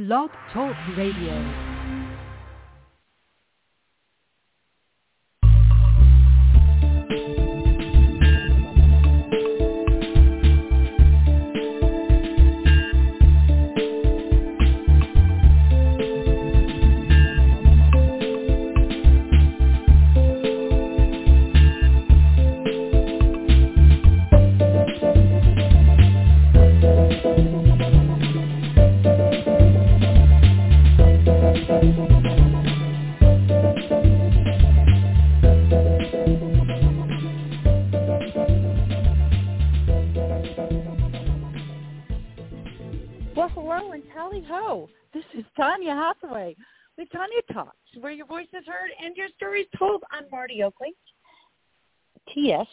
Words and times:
Blog 0.00 0.30
Talk 0.50 0.74
Radio. 0.96 1.69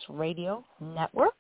Radio 0.10 0.66
Network, 0.82 1.36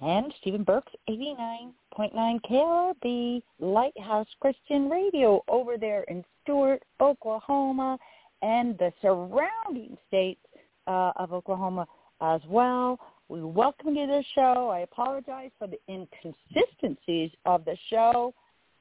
and 0.00 0.32
Stephen 0.40 0.64
Burks, 0.64 0.92
89.9 1.08 2.40
KLRB 2.50 3.42
Lighthouse 3.60 4.26
Christian 4.40 4.88
Radio 4.88 5.42
over 5.48 5.76
there 5.76 6.02
in 6.04 6.24
Stuart, 6.42 6.82
Oklahoma, 7.00 7.98
and 8.42 8.76
the 8.78 8.92
surrounding 9.00 9.96
states 10.08 10.40
uh, 10.86 11.12
of 11.16 11.32
Oklahoma 11.32 11.86
as 12.20 12.40
well. 12.48 12.98
We 13.28 13.42
welcome 13.42 13.94
you 13.94 14.06
to 14.06 14.12
the 14.12 14.24
show. 14.34 14.68
I 14.68 14.80
apologize 14.80 15.50
for 15.58 15.68
the 15.68 15.78
inconsistencies 15.88 17.30
of 17.46 17.64
the 17.64 17.76
show, 17.88 18.34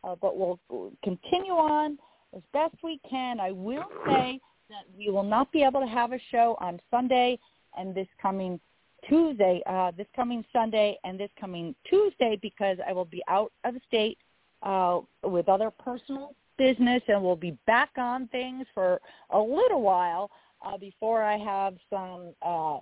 uh, 0.03 0.15
but 0.21 0.37
we'll 0.37 0.59
continue 1.03 1.53
on 1.53 1.97
as 2.35 2.41
best 2.53 2.75
we 2.83 2.99
can. 3.09 3.39
I 3.39 3.51
will 3.51 3.85
say 4.05 4.39
that 4.69 4.85
we 4.97 5.09
will 5.09 5.23
not 5.23 5.51
be 5.51 5.63
able 5.63 5.81
to 5.81 5.87
have 5.87 6.11
a 6.11 6.19
show 6.31 6.57
on 6.59 6.79
Sunday 6.89 7.37
and 7.77 7.95
this 7.95 8.07
coming 8.21 8.59
Tuesday, 9.07 9.61
uh, 9.65 9.91
this 9.97 10.07
coming 10.15 10.43
Sunday 10.53 10.97
and 11.03 11.19
this 11.19 11.29
coming 11.39 11.75
Tuesday 11.89 12.37
because 12.41 12.77
I 12.87 12.93
will 12.93 13.05
be 13.05 13.23
out 13.27 13.51
of 13.63 13.75
state 13.87 14.17
uh, 14.63 14.99
with 15.23 15.49
other 15.49 15.71
personal 15.71 16.33
business 16.57 17.01
and 17.07 17.21
we'll 17.23 17.35
be 17.35 17.57
back 17.65 17.89
on 17.97 18.27
things 18.27 18.65
for 18.73 19.01
a 19.31 19.39
little 19.39 19.81
while 19.81 20.29
uh, 20.65 20.77
before 20.77 21.23
I 21.23 21.37
have 21.37 21.75
some 21.89 22.33
uh, 22.45 22.77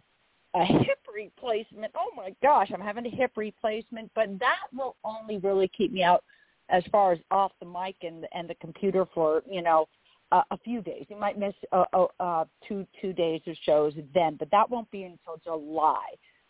a 0.56 0.66
hip 0.66 1.00
replacement. 1.14 1.94
Oh 1.95 2.12
my 2.16 2.36
gosh, 2.42 2.72
I'm 2.73 2.81
having 2.81 3.06
a 3.06 3.09
hip 3.09 3.31
replacement, 3.36 4.12
but 4.16 4.28
that 4.40 4.67
will 4.73 4.95
only 5.03 5.38
really 5.38 5.70
keep 5.70 5.92
me 5.92 6.03
out 6.03 6.23
as 6.70 6.84
far 6.92 7.14
as 7.14 7.20
off 7.31 7.52
the 7.59 7.66
mic 7.66 7.95
and 8.03 8.28
and 8.34 8.50
the 8.50 8.56
computer 8.56 9.06
for 9.14 9.42
you 9.50 9.62
know 9.62 9.88
uh, 10.31 10.44
a 10.52 10.58
few 10.59 10.81
days. 10.81 11.05
You 11.09 11.17
might 11.17 11.38
miss 11.38 11.53
uh, 11.72 11.85
uh, 11.94 12.05
uh, 12.19 12.45
two 12.67 12.85
two 13.02 13.13
days 13.13 13.41
of 13.47 13.55
shows 13.63 13.94
then, 14.13 14.35
but 14.38 14.49
that 14.52 14.69
won't 14.69 14.89
be 14.91 15.03
until 15.03 15.39
July. 15.44 16.05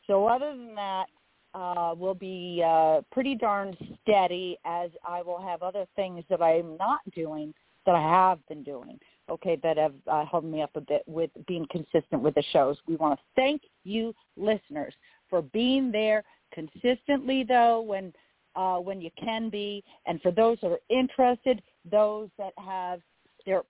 So 0.08 0.28
other 0.28 0.52
than 0.52 0.76
that, 0.76 1.06
uh, 1.54 1.94
we'll 1.98 2.14
be 2.14 2.64
uh, 2.66 3.02
pretty 3.12 3.36
darn 3.36 3.76
steady 4.02 4.58
as 4.66 4.90
I 5.08 5.22
will 5.22 5.42
have 5.42 5.64
other 5.64 5.86
things 5.96 6.24
that 6.30 6.42
I'm 6.42 6.78
not 6.78 7.00
doing 7.16 7.54
that 7.86 7.96
I 7.96 8.02
have 8.02 8.46
been 8.48 8.64
doing 8.64 9.00
okay, 9.30 9.58
that 9.64 9.78
have 9.78 9.94
uh, 10.08 10.26
held 10.26 10.44
me 10.44 10.62
up 10.62 10.72
a 10.76 10.82
bit 10.82 11.04
with 11.08 11.30
being 11.48 11.66
consistent 11.72 12.22
with 12.22 12.36
the 12.36 12.44
shows. 12.52 12.78
We 12.88 12.96
want 12.96 13.20
to 13.20 13.26
thank 13.36 13.62
you, 13.84 14.14
listeners, 14.38 14.94
for 15.30 15.42
being 15.42 15.92
there 15.92 16.24
consistently, 16.54 17.44
though, 17.44 17.82
when 17.82 18.14
uh, 18.56 18.78
when 18.78 19.00
you 19.00 19.12
can 19.18 19.50
be, 19.50 19.84
and 20.08 20.20
for 20.22 20.32
those 20.32 20.58
that 20.62 20.72
are 20.72 20.80
interested, 20.90 21.62
those 21.90 22.30
that 22.38 22.52
have 22.58 23.00
their 23.46 23.64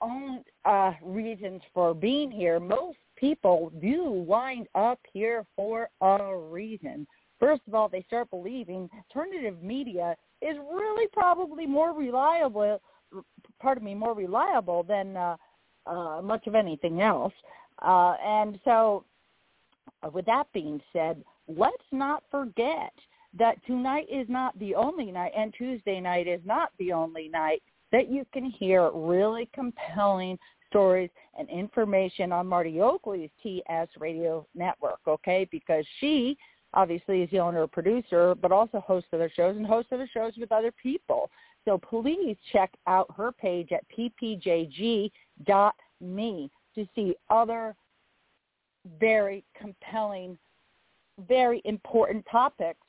own 0.00 0.42
uh, 0.64 0.92
reasons 1.02 1.62
for 1.72 1.94
being 1.94 2.30
here. 2.30 2.58
Most 2.58 2.98
people 3.16 3.72
do 3.80 4.10
wind 4.10 4.66
up 4.74 4.98
here 5.12 5.44
for 5.54 5.88
a 6.00 6.36
reason. 6.36 7.06
First 7.38 7.62
of 7.66 7.74
all, 7.74 7.88
they 7.88 8.02
start 8.06 8.30
believing 8.30 8.88
alternative 9.14 9.62
media 9.62 10.16
is 10.40 10.56
really 10.72 11.06
probably 11.12 11.66
more 11.66 11.92
reliable 11.92 12.80
pardon 13.60 13.84
me, 13.84 13.94
more 13.94 14.14
reliable 14.14 14.82
than 14.82 15.16
uh, 15.16 15.36
uh, 15.86 16.20
much 16.22 16.46
of 16.46 16.54
anything 16.54 17.02
else. 17.02 17.32
Uh, 17.80 18.14
and 18.24 18.58
so, 18.64 19.04
uh, 20.02 20.10
with 20.10 20.26
that 20.26 20.46
being 20.52 20.80
said, 20.92 21.22
let's 21.48 21.76
not 21.90 22.22
forget 22.30 22.92
that 23.38 23.64
tonight 23.66 24.06
is 24.10 24.26
not 24.28 24.56
the 24.58 24.74
only 24.74 25.10
night, 25.10 25.32
and 25.36 25.54
Tuesday 25.56 26.00
night 26.00 26.28
is 26.28 26.40
not 26.44 26.70
the 26.78 26.92
only 26.92 27.28
night 27.28 27.62
that 27.92 28.10
you 28.10 28.26
can 28.32 28.44
hear 28.44 28.90
really 28.92 29.48
compelling 29.54 30.38
stories 30.68 31.10
and 31.38 31.48
information 31.50 32.32
on 32.32 32.46
Marty 32.46 32.80
Oakley's 32.80 33.30
TS 33.42 33.88
Radio 33.98 34.46
Network, 34.54 35.00
okay? 35.06 35.46
Because 35.50 35.84
she 36.00 36.36
obviously 36.74 37.22
is 37.22 37.30
the 37.30 37.38
owner 37.38 37.66
producer, 37.66 38.34
but 38.34 38.50
also 38.50 38.80
hosts 38.80 39.10
other 39.12 39.30
shows 39.34 39.56
and 39.56 39.66
hosts 39.66 39.92
other 39.92 40.08
shows 40.12 40.32
with 40.38 40.50
other 40.50 40.72
people. 40.82 41.30
So 41.66 41.78
please 41.78 42.36
check 42.50 42.72
out 42.86 43.06
her 43.16 43.30
page 43.30 43.68
at 43.72 43.84
ppjg.me 43.96 45.10
to 46.74 46.86
see 46.94 47.14
other 47.28 47.76
very 48.98 49.44
compelling, 49.60 50.38
very 51.28 51.60
important 51.64 52.24
topics 52.30 52.80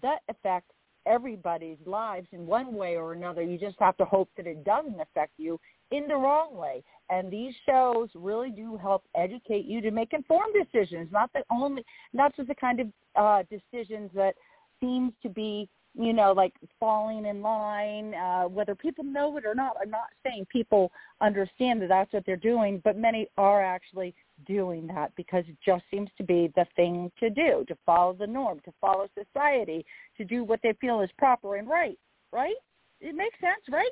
that 0.00 0.20
affect 0.28 0.70
everybody's 1.06 1.78
lives 1.86 2.26
in 2.32 2.46
one 2.46 2.74
way 2.74 2.96
or 2.96 3.12
another. 3.12 3.42
You 3.42 3.58
just 3.58 3.76
have 3.80 3.96
to 3.98 4.04
hope 4.04 4.28
that 4.36 4.46
it 4.46 4.64
doesn't 4.64 5.00
affect 5.00 5.32
you 5.36 5.58
in 5.90 6.08
the 6.08 6.14
wrong 6.14 6.56
way. 6.56 6.82
And 7.10 7.30
these 7.30 7.54
shows 7.66 8.08
really 8.14 8.50
do 8.50 8.76
help 8.76 9.04
educate 9.14 9.66
you 9.66 9.80
to 9.80 9.90
make 9.90 10.12
informed 10.12 10.54
decisions, 10.54 11.08
not 11.12 11.30
the 11.32 11.42
only, 11.50 11.84
not 12.12 12.34
just 12.36 12.48
the 12.48 12.54
kind 12.54 12.80
of 12.80 12.86
uh, 13.16 13.42
decisions 13.50 14.10
that 14.14 14.34
seems 14.80 15.12
to 15.22 15.28
be 15.28 15.68
you 15.94 16.12
know, 16.12 16.32
like 16.32 16.54
falling 16.80 17.26
in 17.26 17.42
line, 17.42 18.14
uh, 18.14 18.44
whether 18.44 18.74
people 18.74 19.04
know 19.04 19.36
it 19.36 19.44
or 19.44 19.54
not. 19.54 19.76
I'm 19.80 19.90
not 19.90 20.08
saying 20.24 20.46
people 20.50 20.90
understand 21.20 21.82
that 21.82 21.88
that's 21.88 22.12
what 22.12 22.24
they're 22.24 22.36
doing, 22.36 22.80
but 22.82 22.96
many 22.96 23.28
are 23.36 23.62
actually 23.62 24.14
doing 24.46 24.86
that 24.88 25.12
because 25.16 25.44
it 25.48 25.56
just 25.64 25.84
seems 25.90 26.08
to 26.16 26.24
be 26.24 26.50
the 26.56 26.66
thing 26.76 27.12
to 27.20 27.28
do, 27.28 27.64
to 27.68 27.76
follow 27.84 28.14
the 28.14 28.26
norm, 28.26 28.60
to 28.64 28.72
follow 28.80 29.06
society, 29.14 29.84
to 30.16 30.24
do 30.24 30.44
what 30.44 30.60
they 30.62 30.72
feel 30.80 31.00
is 31.00 31.10
proper 31.18 31.56
and 31.56 31.68
right, 31.68 31.98
right? 32.32 32.56
It 33.00 33.14
makes 33.14 33.38
sense, 33.40 33.62
right? 33.70 33.90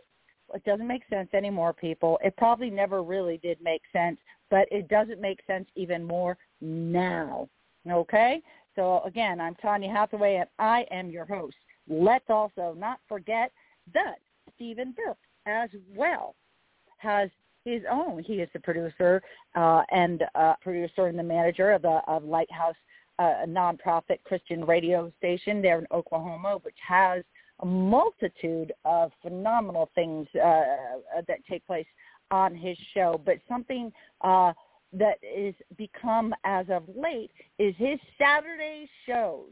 It 0.54 0.64
doesn't 0.64 0.86
make 0.86 1.02
sense 1.10 1.28
anymore, 1.34 1.72
people. 1.72 2.18
It 2.24 2.36
probably 2.36 2.70
never 2.70 3.02
really 3.02 3.38
did 3.38 3.58
make 3.60 3.82
sense, 3.92 4.18
but 4.50 4.66
it 4.70 4.88
doesn't 4.88 5.20
make 5.20 5.40
sense 5.46 5.68
even 5.76 6.02
more 6.02 6.38
now. 6.60 7.48
Okay? 7.88 8.40
So 8.74 9.02
again, 9.04 9.40
I'm 9.40 9.54
Tanya 9.56 9.90
Hathaway 9.90 10.36
and 10.36 10.48
I 10.58 10.86
am 10.90 11.10
your 11.10 11.26
host. 11.26 11.56
Let's 11.88 12.28
also 12.28 12.74
not 12.78 13.00
forget 13.08 13.52
that 13.94 14.16
Stephen 14.54 14.94
Burke 14.96 15.18
as 15.46 15.70
well 15.94 16.34
has 16.98 17.30
his 17.64 17.82
own. 17.90 18.22
He 18.22 18.34
is 18.34 18.48
the 18.52 18.60
producer 18.60 19.22
uh, 19.54 19.82
and 19.90 20.24
uh, 20.34 20.54
producer 20.62 21.06
and 21.06 21.18
the 21.18 21.22
manager 21.22 21.72
of 21.72 21.82
the 21.82 22.00
of 22.06 22.24
Lighthouse, 22.24 22.74
uh, 23.18 23.42
a 23.42 23.46
nonprofit 23.46 24.22
Christian 24.24 24.64
radio 24.64 25.12
station 25.18 25.60
there 25.60 25.78
in 25.78 25.86
Oklahoma, 25.92 26.58
which 26.62 26.76
has 26.86 27.22
a 27.60 27.66
multitude 27.66 28.72
of 28.84 29.12
phenomenal 29.22 29.90
things 29.94 30.26
uh, 30.34 30.62
that 31.26 31.44
take 31.48 31.66
place 31.66 31.86
on 32.30 32.54
his 32.54 32.76
show. 32.94 33.20
But 33.24 33.36
something 33.48 33.92
uh, 34.22 34.52
that 34.92 35.18
is 35.22 35.54
become 35.76 36.34
as 36.44 36.66
of 36.70 36.84
late 36.94 37.30
is 37.58 37.74
his 37.76 37.98
Saturday 38.18 38.88
shows 39.06 39.50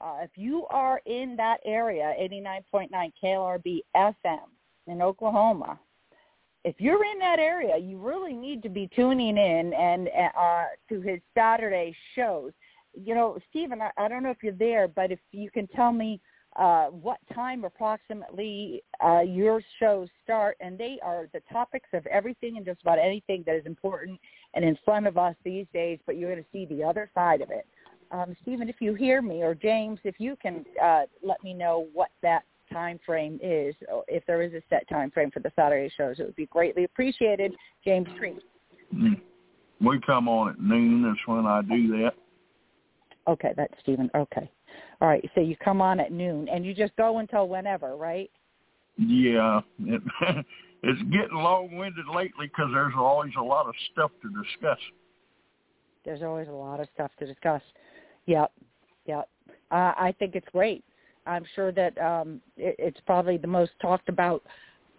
uh, 0.00 0.18
if 0.22 0.30
you 0.36 0.66
are 0.70 1.00
in 1.06 1.36
that 1.36 1.58
area, 1.64 2.14
89.9 2.20 3.12
KLRB 3.22 3.80
FM 3.96 4.38
in 4.86 5.02
Oklahoma, 5.02 5.78
if 6.64 6.76
you're 6.78 7.04
in 7.04 7.18
that 7.18 7.38
area, 7.38 7.76
you 7.76 7.98
really 7.98 8.34
need 8.34 8.62
to 8.62 8.68
be 8.68 8.88
tuning 8.94 9.36
in 9.36 9.72
and 9.74 10.08
uh, 10.36 10.64
to 10.88 11.00
his 11.00 11.20
Saturday 11.34 11.94
shows. 12.14 12.52
You 12.94 13.14
know, 13.14 13.38
Stephen, 13.50 13.80
I, 13.80 13.90
I 13.96 14.08
don't 14.08 14.22
know 14.22 14.30
if 14.30 14.42
you're 14.42 14.52
there, 14.52 14.88
but 14.88 15.12
if 15.12 15.20
you 15.32 15.50
can 15.50 15.66
tell 15.68 15.92
me 15.92 16.20
uh, 16.56 16.86
what 16.86 17.18
time 17.34 17.64
approximately 17.64 18.82
uh, 19.04 19.20
your 19.20 19.62
shows 19.78 20.08
start, 20.24 20.56
and 20.60 20.76
they 20.76 20.98
are 21.02 21.28
the 21.32 21.40
topics 21.52 21.88
of 21.92 22.04
everything 22.06 22.56
and 22.56 22.66
just 22.66 22.82
about 22.82 22.98
anything 22.98 23.44
that 23.46 23.54
is 23.54 23.66
important 23.66 24.18
and 24.54 24.64
in 24.64 24.76
front 24.84 25.06
of 25.06 25.16
us 25.16 25.36
these 25.44 25.66
days, 25.72 25.98
but 26.06 26.16
you're 26.16 26.30
going 26.32 26.42
to 26.42 26.50
see 26.52 26.66
the 26.66 26.82
other 26.82 27.08
side 27.14 27.40
of 27.40 27.50
it 27.50 27.66
um, 28.10 28.36
Stephen, 28.42 28.68
if 28.68 28.76
you 28.80 28.94
hear 28.94 29.20
me, 29.22 29.42
or 29.42 29.54
James, 29.54 29.98
if 30.04 30.16
you 30.18 30.36
can 30.40 30.64
uh, 30.82 31.02
let 31.22 31.42
me 31.42 31.52
know 31.54 31.86
what 31.92 32.10
that 32.22 32.44
time 32.72 32.98
frame 33.04 33.38
is, 33.42 33.74
if 34.08 34.24
there 34.26 34.42
is 34.42 34.52
a 34.52 34.62
set 34.68 34.88
time 34.88 35.10
frame 35.10 35.30
for 35.30 35.40
the 35.40 35.52
Saturday 35.56 35.92
shows, 35.96 36.18
it 36.18 36.24
would 36.24 36.36
be 36.36 36.46
greatly 36.46 36.84
appreciated. 36.84 37.52
James 37.84 38.08
Treat. 38.18 38.38
We 39.80 40.00
come 40.04 40.28
on 40.28 40.50
at 40.50 40.60
noon. 40.60 41.02
That's 41.02 41.26
when 41.26 41.46
I 41.46 41.62
do 41.62 41.88
that. 42.02 42.12
Okay, 43.28 43.52
that's 43.56 43.74
Stephen. 43.82 44.10
Okay. 44.14 44.50
All 45.00 45.08
right. 45.08 45.24
So 45.34 45.40
you 45.40 45.56
come 45.56 45.80
on 45.80 46.00
at 46.00 46.10
noon, 46.10 46.48
and 46.48 46.64
you 46.64 46.74
just 46.74 46.96
go 46.96 47.18
until 47.18 47.48
whenever, 47.48 47.96
right? 47.96 48.30
Yeah. 48.96 49.60
It, 49.80 50.02
it's 50.82 51.02
getting 51.10 51.36
long-winded 51.36 52.06
lately 52.12 52.46
because 52.46 52.70
there's 52.72 52.94
always 52.96 53.32
a 53.38 53.42
lot 53.42 53.66
of 53.66 53.74
stuff 53.92 54.10
to 54.22 54.28
discuss. 54.28 54.78
There's 56.04 56.22
always 56.22 56.48
a 56.48 56.52
lot 56.52 56.80
of 56.80 56.88
stuff 56.94 57.10
to 57.18 57.26
discuss. 57.26 57.62
Yep. 58.28 58.52
Yep. 59.06 59.28
Uh, 59.70 59.92
I 59.96 60.14
think 60.18 60.36
it's 60.36 60.46
great. 60.52 60.84
I'm 61.26 61.44
sure 61.54 61.72
that 61.72 61.98
um, 61.98 62.40
it, 62.56 62.76
it's 62.78 63.00
probably 63.06 63.38
the 63.38 63.48
most 63.48 63.72
talked 63.80 64.08
about 64.08 64.42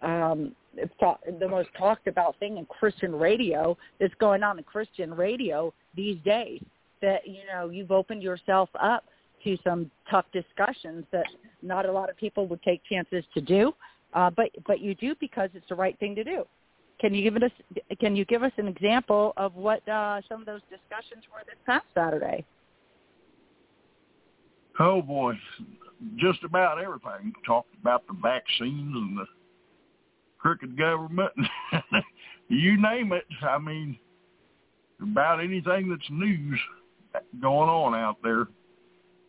um, 0.02 0.54
the 0.76 1.48
most 1.48 1.68
talked 1.78 2.06
about 2.06 2.38
thing 2.38 2.58
in 2.58 2.66
Christian 2.66 3.14
radio 3.14 3.76
that's 3.98 4.14
going 4.14 4.42
on 4.42 4.58
in 4.58 4.64
Christian 4.64 5.14
radio 5.14 5.72
these 5.96 6.18
days. 6.24 6.62
That 7.02 7.26
you 7.26 7.40
know 7.52 7.70
you've 7.70 7.92
opened 7.92 8.22
yourself 8.22 8.68
up 8.80 9.04
to 9.44 9.56
some 9.64 9.90
tough 10.10 10.26
discussions 10.32 11.04
that 11.12 11.26
not 11.62 11.86
a 11.86 11.92
lot 11.92 12.10
of 12.10 12.16
people 12.16 12.46
would 12.48 12.62
take 12.62 12.82
chances 12.84 13.24
to 13.34 13.40
do, 13.40 13.72
uh, 14.14 14.30
but 14.30 14.50
but 14.66 14.80
you 14.80 14.94
do 14.96 15.14
because 15.20 15.50
it's 15.54 15.68
the 15.68 15.74
right 15.74 15.98
thing 15.98 16.14
to 16.16 16.24
do. 16.24 16.44
Can 17.00 17.14
you 17.14 17.22
give 17.22 17.42
us 17.42 17.50
Can 18.00 18.16
you 18.16 18.24
give 18.24 18.42
us 18.42 18.52
an 18.58 18.66
example 18.68 19.32
of 19.36 19.54
what 19.54 19.86
uh, 19.88 20.20
some 20.28 20.40
of 20.40 20.46
those 20.46 20.62
discussions 20.62 21.24
were 21.32 21.42
this 21.46 21.56
past 21.64 21.86
Saturday? 21.94 22.44
Oh 24.80 25.02
boy, 25.02 25.34
just 26.16 26.42
about 26.42 26.80
everything. 26.80 27.34
Talked 27.46 27.74
about 27.80 28.06
the 28.06 28.14
vaccines 28.22 28.94
and 28.94 29.18
the 29.18 29.26
crooked 30.38 30.76
government. 30.78 31.32
you 32.48 32.80
name 32.80 33.12
it. 33.12 33.26
I 33.42 33.58
mean, 33.58 33.98
about 35.02 35.40
anything 35.40 35.90
that's 35.90 36.10
news 36.10 36.58
going 37.42 37.68
on 37.68 37.94
out 37.94 38.16
there. 38.22 38.46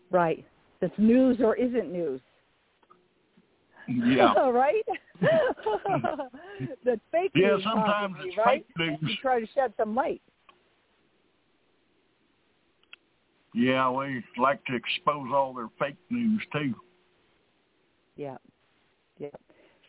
Right. 0.09 0.45
That's 0.79 0.97
news 0.97 1.37
or 1.43 1.55
isn't 1.55 1.91
news. 1.91 2.21
Yeah. 3.87 4.33
right? 4.49 4.83
That's 6.83 7.01
fake 7.11 7.31
yeah, 7.35 7.49
news. 7.49 7.61
Yeah, 7.63 7.71
sometimes 7.71 8.15
it's 8.21 8.37
right? 8.37 8.65
fake 8.77 9.01
news. 9.01 9.11
You 9.11 9.15
try 9.21 9.39
to 9.41 9.47
shed 9.53 9.73
some 9.77 9.95
light. 9.95 10.21
Yeah, 13.53 13.89
we 13.89 14.23
like 14.37 14.63
to 14.65 14.75
expose 14.75 15.27
all 15.33 15.53
their 15.53 15.69
fake 15.77 15.97
news 16.09 16.41
too. 16.53 16.73
Yeah. 18.15 18.37
Yeah. 19.19 19.29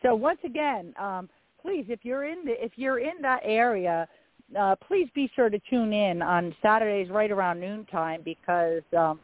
So 0.01 0.15
once 0.15 0.39
again, 0.43 0.93
um, 0.99 1.29
please, 1.61 1.85
if 1.87 1.99
you're 2.03 2.25
in 2.25 2.45
the 2.45 2.63
if 2.63 2.73
you're 2.75 2.99
in 2.99 3.21
that 3.21 3.41
area, 3.43 4.07
uh, 4.57 4.75
please 4.75 5.07
be 5.15 5.31
sure 5.35 5.49
to 5.49 5.59
tune 5.69 5.93
in 5.93 6.21
on 6.21 6.53
Saturdays 6.61 7.09
right 7.09 7.31
around 7.31 7.59
noontime 7.59 8.21
because 8.23 8.83
um, 8.97 9.19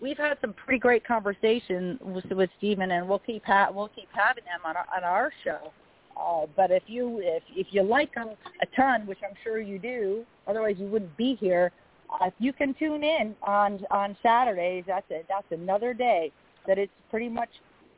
we've 0.00 0.18
had 0.18 0.36
some 0.40 0.52
pretty 0.52 0.80
great 0.80 1.06
conversation 1.06 1.98
with, 2.02 2.24
with 2.26 2.50
Stephen, 2.58 2.90
and 2.90 3.08
we'll 3.08 3.20
keep 3.20 3.44
ha- 3.44 3.70
we'll 3.72 3.88
keep 3.88 4.08
having 4.12 4.44
them 4.44 4.60
on 4.64 4.76
our, 4.76 4.86
on 4.94 5.04
our 5.04 5.32
show. 5.44 5.72
Uh, 6.20 6.46
but 6.56 6.70
if 6.70 6.82
you 6.86 7.20
if 7.22 7.42
if 7.54 7.68
you 7.70 7.82
like 7.82 8.12
them 8.14 8.30
a 8.60 8.66
ton, 8.76 9.06
which 9.06 9.18
I'm 9.26 9.36
sure 9.44 9.60
you 9.60 9.78
do, 9.78 10.24
otherwise 10.46 10.76
you 10.78 10.86
wouldn't 10.86 11.16
be 11.16 11.36
here. 11.36 11.72
If 12.20 12.34
you 12.38 12.52
can 12.52 12.74
tune 12.74 13.02
in 13.02 13.34
on 13.42 13.80
on 13.90 14.16
Saturdays, 14.22 14.84
that's 14.86 15.10
a, 15.10 15.22
that's 15.28 15.50
another 15.50 15.94
day 15.94 16.32
that 16.66 16.78
it's 16.78 16.92
pretty 17.10 17.28
much 17.28 17.48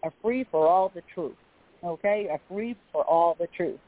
a 0.05 0.11
free 0.23 0.47
for 0.51 0.67
all 0.67 0.91
the 0.95 1.03
truth. 1.15 1.37
Okay, 1.83 2.29
a 2.33 2.39
free 2.53 2.77
for 2.93 3.05
all 3.05 3.37
the 3.39 3.47
truth. 3.57 3.79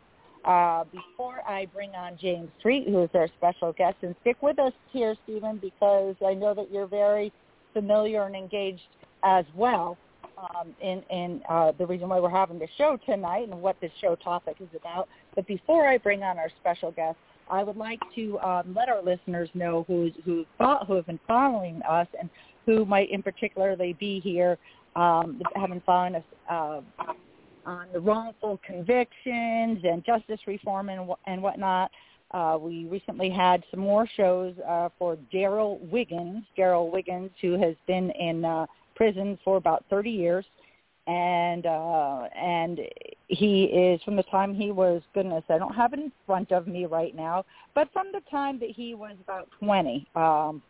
Uh, 0.44 0.84
before 0.92 1.40
I 1.48 1.66
bring 1.74 1.90
on 1.90 2.16
James 2.20 2.50
Treat, 2.62 2.86
who 2.88 3.02
is 3.02 3.10
our 3.14 3.28
special 3.38 3.72
guest, 3.72 3.96
and 4.02 4.14
stick 4.20 4.36
with 4.42 4.58
us 4.58 4.72
here, 4.92 5.16
Stephen, 5.24 5.58
because 5.58 6.14
I 6.24 6.34
know 6.34 6.54
that 6.54 6.70
you're 6.70 6.86
very 6.86 7.32
familiar 7.72 8.24
and 8.24 8.36
engaged 8.36 8.82
as 9.24 9.44
well 9.56 9.98
um, 10.38 10.74
in, 10.80 11.02
in 11.10 11.42
uh, 11.48 11.72
the 11.78 11.86
reason 11.86 12.08
why 12.08 12.20
we're 12.20 12.30
having 12.30 12.58
the 12.58 12.68
show 12.78 12.98
tonight 13.06 13.48
and 13.48 13.60
what 13.60 13.80
this 13.80 13.90
show 14.00 14.14
topic 14.14 14.56
is 14.60 14.68
about. 14.78 15.08
But 15.34 15.46
before 15.46 15.88
I 15.88 15.98
bring 15.98 16.22
on 16.22 16.38
our 16.38 16.50
special 16.60 16.92
guest, 16.92 17.16
I 17.50 17.62
would 17.62 17.76
like 17.76 18.00
to 18.16 18.38
um, 18.40 18.74
let 18.76 18.88
our 18.88 19.02
listeners 19.02 19.48
know 19.54 19.84
who's, 19.86 20.12
who, 20.24 20.44
who 20.86 20.94
have 20.94 21.06
been 21.06 21.20
following 21.26 21.80
us 21.88 22.08
and 22.18 22.28
who 22.64 22.84
might 22.84 23.10
in 23.10 23.22
particularly 23.22 23.94
be 23.98 24.20
here, 24.20 24.58
um, 24.96 25.40
have 25.54 25.70
been 25.70 25.82
us 26.16 26.22
uh, 26.50 26.80
on 27.64 27.86
the 27.92 28.00
wrongful 28.00 28.60
convictions 28.66 29.78
and 29.84 30.04
justice 30.04 30.40
reform 30.46 30.88
and, 30.88 31.08
and 31.26 31.42
whatnot. 31.42 31.90
Uh, 32.32 32.58
we 32.60 32.86
recently 32.86 33.30
had 33.30 33.62
some 33.70 33.80
more 33.80 34.08
shows 34.16 34.54
uh, 34.68 34.88
for 34.98 35.16
Darrell 35.30 35.78
Wiggins, 35.90 36.44
Darrell 36.56 36.90
Wiggins, 36.90 37.30
who 37.40 37.52
has 37.52 37.76
been 37.86 38.10
in 38.10 38.44
uh, 38.44 38.66
prison 38.96 39.38
for 39.44 39.56
about 39.56 39.84
30 39.90 40.10
years, 40.10 40.44
and 41.06 41.66
uh, 41.66 42.24
and 42.36 42.80
he 43.28 43.64
is 43.64 44.02
from 44.02 44.16
the 44.16 44.24
time 44.24 44.54
he 44.54 44.72
was 44.72 45.02
goodness, 45.14 45.44
I 45.48 45.58
don't 45.58 45.74
have 45.74 45.92
it 45.92 46.00
in 46.00 46.12
front 46.26 46.52
of 46.52 46.66
me 46.66 46.86
right 46.86 47.14
now, 47.14 47.44
but 47.74 47.88
from 47.92 48.06
the 48.12 48.20
time 48.30 48.58
that 48.60 48.70
he 48.70 48.94
was 48.94 49.16
about 49.22 49.48
20. 49.60 50.06
Um, 50.16 50.62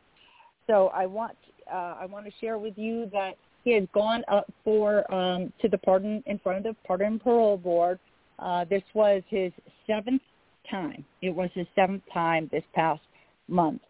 so 0.66 0.88
I 0.88 1.06
want 1.06 1.36
uh, 1.72 1.96
I 2.00 2.06
want 2.06 2.26
to 2.26 2.32
share 2.40 2.58
with 2.58 2.74
you 2.76 3.08
that 3.12 3.36
he 3.64 3.72
has 3.72 3.84
gone 3.94 4.24
up 4.28 4.52
for 4.62 5.12
um, 5.12 5.52
to 5.60 5.68
the 5.68 5.78
pardon 5.78 6.22
in 6.26 6.38
front 6.38 6.58
of 6.58 6.64
the 6.64 6.76
pardon 6.86 7.06
and 7.06 7.20
parole 7.20 7.56
board. 7.56 7.98
Uh, 8.38 8.64
this 8.66 8.82
was 8.94 9.22
his 9.28 9.52
seventh 9.86 10.22
time. 10.70 11.04
It 11.22 11.34
was 11.34 11.48
his 11.54 11.66
seventh 11.74 12.02
time 12.12 12.48
this 12.52 12.64
past 12.74 13.00
month, 13.48 13.80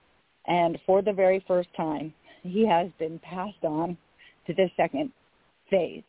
and 0.46 0.78
for 0.87 1.02
the 1.02 1.12
very 1.12 1.44
first 1.49 1.69
time, 1.76 2.14
he 2.42 2.64
has 2.69 2.88
been 3.00 3.19
passed 3.19 3.64
on 3.64 3.96
to 4.46 4.54
the 4.54 4.70
second 4.76 5.10
phase 5.69 6.04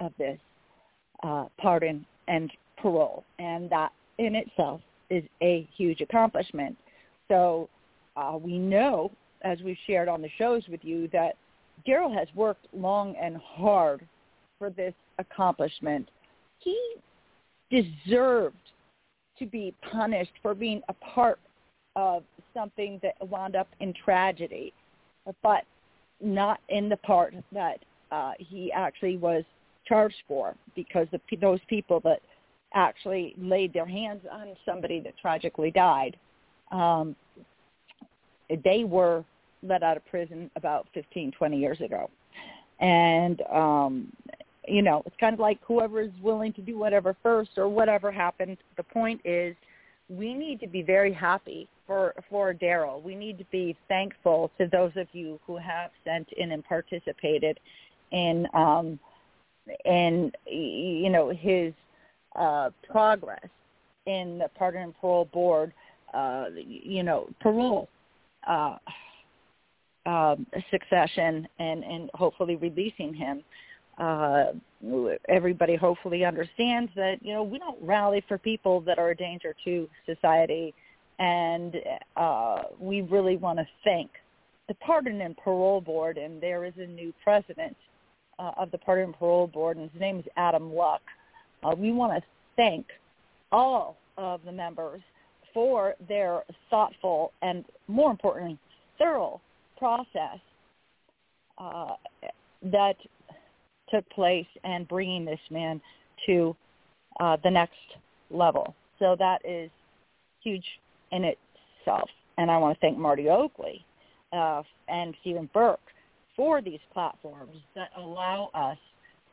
of 0.00 0.12
this 0.18 0.38
uh, 1.22 1.46
pardon 1.58 2.04
and 2.28 2.50
parole, 2.80 3.24
and 3.38 3.68
that 3.70 3.92
in 4.18 4.34
itself 4.34 4.80
is 5.10 5.24
a 5.42 5.68
huge 5.76 6.00
accomplishment. 6.00 6.76
So 7.28 7.68
uh, 8.16 8.38
we 8.40 8.58
know, 8.58 9.10
as 9.42 9.58
we've 9.62 9.76
shared 9.86 10.08
on 10.08 10.22
the 10.22 10.30
shows 10.38 10.62
with 10.68 10.84
you, 10.84 11.08
that 11.12 11.36
Darrell 11.86 12.12
has 12.12 12.28
worked 12.34 12.66
long 12.72 13.14
and 13.20 13.36
hard 13.36 14.06
for 14.58 14.70
this 14.70 14.94
accomplishment. 15.18 16.08
He 16.58 16.78
deserved 17.70 18.56
to 19.38 19.46
be 19.46 19.74
punished 19.92 20.32
for 20.42 20.54
being 20.54 20.82
a 20.88 20.94
part 20.94 21.38
of 21.96 22.24
something 22.54 22.98
that 23.02 23.14
wound 23.28 23.54
up 23.56 23.68
in 23.80 23.94
tragedy, 24.04 24.72
but 25.42 25.64
not 26.20 26.60
in 26.68 26.88
the 26.88 26.96
part 26.98 27.34
that 27.52 27.78
uh, 28.10 28.32
he 28.38 28.72
actually 28.72 29.16
was 29.16 29.44
charged 29.88 30.22
for 30.26 30.54
because 30.74 31.06
the, 31.12 31.20
those 31.36 31.60
people 31.68 32.00
that 32.00 32.20
actually 32.74 33.34
laid 33.38 33.72
their 33.72 33.86
hands 33.86 34.22
on 34.30 34.48
somebody 34.66 35.00
that 35.00 35.16
tragically 35.18 35.70
died, 35.70 36.16
um, 36.70 37.16
they 38.64 38.84
were 38.84 39.24
let 39.62 39.82
out 39.82 39.96
of 39.96 40.06
prison 40.06 40.50
about 40.56 40.86
15, 40.94 41.32
20 41.32 41.58
years 41.58 41.80
ago. 41.80 42.10
And, 42.80 43.42
um, 43.52 44.12
you 44.66 44.82
know, 44.82 45.02
it's 45.06 45.16
kind 45.18 45.34
of 45.34 45.40
like 45.40 45.58
whoever 45.66 46.00
is 46.00 46.12
willing 46.22 46.52
to 46.54 46.60
do 46.60 46.78
whatever 46.78 47.16
first 47.22 47.50
or 47.56 47.68
whatever 47.68 48.12
happened. 48.12 48.58
The 48.76 48.82
point 48.82 49.20
is 49.24 49.56
we 50.08 50.34
need 50.34 50.60
to 50.60 50.66
be 50.66 50.82
very 50.82 51.12
happy 51.12 51.68
for, 51.86 52.14
for 52.30 52.52
Darrell. 52.52 53.00
We 53.00 53.14
need 53.14 53.38
to 53.38 53.44
be 53.50 53.76
thankful 53.88 54.50
to 54.58 54.66
those 54.70 54.92
of 54.96 55.08
you 55.12 55.40
who 55.46 55.56
have 55.56 55.90
sent 56.04 56.28
in 56.36 56.52
and 56.52 56.64
participated 56.64 57.58
in, 58.12 58.46
um, 58.54 58.98
in 59.84 60.32
you 60.46 61.10
know, 61.10 61.30
his 61.30 61.72
uh, 62.36 62.70
progress 62.90 63.48
in 64.06 64.38
the 64.38 64.48
Pardon 64.56 64.82
and 64.82 64.94
Parole 65.00 65.26
Board, 65.32 65.72
uh, 66.14 66.46
you 66.54 67.02
know, 67.02 67.28
parole. 67.40 67.88
Uh, 68.46 68.76
um, 70.08 70.46
succession 70.70 71.46
and, 71.58 71.84
and 71.84 72.10
hopefully 72.14 72.56
releasing 72.56 73.12
him. 73.12 73.42
Uh, 73.98 74.52
everybody 75.28 75.76
hopefully 75.76 76.24
understands 76.24 76.90
that, 76.96 77.16
you 77.20 77.34
know, 77.34 77.42
we 77.42 77.58
don't 77.58 77.76
rally 77.82 78.24
for 78.26 78.38
people 78.38 78.80
that 78.80 78.98
are 78.98 79.10
a 79.10 79.16
danger 79.16 79.54
to 79.64 79.86
society. 80.06 80.72
And 81.18 81.76
uh, 82.16 82.62
we 82.80 83.02
really 83.02 83.36
want 83.36 83.58
to 83.58 83.66
thank 83.84 84.10
the 84.68 84.74
Pardon 84.74 85.20
and 85.20 85.36
Parole 85.36 85.80
Board, 85.80 86.16
and 86.16 86.40
there 86.40 86.64
is 86.64 86.74
a 86.78 86.86
new 86.86 87.12
president 87.22 87.76
uh, 88.38 88.52
of 88.56 88.70
the 88.70 88.78
Pardon 88.78 89.06
and 89.06 89.14
Parole 89.14 89.46
Board, 89.46 89.76
and 89.76 89.90
his 89.90 90.00
name 90.00 90.18
is 90.18 90.24
Adam 90.36 90.72
Luck. 90.74 91.02
Uh, 91.62 91.74
we 91.76 91.92
want 91.92 92.12
to 92.12 92.22
thank 92.56 92.86
all 93.52 93.96
of 94.16 94.40
the 94.44 94.52
members 94.52 95.00
for 95.54 95.94
their 96.08 96.42
thoughtful 96.70 97.32
and, 97.42 97.64
more 97.86 98.10
importantly, 98.10 98.58
thorough 98.98 99.40
process 99.76 100.38
uh, 101.58 101.94
that 102.62 102.96
took 103.90 104.08
place 104.10 104.46
and 104.64 104.86
bringing 104.88 105.24
this 105.24 105.40
man 105.50 105.80
to 106.26 106.54
uh, 107.20 107.36
the 107.42 107.50
next 107.50 107.78
level. 108.30 108.74
So 108.98 109.16
that 109.18 109.40
is 109.44 109.70
huge 110.42 110.64
in 111.12 111.24
itself. 111.24 112.08
And 112.36 112.50
I 112.50 112.58
want 112.58 112.76
to 112.76 112.80
thank 112.80 112.98
Marty 112.98 113.28
Oakley 113.28 113.84
uh, 114.32 114.62
and 114.88 115.14
Stephen 115.22 115.48
Burke 115.52 115.80
for 116.38 116.62
these 116.62 116.78
platforms 116.92 117.56
that 117.74 117.90
allow 117.96 118.48
us 118.54 118.78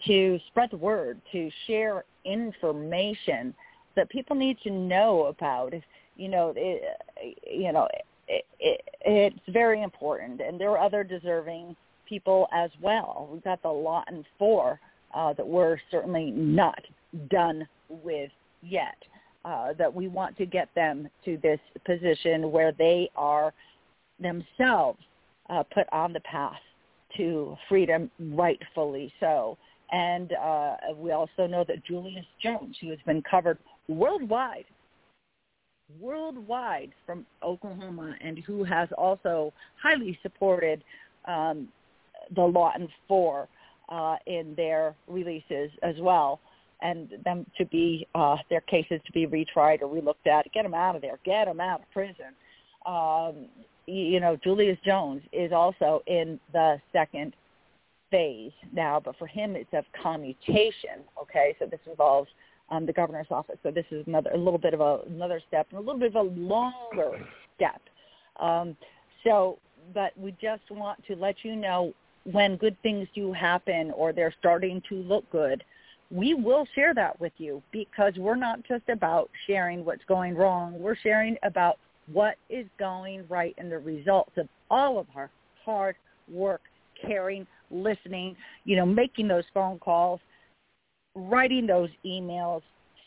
to 0.07 0.39
spread 0.47 0.71
the 0.71 0.77
word, 0.77 1.21
to 1.31 1.49
share 1.67 2.03
information 2.25 3.53
that 3.95 4.09
people 4.09 4.35
need 4.35 4.57
to 4.63 4.71
know 4.71 5.25
about. 5.25 5.71
You 6.17 6.27
know, 6.27 6.51
it, 6.55 6.81
you 7.49 7.71
know, 7.71 7.87
it, 8.27 8.45
it, 8.59 8.81
it's 9.05 9.39
very 9.49 9.83
important, 9.83 10.41
and 10.41 10.59
there 10.59 10.71
are 10.71 10.79
other 10.79 11.03
deserving 11.03 11.75
people 12.09 12.47
as 12.51 12.71
well. 12.81 13.29
We've 13.31 13.43
got 13.43 13.61
the 13.61 13.69
lot 13.69 14.07
Lawton 14.07 14.25
Four 14.39 14.79
uh, 15.13 15.33
that 15.33 15.47
we're 15.47 15.77
certainly 15.91 16.31
not 16.31 16.81
done 17.29 17.67
with 17.87 18.31
yet. 18.63 18.97
Uh, 19.45 19.73
that 19.77 19.93
we 19.93 20.07
want 20.07 20.35
to 20.35 20.45
get 20.47 20.69
them 20.73 21.07
to 21.23 21.37
this 21.43 21.59
position 21.85 22.51
where 22.51 22.71
they 22.71 23.07
are 23.15 23.53
themselves 24.19 24.97
uh, 25.51 25.61
put 25.71 25.85
on 25.91 26.11
the 26.11 26.19
path 26.21 26.57
to 27.17 27.55
freedom, 27.69 28.09
rightfully 28.19 29.13
so. 29.19 29.57
And 29.91 30.33
uh, 30.33 30.75
we 30.95 31.11
also 31.11 31.47
know 31.47 31.63
that 31.67 31.85
Julius 31.85 32.25
Jones, 32.41 32.75
who 32.81 32.89
has 32.89 32.99
been 33.05 33.21
covered 33.29 33.57
worldwide, 33.87 34.65
worldwide 35.99 36.91
from 37.05 37.25
Oklahoma, 37.43 38.15
and 38.21 38.39
who 38.39 38.63
has 38.63 38.89
also 38.97 39.53
highly 39.81 40.17
supported 40.23 40.83
um, 41.25 41.67
the 42.35 42.41
Lawton 42.41 42.87
Four 43.07 43.47
uh, 43.89 44.15
in 44.25 44.53
their 44.55 44.95
releases 45.07 45.69
as 45.83 45.95
well 45.99 46.39
and 46.81 47.09
them 47.23 47.45
to 47.57 47.65
be 47.65 48.07
uh, 48.15 48.35
their 48.49 48.61
cases 48.61 48.99
to 49.05 49.11
be 49.11 49.25
retried 49.25 49.81
or 49.81 49.87
relooked 49.87 50.27
at. 50.29 50.51
Get 50.53 50.63
them 50.63 50.73
out 50.73 50.95
of 50.95 51.01
there. 51.01 51.19
Get 51.23 51.45
them 51.45 51.59
out 51.59 51.81
of 51.81 51.91
prison. 51.91 52.33
Um, 52.85 53.47
you 53.87 54.19
know, 54.19 54.37
Julius 54.43 54.77
Jones 54.83 55.21
is 55.31 55.51
also 55.51 56.01
in 56.07 56.39
the 56.53 56.79
second 56.91 57.35
phase 58.11 58.51
now, 58.73 58.99
but 59.03 59.17
for 59.17 59.27
him 59.27 59.55
it's 59.55 59.69
of 59.73 59.85
commutation. 60.01 61.03
Okay, 61.21 61.55
so 61.59 61.65
this 61.65 61.79
involves 61.89 62.29
um, 62.69 62.85
the 62.85 62.93
governor's 62.93 63.27
office. 63.29 63.57
So 63.63 63.71
this 63.71 63.85
is 63.91 64.05
another 64.07 64.31
a 64.33 64.37
little 64.37 64.59
bit 64.59 64.73
of 64.73 64.81
a 64.81 64.99
another 65.07 65.41
step 65.47 65.67
and 65.69 65.77
a 65.77 65.81
little 65.81 65.99
bit 65.99 66.15
of 66.15 66.27
a 66.27 66.29
longer 66.29 67.25
step. 67.55 67.81
Um, 68.39 68.75
so, 69.23 69.59
but 69.93 70.17
we 70.17 70.35
just 70.41 70.63
want 70.69 71.05
to 71.07 71.15
let 71.15 71.35
you 71.43 71.55
know 71.55 71.93
when 72.31 72.57
good 72.57 72.75
things 72.81 73.07
do 73.13 73.31
happen 73.31 73.91
or 73.91 74.11
they're 74.11 74.33
starting 74.39 74.81
to 74.89 74.95
look 74.95 75.29
good 75.31 75.63
we 76.11 76.33
will 76.33 76.67
share 76.75 76.93
that 76.93 77.19
with 77.19 77.33
you 77.37 77.61
because 77.71 78.13
we're 78.17 78.35
not 78.35 78.63
just 78.67 78.87
about 78.89 79.29
sharing 79.47 79.83
what's 79.83 80.03
going 80.05 80.35
wrong. 80.35 80.79
We're 80.79 80.95
sharing 80.95 81.35
about 81.43 81.79
what 82.11 82.35
is 82.49 82.65
going 82.79 83.25
right 83.29 83.55
and 83.57 83.71
the 83.71 83.79
results 83.79 84.31
of 84.37 84.47
all 84.69 84.99
of 84.99 85.07
our 85.15 85.29
hard 85.63 85.95
work, 86.31 86.61
caring, 87.01 87.45
listening, 87.71 88.35
you 88.63 88.75
know, 88.75 88.85
making 88.85 89.27
those 89.27 89.43
phone 89.53 89.79
calls, 89.79 90.19
writing 91.15 91.65
those 91.65 91.89
emails, 92.05 92.61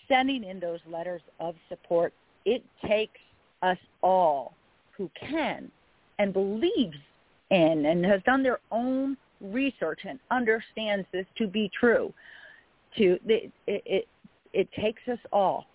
sending 0.09 0.45
in 0.45 0.59
those 0.59 0.81
letters 0.90 1.23
of 1.40 1.55
support. 1.69 2.12
It 2.45 2.64
takes 2.87 3.21
us 3.62 3.78
all 4.02 4.55
who 4.97 5.11
can 5.21 5.71
and 6.19 6.33
believes 6.33 6.97
in 7.50 7.87
and 7.87 8.05
has 8.05 8.21
done 8.25 8.43
their 8.43 8.59
own 8.71 9.17
research 9.40 10.00
and 10.05 10.19
understands 10.31 11.07
this 11.12 11.26
to 11.37 11.47
be 11.47 11.71
true 11.78 12.12
to 12.97 13.19
it, 13.26 13.52
it 13.67 14.09
it 14.52 14.69
takes 14.73 15.02
us 15.11 15.19
all 15.33 15.67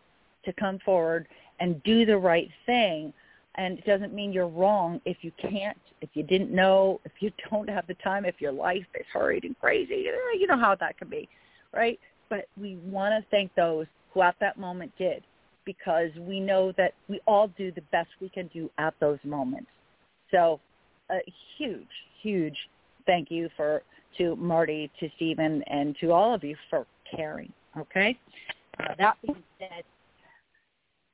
to 0.44 0.51
come 0.53 0.80
forward 0.84 1.27
and 1.60 1.81
do 1.83 2.05
the 2.05 2.17
right 2.17 2.50
thing 2.65 3.13
and 3.55 3.77
it 3.77 3.86
doesn't 3.86 4.13
mean 4.13 4.33
you're 4.33 4.48
wrong 4.48 5.00
if 5.05 5.17
you 5.22 5.31
can't 5.38 5.77
if 6.01 6.10
you 6.13 6.24
didn't 6.24 6.51
know 6.51 7.00
if 7.05 7.12
you 7.19 7.31
don't 7.50 7.69
have 7.69 7.86
the 7.88 7.93
time 7.95 8.25
if 8.25 8.39
your 8.39 8.51
life 8.51 8.86
is 9.00 9.05
hurried 9.12 9.43
and 9.43 9.60
crazy 9.60 10.05
you 10.38 10.48
know 10.48 10.57
how 10.57 10.75
that 10.75 10.98
can 10.98 11.10
be 11.10 11.27
right 11.74 12.00
but 12.29 12.45
we 12.60 12.75
want 12.86 13.12
to 13.12 13.29
thank 13.29 13.53
those 13.55 13.86
who 14.13 14.22
at 14.22 14.36
that 14.39 14.57
moment 14.57 14.91
did 14.98 15.24
because 15.65 16.10
we 16.19 16.39
know 16.39 16.74
that 16.77 16.93
we 17.07 17.22
all 17.25 17.48
do 17.57 17.72
the 17.72 17.81
best 17.91 18.10
we 18.19 18.29
can 18.29 18.48
do 18.48 18.69
at 18.77 18.93
those 19.00 19.19
moments 19.24 19.69
so 20.31 20.60
a 21.12 21.19
huge 21.57 21.88
huge 22.22 22.57
thank 23.05 23.29
you 23.29 23.50
for 23.55 23.83
to 24.17 24.36
Marty, 24.36 24.91
to 25.00 25.10
Stephen, 25.15 25.63
and 25.67 25.95
to 26.00 26.12
all 26.12 26.33
of 26.33 26.43
you 26.43 26.55
for 26.69 26.86
caring. 27.15 27.51
Okay. 27.77 28.17
Uh, 28.79 28.95
that 28.98 29.17
being 29.25 29.43
said, 29.60 29.69
I'd 29.72 29.83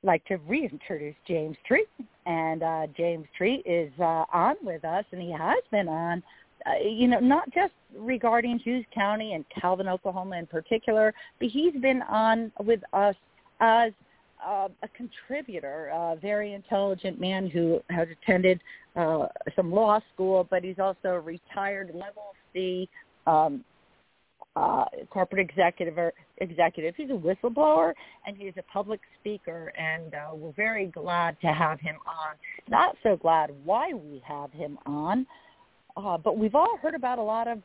like 0.02 0.24
to 0.26 0.36
reintroduce 0.46 1.14
James 1.26 1.56
Treat, 1.66 1.88
and 2.26 2.62
uh, 2.62 2.86
James 2.96 3.26
Treat 3.36 3.62
is 3.66 3.90
uh, 4.00 4.24
on 4.32 4.56
with 4.62 4.84
us, 4.84 5.04
and 5.12 5.20
he 5.20 5.32
has 5.32 5.62
been 5.70 5.88
on. 5.88 6.22
Uh, 6.66 6.72
you 6.86 7.08
know, 7.08 7.18
not 7.20 7.50
just 7.54 7.72
regarding 7.96 8.58
Hughes 8.58 8.84
County 8.94 9.32
and 9.32 9.46
Calvin, 9.48 9.88
Oklahoma 9.88 10.36
in 10.36 10.46
particular, 10.46 11.14
but 11.38 11.48
he's 11.48 11.72
been 11.80 12.02
on 12.02 12.52
with 12.62 12.80
us 12.92 13.14
as 13.60 13.92
uh, 14.46 14.68
a 14.82 14.88
contributor, 14.88 15.88
a 15.92 16.16
very 16.20 16.52
intelligent 16.52 17.18
man 17.18 17.48
who 17.48 17.80
has 17.88 18.08
attended 18.10 18.60
uh, 18.94 19.26
some 19.56 19.72
law 19.72 20.00
school, 20.12 20.46
but 20.50 20.62
he's 20.62 20.78
also 20.78 21.08
a 21.08 21.20
retired 21.20 21.88
level 21.94 22.34
C 22.52 22.88
um, 23.26 23.64
uh, 24.60 24.84
corporate 25.08 25.40
executive 25.40 25.96
or 25.96 26.12
executive. 26.38 26.94
He's 26.94 27.10
a 27.10 27.12
whistleblower 27.12 27.94
and 28.26 28.36
he's 28.36 28.52
a 28.58 28.62
public 28.72 29.00
speaker, 29.18 29.72
and 29.78 30.14
uh, 30.14 30.34
we're 30.34 30.52
very 30.52 30.86
glad 30.86 31.40
to 31.40 31.46
have 31.48 31.80
him 31.80 31.96
on. 32.06 32.36
Not 32.68 32.96
so 33.02 33.16
glad 33.16 33.50
why 33.64 33.92
we 33.94 34.22
have 34.26 34.52
him 34.52 34.78
on, 34.84 35.26
uh, 35.96 36.18
but 36.18 36.36
we've 36.36 36.54
all 36.54 36.76
heard 36.82 36.94
about 36.94 37.18
a 37.18 37.22
lot 37.22 37.48
of 37.48 37.58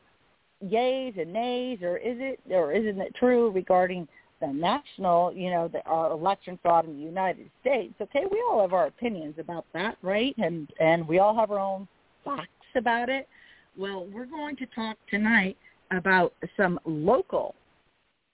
yays 0.64 1.20
and 1.20 1.32
nays, 1.32 1.80
or 1.82 1.98
is 1.98 2.16
it 2.18 2.40
or 2.50 2.72
isn't 2.72 3.00
it 3.00 3.14
true 3.14 3.50
regarding 3.50 4.08
the 4.40 4.46
national, 4.46 5.32
you 5.32 5.50
know, 5.50 5.68
the, 5.68 5.82
our 5.86 6.10
election 6.12 6.58
fraud 6.62 6.86
in 6.86 6.96
the 6.96 7.02
United 7.02 7.50
States? 7.60 7.94
Okay, 8.00 8.24
we 8.30 8.42
all 8.50 8.62
have 8.62 8.72
our 8.72 8.86
opinions 8.86 9.34
about 9.38 9.66
that, 9.74 9.98
right? 10.00 10.34
And 10.38 10.70
and 10.80 11.06
we 11.06 11.18
all 11.18 11.36
have 11.36 11.50
our 11.50 11.58
own 11.58 11.86
facts 12.24 12.48
about 12.74 13.10
it. 13.10 13.28
Well, 13.76 14.06
we're 14.10 14.24
going 14.24 14.56
to 14.56 14.66
talk 14.74 14.96
tonight 15.10 15.58
about 15.90 16.32
some 16.56 16.78
local 16.84 17.54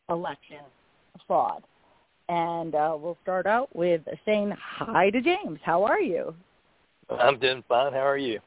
election 0.09 0.61
fraud. 1.27 1.63
And 2.29 2.75
uh, 2.75 2.97
we'll 2.99 3.19
start 3.23 3.47
out 3.47 3.75
with 3.75 4.03
saying 4.25 4.53
hi 4.59 5.11
to 5.11 5.21
James. 5.21 5.59
How 5.63 5.85
are 5.85 6.01
you? 6.01 6.35
I'm 7.11 7.39
doing 7.39 7.63
fine. 7.69 7.93
How 7.93 8.07
are 8.07 8.19
you? 8.19 8.41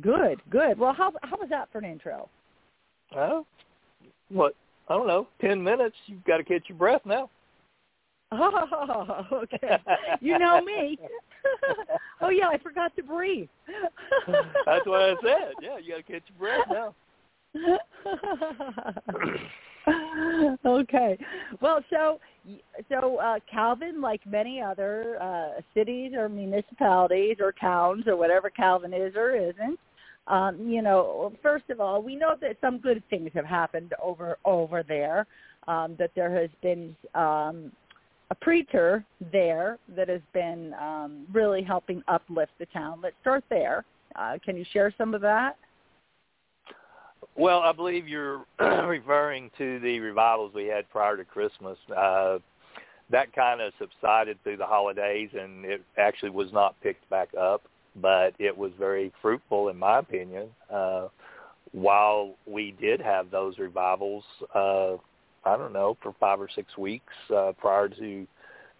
Good, 0.00 0.40
good. 0.48 0.78
Well, 0.78 0.94
how 0.94 1.12
how 1.22 1.36
was 1.36 1.48
that 1.50 1.68
for 1.70 1.78
an 1.78 1.84
intro? 1.84 2.28
Oh, 3.14 3.44
what? 4.30 4.54
I 4.88 4.94
don't 4.94 5.06
know. 5.06 5.28
Ten 5.40 5.62
minutes. 5.62 5.96
You've 6.06 6.24
got 6.24 6.38
to 6.38 6.44
catch 6.44 6.62
your 6.68 6.78
breath 6.78 7.02
now. 7.04 7.30
Oh, 8.36 9.24
okay. 9.32 9.78
You 10.20 10.38
know 10.40 10.60
me. 10.60 10.98
oh 12.20 12.30
yeah, 12.30 12.48
I 12.48 12.58
forgot 12.58 12.96
to 12.96 13.02
breathe. 13.02 13.48
That's 14.26 14.86
what 14.86 15.02
I 15.02 15.14
said. 15.22 15.52
Yeah, 15.62 15.78
you 15.78 15.92
got 15.92 15.96
to 15.98 16.12
catch 16.12 16.22
your 16.28 16.38
breath 16.38 16.66
now. 16.68 16.94
okay. 20.66 21.18
Well, 21.60 21.84
so 21.90 22.20
so 22.88 23.18
uh, 23.18 23.38
Calvin, 23.50 24.00
like 24.00 24.20
many 24.26 24.60
other 24.60 25.20
uh, 25.20 25.60
cities 25.74 26.12
or 26.16 26.28
municipalities 26.28 27.36
or 27.40 27.52
towns 27.52 28.06
or 28.06 28.16
whatever 28.16 28.50
Calvin 28.50 28.92
is 28.92 29.14
or 29.16 29.36
isn't, 29.36 29.78
um, 30.26 30.68
you 30.68 30.82
know, 30.82 31.32
first 31.42 31.68
of 31.70 31.80
all, 31.80 32.02
we 32.02 32.16
know 32.16 32.34
that 32.40 32.56
some 32.60 32.78
good 32.78 33.02
things 33.10 33.30
have 33.34 33.44
happened 33.44 33.94
over 34.02 34.38
over 34.44 34.82
there. 34.82 35.26
Um, 35.66 35.96
that 35.98 36.10
there 36.14 36.30
has 36.30 36.50
been 36.60 36.94
um, 37.14 37.72
a 38.30 38.34
preacher 38.34 39.02
there 39.32 39.78
that 39.96 40.10
has 40.10 40.20
been 40.34 40.74
um, 40.74 41.26
really 41.32 41.62
helping 41.62 42.02
uplift 42.06 42.52
the 42.58 42.66
town. 42.66 43.00
Let's 43.02 43.16
start 43.22 43.44
there. 43.48 43.86
Uh, 44.14 44.36
can 44.44 44.58
you 44.58 44.64
share 44.72 44.92
some 44.98 45.14
of 45.14 45.22
that? 45.22 45.56
Well, 47.36 47.60
I 47.60 47.72
believe 47.72 48.06
you're 48.06 48.44
referring 48.86 49.50
to 49.58 49.80
the 49.80 49.98
revivals 49.98 50.52
we 50.54 50.66
had 50.66 50.88
prior 50.90 51.16
to 51.16 51.24
Christmas. 51.24 51.76
Uh, 51.94 52.38
that 53.10 53.32
kind 53.32 53.60
of 53.60 53.72
subsided 53.78 54.38
through 54.42 54.56
the 54.56 54.66
holidays, 54.66 55.30
and 55.38 55.64
it 55.64 55.82
actually 55.98 56.30
was 56.30 56.52
not 56.52 56.80
picked 56.80 57.08
back 57.10 57.28
up, 57.38 57.62
but 57.96 58.34
it 58.38 58.56
was 58.56 58.72
very 58.78 59.12
fruitful, 59.20 59.68
in 59.68 59.76
my 59.76 59.98
opinion. 59.98 60.48
Uh, 60.72 61.08
while 61.72 62.34
we 62.46 62.74
did 62.80 63.00
have 63.00 63.30
those 63.30 63.58
revivals, 63.58 64.24
uh, 64.54 64.94
I 65.44 65.56
don't 65.56 65.72
know, 65.72 65.96
for 66.02 66.14
five 66.20 66.40
or 66.40 66.48
six 66.54 66.78
weeks 66.78 67.12
uh, 67.34 67.52
prior 67.58 67.88
to 67.88 68.26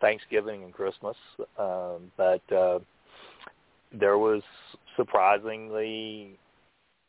Thanksgiving 0.00 0.62
and 0.62 0.72
Christmas, 0.72 1.16
um, 1.58 2.10
but 2.16 2.40
uh, 2.52 2.78
there 3.92 4.18
was 4.18 4.42
surprisingly 4.96 6.38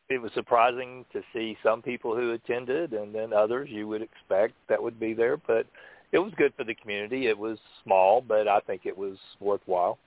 it 0.08 0.18
was 0.18 0.30
surprising 0.34 1.04
to 1.12 1.22
see 1.32 1.56
some 1.62 1.82
people 1.82 2.14
who 2.14 2.32
attended, 2.32 2.92
and 2.92 3.14
then 3.14 3.32
others 3.32 3.68
you 3.70 3.88
would 3.88 4.02
expect 4.02 4.54
that 4.68 4.82
would 4.82 5.00
be 5.00 5.14
there. 5.14 5.36
But 5.36 5.66
it 6.12 6.18
was 6.18 6.32
good 6.36 6.54
for 6.56 6.64
the 6.64 6.74
community. 6.74 7.26
It 7.26 7.36
was 7.36 7.58
small, 7.82 8.20
but 8.20 8.46
I 8.46 8.60
think 8.60 8.82
it 8.84 8.96
was 8.96 9.16
worthwhile. 9.40 9.98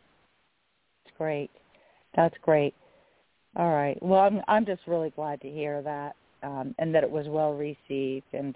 That's 1.05 1.17
great. 1.17 1.51
That's 2.15 2.35
great. 2.41 2.73
All 3.55 3.73
right. 3.73 4.01
Well, 4.01 4.21
I'm 4.21 4.41
I'm 4.47 4.65
just 4.65 4.81
really 4.87 5.09
glad 5.11 5.41
to 5.41 5.49
hear 5.49 5.81
that, 5.81 6.15
um, 6.43 6.75
and 6.79 6.93
that 6.95 7.03
it 7.03 7.09
was 7.09 7.27
well 7.27 7.53
received, 7.53 8.27
and 8.33 8.55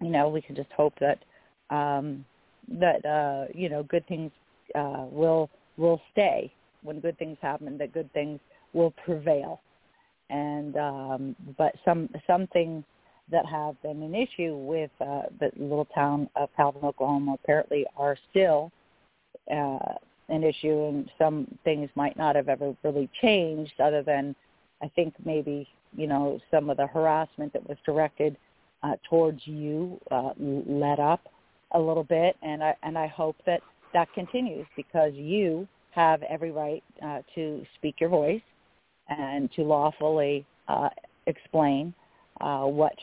you 0.00 0.08
know 0.08 0.28
we 0.28 0.40
can 0.40 0.56
just 0.56 0.72
hope 0.72 0.94
that 1.00 1.18
um, 1.74 2.24
that 2.68 3.04
uh, 3.04 3.44
you 3.54 3.68
know 3.68 3.82
good 3.82 4.06
things 4.06 4.32
uh, 4.74 5.04
will 5.10 5.50
will 5.76 6.00
stay 6.12 6.52
when 6.82 7.00
good 7.00 7.18
things 7.18 7.36
happen. 7.40 7.78
That 7.78 7.92
good 7.92 8.12
things 8.12 8.40
will 8.72 8.92
prevail, 9.04 9.60
and 10.30 10.76
um, 10.76 11.36
but 11.58 11.74
some 11.84 12.08
some 12.26 12.46
things 12.48 12.84
that 13.30 13.46
have 13.46 13.80
been 13.82 14.02
an 14.02 14.14
issue 14.14 14.56
with 14.56 14.90
uh, 15.00 15.22
the 15.38 15.50
little 15.56 15.86
town 15.94 16.28
of 16.36 16.48
Calvin, 16.56 16.82
Oklahoma, 16.82 17.34
apparently 17.34 17.84
are 17.96 18.16
still 18.30 18.72
uh, 19.50 19.78
an 20.28 20.42
issue, 20.42 20.88
and 20.88 21.10
some 21.18 21.46
things 21.64 21.88
might 21.94 22.16
not 22.16 22.36
have 22.36 22.48
ever 22.48 22.74
really 22.82 23.08
changed, 23.20 23.72
other 23.80 24.02
than 24.02 24.34
I 24.82 24.88
think 24.94 25.14
maybe 25.24 25.68
you 25.96 26.06
know 26.06 26.40
some 26.50 26.70
of 26.70 26.76
the 26.76 26.86
harassment 26.86 27.52
that 27.52 27.68
was 27.68 27.78
directed 27.84 28.36
uh, 28.82 28.94
towards 29.08 29.40
you 29.44 30.00
uh, 30.10 30.30
let 30.38 30.98
up 30.98 31.20
a 31.72 31.80
little 31.80 32.04
bit, 32.04 32.36
and 32.42 32.62
I 32.62 32.74
and 32.82 32.96
I 32.96 33.06
hope 33.06 33.36
that 33.46 33.60
that 33.92 34.12
continues 34.14 34.66
because 34.76 35.12
you 35.14 35.66
have 35.90 36.22
every 36.22 36.52
right 36.52 36.84
uh, 37.04 37.20
to 37.34 37.64
speak 37.76 37.96
your 38.00 38.10
voice 38.10 38.40
and 39.10 39.50
to 39.52 39.62
lawfully 39.62 40.46
uh, 40.68 40.88
explain 41.26 41.92
uh, 42.40 42.62
what 42.62 42.94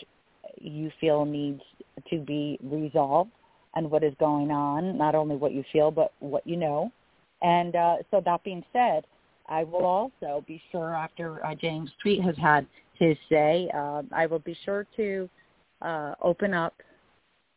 you 0.59 0.91
feel 0.99 1.25
needs 1.25 1.61
to 2.09 2.19
be 2.19 2.57
resolved 2.63 3.31
and 3.75 3.89
what 3.91 4.03
is 4.03 4.13
going 4.19 4.49
on, 4.49 4.97
not 4.97 5.13
only 5.13 5.35
what 5.35 5.53
you 5.53 5.63
feel, 5.71 5.91
but 5.91 6.11
what 6.19 6.45
you 6.47 6.57
know. 6.57 6.91
And 7.41 7.75
uh, 7.75 7.97
so 8.09 8.21
that 8.25 8.43
being 8.43 8.63
said, 8.73 9.05
I 9.47 9.63
will 9.63 9.85
also 9.85 10.43
be 10.47 10.61
sure 10.71 10.95
after 10.95 11.45
uh, 11.45 11.53
James 11.55 11.91
Treat 12.01 12.21
has 12.23 12.35
had 12.37 12.65
his 12.95 13.15
say, 13.29 13.69
uh, 13.73 14.01
I 14.11 14.25
will 14.25 14.39
be 14.39 14.57
sure 14.65 14.87
to 14.97 15.29
uh, 15.81 16.15
open 16.21 16.53
up 16.53 16.73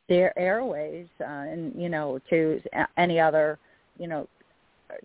their 0.09 0.39
airways 0.39 1.07
uh, 1.21 1.25
and, 1.25 1.73
you 1.81 1.89
know, 1.89 2.21
to 2.29 2.61
any 2.97 3.19
other, 3.19 3.59
you 3.99 4.07
know, 4.07 4.29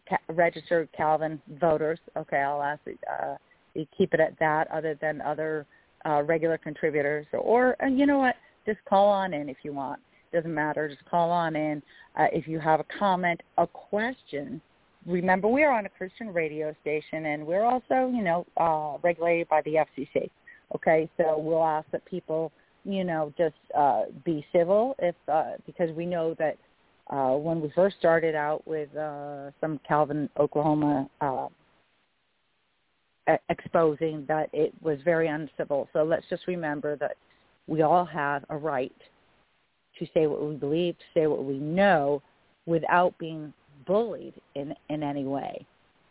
ca- 0.08 0.34
registered 0.34 0.90
Calvin 0.96 1.42
voters. 1.60 2.00
Okay, 2.18 2.38
I'll 2.38 2.64
ask 2.64 2.82
uh, 2.88 3.36
you 3.74 3.86
keep 3.98 4.14
it 4.14 4.20
at 4.20 4.38
that 4.40 4.70
other 4.72 4.98
than 5.02 5.22
other 5.22 5.66
uh, 6.06 6.24
regular 6.24 6.58
contributors. 6.58 7.26
Or, 7.34 7.76
and 7.80 8.00
you 8.00 8.06
know 8.06 8.20
what, 8.20 8.36
just 8.66 8.80
call 8.88 9.08
on 9.08 9.34
in 9.34 9.50
if 9.50 9.58
you 9.64 9.74
want 9.74 10.00
doesn't 10.36 10.54
matter. 10.54 10.88
Just 10.90 11.06
call 11.06 11.32
on 11.32 11.56
in 11.56 11.82
uh, 12.20 12.28
if 12.32 12.48
you 12.48 12.60
have 12.60 12.80
a 12.80 12.86
comment, 13.00 13.42
a 13.58 13.66
question. 13.66 14.62
Remember, 15.06 15.48
we 15.48 15.64
are 15.64 15.72
on 15.72 15.86
a 15.86 15.90
Christian 15.90 16.34
radio 16.34 16.76
station, 16.82 17.28
and 17.28 17.46
we're 17.46 17.64
also, 17.64 18.12
you 18.14 18.24
know, 18.24 18.46
uh, 18.58 18.98
regulated 19.04 19.48
by 19.50 19.62
the 19.62 19.76
FCC. 19.76 20.30
Okay, 20.76 21.10
so 21.18 21.38
we'll 21.38 21.64
ask 21.64 21.90
that 21.92 22.04
people, 22.06 22.52
you 22.84 23.04
know, 23.04 23.32
just 23.38 23.56
uh, 23.78 24.04
be 24.26 24.46
civil 24.52 24.96
if 25.00 25.16
uh, 25.32 25.52
because 25.66 25.92
we 25.96 26.06
know 26.06 26.36
that 26.40 26.58
uh, 27.10 27.34
when 27.34 27.62
we 27.62 27.72
first 27.76 27.98
started 27.98 28.36
out 28.36 28.66
with 28.68 28.96
uh, 28.96 29.52
some 29.62 29.80
Calvin, 29.88 30.30
Oklahoma 30.38 31.10
uh, 31.22 31.48
exposing 33.50 34.26
that 34.28 34.50
it 34.54 34.74
was 34.82 35.00
very 35.04 35.28
uncivil. 35.28 35.88
So 35.94 36.04
let's 36.04 36.26
just 36.30 36.48
remember 36.48 36.96
that 36.98 37.18
we 37.68 37.82
all 37.82 38.06
have 38.06 38.46
a 38.50 38.58
right 38.58 38.96
to 40.00 40.08
say 40.14 40.28
what 40.28 40.44
we 40.44 40.56
believe, 40.56 40.98
to 40.98 41.20
say 41.20 41.28
what 41.28 41.44
we 41.44 41.58
know, 41.58 42.22
without 42.66 43.18
being 43.18 43.54
bullied 43.86 44.34
in 44.56 44.74
in 44.90 45.04
any 45.04 45.26
way. 45.26 45.66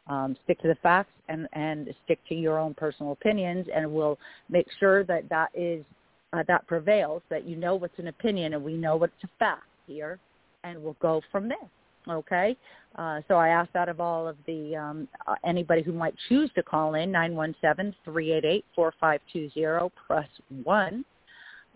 Um, 0.07 0.37
stick 0.44 0.61
to 0.61 0.68
the 0.68 0.76
facts 0.76 1.12
and 1.28 1.48
and 1.54 1.92
stick 2.04 2.18
to 2.28 2.35
your 2.35 2.59
own 2.59 2.74
personal 2.74 3.12
opinions, 3.12 3.66
and 3.74 3.90
we'll 3.90 4.18
make 4.48 4.66
sure 4.78 5.04
that 5.04 5.28
that 5.28 5.50
is 5.54 5.85
uh, 6.33 6.42
that 6.46 6.66
prevails. 6.66 7.22
That 7.30 7.44
you 7.46 7.57
know 7.57 7.74
what's 7.74 7.98
an 7.98 8.09
opinion, 8.09 8.54
and 8.54 8.62
we 8.62 8.74
know 8.74 8.96
what's 8.96 9.12
a 9.22 9.28
fact 9.38 9.66
here, 9.87 10.18
and 10.64 10.83
we'll 10.83 10.96
go 11.00 11.20
from 11.31 11.48
there. 11.48 11.68
Okay, 12.07 12.55
uh, 12.96 13.20
so 13.29 13.37
I 13.37 13.48
ask 13.48 13.72
that 13.72 13.88
of 13.88 13.98
all 13.98 14.29
of 14.29 14.37
the 14.46 14.77
um, 14.77 15.09
uh, 15.27 15.37
anybody 15.42 15.83
who 15.83 15.92
might 15.92 16.14
choose 16.29 16.50
to 16.55 16.62
call 16.62 16.96
in 16.96 17.11
nine 17.11 17.35
one 17.35 17.55
seven 17.62 17.94
three 18.05 18.33
eight 18.33 18.44
eight 18.44 18.64
four 18.74 18.92
five 19.00 19.20
two 19.33 19.48
zero. 19.55 19.90
Press 20.07 20.29
one 20.64 21.05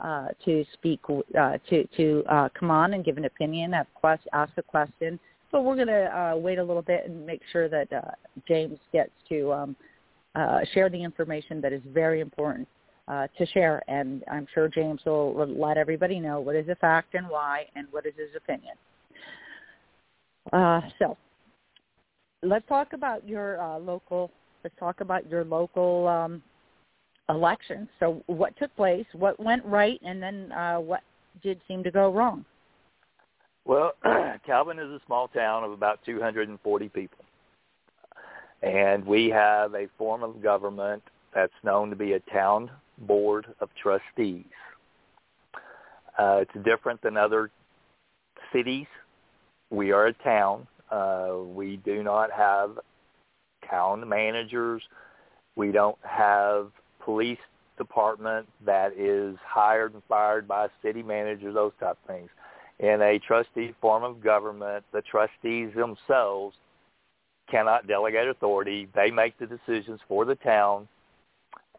uh, 0.00 0.28
to 0.44 0.64
speak, 0.74 1.00
uh, 1.08 1.56
to 1.70 1.86
to 1.96 2.24
uh, 2.28 2.48
come 2.58 2.70
on 2.70 2.92
and 2.94 3.04
give 3.04 3.16
an 3.16 3.24
opinion, 3.24 3.72
have 3.72 3.86
quest, 3.94 4.22
ask 4.32 4.52
a 4.58 4.62
question. 4.62 5.18
But 5.50 5.64
we're 5.64 5.76
going 5.76 5.86
to 5.88 6.18
uh, 6.18 6.36
wait 6.36 6.58
a 6.58 6.62
little 6.62 6.82
bit 6.82 7.06
and 7.06 7.24
make 7.24 7.40
sure 7.50 7.70
that 7.70 7.90
uh, 7.90 8.10
James 8.46 8.78
gets 8.92 9.12
to 9.30 9.50
um, 9.50 9.76
uh, 10.34 10.60
share 10.74 10.90
the 10.90 11.02
information 11.02 11.62
that 11.62 11.72
is 11.72 11.80
very 11.86 12.20
important 12.20 12.68
uh, 13.08 13.26
to 13.38 13.46
share. 13.46 13.82
And 13.88 14.22
I'm 14.30 14.46
sure 14.52 14.68
James 14.68 15.00
will 15.04 15.34
let 15.48 15.76
everybody 15.76 16.20
know 16.20 16.40
what 16.40 16.54
is 16.54 16.68
a 16.68 16.76
fact 16.76 17.14
and 17.14 17.28
why, 17.28 17.66
and 17.74 17.86
what 17.90 18.06
is 18.06 18.12
his 18.16 18.34
opinion. 18.36 18.74
Uh, 20.52 20.80
so 20.98 21.16
let's 22.42 22.66
talk 22.68 22.92
about 22.92 23.26
your 23.26 23.60
uh, 23.60 23.78
local. 23.78 24.30
Let's 24.64 24.76
talk 24.78 25.00
about 25.00 25.28
your 25.30 25.44
local 25.44 26.08
um, 26.08 26.42
elections. 27.28 27.88
So 28.00 28.22
what 28.26 28.56
took 28.58 28.74
place, 28.76 29.06
what 29.12 29.38
went 29.40 29.64
right, 29.64 30.00
and 30.04 30.22
then 30.22 30.52
uh, 30.52 30.76
what 30.76 31.02
did 31.42 31.60
seem 31.68 31.82
to 31.84 31.90
go 31.90 32.12
wrong? 32.12 32.44
Well, 33.64 33.92
Calvin 34.46 34.78
is 34.78 34.90
a 34.90 35.00
small 35.06 35.28
town 35.28 35.62
of 35.62 35.72
about 35.72 36.00
240 36.04 36.88
people. 36.88 37.24
And 38.62 39.06
we 39.06 39.28
have 39.28 39.74
a 39.74 39.86
form 39.96 40.22
of 40.22 40.42
government 40.42 41.02
that's 41.34 41.52
known 41.62 41.90
to 41.90 41.96
be 41.96 42.14
a 42.14 42.20
town 42.32 42.70
board 43.06 43.46
of 43.60 43.68
trustees. 43.80 44.44
Uh, 46.18 46.42
it's 46.42 46.64
different 46.64 47.00
than 47.02 47.16
other 47.16 47.50
cities. 48.52 48.86
We 49.70 49.92
are 49.92 50.06
a 50.06 50.12
town. 50.12 50.66
Uh, 50.90 51.36
we 51.44 51.76
do 51.76 52.02
not 52.02 52.30
have 52.32 52.78
town 53.70 54.08
managers. 54.08 54.82
We 55.56 55.72
don't 55.72 55.98
have 56.02 56.70
police 57.04 57.38
department 57.76 58.48
that 58.66 58.92
is 58.98 59.36
hired 59.46 59.94
and 59.94 60.02
fired 60.08 60.48
by 60.48 60.68
city 60.82 61.02
managers, 61.02 61.54
those 61.54 61.72
type 61.78 61.98
of 62.02 62.14
things. 62.14 62.28
In 62.80 63.02
a 63.02 63.18
trustee 63.18 63.74
form 63.80 64.04
of 64.04 64.22
government, 64.22 64.84
the 64.92 65.02
trustees 65.02 65.70
themselves 65.74 66.56
cannot 67.50 67.86
delegate 67.86 68.28
authority. 68.28 68.88
They 68.94 69.10
make 69.10 69.38
the 69.38 69.46
decisions 69.46 70.00
for 70.06 70.24
the 70.24 70.36
town, 70.36 70.86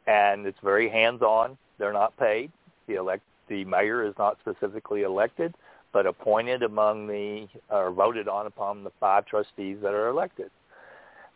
and 0.09 0.47
it's 0.47 0.57
very 0.63 0.89
hands-on. 0.89 1.55
They're 1.77 1.93
not 1.93 2.17
paid. 2.17 2.51
The 2.87 2.95
elect 2.95 3.21
the 3.47 3.63
mayor 3.65 4.05
is 4.05 4.13
not 4.17 4.37
specifically 4.41 5.03
elected, 5.03 5.55
but 5.93 6.05
appointed 6.05 6.63
among 6.63 7.07
the 7.07 7.47
or 7.69 7.91
voted 7.91 8.27
on 8.27 8.47
upon 8.47 8.83
the 8.83 8.91
five 8.99 9.25
trustees 9.25 9.77
that 9.81 9.93
are 9.93 10.07
elected. 10.07 10.49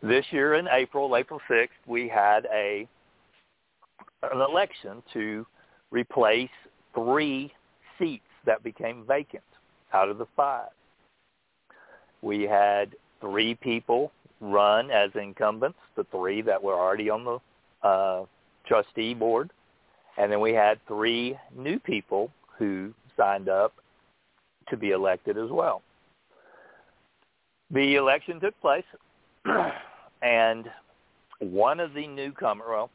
This 0.02 0.24
year 0.30 0.54
in 0.54 0.68
April, 0.70 1.16
April 1.16 1.40
6th, 1.48 1.68
we 1.86 2.08
had 2.08 2.46
a 2.52 2.88
an 4.32 4.40
election 4.40 5.02
to 5.12 5.46
replace 5.90 6.50
three 6.94 7.52
seats 7.98 8.22
that 8.44 8.62
became 8.62 9.04
vacant 9.06 9.44
out 9.92 10.08
of 10.08 10.18
the 10.18 10.26
five. 10.36 10.70
We 12.22 12.42
had 12.42 12.96
three 13.20 13.54
people 13.54 14.10
run 14.40 14.90
as 14.90 15.10
incumbents, 15.14 15.78
the 15.96 16.04
three 16.10 16.42
that 16.42 16.62
were 16.62 16.74
already 16.74 17.10
on 17.10 17.24
the 17.24 17.38
uh, 17.86 18.24
trustee 18.66 19.14
board, 19.14 19.50
and 20.16 20.30
then 20.30 20.40
we 20.40 20.52
had 20.52 20.78
three 20.86 21.36
new 21.56 21.78
people 21.78 22.30
who 22.58 22.92
signed 23.16 23.48
up 23.48 23.72
to 24.68 24.76
be 24.76 24.90
elected 24.90 25.36
as 25.36 25.50
well. 25.50 25.82
The 27.70 27.96
election 27.96 28.40
took 28.40 28.58
place, 28.60 28.84
and 30.22 30.70
one 31.40 31.80
of 31.80 31.94
the 31.94 32.06
newcomer, 32.06 32.64
well, 32.68 32.90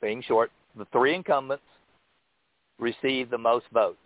being 0.00 0.22
short, 0.22 0.50
the 0.76 0.86
three 0.92 1.14
incumbents 1.14 1.64
received 2.78 3.30
the 3.30 3.38
most 3.38 3.66
votes. 3.72 3.98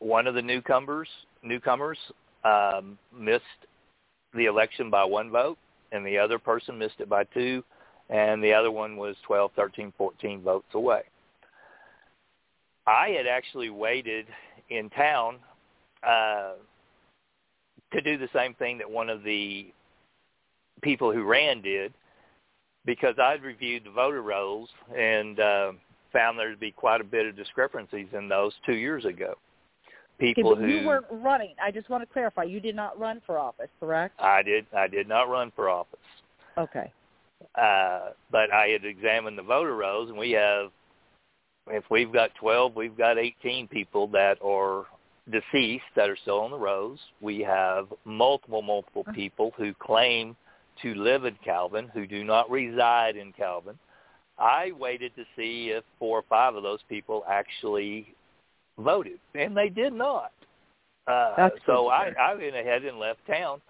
One 0.00 0.26
of 0.26 0.34
the 0.34 0.42
newcomers 0.42 1.08
newcomers 1.42 1.98
um, 2.44 2.98
missed 3.16 3.44
the 4.34 4.46
election 4.46 4.90
by 4.90 5.04
one 5.04 5.30
vote, 5.30 5.58
and 5.92 6.04
the 6.04 6.18
other 6.18 6.38
person 6.38 6.78
missed 6.78 6.96
it 6.98 7.08
by 7.08 7.24
two, 7.24 7.62
and 8.10 8.42
the 8.42 8.52
other 8.52 8.70
one 8.70 8.96
was 8.96 9.16
12, 9.26 9.52
13, 9.56 9.92
14 9.96 10.42
votes 10.42 10.66
away. 10.74 11.02
I 12.86 13.08
had 13.08 13.26
actually 13.26 13.70
waited 13.70 14.26
in 14.68 14.90
town 14.90 15.36
uh, 16.06 16.52
to 17.92 18.00
do 18.00 18.18
the 18.18 18.28
same 18.34 18.54
thing 18.54 18.78
that 18.78 18.90
one 18.90 19.08
of 19.08 19.22
the 19.22 19.72
people 20.82 21.12
who 21.12 21.24
ran 21.24 21.62
did, 21.62 21.94
because 22.84 23.14
I'd 23.18 23.42
reviewed 23.42 23.84
the 23.84 23.90
voter 23.90 24.22
rolls 24.22 24.68
and 24.96 25.40
uh, 25.40 25.72
found 26.12 26.38
there 26.38 26.50
to 26.50 26.56
be 26.56 26.70
quite 26.70 27.00
a 27.00 27.04
bit 27.04 27.26
of 27.26 27.36
discrepancies 27.36 28.08
in 28.12 28.28
those 28.28 28.52
two 28.66 28.74
years 28.74 29.06
ago. 29.06 29.34
People 30.18 30.52
okay, 30.52 30.60
who 30.60 30.68
you 30.68 30.86
weren't 30.86 31.06
running. 31.10 31.54
I 31.62 31.70
just 31.72 31.88
want 31.90 32.02
to 32.02 32.12
clarify. 32.12 32.44
You 32.44 32.60
did 32.60 32.76
not 32.76 32.98
run 32.98 33.20
for 33.26 33.38
office, 33.38 33.68
correct? 33.80 34.20
I 34.20 34.42
did. 34.42 34.64
I 34.76 34.86
did 34.86 35.08
not 35.08 35.28
run 35.28 35.50
for 35.56 35.68
office. 35.68 35.98
Okay. 36.56 36.92
Uh, 37.54 38.10
but 38.30 38.52
I 38.52 38.68
had 38.68 38.84
examined 38.84 39.38
the 39.38 39.42
voter 39.42 39.76
rolls, 39.76 40.08
and 40.08 40.18
we 40.18 40.32
have, 40.32 40.70
if 41.68 41.84
we've 41.90 42.12
got 42.12 42.34
12, 42.40 42.74
we've 42.74 42.96
got 42.96 43.18
18 43.18 43.68
people 43.68 44.06
that 44.08 44.38
are 44.44 44.86
deceased 45.30 45.84
that 45.96 46.10
are 46.10 46.16
still 46.16 46.40
on 46.40 46.50
the 46.50 46.58
rolls. 46.58 47.00
We 47.20 47.40
have 47.40 47.86
multiple, 48.04 48.62
multiple 48.62 49.02
Uh-huh. 49.06 49.14
people 49.14 49.52
who 49.56 49.72
claim 49.74 50.36
to 50.82 50.94
live 50.94 51.24
in 51.24 51.36
Calvin 51.44 51.88
who 51.94 52.06
do 52.06 52.24
not 52.24 52.50
reside 52.50 53.16
in 53.16 53.32
Calvin. 53.32 53.78
I 54.38 54.72
waited 54.72 55.14
to 55.16 55.24
see 55.36 55.70
if 55.70 55.84
four 55.98 56.18
or 56.18 56.24
five 56.28 56.56
of 56.56 56.62
those 56.64 56.82
people 56.88 57.24
actually 57.28 58.14
voted, 58.76 59.20
and 59.34 59.56
they 59.56 59.68
did 59.68 59.92
not. 59.92 60.32
Uh, 61.06 61.50
so 61.66 61.88
I. 61.88 62.12
I 62.18 62.34
went 62.34 62.56
ahead 62.56 62.84
and 62.84 62.98
left 62.98 63.20
town. 63.26 63.60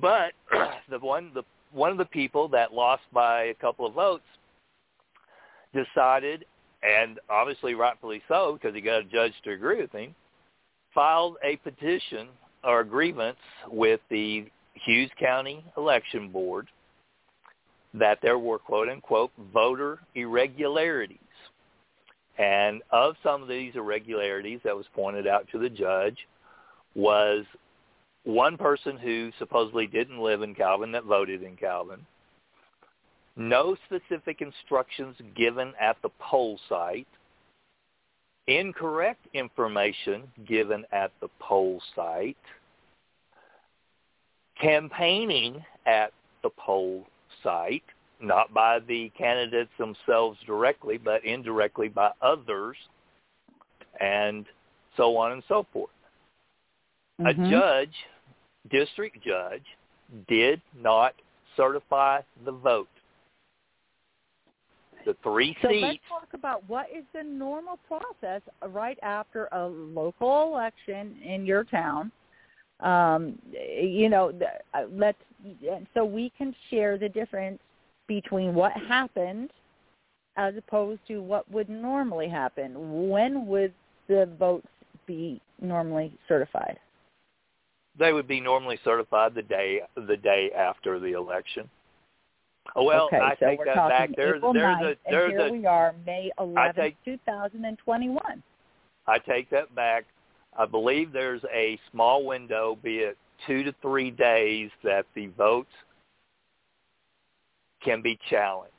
But 0.00 0.32
the 0.88 0.98
one 0.98 1.32
the 1.34 1.42
one 1.72 1.90
of 1.90 1.98
the 1.98 2.04
people 2.04 2.48
that 2.48 2.72
lost 2.72 3.02
by 3.12 3.44
a 3.44 3.54
couple 3.54 3.86
of 3.86 3.94
votes 3.94 4.24
decided, 5.74 6.44
and 6.82 7.18
obviously 7.30 7.74
rightfully 7.74 8.22
so, 8.28 8.58
because 8.60 8.74
he 8.74 8.80
got 8.80 9.00
a 9.00 9.04
judge 9.04 9.32
to 9.44 9.52
agree 9.52 9.80
with 9.80 9.92
him, 9.92 10.14
filed 10.94 11.36
a 11.42 11.56
petition 11.56 12.28
or 12.64 12.80
a 12.80 12.84
grievance 12.84 13.38
with 13.70 14.00
the 14.10 14.46
Hughes 14.74 15.10
County 15.18 15.64
Election 15.76 16.28
Board 16.30 16.68
that 17.94 18.18
there 18.22 18.38
were 18.38 18.58
quote 18.58 18.88
unquote 18.88 19.30
voter 19.52 20.00
irregularities. 20.14 21.18
And 22.38 22.82
of 22.90 23.14
some 23.22 23.42
of 23.42 23.48
these 23.48 23.74
irregularities 23.74 24.60
that 24.64 24.76
was 24.76 24.86
pointed 24.94 25.26
out 25.26 25.46
to 25.52 25.58
the 25.58 25.68
judge 25.68 26.16
was 26.94 27.44
one 28.24 28.56
person 28.56 28.96
who 28.96 29.30
supposedly 29.38 29.86
didn't 29.86 30.18
live 30.18 30.42
in 30.42 30.54
Calvin 30.54 30.92
that 30.92 31.04
voted 31.04 31.42
in 31.42 31.56
Calvin, 31.56 32.04
no 33.36 33.76
specific 33.86 34.40
instructions 34.40 35.16
given 35.34 35.72
at 35.80 35.96
the 36.02 36.10
poll 36.18 36.58
site, 36.68 37.08
incorrect 38.46 39.26
information 39.34 40.24
given 40.46 40.84
at 40.92 41.12
the 41.20 41.28
poll 41.38 41.80
site, 41.96 42.36
campaigning 44.60 45.64
at 45.86 46.12
the 46.42 46.50
poll 46.50 47.06
site, 47.42 47.82
not 48.20 48.52
by 48.54 48.78
the 48.80 49.10
candidates 49.18 49.72
themselves 49.78 50.38
directly, 50.46 50.98
but 50.98 51.24
indirectly 51.24 51.88
by 51.88 52.10
others, 52.20 52.76
and 54.00 54.46
so 54.96 55.16
on 55.16 55.32
and 55.32 55.42
so 55.48 55.66
forth. 55.72 55.90
Mhm. 57.20 57.46
A 57.46 57.50
judge, 57.50 58.06
district 58.70 59.22
judge, 59.24 59.64
did 60.28 60.60
not 60.80 61.14
certify 61.56 62.20
the 62.44 62.52
vote. 62.52 62.88
The 65.04 65.16
three 65.22 65.56
So 65.62 65.68
seats. 65.68 65.82
let's 65.82 65.98
talk 66.08 66.28
about 66.34 66.68
what 66.68 66.86
is 66.96 67.04
the 67.12 67.24
normal 67.24 67.78
process 67.88 68.40
right 68.68 68.98
after 69.02 69.48
a 69.52 69.66
local 69.66 70.52
election 70.52 71.16
in 71.24 71.44
your 71.44 71.64
town. 71.64 72.12
Um, 72.80 73.38
you 73.52 74.08
know, 74.08 74.32
uh, 74.74 74.82
let's 74.92 75.18
so 75.94 76.04
we 76.04 76.30
can 76.36 76.54
share 76.70 76.98
the 76.98 77.08
difference 77.08 77.58
between 78.06 78.54
what 78.54 78.72
happened 78.72 79.50
as 80.36 80.54
opposed 80.56 81.00
to 81.08 81.20
what 81.20 81.50
would 81.50 81.68
normally 81.68 82.28
happen. 82.28 83.08
When 83.08 83.46
would 83.46 83.72
the 84.08 84.28
votes 84.38 84.66
be 85.06 85.40
normally 85.60 86.12
certified? 86.28 86.78
They 87.98 88.12
would 88.12 88.26
be 88.26 88.40
normally 88.40 88.78
certified 88.84 89.34
the 89.34 89.42
day 89.42 89.80
the 89.94 90.16
day 90.16 90.50
after 90.56 90.98
the 90.98 91.12
election. 91.12 91.68
Oh, 92.76 92.84
well, 92.84 93.06
okay, 93.06 93.18
I 93.18 93.34
so 93.38 93.46
take 93.46 93.64
that 93.64 93.88
back. 93.88 94.10
There's 94.16 94.36
April 94.36 94.52
there's 94.52 94.76
9th, 94.76 94.92
a 94.92 95.10
there's 95.10 95.32
and 95.32 95.40
here 95.40 95.48
a 95.48 95.52
we 95.52 95.66
are, 95.66 95.94
May 96.06 96.30
11th, 96.38 96.74
take- 96.76 97.04
2021. 97.04 98.42
I 99.06 99.18
take 99.18 99.50
that 99.50 99.74
back. 99.74 100.04
I 100.56 100.66
believe 100.66 101.12
there's 101.12 101.42
a 101.52 101.78
small 101.90 102.24
window, 102.24 102.78
be 102.82 102.98
it 102.98 103.16
two 103.46 103.64
to 103.64 103.74
three 103.82 104.10
days, 104.10 104.70
that 104.84 105.06
the 105.14 105.26
votes 105.28 105.72
can 107.82 108.00
be 108.00 108.18
challenged. 108.30 108.72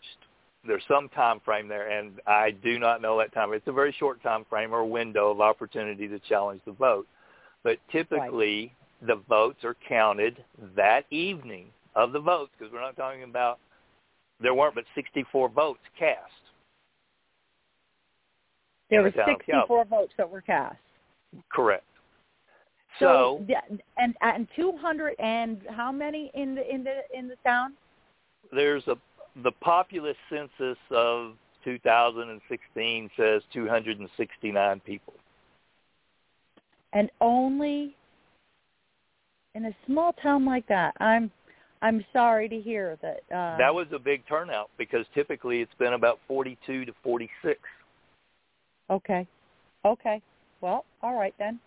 There's 0.65 0.83
some 0.87 1.09
time 1.09 1.41
frame 1.43 1.67
there, 1.67 1.89
and 1.89 2.21
I 2.25 2.51
do 2.51 2.79
not 2.79 3.01
know 3.01 3.17
that 3.17 3.33
time. 3.33 3.51
It's 3.51 3.67
a 3.67 3.73
very 3.73 3.93
short 3.99 4.23
time 4.23 4.45
frame 4.49 4.73
or 4.73 4.85
window 4.85 5.29
of 5.29 5.41
opportunity 5.41 6.07
to 6.07 6.19
challenge 6.19 6.61
the 6.65 6.71
vote. 6.71 7.05
But 7.63 7.79
typically, 7.91 8.73
the 9.05 9.21
votes 9.27 9.63
are 9.63 9.75
counted 9.87 10.43
that 10.75 11.05
evening 11.11 11.67
of 11.95 12.11
the 12.11 12.19
votes, 12.19 12.51
because 12.57 12.71
we're 12.73 12.81
not 12.81 12.95
talking 12.95 13.23
about 13.23 13.59
there 14.39 14.53
weren't 14.53 14.75
but 14.75 14.85
64 14.95 15.49
votes 15.49 15.79
cast. 15.97 16.19
There 18.89 19.01
were 19.01 19.11
the 19.11 19.17
town 19.17 19.35
64 19.39 19.85
votes 19.85 20.13
that 20.17 20.29
were 20.29 20.41
cast. 20.41 20.77
Correct. 21.51 21.85
So, 22.99 23.43
So, 23.47 23.55
and 23.97 24.15
and 24.21 24.47
200 24.55 25.15
and 25.19 25.61
how 25.69 25.91
many 25.91 26.31
in 26.35 26.53
the 26.55 26.73
in 26.73 26.83
the 26.83 27.01
in 27.17 27.27
the 27.27 27.37
town? 27.43 27.73
there's 28.51 28.87
a 28.87 28.95
the 29.43 29.51
populous 29.61 30.17
census 30.29 30.77
of 30.91 31.33
2016 31.63 33.09
says 33.17 33.41
269 33.51 34.79
people. 34.81 35.13
And 36.91 37.09
only 37.19 37.95
in 39.55 39.65
a 39.65 39.75
small 39.85 40.13
town 40.13 40.45
like 40.45 40.67
that. 40.67 40.93
I'm 40.99 41.31
I'm 41.81 42.05
sorry 42.13 42.47
to 42.47 42.59
hear 42.59 42.97
that. 43.01 43.35
Uh, 43.35 43.57
that 43.57 43.73
was 43.73 43.87
a 43.93 43.99
big 43.99 44.25
turnout 44.27 44.69
because 44.77 45.05
typically 45.13 45.61
it's 45.61 45.73
been 45.77 45.93
about 45.93 46.19
42 46.27 46.85
to 46.85 46.93
46. 47.03 47.59
okay. 48.89 49.27
Okay. 49.85 50.21
Well, 50.61 50.85
all 51.01 51.19
right 51.19 51.33
then. 51.37 51.59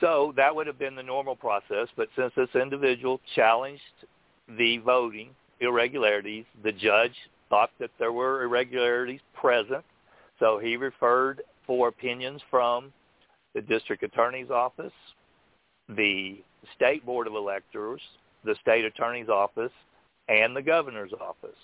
So 0.00 0.32
that 0.36 0.54
would 0.54 0.68
have 0.68 0.78
been 0.78 0.94
the 0.94 1.02
normal 1.02 1.34
process, 1.34 1.88
but 1.96 2.08
since 2.16 2.32
this 2.36 2.48
individual 2.54 3.20
challenged 3.34 3.82
the 4.56 4.78
voting 4.78 5.30
irregularities, 5.58 6.44
the 6.62 6.70
judge 6.70 7.14
thought 7.48 7.70
that 7.80 7.90
there 7.98 8.12
were 8.12 8.44
irregularities 8.44 9.20
present, 9.34 9.84
so 10.38 10.60
he 10.60 10.76
referred 10.76 11.42
for 11.66 11.88
opinions 11.88 12.40
from 12.48 12.92
the 13.56 13.60
district 13.60 14.04
attorney's 14.04 14.50
office, 14.50 14.92
the 15.88 16.42
state 16.76 17.04
board 17.04 17.26
of 17.26 17.34
electors, 17.34 18.00
the 18.44 18.56
state 18.60 18.84
attorney's 18.84 19.28
office, 19.28 19.72
and 20.28 20.54
the 20.54 20.62
governor's 20.62 21.12
office. 21.20 21.56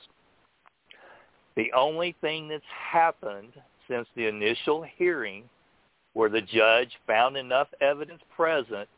The 1.57 1.73
only 1.77 2.17
thing 2.21 2.49
that's 2.49 2.65
happened 2.93 3.53
since 3.89 4.09
the 4.17 4.27
initial 4.27 4.85
hearing 4.97 5.45
where 6.15 6.31
the 6.31 6.41
judge 6.41 6.91
found 7.07 7.37
enough 7.37 7.69
evidence 7.81 8.23
present 8.35 8.89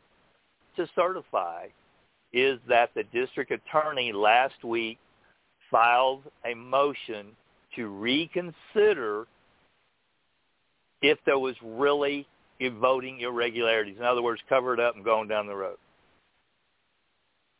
to 0.75 0.87
certify 0.95 1.67
is 2.33 2.59
that 2.67 2.91
the 2.95 3.03
district 3.05 3.51
attorney 3.51 4.11
last 4.11 4.63
week 4.63 4.97
filed 5.69 6.23
a 6.45 6.53
motion 6.53 7.27
to 7.75 7.87
reconsider 7.87 9.25
if 11.01 11.17
there 11.25 11.39
was 11.39 11.55
really 11.63 12.27
voting 12.79 13.19
irregularities. 13.21 13.97
In 13.97 14.03
other 14.03 14.21
words, 14.21 14.41
cover 14.49 14.73
it 14.73 14.79
up 14.79 14.95
and 14.95 15.03
going 15.05 15.27
down 15.27 15.47
the 15.47 15.55
road. 15.55 15.77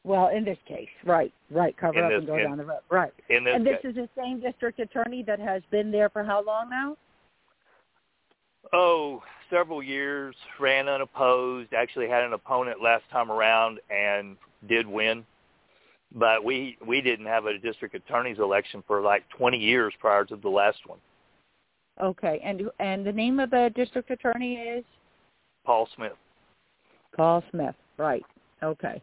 Well, 0.03 0.29
in 0.29 0.45
this 0.45 0.57
case, 0.67 0.87
right, 1.05 1.33
right, 1.51 1.75
cover 1.75 1.99
In 1.99 2.05
up 2.05 2.09
this- 2.11 2.17
and 2.19 2.27
go 2.27 2.35
in- 2.37 2.43
down 2.43 2.57
the 2.57 2.65
road, 2.65 2.79
right. 2.89 3.13
In 3.29 3.43
this 3.43 3.55
and 3.55 3.65
this 3.65 3.81
case. 3.81 3.89
is 3.91 3.95
the 3.95 4.09
same 4.15 4.39
district 4.39 4.79
attorney 4.79 5.21
that 5.23 5.39
has 5.39 5.61
been 5.69 5.91
there 5.91 6.09
for 6.09 6.23
how 6.23 6.41
long 6.41 6.69
now? 6.69 6.95
oh, 8.73 9.23
several 9.49 9.81
years, 9.81 10.35
ran 10.59 10.89
unopposed, 10.89 11.73
actually 11.73 12.09
had 12.09 12.23
an 12.23 12.33
opponent 12.33 12.81
last 12.81 13.09
time 13.09 13.31
around 13.31 13.79
and 13.89 14.35
did 14.67 14.85
win. 14.85 15.25
But 16.13 16.43
we 16.43 16.77
we 16.85 16.99
didn't 17.01 17.27
have 17.27 17.45
a 17.45 17.57
district 17.57 17.95
attorney's 17.95 18.39
election 18.39 18.81
for 18.87 19.01
like 19.01 19.27
20 19.29 19.57
years 19.57 19.93
prior 19.99 20.25
to 20.25 20.35
the 20.35 20.49
last 20.49 20.85
one. 20.85 20.99
Okay, 22.01 22.39
and 22.43 22.63
and 22.79 23.05
the 23.05 23.11
name 23.11 23.39
of 23.39 23.49
the 23.49 23.71
district 23.75 24.11
attorney 24.11 24.55
is 24.55 24.83
Paul 25.65 25.87
Smith. 25.95 26.13
Paul 27.15 27.43
Smith. 27.51 27.75
Right. 27.97 28.23
Okay. 28.63 29.01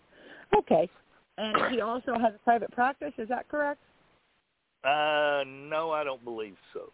Okay. 0.56 0.88
And 1.36 1.74
he 1.74 1.80
also 1.80 2.12
has 2.18 2.32
a 2.34 2.38
private 2.44 2.70
practice. 2.70 3.12
Is 3.18 3.28
that 3.28 3.48
correct? 3.48 3.80
Uh, 4.84 5.42
no, 5.46 5.90
I 5.90 6.04
don't 6.04 6.22
believe 6.24 6.56
so. 6.72 6.90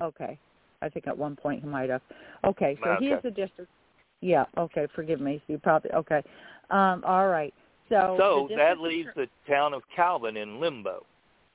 Okay. 0.00 0.38
I 0.80 0.88
think 0.88 1.08
at 1.08 1.16
one 1.16 1.34
point 1.34 1.62
he 1.62 1.68
might 1.68 1.90
have. 1.90 2.02
Okay, 2.44 2.78
so 2.84 2.96
he 3.00 3.08
is 3.08 3.18
Okay. 3.18 3.28
a 3.28 3.30
district. 3.32 3.70
Yeah. 4.20 4.44
Okay. 4.56 4.86
Forgive 4.94 5.20
me. 5.20 5.42
So 5.46 5.54
you 5.54 5.58
probably 5.58 5.90
okay. 5.92 6.22
Um, 6.70 7.02
all 7.04 7.28
right. 7.28 7.52
So, 7.88 8.16
So 8.18 8.48
that 8.56 8.78
leaves 8.78 9.08
the 9.16 9.28
town 9.48 9.74
of 9.74 9.82
Calvin 9.94 10.36
in 10.36 10.60
limbo, 10.60 11.04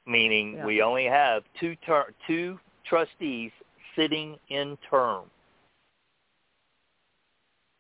meaning 0.06 0.56
Yeah. 0.56 0.66
we 0.66 0.82
only 0.82 1.06
have 1.06 1.44
two 1.60 1.76
ter- 1.78 2.14
two 2.28 2.60
trustees 2.86 3.52
sitting 3.96 4.38
in 4.50 4.78
term. 4.90 5.26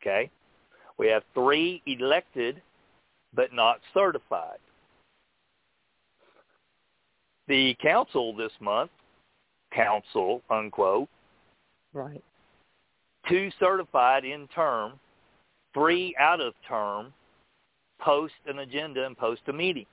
Okay? 0.01 0.29
We 0.97 1.07
have 1.07 1.23
three 1.33 1.81
elected 1.85 2.61
but 3.35 3.53
not 3.53 3.79
certified. 3.93 4.59
The 7.47 7.75
council 7.81 8.35
this 8.35 8.51
month, 8.59 8.91
council, 9.73 10.41
unquote, 10.49 11.09
right. 11.93 12.23
two 13.27 13.49
certified 13.59 14.23
in 14.23 14.47
term, 14.49 14.93
three 15.73 16.15
out 16.19 16.39
of 16.39 16.53
term, 16.67 17.13
post 17.99 18.33
an 18.47 18.59
agenda 18.59 19.05
and 19.05 19.17
post 19.17 19.41
a 19.47 19.53
meeting. 19.53 19.85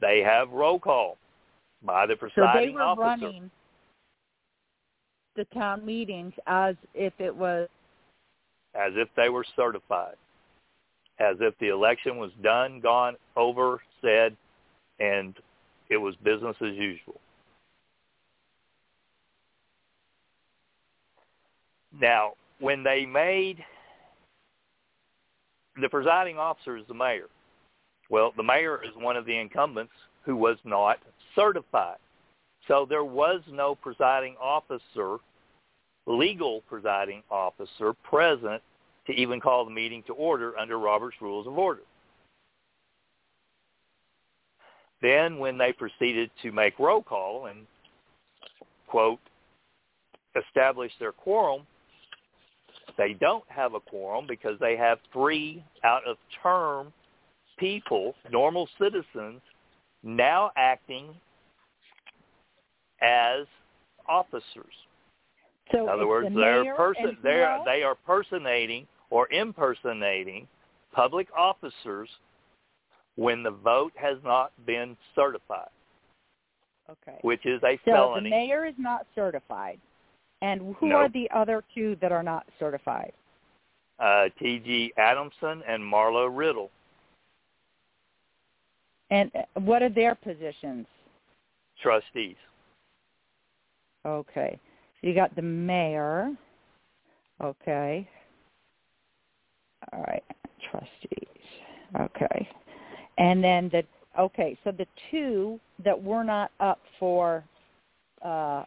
They 0.00 0.20
have 0.20 0.50
roll 0.50 0.80
call 0.80 1.16
by 1.84 2.06
the 2.06 2.16
presiding 2.16 2.44
So 2.44 2.60
they 2.60 2.70
were 2.70 2.82
officer 2.82 3.02
running 3.02 3.50
the 5.36 5.44
town 5.46 5.84
meetings 5.84 6.32
as 6.46 6.76
if 6.94 7.12
it 7.18 7.34
was 7.34 7.68
as 8.74 8.92
if 8.96 9.08
they 9.16 9.28
were 9.28 9.44
certified, 9.54 10.16
as 11.20 11.36
if 11.40 11.56
the 11.58 11.68
election 11.68 12.16
was 12.16 12.32
done, 12.42 12.80
gone, 12.80 13.16
over, 13.36 13.80
said, 14.02 14.36
and 14.98 15.36
it 15.88 15.96
was 15.96 16.16
business 16.16 16.56
as 16.60 16.74
usual. 16.74 17.20
Now, 22.00 22.32
when 22.58 22.82
they 22.82 23.06
made 23.06 23.64
the 25.80 25.88
presiding 25.88 26.38
officer 26.38 26.76
is 26.76 26.84
the 26.86 26.94
mayor. 26.94 27.28
Well, 28.10 28.32
the 28.36 28.42
mayor 28.42 28.80
is 28.82 28.90
one 28.96 29.16
of 29.16 29.26
the 29.26 29.36
incumbents 29.36 29.92
who 30.22 30.36
was 30.36 30.56
not 30.64 30.98
certified. 31.34 31.98
So 32.68 32.86
there 32.88 33.04
was 33.04 33.40
no 33.50 33.74
presiding 33.74 34.36
officer, 34.40 35.18
legal 36.06 36.62
presiding 36.68 37.22
officer 37.30 37.92
present 38.08 38.62
to 39.06 39.12
even 39.12 39.40
call 39.40 39.64
the 39.64 39.70
meeting 39.70 40.02
to 40.06 40.14
order 40.14 40.58
under 40.58 40.78
Robert's 40.78 41.16
Rules 41.20 41.46
of 41.46 41.58
Order. 41.58 41.82
Then 45.02 45.38
when 45.38 45.58
they 45.58 45.72
proceeded 45.72 46.30
to 46.42 46.50
make 46.52 46.78
roll 46.78 47.02
call 47.02 47.46
and, 47.46 47.66
quote, 48.86 49.20
establish 50.34 50.92
their 50.98 51.12
quorum, 51.12 51.66
they 52.96 53.14
don't 53.20 53.44
have 53.48 53.74
a 53.74 53.80
quorum 53.80 54.26
because 54.26 54.58
they 54.60 54.76
have 54.76 54.98
three 55.12 55.62
out 55.84 56.06
of 56.06 56.16
term 56.42 56.92
people, 57.58 58.14
normal 58.32 58.68
citizens, 58.80 59.40
now 60.02 60.50
acting 60.56 61.14
as 63.04 63.46
officers. 64.08 64.74
so 65.70 65.84
In 65.84 65.88
other 65.88 66.06
words, 66.06 66.28
the 66.34 66.40
they're 66.40 66.74
person 66.74 67.16
they're 67.22 67.58
they 67.64 67.82
are 67.82 67.94
personating 67.94 68.86
or 69.10 69.28
impersonating 69.32 70.48
public 70.92 71.28
officers 71.36 72.08
when 73.16 73.42
the 73.42 73.50
vote 73.50 73.92
has 73.96 74.16
not 74.24 74.50
been 74.66 74.96
certified, 75.14 75.68
okay. 76.90 77.18
which 77.22 77.44
is 77.46 77.62
a 77.62 77.76
So 77.84 77.92
felony. 77.92 78.30
the 78.30 78.36
mayor 78.36 78.64
is 78.64 78.74
not 78.78 79.06
certified. 79.14 79.78
And 80.42 80.74
who 80.78 80.88
No. 80.88 80.96
are 80.96 81.08
the 81.08 81.30
other 81.30 81.62
two 81.74 81.96
that 82.00 82.12
are 82.12 82.22
not 82.22 82.46
certified? 82.58 83.12
uh, 84.00 84.28
T.G. 84.40 84.92
Adamson 84.98 85.62
and 85.68 85.80
Marlo 85.82 86.28
Riddle, 86.36 86.70
And 89.10 89.30
uh, 89.36 89.60
what 89.60 89.82
are 89.82 89.88
their 89.88 90.14
positions? 90.16 90.86
trustees. 91.80 92.36
Okay. 94.06 94.58
So 95.00 95.06
you 95.08 95.14
got 95.14 95.34
the 95.36 95.42
mayor. 95.42 96.30
Okay. 97.42 98.08
All 99.92 100.02
right. 100.02 100.22
Trustees. 100.70 101.28
Okay. 102.00 102.48
And 103.18 103.42
then 103.42 103.68
the 103.72 103.84
okay, 104.18 104.58
so 104.64 104.70
the 104.70 104.86
two 105.10 105.60
that 105.84 106.00
were 106.00 106.24
not 106.24 106.50
up 106.60 106.80
for 106.98 107.44
uh 108.24 108.64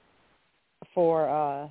for 0.94 1.30
uh 1.30 1.68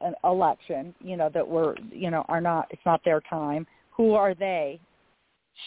an 0.00 0.14
election, 0.24 0.94
you 1.00 1.16
know, 1.16 1.30
that 1.32 1.46
were 1.46 1.76
you 1.92 2.10
know, 2.10 2.24
are 2.28 2.40
not 2.40 2.66
it's 2.70 2.82
not 2.84 3.00
their 3.04 3.20
time. 3.22 3.66
Who 3.96 4.14
are 4.14 4.34
they? 4.34 4.80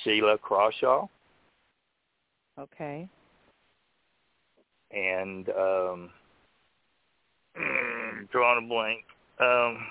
Sheila 0.04 0.38
Crawshaw 0.38 1.08
Okay. 2.60 3.08
and 4.92 5.50
um, 5.50 6.10
drawing 8.32 8.66
a 8.66 8.68
blank. 8.68 9.04
Um, 9.40 9.86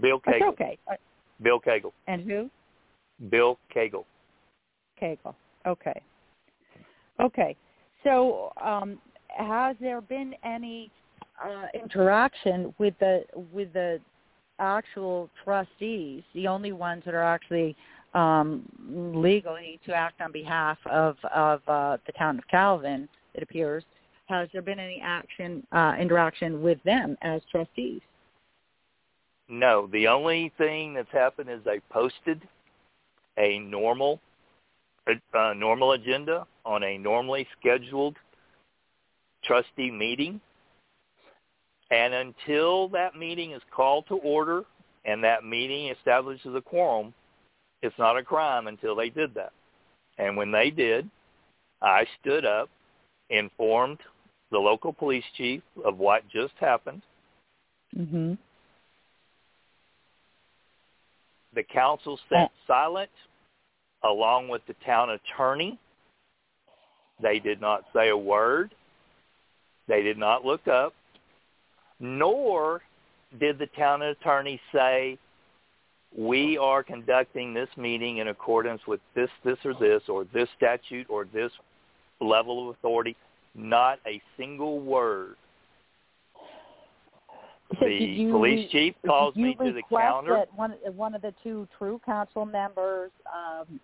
Bill 0.00 0.20
That's 0.24 0.38
Cagle. 0.38 0.48
okay. 0.48 0.78
Uh, 0.90 0.94
Bill 1.42 1.60
Cagle. 1.60 1.92
And 2.06 2.22
who? 2.22 2.50
Bill 3.30 3.58
Cagle. 3.74 4.04
Cagle. 5.00 5.34
Okay. 5.66 6.00
Okay. 7.20 7.56
So, 8.04 8.52
um, 8.62 8.98
has 9.28 9.76
there 9.80 10.00
been 10.00 10.34
any 10.44 10.90
uh, 11.44 11.66
interaction 11.74 12.74
with 12.78 12.94
the 13.00 13.24
with 13.52 13.72
the 13.72 14.00
actual 14.58 15.28
trustees, 15.44 16.22
the 16.34 16.46
only 16.46 16.72
ones 16.72 17.02
that 17.04 17.14
are 17.14 17.22
actually 17.22 17.76
um, 18.14 18.62
legally 19.14 19.78
to 19.84 19.92
act 19.92 20.20
on 20.20 20.32
behalf 20.32 20.78
of 20.90 21.16
of 21.34 21.60
uh, 21.68 21.96
the 22.06 22.12
town 22.12 22.38
of 22.38 22.46
Calvin? 22.48 23.08
It 23.34 23.42
appears. 23.42 23.84
Has 24.26 24.48
there 24.52 24.62
been 24.62 24.80
any 24.80 25.00
action 25.02 25.64
uh, 25.72 25.94
interaction 25.98 26.62
with 26.62 26.82
them 26.82 27.16
as 27.22 27.40
trustees? 27.50 28.00
No, 29.48 29.88
the 29.92 30.08
only 30.08 30.52
thing 30.58 30.94
that's 30.94 31.12
happened 31.12 31.48
is 31.48 31.60
they 31.64 31.80
posted 31.90 32.42
a 33.38 33.60
normal 33.60 34.20
a, 35.06 35.12
a 35.38 35.54
normal 35.54 35.92
agenda 35.92 36.46
on 36.64 36.82
a 36.82 36.98
normally 36.98 37.46
scheduled 37.58 38.16
trustee 39.44 39.90
meeting. 39.90 40.40
And 41.92 42.12
until 42.12 42.88
that 42.88 43.14
meeting 43.14 43.52
is 43.52 43.62
called 43.74 44.06
to 44.08 44.16
order 44.16 44.64
and 45.04 45.22
that 45.22 45.44
meeting 45.44 45.90
establishes 45.90 46.52
a 46.56 46.60
quorum, 46.60 47.14
it's 47.82 47.96
not 47.96 48.16
a 48.16 48.24
crime 48.24 48.66
until 48.66 48.96
they 48.96 49.08
did 49.08 49.34
that. 49.34 49.52
And 50.18 50.36
when 50.36 50.50
they 50.50 50.70
did, 50.70 51.08
I 51.80 52.04
stood 52.20 52.44
up, 52.44 52.68
informed 53.30 53.98
the 54.50 54.58
local 54.58 54.92
police 54.92 55.24
chief 55.36 55.62
of 55.84 55.98
what 55.98 56.28
just 56.28 56.54
happened. 56.60 57.02
Mm-hmm. 57.96 58.34
The 61.54 61.62
council 61.62 62.18
sat 62.30 62.50
silent 62.66 63.10
along 64.04 64.48
with 64.48 64.62
the 64.66 64.74
town 64.84 65.10
attorney. 65.10 65.78
They 67.22 67.38
did 67.38 67.60
not 67.60 67.84
say 67.94 68.10
a 68.10 68.16
word. 68.16 68.74
They 69.88 70.02
did 70.02 70.18
not 70.18 70.44
look 70.44 70.68
up. 70.68 70.92
Nor 71.98 72.82
did 73.40 73.58
the 73.58 73.68
town 73.68 74.02
attorney 74.02 74.60
say, 74.72 75.18
we 76.16 76.56
are 76.56 76.82
conducting 76.82 77.52
this 77.52 77.68
meeting 77.76 78.18
in 78.18 78.28
accordance 78.28 78.82
with 78.86 79.00
this, 79.14 79.30
this, 79.44 79.58
or 79.64 79.74
this, 79.74 80.02
or 80.08 80.24
this 80.32 80.48
statute, 80.56 81.06
or 81.10 81.26
this 81.32 81.50
level 82.20 82.68
of 82.68 82.76
authority. 82.76 83.16
Not 83.56 84.00
a 84.06 84.20
single 84.36 84.80
word. 84.80 85.36
So 87.80 87.86
the 87.86 88.28
police 88.30 88.70
chief 88.70 88.94
calls 89.06 89.34
me 89.34 89.56
to 89.64 89.72
the 89.72 89.82
counter. 89.90 90.34
that 90.34 90.54
one 90.56 90.72
one 90.94 91.14
of 91.14 91.22
the 91.22 91.34
two 91.42 91.66
true 91.76 92.00
council 92.04 92.44
members 92.44 93.10
um, 93.34 93.80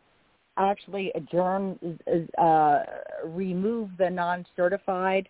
actually 0.57 1.11
adjourn, 1.15 1.99
uh, 2.39 2.81
remove 3.25 3.91
the 3.99 4.09
non-certified 4.09 5.29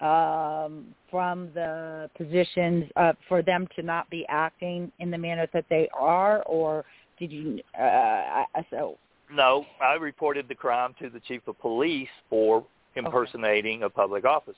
um, 0.00 0.94
from 1.10 1.50
the 1.54 2.10
positions 2.16 2.84
uh, 2.96 3.12
for 3.28 3.42
them 3.42 3.68
to 3.76 3.82
not 3.82 4.08
be 4.10 4.26
acting 4.28 4.90
in 4.98 5.10
the 5.10 5.18
manner 5.18 5.46
that 5.52 5.64
they 5.70 5.88
are, 5.94 6.42
or 6.42 6.84
did 7.18 7.30
you? 7.30 7.60
Uh, 7.78 7.82
I- 7.82 8.66
so 8.70 8.98
No, 9.30 9.64
I 9.80 9.94
reported 9.94 10.48
the 10.48 10.54
crime 10.54 10.94
to 11.00 11.08
the 11.08 11.20
chief 11.20 11.46
of 11.46 11.58
police 11.60 12.08
for 12.28 12.64
impersonating 12.96 13.82
a 13.82 13.90
public 13.90 14.24
officer, 14.24 14.56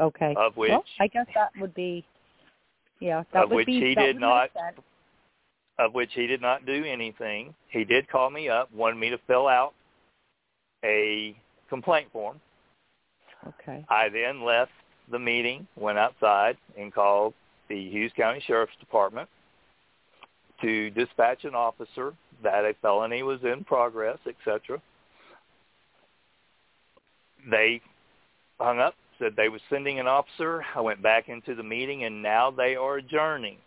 okay. 0.00 0.34
of 0.36 0.56
which 0.56 0.70
well, 0.70 0.84
I 1.00 1.06
guess 1.06 1.26
that 1.34 1.50
would 1.60 1.74
be. 1.74 2.04
Yeah, 3.00 3.24
that 3.32 3.44
Of 3.44 3.50
would 3.50 3.56
which 3.56 3.66
be. 3.66 3.80
he 3.80 3.94
did 3.94 4.18
not 4.18 4.50
of 5.78 5.92
which 5.92 6.10
he 6.12 6.26
did 6.26 6.40
not 6.40 6.64
do 6.66 6.84
anything. 6.84 7.54
He 7.68 7.84
did 7.84 8.08
call 8.08 8.30
me 8.30 8.48
up, 8.48 8.72
wanted 8.72 8.96
me 8.96 9.10
to 9.10 9.18
fill 9.26 9.48
out 9.48 9.74
a 10.84 11.36
complaint 11.68 12.08
form. 12.12 12.40
Okay. 13.46 13.84
I 13.88 14.08
then 14.08 14.44
left 14.44 14.70
the 15.10 15.18
meeting, 15.18 15.66
went 15.76 15.98
outside, 15.98 16.56
and 16.78 16.94
called 16.94 17.34
the 17.68 17.90
Hughes 17.90 18.12
County 18.16 18.42
Sheriff's 18.46 18.76
Department 18.78 19.28
to 20.62 20.90
dispatch 20.90 21.44
an 21.44 21.54
officer 21.54 22.14
that 22.42 22.64
a 22.64 22.74
felony 22.80 23.22
was 23.22 23.40
in 23.42 23.64
progress, 23.64 24.18
etc. 24.26 24.80
They 27.50 27.80
hung 28.58 28.78
up, 28.78 28.94
said 29.18 29.34
they 29.36 29.48
were 29.48 29.60
sending 29.70 30.00
an 30.00 30.06
officer. 30.06 30.64
I 30.74 30.80
went 30.80 31.02
back 31.02 31.28
into 31.28 31.54
the 31.54 31.62
meeting, 31.62 32.04
and 32.04 32.22
now 32.22 32.50
they 32.50 32.76
are 32.76 32.96
adjourning. 32.96 33.58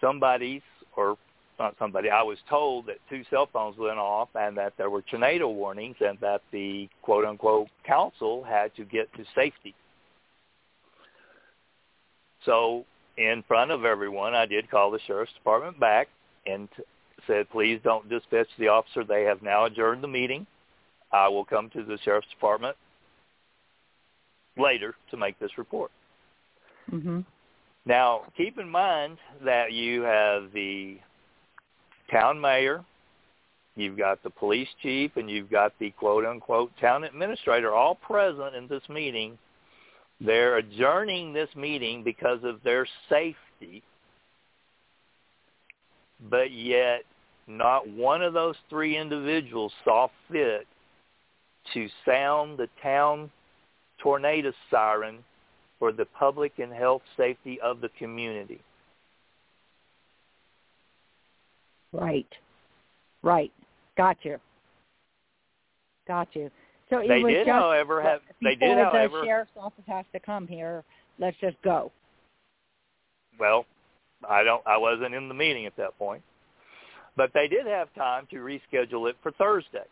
Somebody's, 0.00 0.62
or 0.96 1.16
not 1.58 1.74
somebody, 1.78 2.10
I 2.10 2.22
was 2.22 2.38
told 2.48 2.86
that 2.86 2.98
two 3.08 3.22
cell 3.30 3.48
phones 3.50 3.78
went 3.78 3.98
off 3.98 4.28
and 4.34 4.56
that 4.58 4.74
there 4.76 4.90
were 4.90 5.02
tornado 5.02 5.48
warnings 5.48 5.96
and 6.00 6.18
that 6.20 6.42
the 6.52 6.88
quote-unquote 7.02 7.68
council 7.86 8.44
had 8.44 8.74
to 8.76 8.84
get 8.84 9.12
to 9.14 9.24
safety. 9.34 9.74
So 12.44 12.84
in 13.16 13.42
front 13.48 13.70
of 13.70 13.84
everyone, 13.84 14.34
I 14.34 14.44
did 14.44 14.70
call 14.70 14.90
the 14.90 15.00
sheriff's 15.06 15.32
department 15.32 15.80
back 15.80 16.08
and 16.46 16.68
said, 17.26 17.48
please 17.50 17.80
don't 17.82 18.08
dispatch 18.08 18.48
the 18.58 18.68
officer. 18.68 19.02
They 19.02 19.24
have 19.24 19.42
now 19.42 19.64
adjourned 19.64 20.04
the 20.04 20.08
meeting. 20.08 20.46
I 21.12 21.28
will 21.28 21.44
come 21.44 21.70
to 21.70 21.84
the 21.84 21.98
sheriff's 22.04 22.28
department 22.30 22.76
later 24.56 24.94
to 25.10 25.16
make 25.16 25.38
this 25.38 25.58
report. 25.58 25.90
Mm-hmm. 26.90 27.20
Now, 27.84 28.22
keep 28.36 28.58
in 28.58 28.68
mind 28.68 29.18
that 29.44 29.72
you 29.72 30.02
have 30.02 30.52
the 30.52 30.98
town 32.10 32.40
mayor, 32.40 32.84
you've 33.76 33.98
got 33.98 34.22
the 34.22 34.30
police 34.30 34.68
chief, 34.82 35.12
and 35.16 35.30
you've 35.30 35.50
got 35.50 35.72
the 35.78 35.90
quote-unquote 35.92 36.72
town 36.80 37.04
administrator 37.04 37.72
all 37.74 37.94
present 37.94 38.56
in 38.56 38.66
this 38.66 38.82
meeting. 38.88 39.38
They're 40.20 40.56
adjourning 40.56 41.32
this 41.32 41.50
meeting 41.54 42.02
because 42.02 42.40
of 42.42 42.62
their 42.64 42.86
safety, 43.08 43.82
but 46.28 46.50
yet 46.50 47.02
not 47.46 47.88
one 47.88 48.22
of 48.22 48.32
those 48.32 48.56
three 48.68 48.96
individuals 48.96 49.72
saw 49.84 50.08
fit 50.30 50.66
to 51.74 51.88
sound 52.04 52.58
the 52.58 52.68
town 52.82 53.30
tornado 53.98 54.52
siren 54.70 55.18
for 55.78 55.92
the 55.92 56.04
public 56.18 56.52
and 56.58 56.72
health 56.72 57.02
safety 57.16 57.60
of 57.60 57.80
the 57.80 57.88
community. 57.98 58.60
Right. 61.92 62.26
Right. 63.22 63.52
Got 63.96 64.18
you. 64.22 64.38
Got 66.06 66.28
you. 66.34 66.50
So 66.90 66.98
it 66.98 67.08
They 67.08 67.22
was 67.22 67.32
did, 67.32 67.46
just 67.46 67.50
however, 67.50 68.00
have 68.00 68.20
they 68.42 68.50
did, 68.50 68.60
before 68.60 68.84
however, 68.84 69.20
the 69.20 69.26
sheriff's 69.26 69.50
office 69.58 69.84
has 69.88 70.04
to 70.12 70.20
come 70.20 70.46
here. 70.46 70.84
Let's 71.18 71.36
just 71.40 71.56
go. 71.62 71.90
well, 73.38 73.66
I 74.28 74.42
don't 74.42 74.62
I 74.66 74.76
wasn't 74.76 75.14
in 75.14 75.28
the 75.28 75.34
meeting 75.34 75.66
at 75.66 75.76
that 75.76 75.98
point. 75.98 76.22
But 77.16 77.32
they 77.32 77.48
did 77.48 77.66
have 77.66 77.92
time 77.94 78.26
to 78.30 78.36
reschedule 78.36 79.08
it 79.08 79.16
for 79.22 79.32
Thursday. 79.32 79.86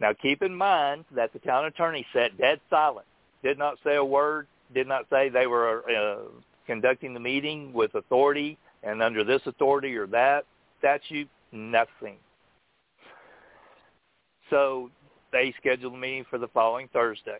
Now 0.00 0.12
keep 0.14 0.42
in 0.42 0.54
mind 0.54 1.04
that 1.14 1.32
the 1.32 1.38
town 1.40 1.66
attorney 1.66 2.06
sat 2.12 2.36
dead 2.38 2.60
silent, 2.70 3.06
did 3.42 3.58
not 3.58 3.78
say 3.84 3.96
a 3.96 4.04
word, 4.04 4.46
did 4.74 4.88
not 4.88 5.06
say 5.10 5.28
they 5.28 5.46
were 5.46 5.82
uh, 5.90 6.28
conducting 6.66 7.12
the 7.14 7.20
meeting 7.20 7.72
with 7.72 7.94
authority 7.94 8.56
and 8.82 9.02
under 9.02 9.24
this 9.24 9.42
authority 9.46 9.94
or 9.96 10.06
that 10.06 10.44
statute, 10.78 11.28
nothing. 11.52 12.16
So 14.48 14.90
they 15.32 15.54
scheduled 15.58 15.94
a 15.94 15.96
meeting 15.96 16.24
for 16.28 16.38
the 16.38 16.48
following 16.48 16.88
Thursday. 16.92 17.38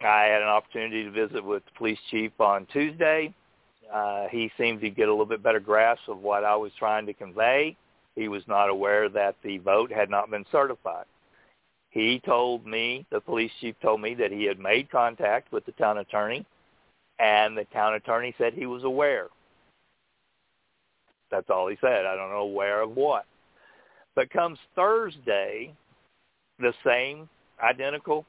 I 0.00 0.24
had 0.24 0.42
an 0.42 0.48
opportunity 0.48 1.04
to 1.04 1.10
visit 1.10 1.42
with 1.42 1.64
the 1.64 1.70
police 1.76 1.98
chief 2.10 2.32
on 2.38 2.66
Tuesday. 2.72 3.34
Uh, 3.92 4.28
he 4.30 4.50
seemed 4.58 4.80
to 4.82 4.90
get 4.90 5.08
a 5.08 5.10
little 5.10 5.26
bit 5.26 5.42
better 5.42 5.58
grasp 5.58 6.02
of 6.08 6.18
what 6.18 6.44
I 6.44 6.54
was 6.54 6.70
trying 6.78 7.06
to 7.06 7.14
convey. 7.14 7.76
He 8.18 8.26
was 8.26 8.42
not 8.48 8.68
aware 8.68 9.08
that 9.10 9.36
the 9.44 9.58
vote 9.58 9.92
had 9.92 10.10
not 10.10 10.28
been 10.28 10.44
certified. 10.50 11.04
He 11.90 12.20
told 12.26 12.66
me, 12.66 13.06
the 13.10 13.20
police 13.20 13.52
chief 13.60 13.76
told 13.80 14.00
me 14.00 14.14
that 14.14 14.32
he 14.32 14.42
had 14.42 14.58
made 14.58 14.90
contact 14.90 15.52
with 15.52 15.64
the 15.64 15.72
town 15.72 15.98
attorney, 15.98 16.44
and 17.20 17.56
the 17.56 17.64
town 17.72 17.94
attorney 17.94 18.34
said 18.36 18.54
he 18.54 18.66
was 18.66 18.82
aware. 18.82 19.28
That's 21.30 21.48
all 21.48 21.68
he 21.68 21.78
said. 21.80 22.06
I 22.06 22.16
don't 22.16 22.30
know 22.30 22.38
aware 22.38 22.82
of 22.82 22.96
what. 22.96 23.24
But 24.16 24.30
comes 24.30 24.58
Thursday, 24.74 25.72
the 26.58 26.74
same, 26.84 27.28
identical, 27.62 28.26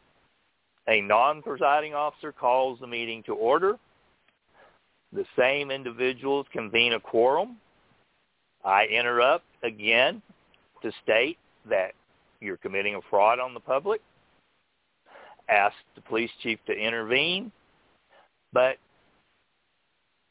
a 0.87 1.01
non-presiding 1.01 1.95
officer 1.95 2.31
calls 2.31 2.79
the 2.79 2.87
meeting 2.87 3.23
to 3.23 3.33
order. 3.33 3.79
The 5.13 5.25
same 5.35 5.71
individuals 5.71 6.45
convene 6.53 6.93
a 6.93 6.99
quorum. 6.99 7.57
I 8.63 8.85
interrupt 8.85 9.45
again 9.63 10.21
to 10.81 10.91
state 11.03 11.37
that 11.69 11.93
you're 12.41 12.57
committing 12.57 12.95
a 12.95 13.01
fraud 13.09 13.39
on 13.39 13.53
the 13.53 13.59
public. 13.59 14.01
Ask 15.49 15.75
the 15.95 16.01
police 16.01 16.31
chief 16.41 16.59
to 16.67 16.73
intervene. 16.73 17.51
But 18.53 18.77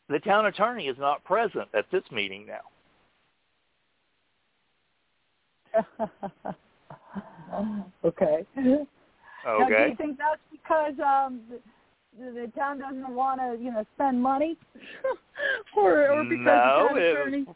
the 0.09 0.19
town 0.21 0.47
attorney 0.47 0.88
is 0.88 0.97
not 0.99 1.23
present 1.25 1.69
at 1.75 1.85
this 1.91 2.05
meeting 2.11 2.47
now. 2.47 2.61
okay. 8.05 8.47
Now, 8.57 9.69
do 9.69 9.75
you 9.75 9.97
think 9.97 10.19
that's 10.19 10.41
because 10.51 10.95
um, 11.05 11.41
the, 12.19 12.33
the 12.33 12.53
town 12.57 12.81
doesn't 12.81 13.14
want 13.14 13.41
to, 13.41 13.62
you 13.62 13.71
know, 13.71 13.85
spend 13.95 14.21
money, 14.21 14.57
or 15.77 16.11
or 16.11 16.25
because 16.25 16.45
No, 16.45 16.88
the 16.95 16.99
town 16.99 16.99
attorney? 16.99 17.43
It 17.43 17.49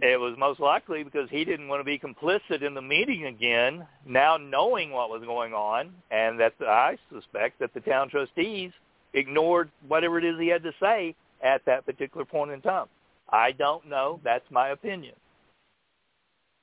was 0.00 0.36
most 0.38 0.60
likely 0.60 1.04
because 1.04 1.28
he 1.30 1.44
didn't 1.44 1.68
want 1.68 1.80
to 1.80 1.84
be 1.84 1.98
complicit 1.98 2.62
in 2.62 2.74
the 2.74 2.82
meeting 2.82 3.26
again, 3.26 3.86
now 4.04 4.36
knowing 4.36 4.90
what 4.90 5.10
was 5.10 5.22
going 5.24 5.52
on, 5.54 5.92
and 6.10 6.38
that 6.40 6.54
I 6.60 6.98
suspect 7.12 7.58
that 7.60 7.72
the 7.72 7.80
town 7.80 8.08
trustees 8.08 8.72
ignored 9.14 9.70
whatever 9.86 10.18
it 10.18 10.24
is 10.24 10.38
he 10.38 10.48
had 10.48 10.62
to 10.64 10.72
say 10.80 11.14
at 11.42 11.64
that 11.66 11.86
particular 11.86 12.24
point 12.24 12.50
in 12.50 12.60
time. 12.60 12.86
I 13.30 13.52
don't 13.52 13.88
know. 13.88 14.20
That's 14.24 14.44
my 14.50 14.70
opinion. 14.70 15.14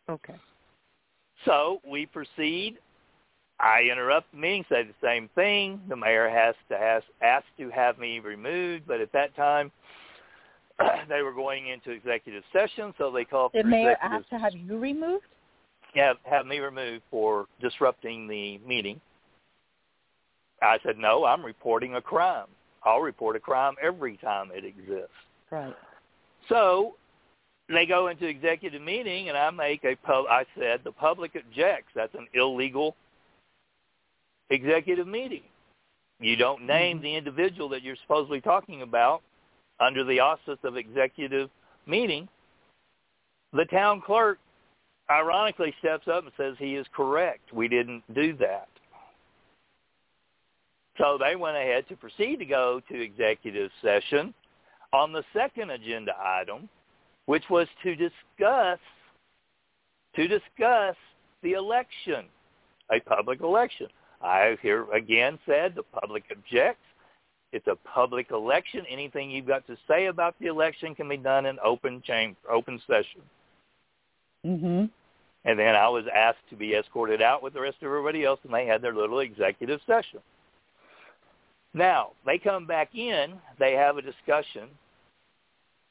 Okay. 0.09 0.35
So 1.45 1.81
we 1.89 2.05
proceed. 2.05 2.77
I 3.59 3.83
interrupt 3.91 4.31
the 4.31 4.37
meeting, 4.37 4.65
say 4.69 4.83
the 4.83 4.93
same 5.01 5.29
thing. 5.35 5.81
The 5.87 5.95
mayor 5.95 6.29
has 6.29 6.55
to 6.69 6.75
ask, 6.75 7.05
ask 7.21 7.45
to 7.57 7.69
have 7.69 7.97
me 7.97 8.19
removed, 8.19 8.83
but 8.87 8.99
at 8.99 9.11
that 9.13 9.35
time 9.35 9.71
they 11.09 11.21
were 11.21 11.33
going 11.33 11.67
into 11.67 11.91
executive 11.91 12.43
session, 12.51 12.93
so 12.97 13.11
they 13.11 13.25
called 13.25 13.51
The 13.53 13.61
for 13.61 13.67
mayor 13.67 13.91
executive 13.91 14.21
asked 14.21 14.29
to 14.29 14.39
have 14.39 14.53
you 14.53 14.77
removed. 14.77 15.25
have 15.95 16.17
have 16.23 16.45
me 16.45 16.59
removed 16.59 17.03
for 17.11 17.45
disrupting 17.61 18.27
the 18.27 18.59
meeting. 18.59 18.99
I 20.61 20.77
said, 20.85 20.97
no, 20.97 21.25
I'm 21.25 21.43
reporting 21.43 21.95
a 21.95 22.01
crime. 22.01 22.47
I'll 22.83 23.01
report 23.01 23.35
a 23.35 23.39
crime 23.39 23.75
every 23.81 24.17
time 24.17 24.49
it 24.53 24.63
exists. 24.63 25.09
Right. 25.51 25.75
So 26.49 26.95
they 27.69 27.85
go 27.85 28.07
into 28.07 28.25
executive 28.25 28.81
meeting, 28.81 29.29
and 29.29 29.37
I 29.37 29.49
make 29.51 29.83
a 29.83 29.95
pub. 29.95 30.25
I 30.29 30.45
said 30.57 30.81
the 30.83 30.91
public 30.91 31.31
objects. 31.35 31.91
That's 31.95 32.13
an 32.15 32.27
illegal 32.33 32.95
executive 34.49 35.07
meeting. 35.07 35.43
You 36.19 36.35
don't 36.35 36.65
name 36.65 36.97
mm-hmm. 36.97 37.03
the 37.03 37.15
individual 37.15 37.69
that 37.69 37.83
you're 37.83 37.97
supposedly 38.01 38.41
talking 38.41 38.81
about 38.81 39.21
under 39.83 40.03
the 40.03 40.19
auspice 40.19 40.59
of 40.63 40.77
executive 40.77 41.49
meeting. 41.85 42.27
The 43.51 43.65
town 43.65 44.01
clerk 44.05 44.39
ironically 45.09 45.73
steps 45.79 46.07
up 46.07 46.23
and 46.23 46.33
says 46.37 46.55
he 46.57 46.75
is 46.75 46.87
correct. 46.95 47.53
We 47.53 47.67
didn't 47.67 48.03
do 48.13 48.35
that. 48.37 48.67
So 50.97 51.17
they 51.19 51.35
went 51.35 51.57
ahead 51.57 51.87
to 51.89 51.95
proceed 51.95 52.37
to 52.37 52.45
go 52.45 52.81
to 52.89 53.01
executive 53.01 53.71
session 53.81 54.33
on 54.93 55.11
the 55.11 55.23
second 55.33 55.71
agenda 55.71 56.13
item, 56.23 56.69
which 57.25 57.43
was 57.49 57.67
to 57.83 57.95
discuss 57.95 58.79
to 60.15 60.27
discuss 60.27 60.95
the 61.41 61.53
election, 61.53 62.25
a 62.91 62.99
public 62.99 63.41
election. 63.41 63.87
I 64.21 64.55
here 64.61 64.85
again 64.93 65.39
said 65.47 65.73
the 65.75 65.81
public 65.83 66.23
objects. 66.31 66.85
It's 67.53 67.67
a 67.67 67.75
public 67.75 68.31
election. 68.31 68.83
Anything 68.89 69.29
you've 69.29 69.45
got 69.45 69.65
to 69.67 69.77
say 69.87 70.07
about 70.07 70.35
the 70.39 70.47
election 70.47 70.95
can 70.95 71.07
be 71.07 71.17
done 71.17 71.45
in 71.45 71.59
open 71.63 72.01
chamber, 72.01 72.35
open 72.49 72.81
session. 72.87 73.21
Mhm. 74.43 74.89
And 75.45 75.59
then 75.59 75.75
I 75.75 75.87
was 75.87 76.07
asked 76.07 76.49
to 76.49 76.55
be 76.55 76.73
escorted 76.73 77.21
out 77.21 77.43
with 77.43 77.53
the 77.53 77.61
rest 77.61 77.77
of 77.77 77.83
everybody 77.83 78.25
else, 78.25 78.39
and 78.43 78.53
they 78.53 78.65
had 78.65 78.81
their 78.81 78.93
little 78.93 79.19
executive 79.19 79.81
session. 79.83 80.21
Now, 81.75 82.13
they 82.25 82.39
come 82.39 82.65
back 82.65 82.95
in, 82.95 83.39
they 83.59 83.73
have 83.73 83.97
a 83.97 84.01
discussion. 84.01 84.69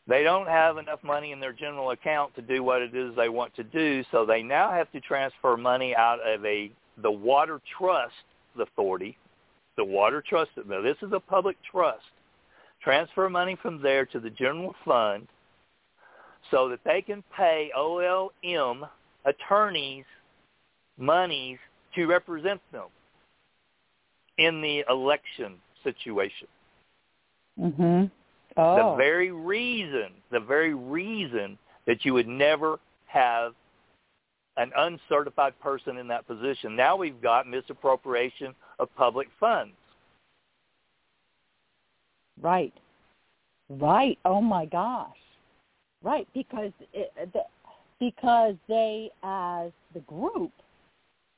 They 0.08 0.24
don't 0.24 0.48
have 0.48 0.78
enough 0.78 1.04
money 1.04 1.30
in 1.30 1.38
their 1.38 1.52
general 1.52 1.90
account 1.92 2.34
to 2.34 2.42
do 2.42 2.64
what 2.64 2.82
it 2.82 2.94
is 2.94 3.14
they 3.14 3.28
want 3.28 3.54
to 3.54 3.62
do, 3.62 4.02
so 4.10 4.24
they 4.24 4.42
now 4.42 4.72
have 4.72 4.90
to 4.92 5.00
transfer 5.00 5.56
money 5.56 5.94
out 5.94 6.18
of 6.20 6.44
a 6.44 6.72
the 6.98 7.10
Water 7.10 7.60
Trust 7.78 8.24
Authority. 8.58 9.16
The 9.77 9.85
Water 9.85 10.23
Trust, 10.27 10.51
now 10.66 10.83
this 10.83 10.97
is 11.03 11.12
a 11.12 11.20
public 11.20 11.57
trust. 11.70 12.05
Transfer 12.83 13.31
money 13.31 13.57
from 13.62 13.81
there 13.81 14.05
to 14.07 14.20
the 14.20 14.31
general 14.31 14.75
fund 14.85 15.29
so 16.51 16.68
that 16.68 16.81
they 16.85 17.01
can 17.01 17.23
pay 17.37 17.70
OLM 17.77 18.89
attorneys 19.25 20.05
monies 20.99 21.59
to 21.95 22.07
represent 22.07 22.61
them 22.73 22.89
in 24.39 24.61
the 24.61 24.85
election 24.89 25.61
situation. 25.85 26.49
Mhm. 27.59 28.11
Oh. 28.57 28.77
The 28.77 28.97
very 28.97 29.31
reason, 29.31 30.12
the 30.31 30.41
very 30.41 30.75
reason 30.75 31.59
that 31.87 32.05
you 32.05 32.14
would 32.14 32.29
never 32.29 32.79
have 33.07 33.55
an 34.57 34.73
uncertified 34.77 35.59
person 35.61 35.97
in 35.97 36.09
that 36.09 36.27
position. 36.27 36.77
Now 36.77 36.97
we've 36.97 37.20
got 37.20 37.47
misappropriation 37.47 38.55
of 38.79 38.95
public 38.97 39.29
funds. 39.39 39.75
Right. 42.41 42.73
Right. 43.68 44.18
Oh 44.25 44.41
my 44.41 44.66
gosh. 44.66 45.16
Right, 46.03 46.27
because 46.35 46.73
it, 46.93 47.12
uh, 47.20 47.27
the, 47.33 47.43
because 48.01 48.57
they, 48.68 49.11
as 49.23 49.70
the 49.95 50.01
group, 50.01 50.51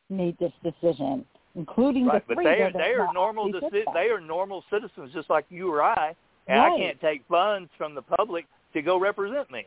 made 0.08 0.38
this 0.38 0.52
decision, 0.62 1.24
including 1.54 2.06
right, 2.06 2.26
the 2.26 2.34
but 2.34 2.44
they 2.44 2.62
are 2.62 2.72
they 2.72 2.94
are 2.94 3.12
normal 3.12 3.52
deci- 3.52 3.84
they 3.92 4.08
are 4.08 4.20
normal 4.20 4.64
citizens 4.70 5.12
just 5.12 5.28
like 5.28 5.44
you 5.50 5.70
or 5.70 5.82
I, 5.82 6.14
and 6.46 6.60
Right. 6.60 6.72
I 6.72 6.78
can't 6.78 7.00
take 7.00 7.22
funds 7.28 7.70
from 7.76 7.94
the 7.94 8.02
public 8.02 8.46
to 8.72 8.80
go 8.80 8.98
represent 8.98 9.50
me. 9.50 9.66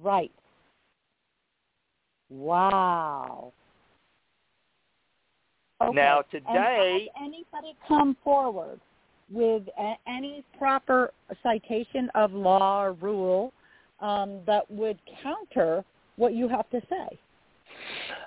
Right. 0.00 0.32
Wow. 2.30 3.52
Okay. 5.80 5.94
Now, 5.94 6.18
and 6.18 6.30
today- 6.30 7.08
has 7.14 7.24
anybody 7.24 7.76
come 7.86 8.16
forward 8.24 8.80
with 9.30 9.62
a, 9.78 9.94
any 10.06 10.42
proper 10.56 11.12
citation 11.42 12.10
of 12.14 12.32
law 12.32 12.82
or 12.82 12.92
rule 12.94 13.52
um, 14.00 14.40
that 14.46 14.68
would 14.70 14.98
counter 15.22 15.84
what 16.16 16.34
you 16.34 16.48
have 16.48 16.68
to 16.70 16.80
say? 16.88 17.18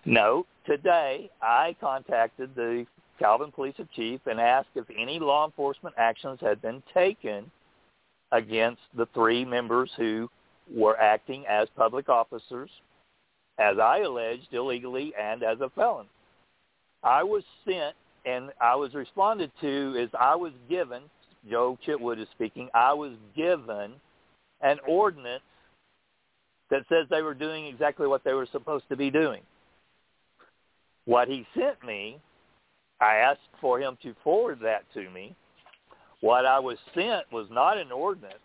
No, 0.05 0.45
today 0.65 1.29
I 1.41 1.75
contacted 1.81 2.55
the 2.55 2.85
Calvin 3.19 3.51
Police 3.51 3.75
Chief 3.95 4.19
and 4.25 4.39
asked 4.39 4.69
if 4.75 4.85
any 4.97 5.19
law 5.19 5.45
enforcement 5.45 5.95
actions 5.97 6.39
had 6.41 6.61
been 6.61 6.81
taken 6.93 7.51
against 8.31 8.81
the 8.95 9.07
three 9.13 9.43
members 9.43 9.91
who 9.97 10.29
were 10.73 10.97
acting 10.99 11.45
as 11.47 11.67
public 11.75 12.07
officers, 12.07 12.69
as 13.59 13.77
I 13.77 13.99
alleged, 13.99 14.47
illegally 14.53 15.13
and 15.19 15.43
as 15.43 15.59
a 15.59 15.69
felon. 15.69 16.07
I 17.03 17.23
was 17.23 17.43
sent 17.65 17.95
and 18.25 18.51
I 18.59 18.75
was 18.75 18.93
responded 18.93 19.51
to 19.61 19.95
as 20.01 20.09
I 20.19 20.35
was 20.35 20.53
given, 20.69 21.03
Joe 21.49 21.77
Chitwood 21.85 22.21
is 22.21 22.27
speaking, 22.35 22.69
I 22.73 22.93
was 22.93 23.13
given 23.35 23.93
an 24.61 24.77
ordinance 24.87 25.41
that 26.69 26.83
says 26.87 27.07
they 27.09 27.21
were 27.21 27.33
doing 27.33 27.65
exactly 27.65 28.07
what 28.07 28.23
they 28.23 28.33
were 28.33 28.47
supposed 28.51 28.85
to 28.89 28.95
be 28.95 29.09
doing. 29.09 29.41
What 31.05 31.27
he 31.27 31.45
sent 31.57 31.83
me, 31.85 32.19
I 32.99 33.15
asked 33.15 33.39
for 33.59 33.79
him 33.79 33.97
to 34.03 34.15
forward 34.23 34.59
that 34.61 34.83
to 34.93 35.09
me. 35.09 35.35
What 36.21 36.45
I 36.45 36.59
was 36.59 36.77
sent 36.93 37.23
was 37.31 37.47
not 37.49 37.77
an 37.77 37.91
ordinance, 37.91 38.35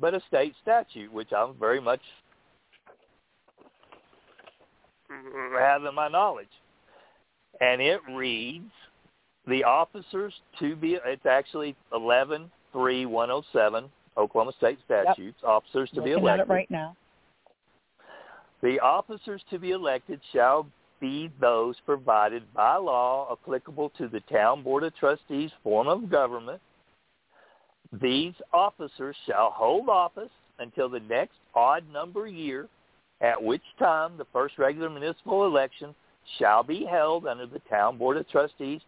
but 0.00 0.14
a 0.14 0.22
state 0.26 0.54
statute, 0.62 1.12
which 1.12 1.32
I'm 1.36 1.54
very 1.60 1.80
much 1.80 2.00
mm-hmm. 5.12 5.58
have 5.58 5.84
in 5.84 5.94
my 5.94 6.08
knowledge. 6.08 6.48
And 7.60 7.80
it 7.80 8.00
reads, 8.10 8.70
the 9.46 9.62
officers 9.64 10.32
to 10.58 10.76
be, 10.76 10.98
it's 11.04 11.26
actually 11.26 11.76
113107, 11.92 13.90
Oklahoma 14.16 14.52
State 14.56 14.78
statutes, 14.84 15.38
officers 15.44 15.90
to 15.94 16.02
be 16.02 16.10
Looking 16.10 16.28
at 16.28 16.40
elected. 16.40 16.48
it 16.48 16.52
right 16.52 16.70
now. 16.70 16.96
The 18.62 18.80
officers 18.80 19.42
to 19.50 19.58
be 19.58 19.72
elected 19.72 20.20
shall 20.32 20.66
be 21.00 21.30
those 21.40 21.76
provided 21.84 22.42
by 22.54 22.76
law 22.76 23.30
applicable 23.30 23.90
to 23.98 24.08
the 24.08 24.20
town 24.20 24.62
board 24.62 24.84
of 24.84 24.96
trustees 24.96 25.50
form 25.62 25.86
of 25.86 26.10
government. 26.10 26.62
These 28.00 28.32
officers 28.52 29.14
shall 29.26 29.50
hold 29.50 29.90
office 29.90 30.30
until 30.58 30.88
the 30.88 31.00
next 31.00 31.34
odd 31.54 31.84
number 31.92 32.26
year, 32.26 32.68
at 33.20 33.42
which 33.42 33.62
time 33.78 34.16
the 34.16 34.24
first 34.32 34.56
regular 34.58 34.88
municipal 34.88 35.44
election 35.46 35.94
shall 36.38 36.62
be 36.62 36.84
held 36.84 37.26
under 37.26 37.46
the 37.46 37.60
town 37.70 37.98
board 37.98 38.16
of 38.16 38.28
trustees 38.28 38.80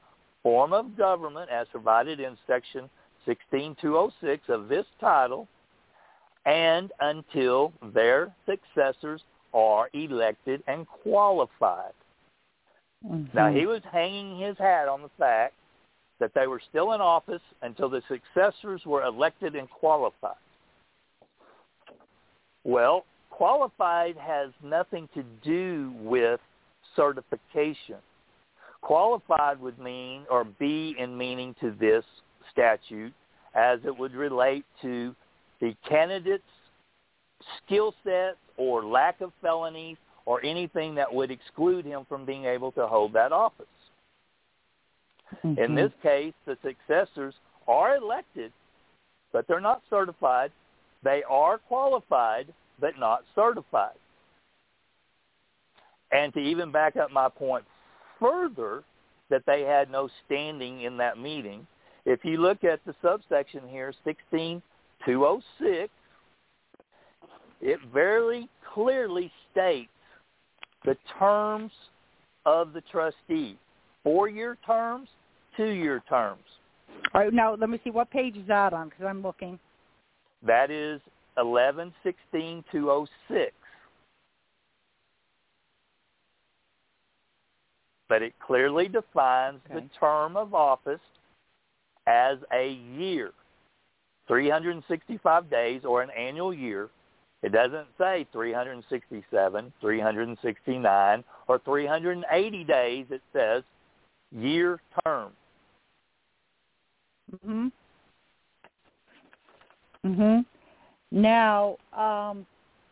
form 0.42 0.72
of 0.72 0.96
government 0.96 1.50
as 1.50 1.66
provided 1.68 2.20
in 2.20 2.36
section 2.46 2.88
16206 3.24 4.48
of 4.48 4.68
this 4.68 4.86
title 5.00 5.48
and 6.44 6.92
until 7.00 7.72
their 7.92 8.32
successors 8.46 9.20
are 9.52 9.90
elected 9.92 10.62
and 10.68 10.86
qualified. 10.86 11.92
Now 13.02 13.48
Mhm. 13.48 13.56
he 13.58 13.66
was 13.66 13.82
hanging 13.84 14.38
his 14.38 14.56
hat 14.58 14.88
on 14.88 15.02
the 15.02 15.08
fact 15.10 15.54
that 16.18 16.32
they 16.34 16.46
were 16.46 16.60
still 16.60 16.92
in 16.92 17.00
office 17.00 17.42
until 17.62 17.88
the 17.88 18.02
successors 18.02 18.86
were 18.86 19.02
elected 19.02 19.54
and 19.54 19.68
qualified. 19.68 20.36
Well, 22.64 23.04
qualified 23.30 24.16
has 24.16 24.52
nothing 24.62 25.08
to 25.08 25.22
do 25.42 25.92
with 25.98 26.40
certification. 26.96 27.96
Qualified 28.80 29.60
would 29.60 29.78
mean 29.78 30.24
or 30.30 30.44
be 30.44 30.96
in 30.98 31.16
meaning 31.16 31.54
to 31.60 31.72
this 31.78 32.04
statute 32.50 33.12
as 33.54 33.78
it 33.84 33.96
would 33.96 34.14
relate 34.14 34.64
to 34.82 35.14
the 35.60 35.74
candidate's 35.88 36.42
skill 37.64 37.94
set 38.04 38.36
or 38.56 38.84
lack 38.84 39.20
of 39.20 39.32
felonies 39.40 39.96
or 40.24 40.44
anything 40.44 40.94
that 40.94 41.12
would 41.12 41.30
exclude 41.30 41.84
him 41.84 42.04
from 42.08 42.24
being 42.24 42.44
able 42.44 42.72
to 42.72 42.86
hold 42.86 43.12
that 43.12 43.32
office. 43.32 43.66
In 45.42 45.56
Mhm. 45.56 45.74
this 45.74 45.92
case, 46.02 46.34
the 46.44 46.56
successors 46.62 47.34
are 47.66 47.96
elected, 47.96 48.52
but 49.32 49.46
they're 49.46 49.60
not 49.60 49.82
certified. 49.88 50.52
They 51.02 51.22
are 51.24 51.58
qualified, 51.58 52.52
but 52.78 52.98
not 52.98 53.24
certified. 53.34 53.98
And 56.16 56.32
to 56.32 56.40
even 56.40 56.72
back 56.72 56.96
up 56.96 57.10
my 57.12 57.28
point 57.28 57.66
further, 58.18 58.82
that 59.28 59.42
they 59.46 59.62
had 59.62 59.90
no 59.90 60.08
standing 60.24 60.80
in 60.82 60.96
that 60.96 61.18
meeting, 61.18 61.66
if 62.06 62.24
you 62.24 62.38
look 62.38 62.64
at 62.64 62.80
the 62.86 62.94
subsection 63.02 63.68
here, 63.68 63.92
16206, 64.04 65.92
it 67.60 67.78
very 67.92 68.48
clearly 68.72 69.30
states 69.52 69.90
the 70.86 70.96
terms 71.18 71.72
of 72.46 72.72
the 72.72 72.80
trustee. 72.92 73.58
Four-year 74.02 74.56
terms, 74.64 75.08
two-year 75.56 76.02
terms. 76.08 76.44
All 77.12 77.22
right, 77.22 77.32
now 77.32 77.54
let 77.56 77.68
me 77.68 77.78
see 77.84 77.90
what 77.90 78.10
page 78.10 78.36
is 78.36 78.46
that 78.46 78.72
on 78.72 78.88
because 78.88 79.04
I'm 79.06 79.22
looking. 79.22 79.58
That 80.46 80.70
is 80.70 81.00
1116-206. 81.36 83.08
But 88.08 88.22
it 88.22 88.34
clearly 88.38 88.88
defines 88.88 89.60
the 89.72 89.82
term 89.98 90.36
of 90.36 90.54
office 90.54 91.00
as 92.06 92.38
a 92.52 92.70
year, 92.96 93.32
365 94.28 95.50
days 95.50 95.82
or 95.84 96.02
an 96.02 96.10
annual 96.10 96.54
year. 96.54 96.88
It 97.42 97.52
doesn't 97.52 97.88
say 97.98 98.26
367, 98.32 99.72
369, 99.80 101.24
or 101.48 101.58
380 101.58 102.64
days. 102.64 103.06
It 103.10 103.22
says 103.32 103.62
year 104.32 104.80
term. 105.04 105.32
Mhm. 107.44 107.72
Mhm. 110.04 110.46
Now, 111.10 111.76
um, 111.92 112.46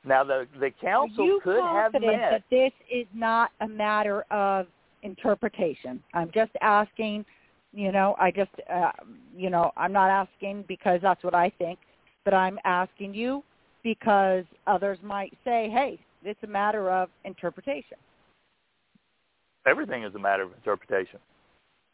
Now, 0.04 0.24
the, 0.24 0.46
the 0.58 0.70
council 0.70 1.40
could 1.40 1.62
have 1.62 1.92
met. 1.94 2.30
that 2.30 2.42
this 2.50 2.72
is 2.90 3.06
not 3.14 3.52
a 3.60 3.68
matter 3.68 4.22
of 4.30 4.66
interpretation? 5.04 6.02
I'm 6.12 6.30
just 6.32 6.52
asking. 6.60 7.24
You 7.72 7.90
know, 7.90 8.14
I 8.20 8.30
just, 8.30 8.52
uh, 8.72 8.92
you 9.36 9.50
know, 9.50 9.72
I'm 9.76 9.92
not 9.92 10.08
asking 10.08 10.64
because 10.68 11.00
that's 11.02 11.24
what 11.24 11.34
I 11.34 11.50
think, 11.58 11.80
but 12.24 12.32
I'm 12.32 12.56
asking 12.64 13.14
you 13.14 13.42
because 13.82 14.44
others 14.68 14.98
might 15.02 15.36
say, 15.44 15.68
"Hey, 15.70 15.98
it's 16.22 16.42
a 16.44 16.46
matter 16.46 16.90
of 16.90 17.10
interpretation." 17.24 17.98
everything 19.66 20.04
is 20.04 20.14
a 20.14 20.18
matter 20.18 20.42
of 20.42 20.52
interpretation 20.52 21.18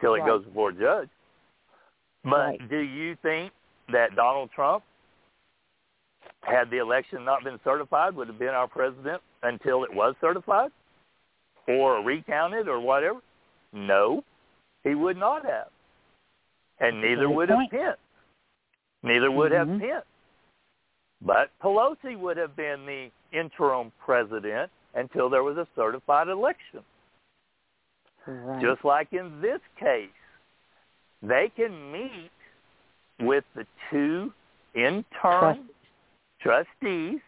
till 0.01 0.15
it 0.15 0.21
Right. 0.21 0.27
goes 0.27 0.45
before 0.45 0.71
a 0.71 0.73
judge. 0.73 1.09
But 2.25 2.47
Right. 2.47 2.69
do 2.69 2.79
you 2.79 3.17
think 3.17 3.53
that 3.89 4.15
Donald 4.15 4.51
Trump, 4.53 4.85
had 6.43 6.71
the 6.71 6.79
election 6.79 7.25
not 7.25 7.45
been 7.45 7.61
certified, 7.61 8.15
would 8.15 8.29
have 8.29 8.39
been 8.39 8.55
our 8.55 8.69
president 8.69 9.23
until 9.43 9.85
it 9.85 9.93
was 9.93 10.17
certified 10.21 10.73
or 11.79 12.03
recounted 12.03 12.69
or 12.69 12.81
whatever? 12.81 13.21
No, 13.73 14.25
he 14.83 14.95
would 14.95 15.17
not 15.17 15.45
have. 15.45 15.69
And 16.81 17.01
neither 17.01 17.29
would 17.29 17.49
point. 17.49 17.73
have 17.73 17.81
Pence. 17.81 17.99
Neither 19.03 19.31
would 19.31 19.53
Mhm. 19.53 19.59
have 19.59 19.81
Pence. 19.81 20.07
But 21.23 21.51
Pelosi 21.63 22.17
would 22.19 22.37
have 22.39 22.57
been 22.57 22.87
the 22.87 23.11
interim 23.33 23.93
president 23.99 24.71
until 24.95 25.29
there 25.29 25.43
was 25.43 25.59
a 25.59 25.67
certified 25.77 26.29
election. 26.29 26.85
Right. 28.27 28.61
Just 28.63 28.85
like 28.85 29.13
in 29.13 29.41
this 29.41 29.61
case, 29.77 30.11
they 31.23 31.51
can 31.51 31.93
meet 31.93 32.31
with 33.19 33.45
the 33.55 33.67
two 33.91 34.33
interim 34.75 35.69
trustees. 36.41 37.21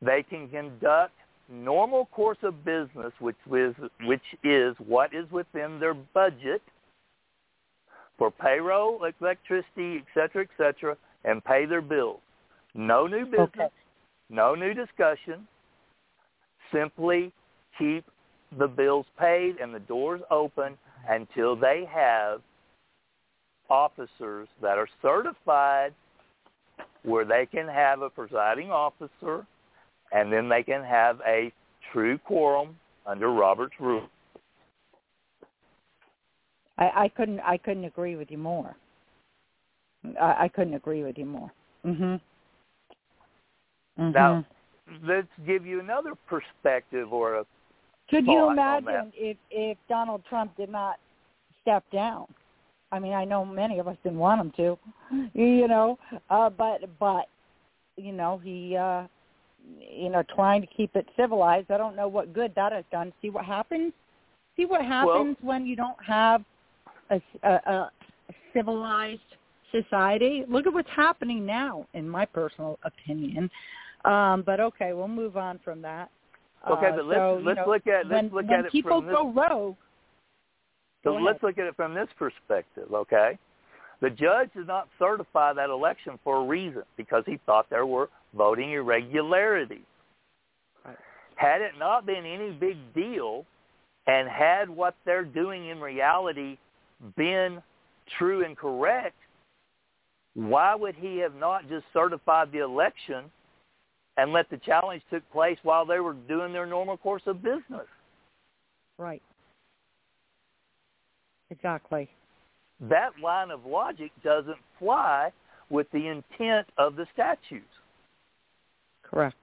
They 0.00 0.22
can 0.22 0.48
conduct 0.48 1.14
normal 1.54 2.06
course 2.06 2.38
of 2.42 2.64
business, 2.64 3.12
which 3.20 3.36
is, 3.52 3.74
which 4.02 4.22
is 4.42 4.74
what 4.86 5.14
is 5.14 5.30
within 5.30 5.78
their 5.78 5.94
budget 5.94 6.62
for 8.18 8.30
payroll, 8.30 9.04
electricity, 9.04 9.96
et 9.96 10.04
cetera, 10.14 10.42
et 10.42 10.50
cetera, 10.56 10.96
and 11.24 11.44
pay 11.44 11.66
their 11.66 11.80
bills. 11.80 12.20
No 12.74 13.06
new 13.06 13.24
business, 13.24 13.48
Okay. 13.54 13.68
no 14.30 14.54
new 14.54 14.74
discussion. 14.74 15.46
Simply 16.72 17.32
keep 17.78 18.04
the 18.58 18.68
bills 18.68 19.06
paid 19.18 19.56
and 19.60 19.74
the 19.74 19.80
doors 19.80 20.20
open 20.30 20.76
until 21.08 21.56
they 21.56 21.84
have 21.92 22.40
officers 23.68 24.48
that 24.60 24.78
are 24.78 24.88
certified 25.02 25.92
where 27.02 27.24
they 27.24 27.46
can 27.46 27.66
have 27.66 28.02
a 28.02 28.10
presiding 28.10 28.70
officer 28.70 29.46
and 30.14 30.32
then 30.32 30.48
they 30.48 30.62
can 30.62 30.82
have 30.82 31.20
a 31.26 31.52
true 31.92 32.16
quorum 32.16 32.76
under 33.04 33.32
Robert's 33.32 33.74
rule. 33.78 34.08
I, 36.78 36.90
I 37.04 37.08
couldn't 37.08 37.40
I 37.40 37.58
couldn't 37.58 37.84
agree 37.84 38.16
with 38.16 38.30
you 38.30 38.38
more. 38.38 38.74
I, 40.20 40.44
I 40.44 40.48
couldn't 40.48 40.74
agree 40.74 41.02
with 41.02 41.18
you 41.18 41.26
more. 41.26 41.52
Mhm. 41.84 42.20
Mhm. 43.98 44.12
Now, 44.12 44.44
let's 45.02 45.28
give 45.46 45.66
you 45.66 45.80
another 45.80 46.14
perspective 46.26 47.12
or 47.12 47.36
a 47.36 47.46
could 48.08 48.26
you 48.26 48.50
imagine 48.50 49.12
if 49.16 49.36
if 49.50 49.76
Donald 49.88 50.22
Trump 50.28 50.56
did 50.56 50.68
not 50.68 50.96
step 51.62 51.84
down? 51.92 52.26
I 52.92 52.98
mean, 53.00 53.14
I 53.14 53.24
know 53.24 53.44
many 53.44 53.78
of 53.80 53.88
us 53.88 53.96
didn't 54.04 54.18
want 54.18 54.40
him 54.40 54.52
to, 54.56 54.78
you 55.34 55.66
know, 55.66 55.98
uh, 56.30 56.50
but 56.50 56.82
but 57.00 57.26
you 57.96 58.12
know 58.12 58.38
he 58.38 58.76
uh 58.76 59.06
you 59.78 60.08
know 60.08 60.22
trying 60.34 60.60
to 60.60 60.66
keep 60.66 60.94
it 60.96 61.06
civilized. 61.16 61.70
I 61.70 61.76
don't 61.76 61.96
know 61.96 62.08
what 62.08 62.32
good 62.32 62.52
that 62.56 62.72
has 62.72 62.84
done. 62.90 63.12
See 63.22 63.30
what 63.30 63.44
happens. 63.44 63.92
See 64.56 64.66
what 64.66 64.82
happens 64.84 65.36
when 65.40 65.66
you 65.66 65.76
don't 65.76 65.96
have 66.06 66.44
a, 67.10 67.20
a, 67.42 67.50
a 67.50 67.90
civilized 68.52 69.20
society. 69.72 70.44
Look 70.48 70.66
at 70.66 70.72
what's 70.72 70.88
happening 70.94 71.44
now, 71.44 71.86
in 71.94 72.08
my 72.08 72.24
personal 72.24 72.78
opinion. 72.84 73.50
Um, 74.04 74.42
but 74.46 74.60
okay, 74.60 74.92
we'll 74.92 75.08
move 75.08 75.36
on 75.36 75.58
from 75.64 75.82
that. 75.82 76.10
Okay, 76.70 76.86
Uh, 76.88 76.96
but 76.96 77.04
let's 77.06 77.18
so, 77.18 77.40
let's 77.44 77.56
know, 77.56 77.64
look 77.66 77.86
at 77.86 78.06
let's 78.06 78.22
when, 78.22 78.24
look 78.32 78.50
when 78.50 78.60
at 78.60 78.66
it 78.66 78.72
people 78.72 79.00
from 79.00 79.06
this 79.06 79.14
go 79.14 79.32
rogue. 79.32 79.76
So 81.02 81.14
let's 81.14 81.42
look 81.42 81.58
at 81.58 81.66
it 81.66 81.76
from 81.76 81.94
this 81.94 82.08
perspective, 82.18 82.88
okay? 82.92 83.38
The 84.00 84.10
judge 84.10 84.50
did 84.54 84.66
not 84.66 84.88
certify 84.98 85.52
that 85.52 85.70
election 85.70 86.18
for 86.22 86.42
a 86.42 86.44
reason 86.44 86.82
because 86.96 87.24
he 87.26 87.38
thought 87.46 87.70
there 87.70 87.86
were 87.86 88.10
voting 88.36 88.72
irregularities. 88.72 89.78
Right. 90.84 90.96
Had 91.36 91.62
it 91.62 91.72
not 91.78 92.06
been 92.06 92.26
any 92.26 92.52
big 92.52 92.76
deal 92.94 93.46
and 94.06 94.28
had 94.28 94.68
what 94.68 94.94
they're 95.04 95.24
doing 95.24 95.68
in 95.68 95.80
reality 95.80 96.58
been 97.16 97.62
true 98.18 98.44
and 98.44 98.56
correct, 98.56 99.16
why 100.34 100.74
would 100.74 100.96
he 100.96 101.18
have 101.18 101.34
not 101.34 101.68
just 101.68 101.84
certified 101.92 102.50
the 102.52 102.58
election 102.58 103.30
and 104.16 104.32
let 104.32 104.50
the 104.50 104.58
challenge 104.58 105.02
took 105.10 105.28
place 105.32 105.58
while 105.62 105.86
they 105.86 106.00
were 106.00 106.14
doing 106.14 106.52
their 106.52 106.66
normal 106.66 106.96
course 106.96 107.22
of 107.26 107.42
business? 107.42 107.86
Right. 108.98 109.22
Exactly. 111.50 112.08
That 112.80 113.10
line 113.22 113.50
of 113.50 113.64
logic 113.64 114.10
doesn't 114.22 114.58
fly 114.78 115.30
with 115.70 115.90
the 115.92 116.08
intent 116.08 116.66
of 116.78 116.96
the 116.96 117.06
statutes. 117.12 117.66
Correct. 119.02 119.36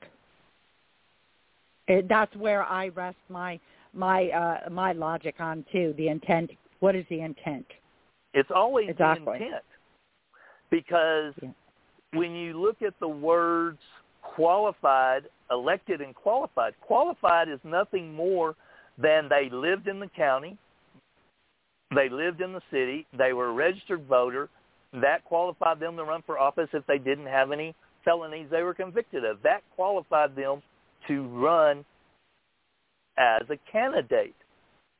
It, 1.87 2.07
that's 2.07 2.35
where 2.35 2.63
I 2.63 2.89
rest 2.89 3.17
my 3.29 3.59
my 3.93 4.29
uh, 4.29 4.69
my 4.69 4.93
logic 4.93 5.35
on 5.39 5.65
too. 5.71 5.93
The 5.97 6.07
intent. 6.07 6.51
What 6.79 6.95
is 6.95 7.05
the 7.09 7.21
intent? 7.21 7.65
It's 8.33 8.49
always 8.53 8.89
Exactly. 8.89 9.25
the 9.25 9.33
intent. 9.33 9.63
Because 10.69 11.33
Yeah. 11.41 11.49
when 12.13 12.33
you 12.33 12.59
look 12.59 12.81
at 12.81 12.97
the 12.99 13.07
words 13.07 13.79
qualified, 14.21 15.23
elected, 15.49 16.01
and 16.01 16.15
qualified, 16.15 16.73
qualified 16.81 17.49
is 17.49 17.59
nothing 17.63 18.13
more 18.13 18.55
than 18.97 19.27
they 19.29 19.49
lived 19.49 19.87
in 19.87 19.99
the 19.99 20.07
county, 20.07 20.57
they 21.93 22.09
lived 22.09 22.41
in 22.41 22.53
the 22.53 22.61
city, 22.71 23.05
they 23.17 23.33
were 23.33 23.49
a 23.49 23.53
registered 23.53 24.05
voter. 24.07 24.49
That 24.93 25.23
qualified 25.23 25.79
them 25.79 25.95
to 25.97 26.03
run 26.03 26.21
for 26.25 26.37
office 26.37 26.69
if 26.73 26.85
they 26.85 26.97
didn't 26.97 27.27
have 27.27 27.51
any 27.51 27.73
felonies 28.03 28.47
they 28.51 28.63
were 28.63 28.73
convicted 28.73 29.23
of. 29.23 29.41
That 29.43 29.61
qualified 29.75 30.35
them 30.35 30.61
to 31.07 31.27
run 31.27 31.85
as 33.17 33.43
a 33.49 33.57
candidate. 33.71 34.35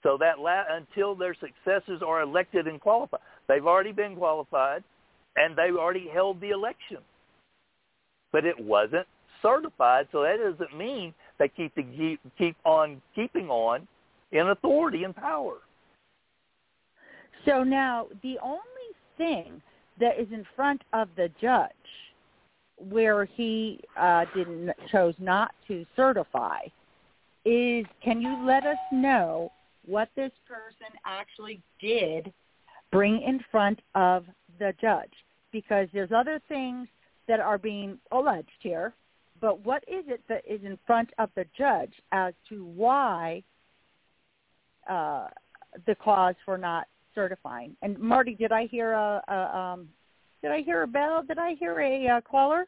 So 0.04 0.18
that 0.20 0.40
la- 0.40 0.64
until 0.70 1.16
their 1.16 1.36
successors 1.36 2.02
are 2.06 2.22
elected 2.22 2.68
and 2.68 2.80
qualified, 2.80 3.20
they've 3.48 3.66
already 3.66 3.92
been 3.92 4.16
qualified, 4.16 4.84
and 5.36 5.56
they 5.56 5.72
already 5.72 6.08
held 6.12 6.42
the 6.42 6.50
election. 6.50 6.98
But 8.32 8.46
it 8.46 8.60
wasn't 8.60 9.08
certified, 9.42 10.08
so 10.12 10.24
that 10.24 10.38
doesn't 10.38 10.78
mean 10.78 11.14
they 11.38 11.50
keep 11.50 11.76
the 11.76 12.18
keep 12.38 12.56
on 12.64 13.02
keeping 13.14 13.50
on 13.50 13.88
in 14.32 14.48
authority 14.50 15.04
and 15.04 15.16
power. 15.16 15.58
So 17.46 17.64
now 17.64 18.08
the 18.24 18.38
only 18.44 18.62
thing 19.18 19.62
that 20.00 20.20
is 20.20 20.28
in 20.32 20.46
front 20.56 20.82
of 20.94 21.10
the 21.16 21.30
judge 21.42 21.72
where 22.78 23.26
he 23.26 23.80
uh, 24.00 24.26
didn't 24.36 24.72
chose 24.92 25.14
not 25.20 25.54
to 25.68 25.86
certify 25.96 26.60
is 27.46 27.86
can 28.04 28.22
you 28.22 28.46
let 28.46 28.66
us 28.66 28.78
know 28.92 29.52
what 29.86 30.10
this 30.16 30.32
person 30.48 30.96
actually 31.06 31.62
did 31.80 32.32
bring 32.92 33.22
in 33.22 33.40
front 33.52 33.82
of 33.96 34.26
the 34.60 34.74
judge? 34.80 35.12
Because 35.52 35.88
there's 35.94 36.12
other 36.12 36.40
things 36.48 36.88
that 37.28 37.40
are 37.40 37.58
being 37.58 37.98
alleged 38.12 38.50
here 38.60 38.94
but 39.42 39.66
what 39.66 39.84
is 39.88 40.06
it 40.08 40.22
that 40.30 40.44
is 40.48 40.62
in 40.64 40.78
front 40.86 41.10
of 41.18 41.30
the 41.36 41.46
judge 41.58 41.94
as 42.12 42.34
to 42.48 42.64
why 42.64 43.44
uh, 44.90 45.28
the 45.88 45.96
cause 45.96 46.36
for 46.46 46.58
not 46.58 46.88
certifying. 47.14 47.76
And 47.82 47.98
Marty, 48.00 48.36
did 48.36 48.52
I 48.52 48.68
hear 48.68 48.94
a, 48.94 49.22
a 49.28 49.58
um, 49.58 49.88
did 50.42 50.52
I 50.52 50.62
hear 50.62 50.84
a 50.84 50.88
bell? 50.88 51.24
Did 51.28 51.38
I 51.38 51.56
hear 51.56 51.80
a 51.80 52.08
uh, 52.08 52.22
caller? 52.22 52.66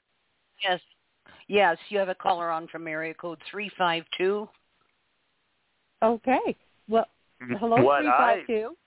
Yes. 0.63 0.79
Yes, 1.47 1.77
you 1.89 1.97
have 1.99 2.09
a 2.09 2.15
caller 2.15 2.49
on 2.49 2.67
from 2.67 2.87
area 2.87 3.13
code 3.13 3.39
352. 3.51 4.47
Okay. 6.01 6.55
Well, 6.87 7.05
hello, 7.59 7.81
What 7.81 8.01
three 8.01 8.09
I- 8.09 8.17
five 8.17 8.47
two. 8.47 8.77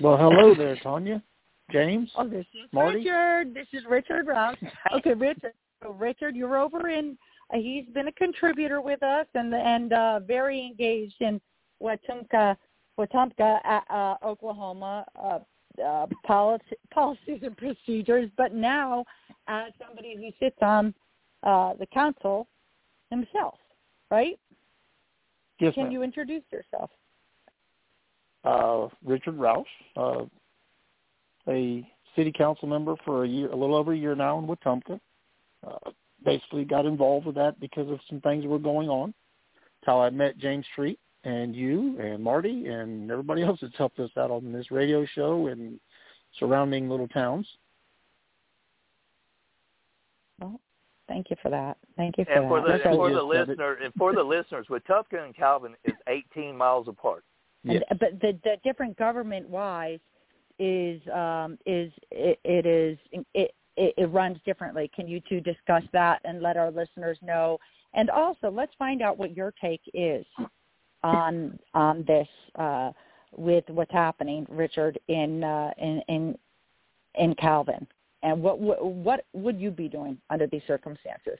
Well, 0.00 0.16
hello 0.16 0.54
there, 0.54 0.76
Tanya. 0.82 1.22
James. 1.70 2.10
Oh, 2.16 2.28
this 2.28 2.46
is 2.52 2.68
Marty? 2.72 2.98
Richard. 2.98 3.54
This 3.54 3.68
is 3.72 3.84
Richard 3.88 4.26
Rouse. 4.26 4.56
Okay, 4.96 5.14
Richard. 5.14 5.52
So 5.82 5.92
Richard, 5.92 6.36
you're 6.36 6.58
over 6.58 6.88
in. 6.88 7.16
Uh, 7.52 7.58
he's 7.58 7.86
been 7.94 8.08
a 8.08 8.12
contributor 8.12 8.80
with 8.80 9.02
us 9.02 9.26
and 9.34 9.54
and 9.54 9.92
uh, 9.92 10.20
very 10.20 10.60
engaged 10.60 11.20
in 11.20 11.40
Wetumka, 11.82 12.56
Wetumka, 12.98 13.60
uh, 13.64 13.92
uh, 13.92 14.16
Oklahoma. 14.24 15.04
Uh, 15.20 15.38
uh, 15.84 16.06
policy, 16.24 16.64
policies 16.92 17.40
and 17.42 17.56
procedures, 17.56 18.30
but 18.36 18.54
now 18.54 19.04
as 19.48 19.72
somebody 19.84 20.16
who 20.16 20.30
sits 20.44 20.56
on 20.62 20.94
uh, 21.42 21.74
the 21.78 21.86
council 21.86 22.46
himself, 23.10 23.58
right? 24.10 24.38
Yes, 25.60 25.74
Can 25.74 25.84
ma'am. 25.84 25.92
you 25.92 26.02
introduce 26.02 26.42
yourself? 26.52 26.90
Uh, 28.44 28.88
Richard 29.04 29.36
Rouse, 29.38 29.64
uh, 29.96 30.24
a 31.48 31.86
city 32.16 32.32
council 32.32 32.68
member 32.68 32.94
for 33.04 33.24
a 33.24 33.28
year, 33.28 33.50
a 33.50 33.56
little 33.56 33.76
over 33.76 33.92
a 33.92 33.96
year 33.96 34.14
now 34.14 34.38
in 34.38 34.46
Wetumka. 34.46 35.00
Uh, 35.66 35.90
basically 36.24 36.64
got 36.64 36.86
involved 36.86 37.26
with 37.26 37.34
that 37.34 37.58
because 37.60 37.90
of 37.90 37.98
some 38.08 38.20
things 38.20 38.42
that 38.42 38.48
were 38.48 38.58
going 38.58 38.88
on. 38.88 39.14
It's 39.56 39.86
how 39.86 40.00
I 40.00 40.10
met 40.10 40.38
James 40.38 40.66
Treat 40.74 40.98
and 41.24 41.56
you 41.56 41.98
and 41.98 42.22
Marty 42.22 42.66
and 42.66 43.10
everybody 43.10 43.42
else 43.42 43.58
that's 43.60 43.76
helped 43.76 43.98
us 43.98 44.10
out 44.16 44.30
on 44.30 44.52
this 44.52 44.70
radio 44.70 45.06
show 45.14 45.48
and 45.48 45.80
surrounding 46.38 46.88
little 46.88 47.08
towns. 47.08 47.46
Well, 50.40 50.60
thank 51.08 51.30
you 51.30 51.36
for 51.42 51.50
that. 51.50 51.78
Thank 51.96 52.18
you 52.18 52.24
for 52.24 52.32
And 52.32 52.48
for 52.48 52.60
that. 52.60 52.66
the 52.66 52.72
That's 52.72 52.86
and 52.86 52.96
for 52.96 53.10
the 53.10 53.16
said 53.16 53.48
listener 53.48 53.72
and 53.82 53.94
for 53.94 54.14
the 54.14 54.22
listeners, 54.22 54.66
Wetumka 54.68 55.24
and 55.24 55.34
Calvin 55.34 55.74
is 55.84 55.94
18 56.08 56.56
miles 56.56 56.88
apart. 56.88 57.24
Yes. 57.62 57.82
And, 57.88 57.98
but 57.98 58.20
the, 58.20 58.38
the 58.44 58.56
different 58.62 58.96
government 58.98 59.48
wise 59.48 60.00
is 60.58 61.00
um, 61.12 61.58
is 61.66 61.90
it, 62.10 62.38
it 62.44 62.66
is 62.66 62.98
it 63.32 63.54
it, 63.76 63.94
it 63.96 64.06
runs 64.06 64.38
differently. 64.44 64.90
Can 64.94 65.08
you 65.08 65.20
two 65.28 65.40
discuss 65.40 65.82
that 65.92 66.20
and 66.24 66.42
let 66.42 66.56
our 66.56 66.70
listeners 66.70 67.18
know? 67.22 67.58
And 67.94 68.10
also, 68.10 68.50
let's 68.50 68.72
find 68.78 69.02
out 69.02 69.18
what 69.18 69.36
your 69.36 69.52
take 69.60 69.80
is 69.94 70.24
on 71.04 71.58
on 71.74 72.04
this 72.08 72.26
uh, 72.56 72.90
with 73.36 73.64
what's 73.68 73.92
happening, 73.92 74.46
Richard, 74.48 74.98
in 75.06 75.44
uh, 75.44 75.70
in 75.78 76.02
in 76.08 76.38
in 77.16 77.34
Calvin, 77.36 77.86
and 78.22 78.42
what 78.42 78.58
what 78.58 79.24
would 79.32 79.60
you 79.60 79.70
be 79.70 79.88
doing 79.88 80.18
under 80.30 80.48
these 80.48 80.62
circumstances? 80.66 81.38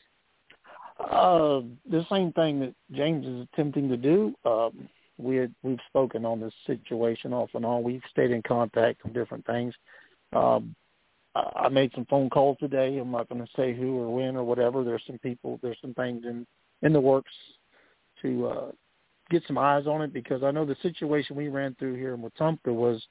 Uh, 1.01 1.63
the 1.91 2.07
same 2.09 2.31
thing 2.33 2.61
that 2.61 2.75
James 2.93 3.27
is 3.27 3.49
attempting 3.53 3.89
to 3.89 3.97
do. 3.97 4.33
Um, 4.45 4.89
we 5.19 5.37
had, 5.37 5.53
we've 5.63 5.79
spoken 5.89 6.25
on 6.25 6.41
this 6.41 6.53
situation 6.67 7.33
off 7.33 7.51
and 7.55 7.65
on. 7.65 7.83
We've 7.83 8.03
stayed 8.11 8.31
in 8.31 8.43
contact 8.43 9.01
on 9.05 9.13
different 9.13 9.45
things. 9.47 9.75
Um, 10.33 10.75
I 11.35 11.69
made 11.69 11.91
some 11.95 12.07
phone 12.07 12.31
calls 12.31 12.59
today. 12.61 12.97
I'm 12.99 13.11
not 13.11 13.29
going 13.29 13.41
to 13.41 13.51
say 13.57 13.75
who 13.75 13.99
or 13.99 14.15
when 14.15 14.37
or 14.37 14.45
whatever. 14.45 14.85
There's 14.85 15.03
some 15.07 15.19
people. 15.19 15.59
There's 15.63 15.79
some 15.81 15.95
things 15.95 16.25
in 16.25 16.47
in 16.83 16.93
the 16.93 17.01
works 17.01 17.33
to 18.23 18.47
uh, 18.47 18.71
get 19.31 19.43
some 19.47 19.59
eyes 19.59 19.87
on 19.87 20.03
it 20.03 20.13
because 20.13 20.43
I 20.43 20.51
know 20.51 20.65
the 20.65 20.77
situation 20.83 21.37
we 21.37 21.49
ran 21.49 21.75
through 21.79 21.95
here 21.95 22.15
in 22.15 22.23
Wetumka 22.23 22.75
was 22.75 23.03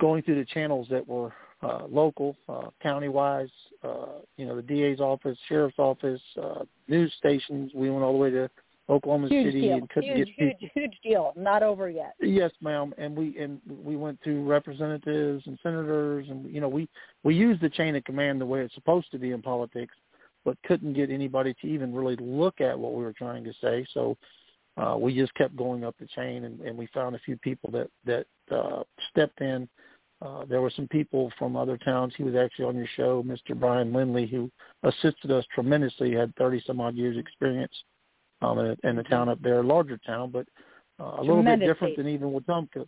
going 0.00 0.22
through 0.22 0.36
the 0.36 0.44
channels 0.46 0.86
that 0.90 1.06
were 1.06 1.32
uh, 1.62 1.86
local, 1.88 2.36
uh, 2.48 2.68
county-wise, 2.82 3.48
uh, 3.82 4.18
you 4.36 4.46
know, 4.46 4.56
the 4.56 4.62
DA's 4.62 5.00
office, 5.00 5.38
sheriff's 5.48 5.78
office, 5.78 6.20
uh, 6.42 6.64
news 6.86 7.12
stations. 7.16 7.72
We 7.74 7.90
went 7.90 8.04
all 8.04 8.12
the 8.12 8.18
way 8.18 8.30
to 8.30 8.50
Oklahoma 8.88 9.28
huge 9.28 9.46
City 9.46 9.60
deal. 9.62 9.78
and 9.78 9.90
couldn't 9.90 10.16
huge, 10.16 10.34
get 10.38 10.56
huge, 10.58 10.70
huge 10.74 10.98
deal. 11.02 11.32
Not 11.34 11.62
over 11.62 11.88
yet. 11.88 12.14
Yes, 12.20 12.52
ma'am. 12.60 12.92
And 12.98 13.16
we 13.16 13.36
and 13.38 13.60
we 13.84 13.96
went 13.96 14.22
to 14.24 14.44
representatives 14.44 15.42
and 15.46 15.58
senators, 15.62 16.26
and 16.28 16.52
you 16.54 16.60
know, 16.60 16.68
we 16.68 16.88
we 17.24 17.34
used 17.34 17.60
the 17.60 17.70
chain 17.70 17.96
of 17.96 18.04
command 18.04 18.40
the 18.40 18.46
way 18.46 18.60
it's 18.60 18.74
supposed 18.74 19.10
to 19.12 19.18
be 19.18 19.32
in 19.32 19.42
politics, 19.42 19.94
but 20.44 20.56
couldn't 20.66 20.92
get 20.92 21.10
anybody 21.10 21.54
to 21.62 21.66
even 21.66 21.94
really 21.94 22.16
look 22.16 22.60
at 22.60 22.78
what 22.78 22.94
we 22.94 23.02
were 23.02 23.14
trying 23.14 23.42
to 23.44 23.52
say. 23.60 23.84
So 23.92 24.16
uh, 24.76 24.96
we 24.98 25.14
just 25.14 25.34
kept 25.34 25.56
going 25.56 25.84
up 25.84 25.94
the 25.98 26.06
chain, 26.06 26.44
and, 26.44 26.60
and 26.60 26.76
we 26.76 26.86
found 26.92 27.16
a 27.16 27.20
few 27.20 27.36
people 27.38 27.70
that 27.70 27.88
that 28.04 28.26
uh, 28.54 28.82
stepped 29.10 29.40
in. 29.40 29.68
Uh, 30.22 30.44
there 30.46 30.62
were 30.62 30.72
some 30.74 30.88
people 30.88 31.30
from 31.38 31.56
other 31.56 31.76
towns. 31.76 32.14
He 32.16 32.22
was 32.22 32.34
actually 32.34 32.64
on 32.64 32.76
your 32.76 32.88
show, 32.96 33.22
Mr. 33.22 33.58
Brian 33.58 33.92
Lindley, 33.92 34.26
who 34.26 34.50
assisted 34.82 35.30
us 35.30 35.44
tremendously. 35.54 36.08
He 36.08 36.14
had 36.14 36.34
30 36.36 36.62
some 36.66 36.80
odd 36.80 36.94
years 36.94 37.18
experience 37.18 37.72
um, 38.40 38.58
in, 38.58 38.76
in 38.84 38.96
the 38.96 39.02
town 39.02 39.28
up 39.28 39.40
there, 39.42 39.60
a 39.60 39.62
larger 39.62 39.98
town, 40.06 40.30
but 40.30 40.46
uh, 40.98 41.16
a 41.18 41.22
little 41.22 41.42
bit 41.42 41.60
different 41.60 41.96
than 41.96 42.08
even 42.08 42.30
Wetumka. 42.30 42.86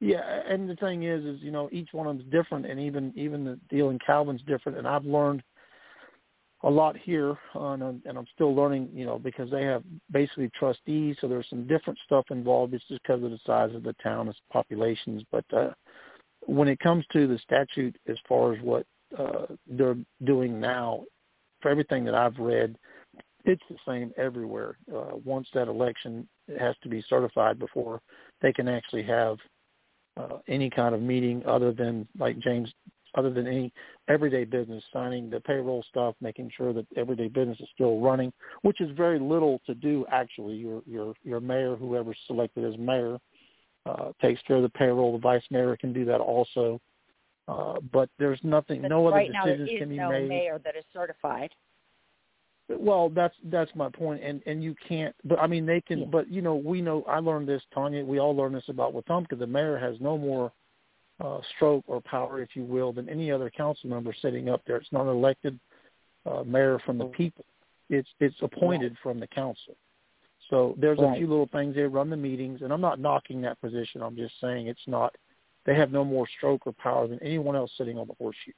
Yeah, 0.00 0.20
and 0.48 0.68
the 0.68 0.76
thing 0.76 1.04
is, 1.04 1.24
is 1.24 1.40
you 1.40 1.50
know 1.50 1.68
each 1.72 1.88
one 1.92 2.06
of 2.06 2.18
them's 2.18 2.30
different, 2.30 2.66
and 2.66 2.78
even 2.78 3.12
even 3.16 3.44
the 3.44 3.58
deal 3.68 3.90
in 3.90 3.98
Calvin's 3.98 4.42
different. 4.42 4.78
And 4.78 4.86
I've 4.86 5.04
learned 5.04 5.42
a 6.62 6.70
lot 6.70 6.96
here, 6.96 7.36
uh, 7.54 7.70
and, 7.70 7.82
I'm, 7.82 8.02
and 8.04 8.18
I'm 8.18 8.26
still 8.34 8.54
learning, 8.54 8.88
you 8.92 9.06
know, 9.06 9.18
because 9.18 9.50
they 9.50 9.62
have 9.62 9.84
basically 10.10 10.50
trustees, 10.58 11.16
so 11.20 11.28
there's 11.28 11.48
some 11.48 11.66
different 11.66 11.98
stuff 12.04 12.24
involved. 12.30 12.74
It's 12.74 12.84
just 12.88 13.02
because 13.02 13.22
of 13.22 13.30
the 13.30 13.38
size 13.46 13.74
of 13.74 13.84
the 13.84 13.94
town, 14.02 14.28
its 14.28 14.38
populations. 14.52 15.22
But 15.30 15.44
uh, 15.56 15.70
when 16.46 16.68
it 16.68 16.80
comes 16.80 17.04
to 17.12 17.26
the 17.26 17.38
statute, 17.38 17.96
as 18.08 18.16
far 18.28 18.54
as 18.54 18.62
what 18.62 18.86
uh, 19.16 19.46
they're 19.68 19.96
doing 20.24 20.58
now, 20.58 21.04
for 21.60 21.70
everything 21.70 22.04
that 22.04 22.14
I've 22.14 22.38
read, 22.38 22.76
it's 23.44 23.62
the 23.70 23.76
same 23.86 24.12
everywhere. 24.16 24.76
Uh, 24.94 25.16
once 25.24 25.48
that 25.54 25.68
election 25.68 26.28
has 26.58 26.74
to 26.82 26.88
be 26.88 27.04
certified 27.08 27.58
before 27.58 28.00
they 28.42 28.52
can 28.52 28.68
actually 28.68 29.02
have 29.04 29.38
uh, 30.16 30.38
any 30.48 30.68
kind 30.68 30.94
of 30.94 31.00
meeting 31.00 31.42
other 31.46 31.72
than, 31.72 32.06
like 32.18 32.38
James, 32.40 32.72
other 33.18 33.30
than 33.30 33.46
any 33.48 33.72
everyday 34.08 34.44
business, 34.44 34.82
signing 34.92 35.28
the 35.28 35.40
payroll 35.40 35.84
stuff, 35.88 36.14
making 36.20 36.50
sure 36.56 36.72
that 36.72 36.86
everyday 36.96 37.26
business 37.26 37.58
is 37.60 37.68
still 37.74 37.98
running, 38.00 38.32
which 38.62 38.80
is 38.80 38.90
very 38.96 39.18
little 39.18 39.60
to 39.66 39.74
do 39.74 40.06
actually. 40.10 40.54
Your 40.54 40.82
your 40.86 41.14
your 41.24 41.40
mayor, 41.40 41.74
whoever's 41.74 42.18
selected 42.28 42.64
as 42.64 42.78
mayor, 42.78 43.18
uh, 43.86 44.12
takes 44.22 44.40
care 44.42 44.56
of 44.56 44.62
the 44.62 44.68
payroll. 44.68 45.12
The 45.12 45.18
vice 45.18 45.42
mayor 45.50 45.76
can 45.76 45.92
do 45.92 46.04
that 46.04 46.20
also. 46.20 46.80
Uh, 47.48 47.80
but 47.92 48.10
there's 48.18 48.38
nothing, 48.42 48.82
But 48.82 48.88
no 48.88 49.06
other 49.06 49.16
right 49.16 49.30
now, 49.32 49.46
decisions 49.46 49.70
is 49.70 49.78
can 49.78 49.88
be 49.88 49.96
no 49.96 50.10
made. 50.10 50.28
mayor 50.28 50.60
that 50.62 50.76
is 50.76 50.84
certified. 50.92 51.50
Well, 52.68 53.08
that's 53.08 53.34
that's 53.44 53.70
my 53.74 53.88
point, 53.88 54.22
and 54.22 54.42
and 54.44 54.62
you 54.62 54.76
can't. 54.86 55.14
But 55.24 55.40
I 55.40 55.46
mean, 55.46 55.64
they 55.64 55.80
can. 55.80 56.00
Yeah. 56.00 56.06
But 56.10 56.30
you 56.30 56.42
know, 56.42 56.54
we 56.54 56.82
know. 56.82 57.02
I 57.08 57.18
learned 57.18 57.48
this, 57.48 57.62
Tanya. 57.74 58.04
We 58.04 58.20
all 58.20 58.36
learned 58.36 58.54
this 58.54 58.68
about 58.68 58.94
Wetumka. 58.94 59.38
The 59.38 59.46
mayor 59.46 59.78
has 59.78 59.96
no 60.00 60.18
more 60.18 60.52
uh, 61.20 61.40
stroke 61.56 61.84
or 61.86 62.00
power, 62.00 62.40
if 62.40 62.50
you 62.54 62.64
will, 62.64 62.92
than 62.92 63.08
any 63.08 63.30
other 63.30 63.50
council 63.50 63.90
member 63.90 64.14
sitting 64.22 64.48
up 64.48 64.62
there. 64.66 64.76
It's 64.76 64.92
not 64.92 65.02
an 65.02 65.08
elected 65.08 65.58
uh, 66.26 66.42
mayor 66.44 66.78
from 66.84 66.98
the 66.98 67.06
people. 67.06 67.44
It's 67.90 68.08
it's 68.20 68.36
appointed 68.42 68.96
from 69.02 69.18
the 69.18 69.26
council. 69.26 69.74
So 70.50 70.74
there's 70.78 70.98
a 70.98 71.14
few 71.16 71.26
little 71.26 71.48
things. 71.52 71.74
They 71.74 71.82
run 71.82 72.08
the 72.08 72.16
meetings, 72.16 72.62
and 72.62 72.72
I'm 72.72 72.80
not 72.80 73.00
knocking 73.00 73.40
that 73.42 73.60
position. 73.60 74.02
I'm 74.02 74.16
just 74.16 74.34
saying 74.40 74.66
it's 74.66 74.80
not. 74.86 75.14
They 75.66 75.74
have 75.74 75.90
no 75.90 76.04
more 76.04 76.26
stroke 76.38 76.66
or 76.66 76.72
power 76.72 77.06
than 77.06 77.18
anyone 77.22 77.54
else 77.54 77.70
sitting 77.76 77.98
on 77.98 78.06
the 78.06 78.14
horseshoe. 78.14 78.52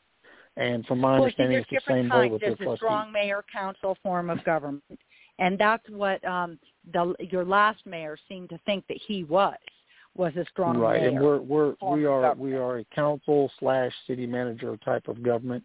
And 0.57 0.87
from 0.87 1.01
my 1.01 1.15
well, 1.15 1.25
understanding, 1.25 1.59
it's 1.59 1.71
the 1.71 1.81
same 1.93 2.09
way 2.09 2.29
with 2.29 2.41
their 2.41 2.55
trustees. 2.55 2.79
strong 2.79 3.11
mayor 3.11 3.45
council 3.53 3.97
form 4.03 4.31
of 4.31 4.45
government, 4.45 4.99
and 5.39 5.59
that's 5.59 5.89
what 5.89 6.25
um, 6.25 6.59
the 6.93 7.15
your 7.31 7.45
last 7.45 7.85
mayor 7.87 8.17
seemed 8.29 8.51
to 8.51 8.59
think 8.67 8.87
that 8.89 8.99
he 9.07 9.25
was 9.25 9.57
was 10.17 10.35
a 10.37 10.45
strong 10.51 10.77
right, 10.79 11.01
mayor. 11.01 11.09
and 11.11 11.21
we're 11.21 11.39
we're 11.41 11.75
we 11.83 12.05
are 12.05 12.23
government. 12.23 12.39
we 12.41 12.55
are 12.55 12.79
a 12.79 12.85
council 12.95 13.51
slash 13.59 13.93
city 14.07 14.27
manager 14.27 14.77
type 14.85 15.09
of 15.09 15.23
government, 15.23 15.65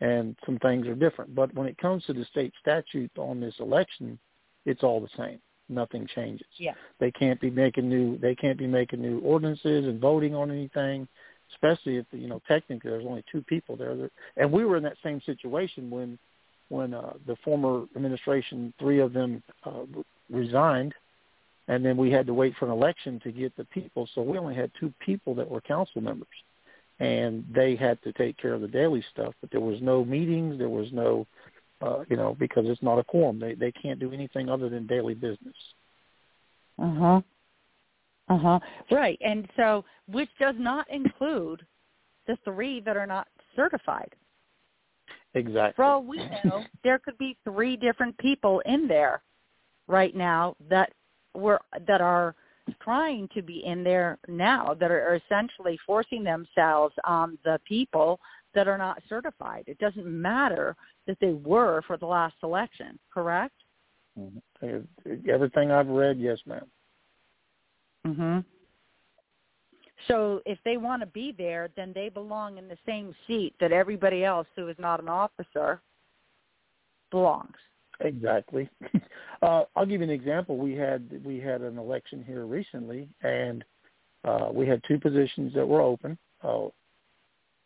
and 0.00 0.36
some 0.44 0.58
things 0.58 0.86
are 0.86 0.94
different. 0.94 1.34
But 1.34 1.54
when 1.54 1.66
it 1.66 1.78
comes 1.78 2.04
to 2.06 2.12
the 2.12 2.24
state 2.26 2.52
statute 2.60 3.10
on 3.16 3.40
this 3.40 3.54
election, 3.60 4.18
it's 4.66 4.82
all 4.82 5.00
the 5.00 5.08
same. 5.16 5.38
Nothing 5.68 6.06
changes. 6.14 6.46
Yeah. 6.58 6.74
They 7.00 7.10
can't 7.10 7.40
be 7.40 7.50
making 7.50 7.88
new 7.88 8.18
they 8.18 8.34
can't 8.34 8.58
be 8.58 8.66
making 8.66 9.00
new 9.00 9.20
ordinances 9.20 9.86
and 9.86 10.00
voting 10.00 10.34
on 10.34 10.50
anything, 10.50 11.08
especially 11.52 11.96
if 11.96 12.06
you 12.10 12.28
know 12.28 12.42
technically 12.46 12.90
there's 12.90 13.06
only 13.06 13.24
two 13.30 13.42
people 13.42 13.76
there. 13.76 13.94
There- 13.96 14.10
And 14.36 14.50
we 14.52 14.64
were 14.64 14.76
in 14.76 14.82
that 14.82 14.96
same 15.02 15.20
situation 15.22 15.90
when 15.90 16.18
when 16.68 16.92
uh, 16.94 17.12
the 17.26 17.36
former 17.44 17.84
administration, 17.94 18.72
three 18.78 18.98
of 18.98 19.12
them 19.12 19.42
uh, 19.64 19.84
resigned 20.30 20.94
and 21.68 21.84
then 21.84 21.96
we 21.96 22.10
had 22.10 22.26
to 22.26 22.34
wait 22.34 22.54
for 22.58 22.66
an 22.66 22.72
election 22.72 23.20
to 23.24 23.32
get 23.32 23.56
the 23.56 23.64
people. 23.66 24.08
So 24.14 24.22
we 24.22 24.38
only 24.38 24.54
had 24.54 24.70
two 24.78 24.92
people 25.04 25.34
that 25.36 25.48
were 25.48 25.60
council 25.60 26.00
members, 26.00 26.28
and 27.00 27.44
they 27.54 27.74
had 27.76 28.02
to 28.02 28.12
take 28.12 28.36
care 28.36 28.54
of 28.54 28.60
the 28.60 28.68
daily 28.68 29.04
stuff. 29.12 29.34
But 29.40 29.50
there 29.50 29.60
was 29.60 29.80
no 29.80 30.04
meetings. 30.04 30.58
There 30.58 30.68
was 30.68 30.88
no, 30.92 31.26
uh, 31.80 32.04
you 32.08 32.16
know, 32.16 32.36
because 32.38 32.64
it's 32.68 32.82
not 32.82 32.98
a 32.98 33.04
quorum. 33.04 33.38
They 33.38 33.54
they 33.54 33.72
can't 33.72 34.00
do 34.00 34.12
anything 34.12 34.48
other 34.48 34.68
than 34.68 34.86
daily 34.86 35.14
business. 35.14 35.56
Uh 36.78 36.94
huh. 36.94 37.20
Uh 38.28 38.38
huh. 38.38 38.60
Right, 38.90 39.18
and 39.20 39.48
so 39.56 39.84
which 40.08 40.30
does 40.38 40.56
not 40.58 40.88
include 40.90 41.64
the 42.26 42.36
three 42.44 42.80
that 42.80 42.96
are 42.96 43.06
not 43.06 43.28
certified. 43.56 44.14
Exactly. 45.34 45.72
For 45.76 45.84
all 45.84 46.02
we 46.02 46.18
know, 46.44 46.64
there 46.84 46.98
could 46.98 47.18
be 47.18 47.36
three 47.44 47.76
different 47.76 48.16
people 48.18 48.60
in 48.66 48.86
there 48.86 49.22
right 49.88 50.14
now 50.14 50.56
that 50.70 50.92
were 51.34 51.60
that 51.86 52.00
are 52.00 52.34
trying 52.80 53.28
to 53.34 53.42
be 53.42 53.64
in 53.64 53.84
there 53.84 54.18
now 54.26 54.74
that 54.74 54.90
are 54.90 55.16
essentially 55.16 55.78
forcing 55.86 56.24
themselves 56.24 56.94
on 57.04 57.38
the 57.44 57.60
people 57.66 58.18
that 58.54 58.68
are 58.68 58.78
not 58.78 59.02
certified. 59.08 59.64
It 59.66 59.78
doesn't 59.78 60.06
matter 60.06 60.74
that 61.06 61.18
they 61.20 61.34
were 61.34 61.82
for 61.86 61.96
the 61.96 62.06
last 62.06 62.36
election, 62.42 62.98
correct? 63.12 63.54
Mhm. 64.18 64.86
Everything 65.28 65.72
I've 65.72 65.88
read, 65.88 66.18
yes, 66.18 66.38
ma'am. 66.46 66.70
Mhm. 68.06 68.44
So 70.06 70.42
if 70.46 70.62
they 70.62 70.76
want 70.76 71.02
to 71.02 71.06
be 71.06 71.32
there, 71.32 71.68
then 71.76 71.92
they 71.92 72.08
belong 72.08 72.58
in 72.58 72.68
the 72.68 72.78
same 72.86 73.14
seat 73.26 73.58
that 73.58 73.72
everybody 73.72 74.24
else 74.24 74.46
who 74.54 74.68
is 74.68 74.78
not 74.78 75.00
an 75.00 75.08
officer 75.08 75.82
belongs. 77.10 77.58
Exactly. 78.00 78.68
Uh, 79.42 79.64
I'll 79.76 79.84
give 79.84 80.00
you 80.00 80.04
an 80.04 80.10
example. 80.10 80.56
We 80.56 80.72
had 80.72 81.20
we 81.22 81.38
had 81.38 81.60
an 81.60 81.76
election 81.76 82.24
here 82.26 82.46
recently, 82.46 83.10
and 83.22 83.62
uh, 84.24 84.48
we 84.50 84.66
had 84.66 84.80
two 84.88 84.98
positions 84.98 85.52
that 85.52 85.66
were 85.68 85.82
open. 85.82 86.16
Uh, 86.42 86.66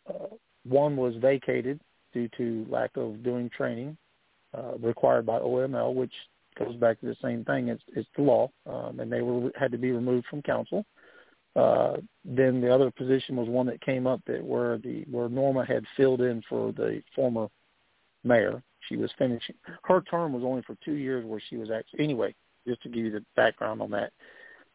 uh, 0.09 0.27
one 0.67 0.97
was 0.97 1.15
vacated 1.21 1.79
due 2.11 2.27
to 2.35 2.65
lack 2.69 2.97
of 2.97 3.23
doing 3.23 3.49
training 3.55 3.95
uh, 4.57 4.77
required 4.79 5.25
by 5.25 5.39
OML, 5.39 5.93
which 5.93 6.11
goes 6.57 6.75
back 6.75 6.99
to 6.99 7.05
the 7.05 7.15
same 7.21 7.45
thing. 7.45 7.69
It's, 7.69 7.83
it's 7.95 8.09
the 8.17 8.23
law, 8.23 8.49
um, 8.65 8.99
and 8.99 9.09
they 9.09 9.21
were 9.21 9.49
had 9.57 9.71
to 9.71 9.77
be 9.77 9.91
removed 9.91 10.27
from 10.29 10.41
council. 10.41 10.85
Uh, 11.55 11.97
then 12.25 12.59
the 12.61 12.73
other 12.73 12.91
position 12.91 13.35
was 13.35 13.47
one 13.47 13.65
that 13.67 13.81
came 13.81 14.05
up 14.05 14.21
that 14.27 14.43
where 14.43 14.77
the 14.79 15.05
where 15.09 15.29
Norma 15.29 15.65
had 15.65 15.85
filled 15.95 16.21
in 16.21 16.41
for 16.49 16.71
the 16.73 17.01
former 17.15 17.47
mayor. 18.23 18.61
She 18.89 18.97
was 18.97 19.11
finishing. 19.17 19.55
Her 19.83 20.01
term 20.01 20.33
was 20.33 20.43
only 20.43 20.63
for 20.63 20.75
two 20.83 20.93
years 20.93 21.25
where 21.25 21.41
she 21.49 21.57
was 21.57 21.69
actually, 21.71 22.03
anyway, 22.03 22.35
just 22.67 22.81
to 22.83 22.89
give 22.89 23.05
you 23.05 23.11
the 23.11 23.23
background 23.35 23.81
on 23.81 23.91
that. 23.91 24.11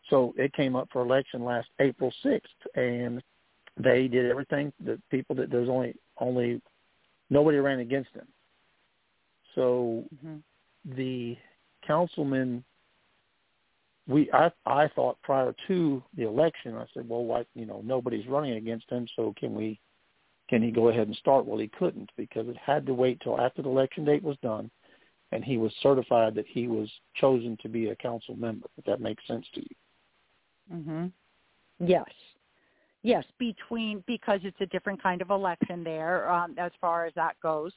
So 0.09 0.35
it 0.37 0.53
came 0.53 0.77
up 0.77 0.89
for 0.93 1.03
election 1.03 1.45
last 1.45 1.69
April 1.81 2.13
6th, 2.25 2.41
and 2.75 3.23
they 3.77 4.09
did 4.09 4.31
everything. 4.31 4.73
The 4.85 5.01
people 5.11 5.35
that 5.37 5.51
there's 5.51 5.69
only 5.69 5.95
only 6.19 6.63
nobody 7.31 7.59
ran 7.59 7.81
against 7.81 8.11
him. 8.15 8.27
So 9.55 10.05
Mm-hmm. 10.15 10.97
the 10.97 11.37
councilman 11.87 12.65
we 14.07 14.31
I 14.33 14.51
I 14.67 14.89
thought 14.89 15.17
prior 15.23 15.55
to 15.69 16.03
the 16.17 16.27
election 16.27 16.77
I 16.77 16.87
said, 16.95 17.09
well 17.09 17.25
why 17.25 17.45
you 17.55 17.67
know, 17.67 17.83
nobody's 17.85 18.27
running 18.27 18.55
against 18.55 18.89
him, 18.91 19.07
so 19.17 19.35
can 19.39 19.55
we 19.55 19.81
can 20.55 20.63
he 20.63 20.71
go 20.71 20.89
ahead 20.89 21.09
and 21.09 21.17
start? 21.17 21.47
Well 21.47 21.59
he 21.59 21.67
couldn't 21.67 22.11
because 22.17 22.47
it 22.47 22.57
had 22.57 22.87
to 22.87 22.95
wait 22.95 23.21
till 23.21 23.41
after 23.41 23.61
the 23.61 23.69
election 23.69 24.05
date 24.05 24.23
was 24.23 24.37
done 24.41 24.71
and 25.33 25.45
he 25.45 25.59
was 25.59 25.75
certified 25.83 26.37
that 26.37 26.47
he 26.47 26.69
was 26.69 26.89
chosen 27.17 27.59
to 27.61 27.69
be 27.69 27.89
a 27.89 27.97
council 27.97 28.37
member, 28.37 28.69
if 28.79 28.85
that 28.85 29.01
makes 29.01 29.27
sense 29.27 29.45
to 29.55 29.63
you. 29.63 29.77
Mhm. 30.73 31.13
Yes. 31.81 32.09
Yes, 33.03 33.25
between 33.37 34.05
because 34.07 34.39
it's 34.45 34.61
a 34.61 34.67
different 34.67 35.03
kind 35.03 35.23
of 35.23 35.31
election 35.31 35.83
there 35.83 36.31
um 36.31 36.55
as 36.57 36.71
far 36.81 37.05
as 37.05 37.13
that 37.15 37.35
goes. 37.41 37.73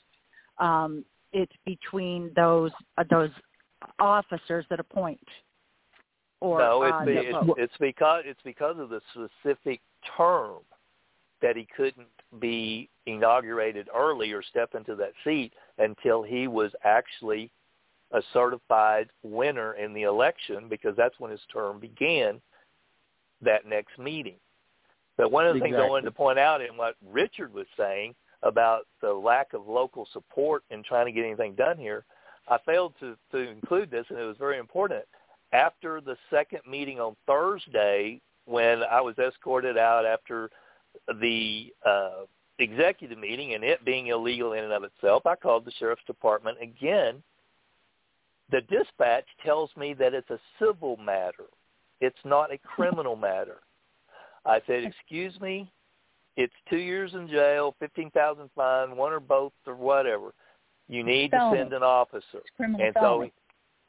Um 0.60 1.04
it's 1.32 1.58
between 1.66 2.32
those 2.36 2.72
uh, 3.00 3.06
those 3.10 3.32
officers 3.98 4.68
that 4.70 4.80
appoint 4.80 5.28
or 6.42 6.60
no, 6.60 6.84
it's, 6.84 6.94
uh, 6.94 7.06
be, 7.06 7.14
it's, 7.14 7.56
it's 7.58 7.78
because 7.80 8.22
it's 8.28 8.44
because 8.44 8.78
of 8.78 8.90
the 8.90 9.02
specific 9.10 9.82
term 10.16 10.60
that 11.42 11.56
he 11.56 11.68
couldn't 11.76 12.08
be 12.40 12.90
inaugurated 13.06 13.88
early 13.96 14.32
or 14.32 14.44
step 14.44 14.76
into 14.76 14.96
that 14.96 15.14
seat 15.24 15.54
until 15.78 16.24
he 16.24 16.48
was 16.48 16.72
actually 16.84 17.52
a 18.12 18.22
certified 18.34 19.10
winner 19.24 19.74
in 19.74 19.94
the 19.94 20.04
election 20.04 20.68
because 20.70 20.96
that's 20.96 21.20
when 21.20 21.32
his 21.32 21.42
term 21.52 21.80
began 21.80 22.42
that 23.42 23.66
next 23.66 23.98
meeting. 24.00 24.36
But 25.18 25.32
one 25.32 25.48
of 25.48 25.56
the 25.56 25.62
things 25.62 25.76
I 25.76 25.88
wanted 25.88 26.06
to 26.06 26.12
point 26.12 26.38
out 26.38 26.62
in 26.62 26.78
what 26.78 26.96
Richard 27.06 27.54
was 27.54 27.66
saying 27.76 28.14
about 28.44 28.86
the 29.02 29.12
lack 29.12 29.54
of 29.54 29.68
local 29.68 30.08
support 30.14 30.64
in 30.70 30.84
trying 30.84 31.08
to 31.08 31.12
get 31.12 31.26
anything 31.26 31.56
done 31.56 31.78
here, 31.78 32.06
I 32.48 32.58
failed 32.66 32.94
to, 33.00 33.18
to 33.32 33.38
include 33.38 33.90
this, 33.90 34.06
and 34.10 34.20
it 34.20 34.24
was 34.24 34.38
very 34.38 34.58
important. 34.60 35.04
After 35.54 36.02
the 36.02 36.18
second 36.30 36.62
meeting 36.70 37.00
on 37.00 37.16
Thursday, 37.26 38.22
when 38.46 38.84
I 38.84 39.02
was 39.02 39.18
escorted 39.18 39.78
out 39.78 40.06
after 40.06 40.50
the 41.22 41.74
uh, 41.86 42.26
executive 42.60 43.18
meeting 43.18 43.54
and 43.54 43.64
it 43.64 43.84
being 43.86 44.08
illegal 44.08 44.54
in 44.54 44.64
and 44.64 44.74
of 44.74 44.84
itself, 44.84 45.26
I 45.26 45.36
called 45.36 45.66
the 45.66 45.72
sheriff's 45.80 46.04
department 46.06 46.58
again. 46.62 47.22
The 48.52 48.62
dispatch 48.62 49.26
tells 49.44 49.70
me 49.76 49.94
that 49.96 50.14
it's 50.14 50.30
a 50.30 50.40
civil 50.60 50.98
matter. 50.98 51.46
It's 52.00 52.18
not 52.24 52.54
a 52.54 52.58
criminal 52.58 53.16
matter. 53.30 53.58
I 54.46 54.62
said, 54.66 54.84
"Excuse 54.86 55.40
me, 55.42 55.70
it's 56.38 56.54
two 56.70 56.78
years 56.78 57.14
in 57.14 57.28
jail, 57.28 57.76
fifteen 57.80 58.10
thousand 58.12 58.50
fine, 58.56 58.96
one 58.96 59.12
or 59.12 59.20
both 59.20 59.52
or 59.66 59.76
whatever. 59.76 60.34
You 60.88 61.04
need 61.04 61.32
to 61.32 61.52
send 61.54 61.74
an 61.74 61.84
officer." 61.84 62.42
And 62.58 62.94
so, 62.94 63.00
felony. 63.02 63.34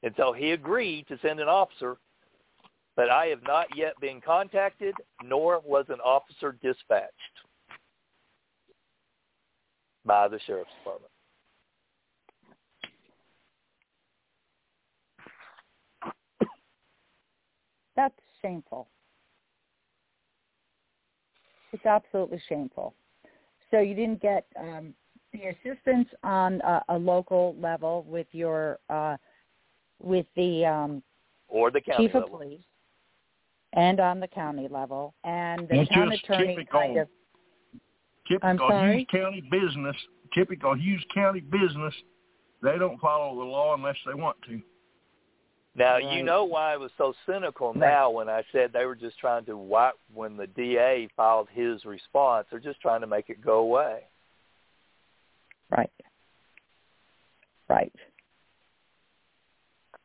and 0.03 0.15
so 0.17 0.33
he 0.33 0.51
agreed 0.51 1.07
to 1.07 1.19
send 1.23 1.39
an 1.39 1.49
officer, 1.49 1.97
but 2.99 3.11
I 3.11 3.27
have 3.27 3.45
not 3.45 3.69
yet 3.77 3.93
been 4.01 4.21
contacted, 4.21 4.93
nor 5.23 5.63
was 5.65 5.85
an 5.89 6.01
officer 6.05 6.57
dispatched 6.61 7.13
by 10.05 10.27
the 10.27 10.41
sheriff's 10.45 10.73
department. 10.81 11.13
That's 17.95 18.15
shameful. 18.43 18.89
It's 21.73 21.87
absolutely 21.87 22.43
shameful. 22.49 22.95
So 23.71 23.79
you 23.79 23.95
didn't 23.95 24.21
get 24.21 24.45
um, 24.59 24.93
the 25.33 25.43
assistance 25.51 26.09
on 26.25 26.61
a, 26.63 26.83
a 26.89 26.99
local 26.99 27.55
level 27.61 28.05
with 28.09 28.27
your 28.33 28.81
uh, 28.91 29.17
with 30.03 30.27
the 30.35 30.67
um, 30.67 31.03
Or 31.49 31.71
the 31.71 31.81
county 31.81 32.09
chief 32.09 32.17
of 32.17 32.25
level. 32.25 32.39
police, 32.39 32.61
and 33.75 34.01
on 34.01 34.21
the 34.21 34.29
county 34.29 34.69
level, 34.69 35.15
and 35.25 35.69
the 35.69 35.81
It's 35.81 35.91
town 35.91 36.13
attorney 36.13 36.57
typical. 36.57 36.81
kind 36.81 36.97
of. 36.99 37.09
Typical 38.27 38.49
I'm 38.49 38.59
sorry? 38.59 38.99
Hughes 38.99 39.07
County 39.11 39.41
business, 39.51 39.97
typical 40.35 40.75
Hughes 40.75 41.05
County 41.15 41.41
business, 41.41 41.95
they 42.63 42.77
don't 42.79 43.01
follow 43.01 43.37
the 43.39 43.45
law 43.45 43.75
unless 43.75 43.97
they 44.07 44.15
want 44.15 44.37
to. 44.43 44.61
Now 45.75 45.95
Right. 45.95 46.05
you 46.05 46.23
know 46.25 46.45
why 46.45 46.73
I 46.73 46.77
was 46.77 46.91
so 46.99 47.15
cynical 47.25 47.69
Right. 47.69 47.91
now 47.91 48.11
when 48.11 48.29
I 48.29 48.43
said 48.51 48.73
they 48.73 48.85
were 48.85 48.97
just 48.97 49.19
trying 49.19 49.45
to 49.45 49.57
wipe 49.57 49.95
when 50.13 50.37
the 50.37 50.47
DA 50.49 51.07
filed 51.17 51.49
his 51.51 51.85
response. 51.85 52.49
They're 52.51 52.59
just 52.59 52.81
trying 52.81 53.01
to 53.03 53.07
make 53.07 53.31
it 53.31 53.41
go 53.41 53.61
away. 53.61 54.09
Right. 55.71 55.93
Right. 57.69 57.95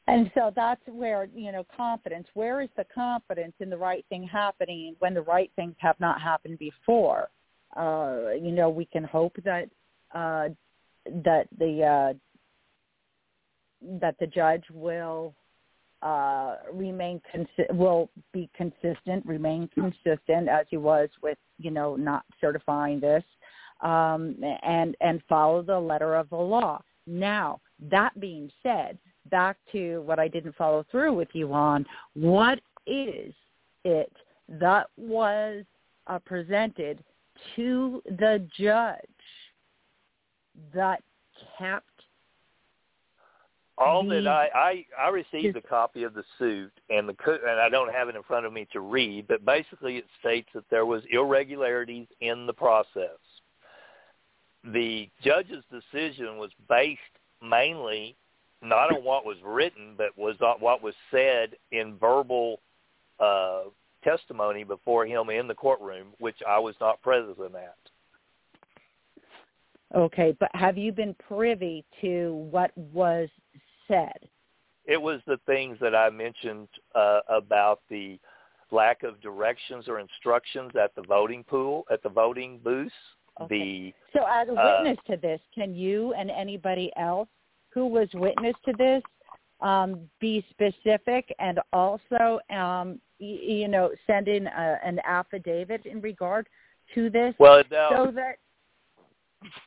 And 0.07 0.29
so 0.35 0.51
that's 0.53 0.81
where, 0.87 1.27
you 1.33 1.51
know, 1.51 1.65
confidence, 1.75 2.27
where 2.33 2.61
is 2.61 2.69
the 2.75 2.85
confidence 2.93 3.53
in 3.59 3.69
the 3.69 3.77
right 3.77 4.05
thing 4.09 4.27
happening 4.27 4.95
when 4.99 5.13
the 5.13 5.21
right 5.21 5.51
things 5.55 5.75
have 5.79 5.97
not 5.99 6.21
happened 6.21 6.59
before? 6.59 7.29
Uh, 7.75 8.31
you 8.31 8.51
know, 8.51 8.69
we 8.69 8.85
can 8.85 9.03
hope 9.03 9.35
that 9.43 9.69
uh 10.13 10.49
that 11.25 11.47
the 11.57 11.83
uh 11.83 12.13
that 13.99 14.15
the 14.19 14.27
judge 14.27 14.63
will 14.71 15.33
uh 16.01 16.57
remain 16.71 17.21
consi- 17.33 17.73
will 17.73 18.09
be 18.33 18.49
consistent, 18.55 19.25
remain 19.25 19.69
consistent 19.73 20.49
as 20.49 20.65
he 20.69 20.77
was 20.77 21.09
with, 21.21 21.37
you 21.57 21.71
know, 21.71 21.95
not 21.95 22.25
certifying 22.41 22.99
this 22.99 23.23
um, 23.83 24.35
and 24.63 24.95
and 25.01 25.21
follow 25.27 25.61
the 25.61 25.79
letter 25.79 26.15
of 26.15 26.29
the 26.29 26.35
law. 26.35 26.81
Now, 27.05 27.59
that 27.91 28.17
being 28.19 28.49
said, 28.63 28.97
back 29.29 29.57
to 29.71 30.01
what 30.01 30.19
I 30.19 30.27
didn't 30.27 30.55
follow 30.55 30.85
through 30.91 31.13
with 31.13 31.29
you 31.33 31.53
on, 31.53 31.85
what 32.13 32.59
is 32.85 33.33
it 33.83 34.11
that 34.47 34.87
was 34.97 35.63
uh, 36.07 36.19
presented 36.19 37.03
to 37.55 38.01
the 38.05 38.45
judge 38.57 38.99
that 40.73 41.01
kept 41.57 41.87
All 43.77 44.03
The- 44.03 44.21
that 44.21 44.27
I, 44.27 44.49
I 44.53 44.85
I 45.05 45.09
received 45.09 45.57
a 45.57 45.61
copy 45.61 46.03
of 46.03 46.13
the 46.13 46.23
suit 46.37 46.71
and 46.89 47.09
the 47.09 47.15
and 47.27 47.59
I 47.59 47.69
don't 47.69 47.91
have 47.91 48.07
it 48.09 48.15
in 48.15 48.23
front 48.23 48.45
of 48.45 48.53
me 48.53 48.67
to 48.71 48.81
read, 48.81 49.27
but 49.27 49.43
basically 49.45 49.97
it 49.97 50.05
states 50.19 50.49
that 50.53 50.69
there 50.69 50.85
was 50.85 51.01
irregularities 51.09 52.07
in 52.21 52.45
the 52.45 52.53
process. 52.53 53.17
The 54.63 55.09
judge's 55.23 55.63
decision 55.71 56.37
was 56.37 56.51
based 56.69 57.01
mainly 57.41 58.15
not 58.63 58.93
on 58.93 59.03
what 59.03 59.25
was 59.25 59.37
written, 59.43 59.95
but 59.97 60.17
was 60.17 60.35
on 60.41 60.59
what 60.59 60.81
was 60.81 60.93
said 61.11 61.55
in 61.71 61.97
verbal 61.97 62.59
uh, 63.19 63.63
testimony 64.03 64.63
before 64.63 65.05
him 65.05 65.29
in 65.29 65.47
the 65.47 65.53
courtroom, 65.53 66.07
which 66.19 66.37
I 66.47 66.59
was 66.59 66.75
not 66.79 67.01
present 67.01 67.37
at. 67.55 67.75
okay, 69.95 70.35
but 70.39 70.49
have 70.55 70.77
you 70.77 70.91
been 70.91 71.15
privy 71.27 71.85
to 72.01 72.47
what 72.51 72.71
was 72.77 73.29
said? 73.87 74.17
It 74.85 75.01
was 75.01 75.21
the 75.27 75.39
things 75.45 75.77
that 75.79 75.95
I 75.95 76.09
mentioned 76.09 76.67
uh, 76.95 77.21
about 77.29 77.81
the 77.89 78.19
lack 78.71 79.03
of 79.03 79.21
directions 79.21 79.87
or 79.87 79.99
instructions 79.99 80.71
at 80.81 80.93
the 80.95 81.03
voting 81.03 81.43
pool, 81.43 81.85
at 81.91 82.01
the 82.03 82.09
voting 82.09 82.59
booths. 82.63 82.91
Okay. 83.39 83.93
So 84.13 84.25
as 84.27 84.47
a 84.47 84.53
Uh, 84.53 84.81
witness 84.83 84.97
to 85.07 85.17
this, 85.17 85.39
can 85.55 85.73
you 85.75 86.13
and 86.13 86.29
anybody 86.29 86.91
else 86.97 87.29
who 87.73 87.87
was 87.87 88.07
witness 88.13 88.55
to 88.65 88.73
this 88.77 89.01
um, 89.61 90.09
be 90.19 90.45
specific 90.49 91.33
and 91.39 91.59
also, 91.71 92.39
um, 92.49 92.99
y- 93.19 93.39
you 93.41 93.67
know, 93.67 93.89
send 94.05 94.27
in 94.27 94.47
a, 94.47 94.79
an 94.83 94.99
affidavit 95.05 95.85
in 95.85 96.01
regard 96.01 96.47
to 96.93 97.09
this 97.09 97.33
well, 97.39 97.63
now, 97.71 97.89
so 97.89 98.11
that 98.11 98.37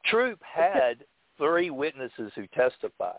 Troop 0.05 0.39
had 0.43 1.05
three 1.39 1.71
witnesses 1.71 2.31
who 2.35 2.47
testified 2.49 3.19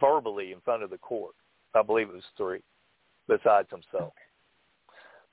verbally 0.00 0.52
in 0.52 0.60
front 0.60 0.82
of 0.82 0.90
the 0.90 0.98
court. 0.98 1.34
I 1.74 1.82
believe 1.82 2.08
it 2.08 2.14
was 2.14 2.22
three, 2.36 2.62
besides 3.28 3.68
himself. 3.70 4.12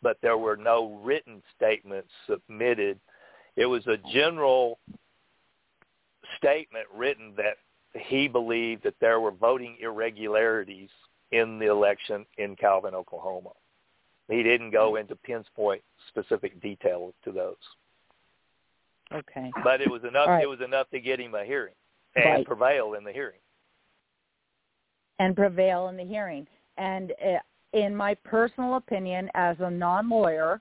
But 0.02 0.18
there 0.22 0.38
were 0.38 0.58
no 0.58 1.00
written 1.04 1.42
statements 1.56 2.10
submitted. 2.30 3.00
It 3.56 3.66
was 3.66 3.88
a 3.88 3.98
general 4.14 4.80
statement 6.38 6.86
written 6.94 7.34
that 7.38 7.58
he 7.94 8.28
believed 8.28 8.84
that 8.84 8.96
there 9.00 9.20
were 9.20 9.32
voting 9.32 9.78
irregularities 9.80 10.90
in 11.32 11.60
the 11.60 11.68
election 11.68 12.26
in 12.38 12.56
Calvin, 12.56 12.94
Oklahoma. 12.94 13.52
He 14.30 14.44
didn't 14.44 14.72
go 14.72 14.96
into 14.96 15.16
pinpoint 15.16 15.82
specific 16.10 16.60
details 16.62 17.14
to 17.24 17.32
those 17.32 17.56
okay, 19.14 19.52
but 19.64 19.82
it 19.82 19.90
was 19.90 20.04
enough. 20.04 20.28
Right. 20.28 20.44
It 20.44 20.50
was 20.50 20.62
enough 20.62 20.90
to 20.92 21.00
get 21.00 21.20
him 21.20 21.36
a 21.36 21.46
hearing 21.46 21.76
and 22.16 22.26
Right. 22.26 22.46
prevail 22.46 22.94
in 22.94 23.04
the 23.04 23.12
hearing. 23.12 23.40
and 25.20 25.34
prevail 25.34 25.88
in 25.88 25.96
the 25.96 26.04
hearing. 26.04 26.46
And 26.78 27.14
uh, 27.26 27.40
in 27.72 27.96
my 27.96 28.16
personal 28.16 28.76
opinion, 28.76 29.30
as 29.34 29.56
a 29.62 29.70
non-lawyer, 29.70 30.60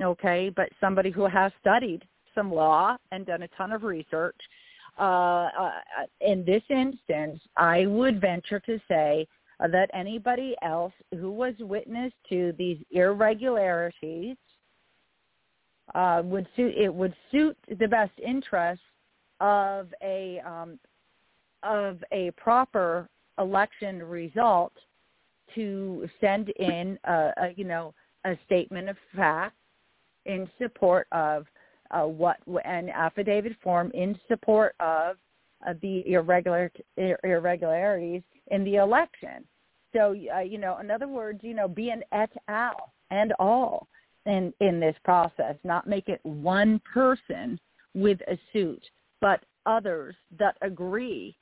okay, 0.00 0.50
but 0.56 0.70
somebody 0.80 1.10
who 1.10 1.26
has 1.26 1.52
studied 1.60 2.02
some 2.34 2.50
law 2.50 2.96
and 3.12 3.26
done 3.26 3.42
a 3.42 3.48
ton 3.48 3.72
of 3.72 3.82
research. 3.82 4.40
Uh, 4.98 5.48
uh, 5.58 5.70
in 6.20 6.44
this 6.44 6.62
instance, 6.70 7.40
I 7.56 7.86
would 7.86 8.20
venture 8.20 8.60
to 8.60 8.78
say 8.88 9.26
that 9.60 9.90
anybody 9.92 10.56
else 10.62 10.92
who 11.12 11.30
was 11.30 11.54
witness 11.60 12.12
to 12.28 12.54
these 12.58 12.78
irregularities 12.90 14.36
uh, 15.94 16.22
would 16.24 16.46
suit 16.56 16.74
it 16.76 16.92
would 16.92 17.14
suit 17.30 17.56
the 17.78 17.88
best 17.88 18.12
interest 18.24 18.80
of 19.40 19.88
a 20.02 20.40
um, 20.46 20.78
of 21.62 22.02
a 22.12 22.30
proper 22.32 23.08
election 23.38 24.02
result 24.02 24.72
to 25.54 26.08
send 26.20 26.48
in 26.50 26.98
a, 27.04 27.12
a 27.36 27.54
you 27.56 27.64
know 27.64 27.92
a 28.24 28.36
statement 28.46 28.88
of 28.88 28.96
fact 29.14 29.56
in 30.26 30.48
support 30.58 31.06
of 31.12 31.46
uh, 31.90 32.02
what 32.02 32.38
an 32.64 32.88
affidavit 32.90 33.56
form 33.62 33.90
in 33.94 34.18
support 34.28 34.74
of 34.80 35.16
uh, 35.66 35.74
the 35.82 36.06
irregular 36.12 36.70
irregularities 37.22 38.22
in 38.48 38.64
the 38.64 38.76
election. 38.76 39.44
So 39.94 40.14
uh, 40.34 40.40
you 40.40 40.58
know, 40.58 40.78
in 40.78 40.90
other 40.90 41.08
words, 41.08 41.40
you 41.42 41.54
know, 41.54 41.68
be 41.68 41.90
an 41.90 42.02
et 42.12 42.30
al. 42.48 42.92
and 43.10 43.32
all 43.38 43.88
in 44.26 44.52
in 44.60 44.80
this 44.80 44.96
process, 45.04 45.56
not 45.64 45.86
make 45.86 46.08
it 46.08 46.20
one 46.22 46.80
person 46.92 47.58
with 47.94 48.20
a 48.22 48.38
suit, 48.52 48.84
but 49.20 49.44
others 49.66 50.14
that 50.38 50.56
agree 50.62 51.36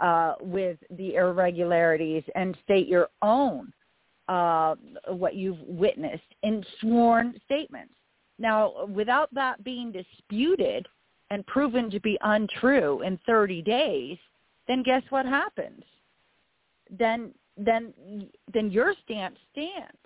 uh, 0.00 0.34
with 0.40 0.78
the 0.90 1.14
irregularities 1.14 2.22
and 2.34 2.56
state 2.64 2.88
your 2.88 3.08
own 3.22 3.72
uh, 4.28 4.74
what 5.08 5.34
you've 5.34 5.60
witnessed 5.60 6.34
in 6.42 6.64
sworn 6.80 7.40
statements. 7.44 7.92
Now, 8.38 8.86
without 8.86 9.32
that 9.34 9.64
being 9.64 9.92
disputed 9.92 10.86
and 11.30 11.46
proven 11.46 11.90
to 11.90 12.00
be 12.00 12.18
untrue 12.22 13.02
in 13.02 13.18
30 13.26 13.62
days, 13.62 14.16
then 14.66 14.82
guess 14.82 15.02
what 15.10 15.26
happens? 15.26 15.82
Then, 16.90 17.32
then, 17.56 17.92
then 18.52 18.70
your 18.70 18.94
stance 19.04 19.36
stands. 19.52 19.98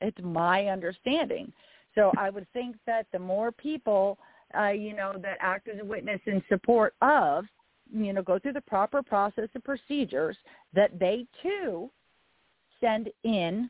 It's 0.00 0.18
my 0.22 0.66
understanding. 0.66 1.52
So 1.94 2.12
I 2.16 2.30
would 2.30 2.46
think 2.52 2.76
that 2.86 3.06
the 3.12 3.18
more 3.18 3.50
people, 3.50 4.18
uh, 4.56 4.68
you 4.68 4.94
know, 4.94 5.14
that 5.20 5.38
act 5.40 5.68
as 5.68 5.80
a 5.80 5.84
witness 5.84 6.20
in 6.26 6.42
support 6.48 6.94
of, 7.02 7.44
you 7.92 8.12
know, 8.12 8.22
go 8.22 8.38
through 8.38 8.52
the 8.52 8.60
proper 8.60 9.02
process 9.02 9.48
and 9.54 9.64
procedures, 9.64 10.36
that 10.74 10.96
they 10.98 11.26
too 11.42 11.90
send 12.80 13.10
in 13.24 13.68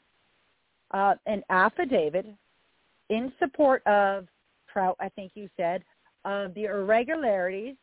uh, 0.91 1.15
an 1.27 1.43
affidavit 1.49 2.27
in 3.09 3.33
support 3.39 3.87
of 3.87 4.27
Trout, 4.73 4.97
I 5.01 5.09
think 5.11 5.33
you 5.35 5.49
said, 5.57 5.83
of 6.25 6.55
the 6.55 6.65
irregularities 6.65 7.77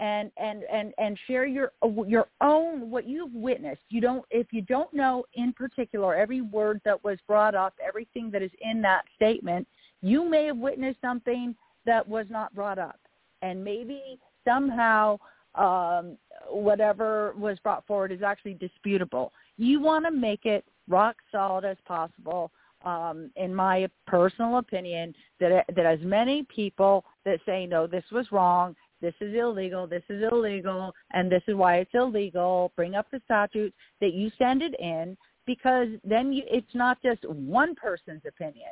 and 0.00 0.32
and 0.36 0.64
and 0.64 0.92
and 0.98 1.16
share 1.26 1.46
your 1.46 1.72
your 2.06 2.26
own 2.40 2.90
what 2.90 3.06
you've 3.06 3.34
witnessed. 3.34 3.82
You 3.88 4.00
don't 4.00 4.24
if 4.30 4.48
you 4.52 4.62
don't 4.62 4.92
know 4.92 5.24
in 5.34 5.52
particular 5.52 6.14
every 6.14 6.40
word 6.40 6.80
that 6.84 7.02
was 7.04 7.18
brought 7.28 7.54
up, 7.54 7.74
everything 7.86 8.30
that 8.32 8.42
is 8.42 8.50
in 8.60 8.82
that 8.82 9.04
statement, 9.14 9.66
you 10.00 10.28
may 10.28 10.46
have 10.46 10.56
witnessed 10.56 11.00
something 11.00 11.54
that 11.86 12.06
was 12.06 12.26
not 12.30 12.54
brought 12.54 12.78
up, 12.78 12.98
and 13.42 13.62
maybe 13.62 14.18
somehow 14.46 15.18
um, 15.54 16.16
whatever 16.50 17.34
was 17.38 17.58
brought 17.60 17.86
forward 17.86 18.10
is 18.10 18.22
actually 18.22 18.54
disputable. 18.54 19.32
You 19.56 19.80
want 19.80 20.04
to 20.06 20.10
make 20.10 20.46
it 20.46 20.64
rock 20.88 21.16
solid 21.30 21.64
as 21.64 21.76
possible. 21.86 22.50
Um, 22.84 23.30
in 23.36 23.54
my 23.54 23.88
personal 24.06 24.58
opinion, 24.58 25.14
that 25.40 25.64
that 25.74 25.86
as 25.86 26.00
many 26.02 26.44
people 26.44 27.04
that 27.24 27.38
say 27.46 27.66
no, 27.66 27.86
this 27.86 28.04
was 28.10 28.30
wrong, 28.32 28.74
this 29.02 29.14
is 29.20 29.34
illegal, 29.34 29.86
this 29.86 30.04
is 30.08 30.22
illegal, 30.32 30.94
and 31.12 31.30
this 31.30 31.42
is 31.48 31.56
why 31.56 31.78
it's 31.78 31.90
illegal. 31.92 32.72
Bring 32.76 32.94
up 32.94 33.06
the 33.10 33.20
statutes 33.24 33.76
that 34.00 34.14
you 34.14 34.30
send 34.38 34.62
it 34.62 34.74
in 34.78 35.16
because 35.44 35.88
then 36.04 36.32
you, 36.32 36.44
it's 36.46 36.74
not 36.74 37.02
just 37.02 37.28
one 37.28 37.74
person's 37.74 38.22
opinion, 38.26 38.70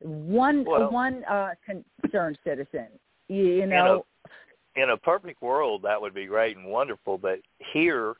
one 0.00 0.64
well, 0.64 0.90
one 0.90 1.22
uh, 1.24 1.50
concerned 2.02 2.38
citizen. 2.42 2.88
You, 3.28 3.44
you 3.44 3.66
know, 3.66 4.04
in 4.76 4.82
a, 4.82 4.84
in 4.84 4.90
a 4.90 4.96
perfect 4.96 5.42
world, 5.42 5.82
that 5.82 6.00
would 6.00 6.14
be 6.14 6.26
great 6.26 6.56
and 6.56 6.66
wonderful. 6.66 7.18
But 7.18 7.40
here, 7.72 8.14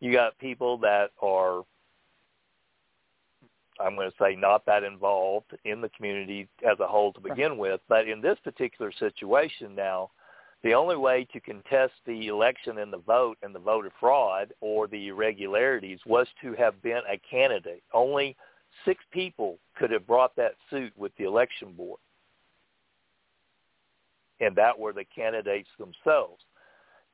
you 0.00 0.12
got 0.12 0.38
people 0.38 0.78
that 0.78 1.10
are 1.20 1.62
I'm 3.80 3.94
going 3.94 4.10
to 4.10 4.16
say 4.20 4.34
not 4.34 4.66
that 4.66 4.82
involved 4.82 5.56
in 5.64 5.80
the 5.80 5.88
community 5.90 6.48
as 6.68 6.78
a 6.80 6.86
whole 6.86 7.12
to 7.12 7.20
begin 7.20 7.52
right. 7.52 7.58
with. 7.58 7.80
But 7.88 8.08
in 8.08 8.20
this 8.20 8.38
particular 8.42 8.92
situation 8.98 9.74
now, 9.74 10.10
the 10.64 10.74
only 10.74 10.96
way 10.96 11.26
to 11.32 11.40
contest 11.40 11.92
the 12.04 12.26
election 12.26 12.78
and 12.78 12.92
the 12.92 12.98
vote 12.98 13.38
and 13.42 13.54
the 13.54 13.60
voter 13.60 13.92
fraud 14.00 14.52
or 14.60 14.88
the 14.88 15.08
irregularities 15.08 16.00
was 16.04 16.26
to 16.42 16.54
have 16.54 16.82
been 16.82 17.00
a 17.10 17.20
candidate. 17.30 17.82
Only 17.94 18.36
six 18.84 19.04
people 19.12 19.58
could 19.76 19.90
have 19.90 20.06
brought 20.06 20.34
that 20.36 20.54
suit 20.70 20.92
with 20.96 21.12
the 21.16 21.24
election 21.24 21.72
board. 21.72 22.00
And 24.40 24.54
that 24.56 24.76
were 24.76 24.92
the 24.92 25.04
candidates 25.04 25.68
themselves. 25.78 26.42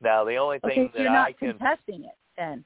Now, 0.01 0.23
the 0.25 0.35
only 0.35 0.59
thing 0.59 0.71
okay, 0.71 0.91
that 0.93 1.01
you're 1.01 1.11
not 1.11 1.27
I 1.27 1.31
can 1.33 1.57
contesting 1.57 2.05
it 2.05 2.17
then. 2.37 2.63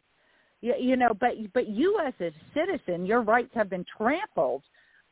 You, 0.61 0.73
you 0.79 0.95
know, 0.97 1.13
but 1.19 1.31
but 1.53 1.67
you 1.67 1.99
as 2.05 2.13
a 2.19 2.31
citizen, 2.53 3.05
your 3.05 3.21
rights 3.21 3.51
have 3.53 3.69
been 3.69 3.85
trampled 3.97 4.63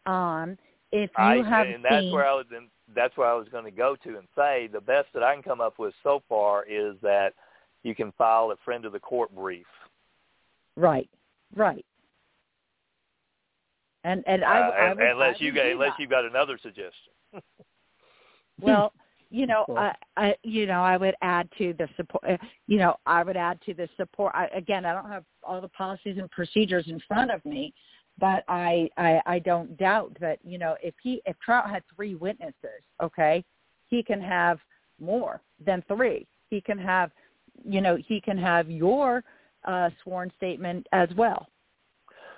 on 0.06 0.58
if 0.92 1.10
you 1.18 1.24
I, 1.24 1.36
have 1.38 1.68
and 1.68 1.84
that's 1.84 2.04
seen. 2.04 2.14
where 2.14 2.28
I 2.28 2.34
was. 2.34 2.46
In, 2.56 2.68
that's 2.96 3.16
where 3.18 3.28
I 3.28 3.34
was 3.34 3.48
going 3.50 3.66
to 3.66 3.72
go 3.72 3.96
to 4.04 4.18
and 4.18 4.28
say 4.36 4.70
the 4.72 4.82
best 4.82 5.08
that 5.14 5.24
I 5.24 5.34
can 5.34 5.44
come 5.44 5.62
up 5.62 5.78
with 5.78 5.94
so 6.04 6.22
far 6.30 6.66
is 6.66 6.96
that 7.02 7.34
you 7.84 7.94
can 7.96 8.12
file 8.14 8.52
a 8.52 8.56
friend 8.64 8.86
of 8.86 8.94
the 8.94 9.00
court 9.00 9.34
brief. 9.36 9.66
Right, 10.76 11.10
right. 11.56 11.86
And 14.04 14.24
and 14.28 14.44
I, 14.44 14.60
uh, 14.60 14.72
I 14.72 14.94
would, 14.94 15.04
unless 15.04 15.36
I 15.40 15.44
you 15.44 15.54
got 15.54 15.66
unless 15.66 15.92
that. 15.98 16.00
you 16.02 16.08
got 16.08 16.26
another 16.26 16.58
suggestion. 16.62 17.14
well, 18.62 18.94
you 19.30 19.46
know, 19.46 19.64
Cool. 19.66 19.78
I, 19.78 19.94
I, 20.16 20.36
you 20.44 20.66
know, 20.66 20.82
I 20.82 20.96
would 20.96 21.16
add 21.22 21.50
to 21.58 21.74
the 21.78 21.90
support. 21.98 22.24
uh, 22.24 22.38
You 22.68 22.78
know, 22.78 22.96
I 23.06 23.24
would 23.24 23.36
add 23.36 23.60
to 23.66 23.74
the 23.74 23.90
support. 23.98 24.34
I, 24.34 24.48
again, 24.56 24.86
I 24.86 24.94
don't 24.94 25.10
have 25.12 25.26
all 25.48 25.62
the 25.62 25.70
policies 25.70 26.18
and 26.18 26.30
procedures 26.32 26.86
in 26.88 27.02
front 27.08 27.32
of 27.32 27.44
me, 27.46 27.74
but 28.20 28.44
I, 28.48 28.90
I, 28.98 29.22
I 29.26 29.40
don't 29.40 29.78
doubt 29.78 30.18
that 30.20 30.40
you 30.44 30.58
know, 30.58 30.76
if 30.82 30.94
he, 31.02 31.22
if 31.26 31.38
Trout 31.40 31.70
had 31.70 31.84
three 31.96 32.16
witnesses, 32.16 32.82
okay, 33.02 33.44
he 33.88 34.04
can 34.04 34.22
have 34.22 34.60
more 35.00 35.42
than 35.66 35.84
three. 35.88 36.28
He 36.50 36.62
can 36.62 36.78
have, 36.78 37.12
you 37.64 37.82
know, 37.82 37.98
he 38.08 38.20
can 38.22 38.38
have 38.38 38.70
your 38.70 39.24
uh, 39.66 39.90
sworn 40.04 40.32
statement 40.38 40.88
as 40.92 41.10
well. 41.16 41.48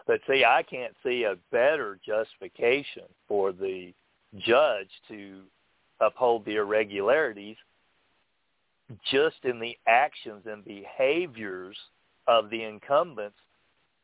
But 0.08 0.22
see, 0.28 0.44
I 0.44 0.64
can't 0.64 0.96
see 1.04 1.24
a 1.24 1.36
better 1.52 2.00
justification 2.06 3.04
for 3.28 3.52
the 3.52 3.94
judge 4.38 4.90
to 5.08 5.42
uphold 6.02 6.46
the 6.46 6.56
irregularities 6.56 7.58
just 9.12 9.38
in 9.44 9.60
the 9.60 9.78
actions 9.88 10.44
and 10.46 10.66
behaviors 10.66 11.78
of 12.30 12.50
the 12.52 12.64
incumbents 12.64 13.38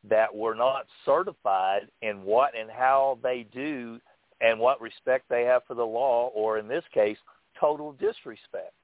that 0.08 0.34
were 0.34 0.54
not 0.54 0.86
certified 1.04 1.88
in 2.02 2.22
what 2.22 2.52
and 2.58 2.70
how 2.70 3.18
they 3.22 3.46
do 3.54 4.00
and 4.40 4.58
what 4.58 4.80
respect 4.80 5.24
they 5.30 5.44
have 5.44 5.62
for 5.66 5.74
the 5.74 5.84
law 5.84 6.30
or 6.34 6.58
in 6.58 6.68
this 6.68 6.84
case 6.92 7.16
total 7.58 7.92
disrespect. 7.92 8.74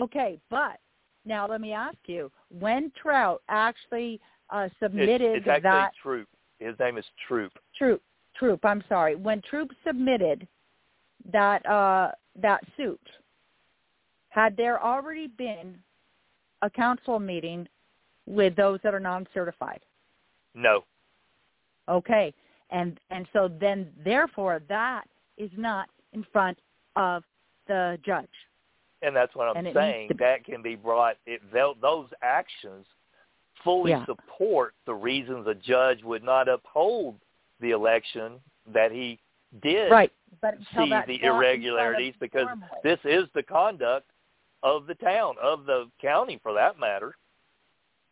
Okay, 0.00 0.38
but 0.50 0.78
now 1.24 1.46
let 1.46 1.60
me 1.60 1.72
ask 1.72 1.98
you: 2.06 2.30
when 2.50 2.90
Trout 3.00 3.42
actually 3.48 4.20
uh, 4.50 4.64
It's, 4.64 4.74
submitted 4.80 5.20
it's 5.20 5.46
actually 5.46 5.62
that 5.62 5.92
Troop. 6.02 6.28
His 6.58 6.74
name 6.80 6.96
is 6.96 7.04
Troop. 7.28 7.52
Troop, 7.76 8.02
Troop, 8.38 8.64
I'm 8.64 8.82
sorry, 8.88 9.14
when 9.14 9.42
Troop 9.42 9.70
submitted 9.86 10.48
that 11.32 11.64
uh, 11.66 12.10
that 12.40 12.62
suit, 12.76 13.00
had 14.30 14.56
there 14.56 14.82
already 14.82 15.26
been 15.26 15.76
a 16.62 16.70
council 16.70 17.18
meeting 17.18 17.68
with 18.26 18.56
those 18.56 18.80
that 18.82 18.94
are 18.94 19.00
non-certified? 19.00 19.80
No. 20.54 20.84
Okay, 21.88 22.34
and 22.70 22.98
and 23.10 23.26
so 23.32 23.48
then 23.60 23.88
therefore 24.04 24.60
that 24.68 25.04
is 25.36 25.50
not 25.56 25.88
in 26.12 26.26
front 26.32 26.58
of 26.96 27.22
the 27.68 27.98
judge. 28.04 28.26
And 29.02 29.14
that's 29.14 29.34
what 29.34 29.56
I'm 29.56 29.72
saying. 29.74 30.10
That 30.18 30.44
can 30.44 30.62
be 30.62 30.74
brought. 30.74 31.16
It, 31.26 31.40
those 31.52 32.08
actions 32.22 32.86
fully 33.62 33.92
Yeah. 33.92 34.04
support 34.06 34.74
the 34.86 34.94
reasons 34.94 35.46
a 35.46 35.54
judge 35.54 36.02
would 36.02 36.22
not 36.22 36.48
uphold 36.48 37.20
the 37.60 37.70
election 37.70 38.40
that 38.66 38.90
he 38.90 39.18
did 39.62 39.90
Right, 39.90 40.12
but 40.40 40.58
see 40.58 40.64
the 40.64 40.72
brought 40.74 40.84
in 40.84 40.90
front 40.90 41.10
of 41.10 41.22
irregularities 41.22 42.14
because 42.20 42.48
this 42.82 42.98
is 43.04 43.24
the 43.34 43.42
conduct 43.42 44.10
of 44.62 44.86
the 44.86 44.94
town, 44.96 45.36
of 45.40 45.66
the 45.66 45.88
county 46.00 46.38
for 46.42 46.52
that 46.54 46.78
matter. 46.78 47.16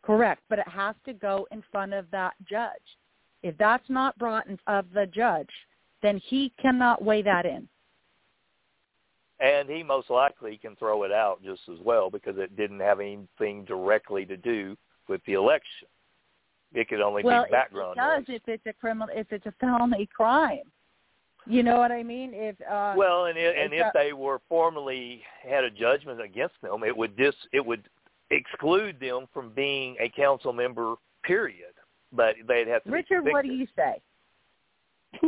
Correct, 0.05 0.41
but 0.49 0.59
it 0.59 0.67
has 0.67 0.95
to 1.05 1.13
go 1.13 1.47
in 1.51 1.63
front 1.71 1.93
of 1.93 2.05
that 2.11 2.33
judge. 2.47 2.71
If 3.43 3.57
that's 3.57 3.89
not 3.89 4.17
brought 4.17 4.47
in 4.47 4.59
of 4.67 4.85
the 4.93 5.07
judge, 5.07 5.49
then 6.01 6.21
he 6.25 6.51
cannot 6.61 7.03
weigh 7.03 7.23
that 7.23 7.45
in. 7.45 7.67
and 9.39 9.69
he 9.69 9.83
most 9.83 10.09
likely 10.09 10.57
can 10.57 10.75
throw 10.77 11.03
it 11.03 11.11
out 11.11 11.43
just 11.43 11.61
as 11.71 11.77
well 11.83 12.09
because 12.09 12.37
it 12.37 12.55
didn't 12.55 12.79
have 12.79 12.99
anything 12.99 13.65
directly 13.65 14.25
to 14.25 14.37
do 14.37 14.77
with 15.09 15.21
the 15.25 15.33
election. 15.33 15.87
It 16.73 16.87
could 16.87 17.01
only 17.01 17.23
well, 17.23 17.45
be 17.45 17.51
background. 17.51 17.95
Well, 17.97 18.17
it 18.17 18.19
does 18.19 18.27
noise. 18.27 18.39
if 18.45 18.47
it's 18.47 18.65
a 18.65 18.73
criminal, 18.73 19.07
if 19.11 19.31
it's 19.31 19.45
a 19.45 19.53
felony 19.59 20.07
crime. 20.15 20.63
You 21.47 21.61
know 21.61 21.77
what 21.77 21.91
I 21.91 22.01
mean? 22.01 22.31
If 22.33 22.55
uh, 22.61 22.95
well, 22.97 23.25
and 23.25 23.37
it, 23.37 23.55
and 23.55 23.71
if 23.71 23.85
if 23.85 23.93
they 23.93 24.13
were 24.13 24.41
formally 24.49 25.21
had 25.43 25.63
a 25.63 25.69
judgment 25.69 26.19
against 26.19 26.55
them, 26.61 26.83
it 26.83 26.95
would 26.95 27.15
dis 27.15 27.35
it 27.53 27.63
would 27.63 27.87
exclude 28.31 28.99
them 28.99 29.27
from 29.33 29.51
being 29.53 29.95
a 29.99 30.09
council 30.09 30.53
member. 30.53 30.95
Period. 31.23 31.73
But 32.11 32.35
they'd 32.47 32.67
have 32.67 32.83
to. 32.83 32.89
be 32.89 32.95
Richard, 32.95 33.23
what 33.23 33.43
do 33.43 33.51
you 33.51 33.67
say? 33.75 34.01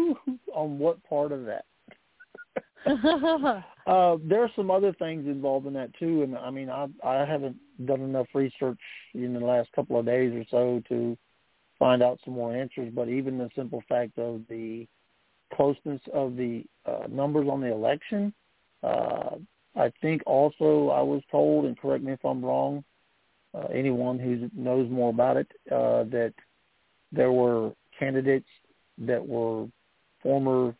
on 0.53 0.79
what 0.79 1.03
part 1.03 1.31
of 1.31 1.45
that? 1.45 1.65
uh, 3.87 4.17
there 4.23 4.43
are 4.43 4.51
some 4.55 4.71
other 4.71 4.93
things 4.93 5.27
involved 5.27 5.67
in 5.67 5.73
that 5.73 5.93
too, 5.99 6.23
and 6.23 6.37
I 6.37 6.49
mean, 6.51 6.69
I 6.69 6.87
I 7.03 7.25
haven't 7.25 7.57
done 7.85 8.01
enough 8.01 8.27
research 8.33 8.79
in 9.13 9.33
the 9.33 9.39
last 9.39 9.71
couple 9.73 9.99
of 9.99 10.05
days 10.05 10.33
or 10.33 10.45
so 10.49 10.81
to 10.89 11.17
find 11.79 12.01
out 12.01 12.19
some 12.23 12.35
more 12.35 12.55
answers. 12.55 12.91
But 12.93 13.09
even 13.09 13.37
the 13.37 13.49
simple 13.55 13.83
fact 13.89 14.17
of 14.17 14.41
the 14.49 14.87
closeness 15.53 16.01
of 16.13 16.35
the 16.35 16.63
uh, 16.85 17.07
numbers 17.09 17.47
on 17.49 17.61
the 17.61 17.71
election, 17.71 18.33
uh, 18.83 19.35
I 19.78 19.91
think 20.01 20.23
also 20.25 20.89
I 20.89 21.01
was 21.01 21.21
told, 21.32 21.65
and 21.65 21.80
correct 21.80 22.03
me 22.03 22.13
if 22.13 22.25
I'm 22.25 22.43
wrong, 22.43 22.84
uh, 23.53 23.67
anyone 23.73 24.19
who 24.19 24.49
knows 24.55 24.89
more 24.89 25.09
about 25.09 25.38
it, 25.38 25.47
uh, 25.71 26.03
that 26.05 26.34
there 27.11 27.32
were 27.32 27.71
candidates 27.97 28.49
that 28.97 29.25
were 29.25 29.67
former 30.21 30.75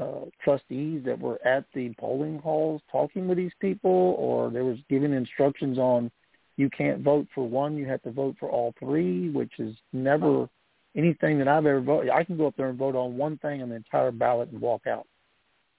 uh, 0.00 0.26
trustees 0.42 1.02
that 1.04 1.18
were 1.18 1.44
at 1.46 1.64
the 1.74 1.92
polling 1.98 2.38
halls 2.38 2.80
talking 2.90 3.28
with 3.28 3.38
these 3.38 3.52
people, 3.60 4.16
or 4.18 4.50
there 4.50 4.64
was 4.64 4.78
giving 4.88 5.12
instructions 5.12 5.78
on 5.78 6.10
you 6.56 6.68
can't 6.70 7.02
vote 7.02 7.26
for 7.34 7.48
one, 7.48 7.76
you 7.76 7.86
have 7.86 8.02
to 8.02 8.10
vote 8.10 8.36
for 8.40 8.50
all 8.50 8.74
three, 8.78 9.30
which 9.30 9.52
is 9.58 9.76
never 9.92 10.48
anything 10.96 11.38
that 11.38 11.46
I've 11.46 11.66
ever 11.66 11.80
voted. 11.80 12.10
I 12.10 12.24
can 12.24 12.36
go 12.36 12.48
up 12.48 12.56
there 12.56 12.68
and 12.68 12.78
vote 12.78 12.96
on 12.96 13.16
one 13.16 13.38
thing 13.38 13.62
on 13.62 13.68
the 13.68 13.76
entire 13.76 14.10
ballot 14.10 14.50
and 14.50 14.60
walk 14.60 14.86
out. 14.86 15.06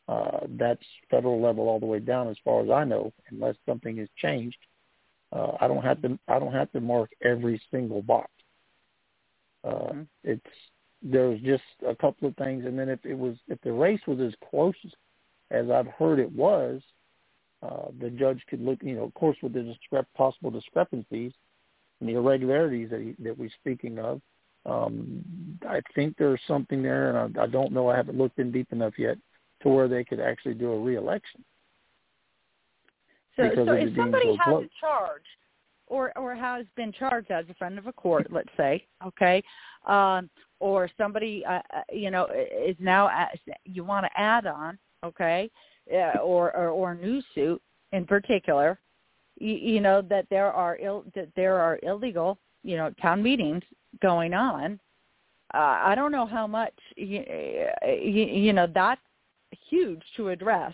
Uh, 0.10 0.40
that's 0.58 0.82
federal 1.12 1.40
level 1.40 1.70
all 1.70 1.80
the 1.80 1.86
way 1.86 2.00
down, 2.00 2.28
as 2.30 2.38
far 2.44 2.64
as 2.64 2.70
I 2.72 2.84
know, 2.84 3.14
unless 3.30 3.56
something 3.68 3.98
has 3.98 4.08
changed. 4.18 4.58
Uh, 5.32 5.52
I 5.62 5.68
don't 5.68 5.84
have 5.84 6.02
to. 6.02 6.18
I 6.28 6.40
don't 6.40 6.54
have 6.54 6.72
to 6.72 6.82
mark 6.82 7.12
every 7.24 7.62
single 7.70 8.02
box. 8.02 8.32
Uh, 9.64 9.92
Mhm. 9.94 10.08
It's 10.24 10.56
there's 11.04 11.40
just 11.42 11.64
a 11.86 11.96
couple 11.96 12.28
of 12.28 12.36
things, 12.38 12.66
and 12.66 12.78
then 12.78 12.90
if 12.90 13.06
it 13.06 13.14
was 13.14 13.38
if 13.48 13.62
the 13.62 13.72
race 13.72 14.02
was 14.08 14.20
as 14.20 14.34
close 14.50 14.76
as 15.52 15.70
I've 15.70 15.88
heard 15.88 16.18
it 16.18 16.32
was, 16.32 16.82
uh, 17.62 17.90
the 18.00 18.10
judge 18.10 18.44
could 18.48 18.62
look. 18.62 18.82
You 18.82 18.96
know, 18.96 19.04
of 19.04 19.14
course, 19.14 19.38
with 19.44 19.54
the 19.54 19.60
discrep- 19.60 20.14
possible 20.16 20.50
discrepancies 20.50 21.34
and 22.00 22.10
the 22.10 22.14
irregularities 22.14 22.90
that 22.90 23.02
he, 23.02 23.16
that 23.20 23.38
we're 23.38 23.52
speaking 23.62 24.00
of, 24.00 24.22
um, 24.66 25.24
I 25.68 25.82
think 25.94 26.18
there's 26.18 26.42
something 26.48 26.82
there, 26.82 27.16
and 27.16 27.38
I, 27.38 27.44
I 27.44 27.48
don't 27.48 27.74
know. 27.74 27.90
I 27.90 27.96
haven't 27.96 28.18
looked 28.18 28.40
in 28.40 28.52
deep 28.52 28.74
enough 28.74 28.98
yet 28.98 29.20
to 29.62 29.70
where 29.70 29.88
they 29.88 30.04
could 30.04 30.20
actually 30.20 30.54
do 30.54 30.72
a 30.72 30.80
reelection. 30.80 31.44
So, 33.36 33.50
so 33.56 33.72
if 33.72 33.96
somebody 33.96 34.26
so 34.26 34.38
has 34.38 34.44
close. 34.44 34.66
a 34.66 34.80
charge, 34.80 35.24
or 35.88 36.18
or 36.18 36.36
has 36.36 36.66
been 36.76 36.92
charged 36.92 37.32
as 37.32 37.46
a 37.50 37.54
friend 37.54 37.78
of 37.78 37.88
a 37.88 37.94
court, 37.94 38.28
let's 38.32 38.50
say, 38.58 38.86
okay, 39.06 39.42
um, 39.88 40.30
or 40.60 40.90
somebody, 40.98 41.44
uh, 41.46 41.62
uh, 41.76 41.82
you 41.92 42.12
know, 42.12 42.28
is 42.68 42.76
now 42.80 43.10
you 43.66 43.84
want 43.84 44.06
to 44.06 44.20
add 44.20 44.46
on, 44.46 44.78
okay, 45.06 45.50
uh, 45.94 46.20
or, 46.20 46.56
or 46.56 46.70
or 46.70 46.92
a 46.92 46.96
new 46.96 47.22
suit 47.34 47.62
in 47.94 48.06
particular, 48.06 48.78
you, 49.40 49.56
you 49.56 49.80
know 49.80 50.02
that 50.02 50.26
there 50.30 50.52
are 50.52 50.78
Ill, 50.82 51.06
that 51.16 51.30
there 51.36 51.60
are 51.60 51.80
illegal, 51.84 52.38
you 52.64 52.78
know, 52.78 52.92
town 53.02 53.24
meetings 53.24 53.64
going 54.02 54.34
on. 54.34 54.80
Uh, 55.54 55.80
I 55.82 55.96
don't 55.96 56.12
know 56.12 56.28
how 56.28 56.46
much, 56.46 56.74
you, 56.96 57.24
you, 57.88 58.26
you 58.26 58.54
know, 58.54 58.68
that's 58.72 59.02
huge 59.70 60.02
to 60.18 60.30
address. 60.30 60.74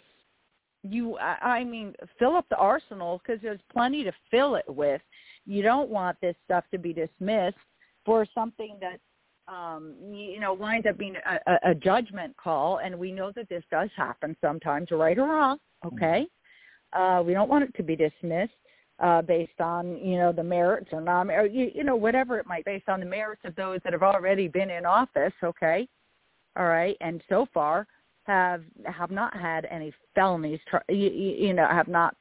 You 0.84 1.18
I 1.18 1.38
I 1.42 1.64
mean 1.64 1.94
fill 2.20 2.36
up 2.36 2.46
the 2.50 2.58
arsenal 2.58 3.20
because 3.20 3.42
there's 3.42 3.60
plenty 3.72 4.04
to 4.04 4.12
fill 4.30 4.56
it 4.56 4.66
with. 4.68 5.02
You 5.46 5.62
don't 5.62 5.90
want 5.90 6.18
this 6.22 6.36
stuff 6.46 6.64
to 6.72 6.78
be 6.78 6.94
dismissed 6.94 7.58
for 8.06 8.26
something 8.34 8.78
that 8.80 9.00
um 9.52 9.94
you 10.12 10.40
know 10.40 10.54
winds 10.54 10.88
up 10.88 10.98
being 10.98 11.16
a, 11.16 11.52
a, 11.52 11.72
a 11.72 11.76
judgment 11.76 12.36
call 12.38 12.80
and 12.84 12.98
we 12.98 13.12
know 13.12 13.32
that 13.36 13.50
this 13.50 13.64
does 13.72 13.90
happen 13.96 14.36
sometimes 14.42 14.90
right 14.92 15.18
or 15.18 15.28
wrong 15.28 15.58
okay? 15.86 16.28
Uh 16.94 17.22
we 17.26 17.34
don't 17.34 17.50
want 17.50 17.64
it 17.64 17.76
to 17.76 17.84
be 17.84 17.96
dismissed 17.96 18.54
uh 19.00 19.22
based 19.22 19.60
on 19.60 19.98
you 19.98 20.18
know 20.18 20.32
the 20.32 20.44
merits 20.44 20.90
or 20.92 21.02
non 21.02 21.30
or 21.30 21.46
you, 21.46 21.72
you 21.74 21.84
know 21.84 21.96
whatever 21.96 22.38
it 22.40 22.48
might 22.48 22.66
based 22.66 22.90
on 22.90 23.00
the 23.00 23.06
merits 23.06 23.42
of 23.44 23.56
those 23.56 23.80
that 23.84 23.94
have 23.94 24.04
already 24.04 24.48
been 24.48 24.70
in 24.70 24.86
office 24.86 25.34
okay? 25.44 25.88
All 26.58 26.68
right 26.68 26.98
and 27.02 27.22
so 27.28 27.48
far 27.54 27.88
have 28.26 28.64
have 28.86 29.12
not 29.12 29.36
had 29.36 29.66
any 29.66 29.94
felonies, 30.14 30.60
you, 30.90 31.10
you 31.10 31.54
know, 31.54 31.68
have 31.68 31.88
not 31.88 32.16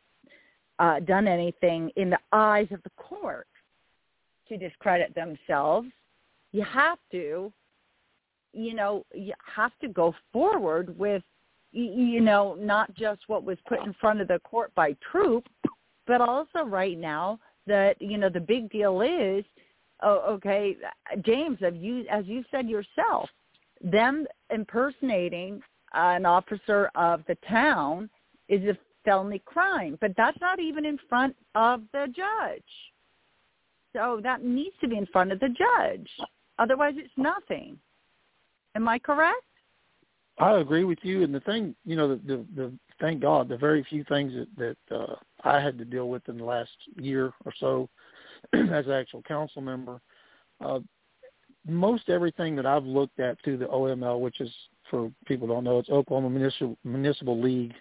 uh, 0.78 1.00
done 1.00 1.26
anything 1.26 1.90
in 1.96 2.10
the 2.10 2.18
eyes 2.32 2.68
of 2.70 2.82
the 2.82 2.90
court 2.96 3.46
to 4.48 4.56
discredit 4.56 5.14
themselves. 5.14 5.88
You 6.52 6.62
have 6.62 6.98
to, 7.12 7.52
you 8.52 8.74
know, 8.74 9.04
you 9.14 9.32
have 9.54 9.72
to 9.80 9.88
go 9.88 10.14
forward 10.32 10.96
with, 10.98 11.22
you 11.72 12.20
know, 12.20 12.56
not 12.58 12.94
just 12.94 13.22
what 13.26 13.44
was 13.44 13.58
put 13.66 13.80
in 13.84 13.94
front 14.00 14.20
of 14.20 14.28
the 14.28 14.38
court 14.40 14.72
by 14.74 14.94
Troop, 15.10 15.46
but 16.06 16.20
also 16.20 16.64
right 16.64 16.98
now 16.98 17.40
that 17.66 18.00
you 18.00 18.18
know 18.18 18.28
the 18.28 18.40
big 18.40 18.70
deal 18.70 19.00
is, 19.00 19.44
oh, 20.02 20.20
okay, 20.28 20.76
James, 21.24 21.58
have 21.60 21.76
you, 21.76 22.04
as 22.10 22.26
you 22.26 22.44
said 22.50 22.68
yourself, 22.68 23.28
them 23.80 24.26
impersonating 24.50 25.62
an 25.94 26.26
officer 26.26 26.90
of 26.94 27.22
the 27.28 27.36
town 27.48 28.10
is 28.48 28.62
a 28.64 28.76
felony 29.04 29.42
crime, 29.44 29.98
but 30.00 30.12
that's 30.16 30.38
not 30.40 30.60
even 30.60 30.84
in 30.84 30.98
front 31.08 31.36
of 31.54 31.82
the 31.92 32.06
judge. 32.06 32.62
So 33.94 34.20
that 34.22 34.42
needs 34.42 34.74
to 34.80 34.88
be 34.88 34.96
in 34.96 35.06
front 35.06 35.32
of 35.32 35.40
the 35.40 35.48
judge. 35.48 36.08
Otherwise, 36.58 36.94
it's 36.96 37.12
nothing. 37.16 37.78
Am 38.74 38.88
I 38.88 38.98
correct? 38.98 39.42
I 40.38 40.58
agree 40.58 40.84
with 40.84 40.98
you. 41.02 41.22
And 41.22 41.32
the 41.32 41.40
thing, 41.40 41.76
you 41.84 41.94
know, 41.94 42.08
the, 42.08 42.16
the, 42.26 42.44
the 42.56 42.72
thank 43.00 43.22
God, 43.22 43.48
the 43.48 43.56
very 43.56 43.84
few 43.88 44.04
things 44.04 44.32
that, 44.32 44.76
that 44.90 44.96
uh, 44.96 45.14
I 45.44 45.60
had 45.60 45.78
to 45.78 45.84
deal 45.84 46.08
with 46.08 46.28
in 46.28 46.38
the 46.38 46.44
last 46.44 46.70
year 46.96 47.32
or 47.44 47.52
so 47.60 47.88
as 48.52 48.86
an 48.86 48.92
actual 48.92 49.22
council 49.22 49.62
member, 49.62 50.00
uh, 50.64 50.80
most 51.66 52.08
everything 52.08 52.56
that 52.56 52.66
I've 52.66 52.84
looked 52.84 53.20
at 53.20 53.38
through 53.42 53.58
the 53.58 53.66
OML, 53.66 54.20
which 54.20 54.40
is 54.40 54.50
for 54.94 55.10
people 55.26 55.48
don't 55.48 55.64
know, 55.64 55.80
it's 55.80 55.88
Oklahoma 55.88 56.30
Municipal 56.30 56.78
Municipal 56.84 57.42
League, 57.42 57.74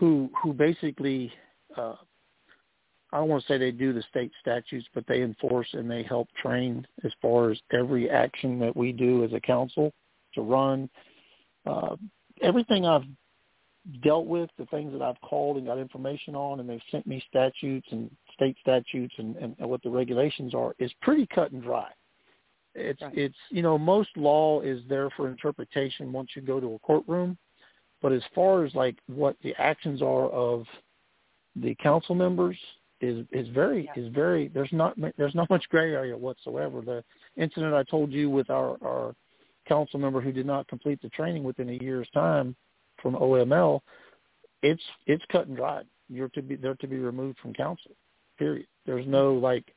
who 0.00 0.28
who 0.42 0.52
basically, 0.52 1.32
uh, 1.76 1.94
I 3.12 3.18
don't 3.18 3.28
want 3.28 3.42
to 3.42 3.48
say 3.48 3.56
they 3.56 3.70
do 3.70 3.92
the 3.92 4.02
state 4.10 4.32
statutes, 4.40 4.88
but 4.94 5.04
they 5.06 5.22
enforce 5.22 5.68
and 5.74 5.88
they 5.88 6.02
help 6.02 6.26
train 6.42 6.84
as 7.04 7.12
far 7.22 7.52
as 7.52 7.58
every 7.72 8.10
action 8.10 8.58
that 8.58 8.76
we 8.76 8.90
do 8.90 9.22
as 9.22 9.32
a 9.32 9.38
council 9.38 9.92
to 10.34 10.42
run. 10.42 10.90
Uh, 11.64 11.94
everything 12.42 12.84
I've 12.84 13.06
dealt 14.02 14.26
with, 14.26 14.50
the 14.58 14.66
things 14.66 14.92
that 14.92 15.02
I've 15.02 15.20
called 15.20 15.56
and 15.56 15.66
got 15.66 15.78
information 15.78 16.34
on, 16.34 16.58
and 16.58 16.68
they've 16.68 16.80
sent 16.90 17.06
me 17.06 17.22
statutes 17.28 17.86
and 17.92 18.10
state 18.34 18.56
statutes 18.60 19.14
and, 19.18 19.36
and, 19.36 19.54
and 19.60 19.70
what 19.70 19.84
the 19.84 19.90
regulations 19.90 20.52
are, 20.52 20.74
is 20.80 20.90
pretty 21.00 21.28
cut 21.32 21.52
and 21.52 21.62
dry. 21.62 21.90
It's 22.74 23.00
Right. 23.02 23.16
it's 23.16 23.38
you 23.50 23.62
know 23.62 23.78
most 23.78 24.16
law 24.16 24.60
is 24.60 24.82
there 24.88 25.10
for 25.10 25.28
interpretation 25.28 26.12
once 26.12 26.30
you 26.34 26.42
go 26.42 26.60
to 26.60 26.74
a 26.74 26.78
courtroom, 26.80 27.38
but 28.02 28.12
as 28.12 28.22
far 28.34 28.64
as 28.64 28.74
like 28.74 28.96
what 29.06 29.36
the 29.42 29.54
actions 29.56 30.02
are 30.02 30.28
of 30.30 30.66
the 31.56 31.74
council 31.76 32.14
members 32.14 32.56
is 33.00 33.26
is 33.32 33.48
very 33.48 33.90
is 33.96 34.12
very 34.12 34.48
there's 34.48 34.72
not 34.72 34.94
there's 35.16 35.34
not 35.34 35.48
much 35.54 35.68
gray 35.68 35.92
area 35.92 36.16
whatsoever. 36.16 36.80
The 36.80 37.04
incident 37.36 37.74
I 37.74 37.84
told 37.84 38.12
you 38.12 38.30
with 38.30 38.50
our 38.50 38.76
our 38.82 39.14
council 39.68 39.98
member 39.98 40.20
who 40.20 40.32
did 40.32 40.46
not 40.46 40.68
complete 40.68 41.00
the 41.00 41.08
training 41.10 41.44
within 41.44 41.70
a 41.70 41.82
year's 41.82 42.08
time 42.12 42.54
from 43.00 43.14
OML, 43.14 43.80
it's 44.62 44.82
it's 45.06 45.24
cut 45.30 45.46
and 45.46 45.56
dried. 45.56 45.86
You're 46.08 46.28
to 46.30 46.42
be 46.42 46.56
they're 46.56 46.74
to 46.76 46.86
be 46.88 46.98
removed 46.98 47.38
from 47.38 47.54
council. 47.54 47.92
Period. 48.38 48.66
There's 48.84 49.06
no 49.06 49.34
like 49.34 49.74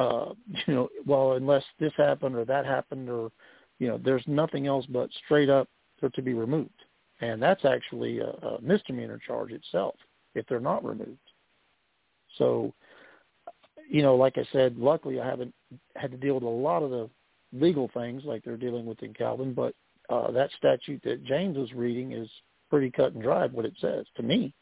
uh, 0.00 0.34
you 0.66 0.74
know, 0.74 0.88
well, 1.06 1.32
unless 1.32 1.64
this 1.78 1.92
happened 1.96 2.34
or 2.34 2.44
that 2.44 2.64
happened 2.64 3.08
or, 3.08 3.30
you 3.78 3.88
know, 3.88 3.98
there's 4.02 4.24
nothing 4.26 4.66
else 4.66 4.86
but 4.86 5.10
straight 5.24 5.50
up 5.50 5.68
they're 6.00 6.10
to 6.10 6.22
be 6.22 6.34
removed. 6.34 6.70
And 7.20 7.42
that's 7.42 7.64
actually 7.64 8.18
a, 8.20 8.30
a 8.30 8.60
misdemeanor 8.62 9.20
charge 9.26 9.52
itself 9.52 9.94
if 10.34 10.46
they're 10.46 10.60
not 10.60 10.84
removed. 10.84 11.18
So, 12.38 12.72
you 13.88 14.02
know, 14.02 14.14
like 14.14 14.38
I 14.38 14.46
said, 14.52 14.78
luckily 14.78 15.20
I 15.20 15.26
haven't 15.26 15.54
had 15.96 16.12
to 16.12 16.16
deal 16.16 16.34
with 16.34 16.44
a 16.44 16.48
lot 16.48 16.82
of 16.82 16.90
the 16.90 17.10
legal 17.52 17.90
things 17.92 18.22
like 18.24 18.42
they're 18.44 18.56
dealing 18.56 18.86
with 18.86 19.02
in 19.02 19.12
Calvin, 19.12 19.52
but 19.52 19.74
uh, 20.08 20.30
that 20.30 20.50
statute 20.56 21.02
that 21.04 21.24
James 21.24 21.58
was 21.58 21.72
reading 21.72 22.12
is 22.12 22.28
pretty 22.70 22.90
cut 22.90 23.12
and 23.12 23.22
dried 23.22 23.52
what 23.52 23.66
it 23.66 23.74
says 23.80 24.06
to 24.16 24.22
me. 24.22 24.54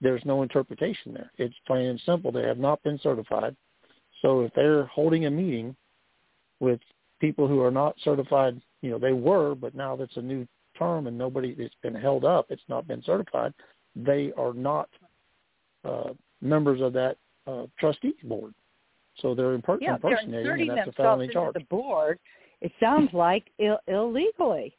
There's 0.00 0.24
no 0.24 0.42
interpretation 0.42 1.12
there. 1.12 1.30
It's 1.36 1.54
plain 1.66 1.86
and 1.86 2.00
simple. 2.06 2.32
They 2.32 2.46
have 2.46 2.58
not 2.58 2.82
been 2.82 2.98
certified. 3.02 3.54
So 4.22 4.42
if 4.42 4.52
they're 4.54 4.84
holding 4.86 5.26
a 5.26 5.30
meeting 5.30 5.74
with 6.60 6.80
people 7.20 7.46
who 7.48 7.60
are 7.62 7.70
not 7.70 7.94
certified, 8.04 8.60
you 8.82 8.90
know, 8.90 8.98
they 8.98 9.12
were, 9.12 9.54
but 9.54 9.74
now 9.74 9.96
that's 9.96 10.16
a 10.16 10.22
new 10.22 10.46
term 10.78 11.06
and 11.06 11.16
nobody, 11.16 11.54
it's 11.58 11.74
been 11.82 11.94
held 11.94 12.24
up. 12.24 12.46
It's 12.50 12.62
not 12.68 12.86
been 12.86 13.02
certified. 13.04 13.52
They 13.96 14.32
are 14.36 14.52
not 14.52 14.88
uh, 15.84 16.10
members 16.40 16.80
of 16.80 16.92
that 16.94 17.16
uh, 17.46 17.66
trustees 17.78 18.14
board. 18.24 18.54
So 19.20 19.34
they're 19.34 19.56
imper- 19.58 19.78
yeah, 19.80 19.94
impersonating, 19.94 20.44
they're 20.44 20.54
and 20.54 20.70
that's 20.70 20.80
a 20.82 20.84
themselves 20.86 20.96
felony 20.96 21.24
into 21.24 21.34
charge. 21.34 21.54
the 21.54 21.60
board. 21.60 22.18
It 22.60 22.72
sounds 22.78 23.12
like 23.12 23.50
Ill- 23.58 23.80
illegally. 23.88 24.74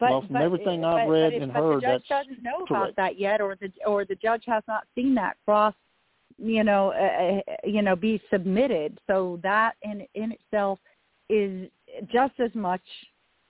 But, 0.00 0.10
Well, 0.10 0.20
from 0.22 0.32
but, 0.32 0.42
everything 0.42 0.84
I've 0.84 1.06
but 1.06 1.12
read 1.12 1.34
if- 1.34 1.42
and 1.42 1.52
but 1.52 1.60
heard, 1.62 1.76
the 1.82 1.86
judge 1.86 2.08
doesn't 2.08 2.42
know 2.42 2.64
correct. 2.66 2.70
about 2.70 2.96
that 2.96 3.18
yet, 3.20 3.40
or 3.40 3.56
the 3.60 3.70
or 3.86 4.04
the 4.04 4.16
judge 4.16 4.42
has 4.46 4.64
not 4.66 4.84
seen 4.96 5.14
that 5.14 5.36
cross, 5.44 5.74
you 6.38 6.64
know, 6.64 6.92
uh, 6.92 7.40
you 7.64 7.82
know, 7.82 7.96
be 7.96 8.20
submitted. 8.30 8.98
So 9.06 9.40
that 9.42 9.74
in 9.82 10.06
in 10.14 10.32
itself 10.32 10.78
is 11.28 11.68
just 12.12 12.34
as 12.40 12.54
much, 12.54 12.82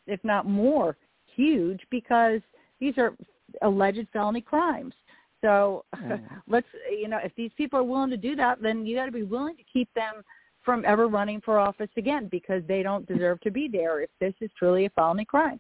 if 0.07 0.23
not 0.25 0.47
more, 0.47 0.97
huge 1.35 1.81
because 1.91 2.41
these 2.81 2.97
are 2.99 3.15
alleged 3.63 4.07
felony 4.13 4.41
crimes. 4.41 4.95
So 5.41 5.85
Mm. 5.97 6.21
let's, 6.49 6.67
you 6.91 7.09
know, 7.09 7.19
if 7.23 7.35
these 7.35 7.51
people 7.57 7.79
are 7.79 7.85
willing 7.85 8.11
to 8.11 8.17
do 8.17 8.35
that, 8.37 8.63
then 8.63 8.87
you 8.87 8.97
got 8.97 9.07
to 9.07 9.13
be 9.13 9.23
willing 9.23 9.57
to 9.57 9.65
keep 9.65 9.93
them 9.95 10.23
from 10.63 10.85
ever 10.87 11.09
running 11.09 11.41
for 11.41 11.59
office 11.59 11.91
again 11.97 12.29
because 12.31 12.63
they 12.69 12.83
don't 12.83 13.07
deserve 13.07 13.41
to 13.41 13.51
be 13.51 13.69
there 13.69 14.01
if 14.01 14.11
this 14.21 14.35
is 14.41 14.51
truly 14.57 14.85
a 14.87 14.91
felony 14.91 15.25
crime. 15.25 15.59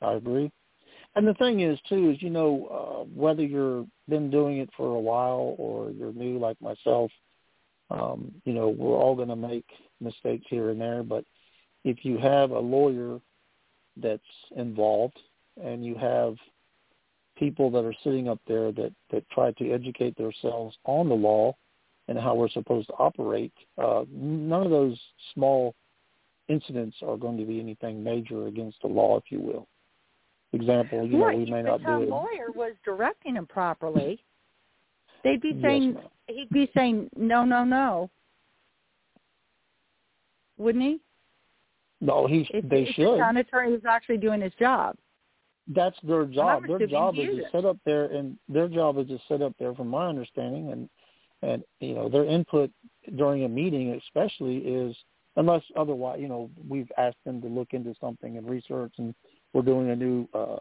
I 0.00 0.14
agree. 0.14 0.50
And 1.14 1.28
the 1.28 1.34
thing 1.34 1.60
is 1.60 1.78
too 1.88 2.10
is 2.10 2.22
you 2.22 2.30
know 2.30 2.66
uh, 2.70 3.04
whether 3.14 3.44
you're 3.44 3.86
been 4.08 4.30
doing 4.30 4.58
it 4.58 4.70
for 4.76 4.94
a 4.94 5.00
while 5.00 5.54
or 5.58 5.90
you're 5.90 6.12
new 6.12 6.38
like 6.38 6.60
myself, 6.60 7.10
um, 7.90 8.32
you 8.44 8.54
know 8.54 8.68
we're 8.68 8.96
all 8.96 9.14
going 9.14 9.28
to 9.28 9.36
make 9.36 9.66
mistakes 10.00 10.46
here 10.48 10.70
and 10.70 10.80
there. 10.80 11.02
But 11.02 11.24
if 11.84 12.04
you 12.04 12.16
have 12.18 12.50
a 12.50 12.58
lawyer 12.58 13.20
that's 13.96 14.22
involved 14.56 15.18
and 15.62 15.84
you 15.84 15.96
have 15.96 16.36
people 17.36 17.70
that 17.72 17.84
are 17.84 17.94
sitting 18.02 18.28
up 18.28 18.40
there 18.46 18.72
that 18.72 18.92
that 19.10 19.28
try 19.30 19.52
to 19.52 19.70
educate 19.70 20.16
themselves 20.16 20.76
on 20.84 21.10
the 21.10 21.14
law 21.14 21.54
and 22.08 22.18
how 22.18 22.34
we're 22.34 22.48
supposed 22.48 22.88
to 22.88 22.94
operate, 22.94 23.52
uh, 23.76 24.04
none 24.10 24.62
of 24.62 24.70
those 24.70 24.98
small 25.34 25.74
incidents 26.48 26.96
are 27.06 27.18
going 27.18 27.36
to 27.36 27.44
be 27.44 27.60
anything 27.60 28.02
major 28.02 28.46
against 28.46 28.80
the 28.80 28.88
law, 28.88 29.18
if 29.18 29.24
you 29.28 29.40
will 29.40 29.68
example, 30.52 31.06
you 31.06 31.18
know, 31.18 31.26
right. 31.26 31.38
we 31.38 31.50
may 31.50 31.62
not 31.62 31.80
the 31.80 31.86
do 31.86 32.02
it. 32.02 32.08
lawyer 32.08 32.50
was 32.54 32.72
directing 32.84 33.36
him 33.36 33.46
properly, 33.46 34.22
they'd 35.24 35.40
be 35.40 35.58
saying 35.62 35.94
ma'am. 35.94 36.04
he'd 36.28 36.50
be 36.50 36.70
saying 36.76 37.08
no, 37.16 37.44
no, 37.44 37.64
no. 37.64 38.10
Wouldn't 40.58 40.84
he? 40.84 41.00
No, 42.00 42.26
he 42.26 42.48
If, 42.52 42.68
they 42.68 42.82
if 42.82 42.96
the 42.96 43.16
town 43.18 43.36
attorney 43.36 43.72
was 43.72 43.84
actually 43.88 44.18
doing 44.18 44.40
his 44.40 44.52
job. 44.58 44.96
That's 45.68 45.96
their 46.02 46.24
job. 46.24 46.64
Their 46.66 46.86
job 46.86 47.14
is 47.16 47.36
to 47.36 47.44
sit 47.52 47.64
up 47.64 47.78
there, 47.86 48.06
and 48.06 48.36
their 48.48 48.68
job 48.68 48.98
is 48.98 49.06
to 49.06 49.18
sit 49.28 49.40
up 49.42 49.54
there, 49.60 49.74
from 49.74 49.88
my 49.88 50.08
understanding, 50.08 50.72
and 50.72 50.88
and 51.42 51.62
you 51.80 51.94
know 51.94 52.08
their 52.08 52.24
input 52.24 52.70
during 53.16 53.44
a 53.44 53.48
meeting, 53.48 54.00
especially, 54.04 54.58
is 54.58 54.96
unless 55.36 55.62
otherwise, 55.76 56.18
you 56.20 56.28
know, 56.28 56.50
we've 56.68 56.90
asked 56.98 57.22
them 57.24 57.40
to 57.42 57.48
look 57.48 57.68
into 57.72 57.94
something 58.00 58.36
and 58.36 58.48
research, 58.48 58.92
and 58.98 59.14
we're 59.52 59.62
doing 59.62 59.90
a 59.90 59.96
new 59.96 60.28
uh, 60.34 60.56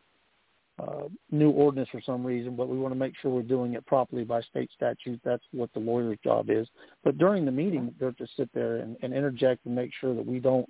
uh, 0.82 1.08
new 1.30 1.52
ordinance 1.52 1.90
for 1.92 2.02
some 2.02 2.26
reason, 2.26 2.56
but 2.56 2.68
we 2.68 2.78
want 2.78 2.92
to 2.92 3.00
make 3.00 3.14
sure 3.22 3.30
we're 3.30 3.42
doing 3.44 3.74
it 3.74 3.86
properly 3.86 4.24
by 4.24 4.42
state 4.42 4.70
statute. 4.74 5.20
That's 5.24 5.44
what 5.52 5.72
the 5.74 5.80
lawyer's 5.80 6.18
job 6.24 6.50
is. 6.50 6.68
But 7.04 7.18
during 7.18 7.46
the 7.46 7.52
meeting, 7.52 7.94
they're 8.00 8.14
to 8.14 8.28
sit 8.36 8.50
there 8.54 8.78
and, 8.78 8.98
and 9.04 9.14
interject 9.14 9.66
and 9.66 9.76
make 9.76 9.92
sure 10.00 10.16
that 10.16 10.26
we 10.26 10.40
don't 10.40 10.70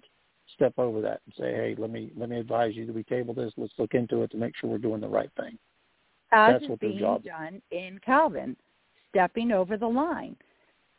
step 0.56 0.74
over 0.78 1.02
that 1.02 1.22
and 1.26 1.34
say, 1.38 1.54
hey, 1.54 1.76
let 1.78 1.92
me 1.92 2.12
let 2.18 2.30
me 2.30 2.40
advise 2.40 2.76
you 2.76 2.86
that 2.86 2.96
we 2.96 3.04
table 3.04 3.34
this. 3.34 3.54
Let's 3.58 3.74
look 3.78 3.94
into 3.94 4.24
it 4.24 4.32
to 4.32 4.38
make 4.38 4.56
sure 4.58 4.70
we're 4.70 4.80
doing 4.80 5.02
the 5.02 5.08
right 5.08 5.32
thing. 5.40 5.58
As 6.34 6.54
That's 6.54 6.70
what 6.70 6.80
their 6.80 6.98
job 6.98 7.24
done 7.24 7.62
in 7.72 8.00
Calvin, 8.06 8.56
stepping 9.10 9.52
over 9.52 9.78
the 9.78 9.88
line. 9.88 10.36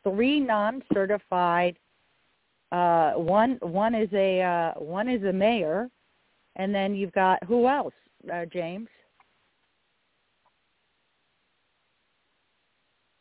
Three 0.03 0.39
non-certified. 0.39 1.77
Uh, 2.71 3.11
one 3.11 3.57
one 3.61 3.93
is 3.93 4.09
a 4.13 4.41
uh, 4.41 4.79
one 4.79 5.07
is 5.07 5.23
a 5.23 5.33
mayor, 5.33 5.89
and 6.55 6.73
then 6.73 6.95
you've 6.95 7.13
got 7.13 7.43
who 7.45 7.67
else? 7.67 7.93
Uh, 8.31 8.45
James. 8.51 8.87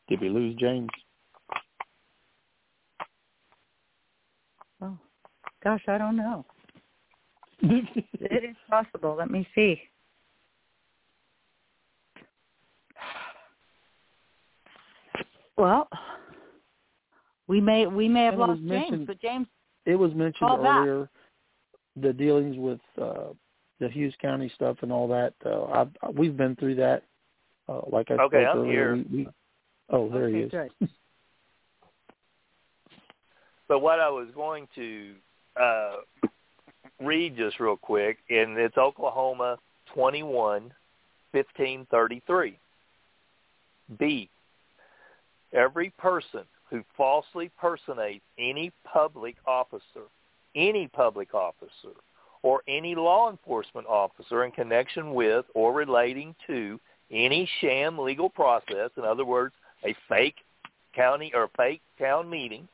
Did 0.09 0.21
we 0.21 0.29
lose 0.29 0.55
James? 0.57 0.91
Oh, 4.83 4.99
gosh, 5.65 5.83
I 5.89 5.99
don't 5.99 6.17
know. 6.17 6.45
It 7.65 8.45
is 8.45 8.57
possible. 8.69 9.17
Let 9.19 9.31
me 9.31 9.47
see. 9.55 9.81
Well, 15.57 15.89
we 17.47 17.61
may 17.61 17.87
we 17.87 18.09
may 18.09 18.25
have 18.25 18.35
And 18.35 18.43
it 18.43 18.47
was 18.49 18.59
lost 18.63 18.91
James, 18.91 19.07
but 19.07 19.21
James. 19.21 19.47
it 19.87 19.97
was 19.97 20.13
mentioned 20.15 20.51
earlier. 20.51 21.03
back. 21.03 21.11
Earlier 21.97 22.09
the 22.09 22.13
dealings 22.13 22.57
with 22.59 22.81
uh, 23.01 23.33
the 23.81 23.89
Hughes 23.89 24.15
County 24.21 24.51
stuff 24.55 24.79
and 24.83 24.93
all 24.93 25.09
that. 25.09 25.35
Uh, 25.45 25.65
I've, 25.65 26.15
we've 26.15 26.37
been 26.37 26.57
through 26.57 26.77
that. 26.77 27.03
Uh, 27.69 27.81
like 27.91 28.11
I 28.11 28.15
Okay, 28.15 28.45
spoke 28.45 28.49
I'm 28.49 28.59
earlier, 28.59 28.95
here. 28.97 29.05
We, 29.11 29.19
we, 29.19 29.29
oh, 29.91 30.09
there 30.09 30.27
okay, 30.27 30.37
he 30.37 30.43
is. 30.43 30.51
Good. 30.51 30.89
But 33.69 33.79
what 33.79 34.01
I 34.01 34.11
was 34.11 34.29
going 34.35 34.69
to 34.75 35.15
uh, 35.59 35.93
read 37.01 37.37
just 37.39 37.59
real 37.59 37.77
quick, 37.79 38.19
and 38.29 38.59
it's 38.59 38.77
Oklahoma 38.77 39.57
21, 39.95 40.73
1533. 41.31 42.59
B. 43.99 44.29
Every 45.55 45.91
person 45.97 46.43
who 46.69 46.83
falsely 46.97 47.51
personates 47.59 48.25
any 48.39 48.73
public 48.85 49.37
officer, 49.47 50.05
any 50.55 50.89
public 50.89 51.35
officer, 51.35 51.95
or 52.43 52.63
any 52.69 52.95
law 52.95 53.31
enforcement 53.31 53.87
officer 53.87 54.45
in 54.45 54.51
connection 54.51 55.15
with 55.15 55.45
or 55.55 55.73
relating 55.73 56.35
to 56.47 56.81
any 57.11 57.49
sham 57.61 57.99
legal 57.99 58.29
process, 58.29 58.91
in 58.97 59.05
other 59.05 59.25
words, 59.25 59.55
a 59.85 59.95
fake 60.09 60.37
county 60.95 61.31
or 61.35 61.49
fake 61.57 61.83
town 61.99 62.29
meeting, 62.29 62.67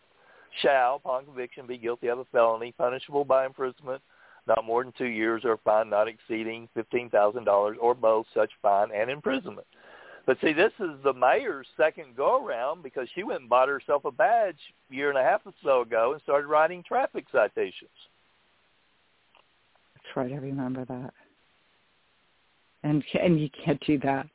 shall, 0.62 0.96
upon 0.96 1.24
conviction, 1.24 1.66
be 1.66 1.76
guilty 1.76 2.08
of 2.08 2.18
a 2.18 2.24
felony 2.26 2.72
punishable 2.72 3.24
by 3.24 3.46
imprisonment 3.46 4.02
not 4.48 4.64
more 4.64 4.82
than 4.82 4.92
two 4.96 5.06
years 5.06 5.42
or 5.44 5.52
a 5.52 5.58
fine 5.58 5.90
not 5.90 6.08
exceeding 6.08 6.68
$15,000 6.76 7.74
or 7.80 7.94
both 7.94 8.26
such 8.34 8.50
fine 8.62 8.88
and 8.92 9.10
imprisonment. 9.10 9.66
But 10.28 10.36
see, 10.42 10.52
this 10.52 10.72
is 10.78 10.90
the 11.04 11.14
mayor's 11.14 11.66
second 11.74 12.14
go-around 12.14 12.82
because 12.82 13.08
she 13.14 13.22
went 13.22 13.40
and 13.40 13.48
bought 13.48 13.70
herself 13.70 14.04
a 14.04 14.10
badge 14.10 14.58
a 14.90 14.94
year 14.94 15.08
and 15.08 15.16
a 15.16 15.22
half 15.22 15.40
or 15.46 15.54
so 15.64 15.80
ago 15.80 16.12
and 16.12 16.20
started 16.20 16.48
writing 16.48 16.84
traffic 16.86 17.24
citations. 17.32 17.88
That's 19.94 20.14
right. 20.14 20.30
I 20.30 20.36
remember 20.36 20.84
that. 20.84 21.14
And 22.82 23.02
and 23.18 23.40
you 23.40 23.48
can't 23.64 23.80
do 23.86 23.98
that. 24.00 24.26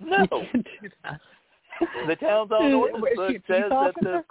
No, 0.00 0.26
You 0.30 0.46
can't 0.50 0.66
do 0.80 0.88
that. 1.02 1.20
the 2.06 2.16
town's 2.16 2.50
own 2.58 2.72
ordinance 2.72 3.16
book 3.16 3.36
says 3.46 3.64
that 3.68 3.92
the 4.00 4.24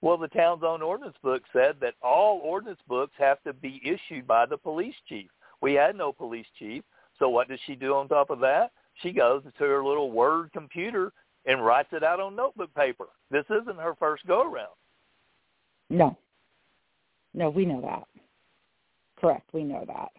well, 0.00 0.16
the 0.16 0.28
town's 0.28 0.62
own 0.62 0.80
ordinance 0.80 1.16
book 1.24 1.42
said 1.52 1.74
that 1.80 1.94
all 2.02 2.40
ordinance 2.44 2.78
books 2.86 3.14
have 3.18 3.42
to 3.42 3.52
be 3.52 3.82
issued 3.84 4.28
by 4.28 4.46
the 4.46 4.56
police 4.56 4.94
chief. 5.08 5.28
We 5.60 5.74
had 5.74 5.96
no 5.96 6.12
police 6.12 6.46
chief, 6.56 6.84
so 7.18 7.28
what 7.28 7.48
does 7.48 7.58
she 7.66 7.74
do 7.74 7.94
on 7.94 8.08
top 8.08 8.30
of 8.30 8.40
that? 8.40 8.70
She 9.02 9.12
goes 9.12 9.42
to 9.44 9.64
her 9.64 9.84
little 9.84 10.10
Word 10.10 10.50
computer 10.52 11.12
and 11.44 11.64
writes 11.64 11.88
it 11.92 12.02
out 12.02 12.20
on 12.20 12.34
notebook 12.34 12.74
paper. 12.74 13.06
This 13.30 13.44
isn't 13.50 13.78
her 13.78 13.94
first 13.98 14.26
go 14.26 14.42
around. 14.50 14.74
No. 15.90 16.16
No, 17.34 17.50
we 17.50 17.64
know 17.66 17.80
that. 17.82 18.04
Correct. 19.20 19.48
We 19.52 19.62
know 19.62 19.84
that. 19.86 20.10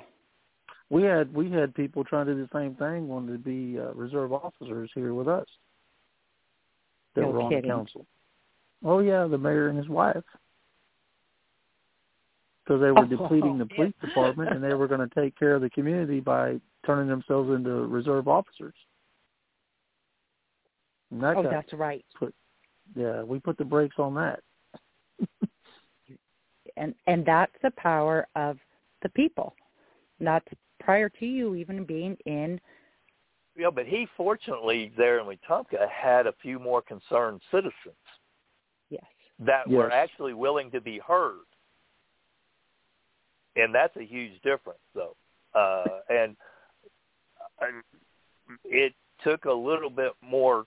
We 0.89 1.03
had 1.03 1.33
we 1.33 1.51
had 1.51 1.75
people 1.75 2.03
trying 2.03 2.27
to 2.27 2.35
do 2.35 2.41
the 2.41 2.57
same 2.57 2.75
thing, 2.75 3.07
wanted 3.07 3.33
to 3.33 3.37
be 3.39 3.77
uh, 3.79 3.93
reserve 3.93 4.31
officers 4.31 4.89
here 4.95 5.13
with 5.13 5.27
us. 5.27 5.45
That 7.15 7.21
No 7.21 7.29
were 7.31 7.41
on 7.41 7.49
kidding. 7.49 7.63
the 7.63 7.75
council. 7.75 8.05
Oh 8.85 8.99
yeah, 8.99 9.25
the 9.27 9.37
mayor 9.37 9.67
and 9.67 9.77
his 9.77 9.89
wife. 9.89 10.23
Because 12.67 12.81
they 12.81 12.91
were 12.91 12.99
oh. 12.99 13.05
depleting 13.05 13.57
the 13.57 13.67
yeah. 13.69 13.75
police 13.75 13.93
department, 14.01 14.51
and 14.51 14.61
they 14.63 14.73
were 14.73 14.87
going 14.87 15.07
to 15.07 15.15
take 15.15 15.37
care 15.39 15.55
of 15.55 15.61
the 15.61 15.69
community 15.69 16.19
by 16.19 16.59
turning 16.85 17.07
themselves 17.07 17.49
into 17.49 17.69
reserve 17.69 18.27
officers. 18.27 18.75
And 21.11 21.23
that 21.23 21.37
Oh, 21.37 21.43
got 21.43 21.51
that's 21.51 21.73
right. 21.73 22.05
put. 22.17 22.33
Yeah, 22.95 23.23
we 23.23 23.39
put 23.39 23.57
the 23.57 23.65
brakes 23.65 23.95
on 23.97 24.15
that. 24.15 24.41
And 26.77 26.93
and 27.07 27.25
that's 27.25 27.55
the 27.63 27.71
power 27.71 28.27
of 28.35 28.57
the 29.01 29.09
people. 29.09 29.55
Not 30.19 30.43
prior 30.79 31.09
to 31.09 31.25
you 31.25 31.55
even 31.55 31.83
being 31.83 32.15
in. 32.25 32.61
Yeah, 33.57 33.71
but 33.73 33.87
he 33.87 34.07
fortunately 34.15 34.91
there 34.95 35.19
in 35.19 35.25
Wetumka 35.25 35.89
had 35.89 36.27
a 36.27 36.33
few 36.41 36.59
more 36.59 36.81
concerned 36.81 37.41
citizens. 37.51 37.73
Yes. 38.89 39.03
That 39.39 39.63
yes. 39.67 39.75
were 39.75 39.91
actually 39.91 40.33
willing 40.33 40.69
to 40.71 40.79
be 40.79 40.99
heard, 40.99 41.46
and 43.57 43.73
that's 43.73 43.95
a 43.97 44.03
huge 44.03 44.33
difference, 44.43 44.79
though. 44.93 45.15
Uh, 45.53 45.83
and 46.09 46.35
it 48.63 48.93
took 49.23 49.45
a 49.45 49.51
little 49.51 49.89
bit 49.89 50.11
more 50.21 50.65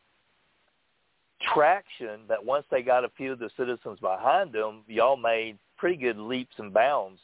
traction 1.54 2.20
that 2.28 2.44
once 2.44 2.64
they 2.70 2.82
got 2.82 3.04
a 3.04 3.10
few 3.16 3.32
of 3.32 3.38
the 3.38 3.50
citizens 3.56 3.98
behind 4.00 4.52
them, 4.52 4.82
y'all 4.86 5.16
made 5.16 5.56
pretty 5.78 5.96
good 5.96 6.18
leaps 6.18 6.54
and 6.58 6.74
bounds 6.74 7.20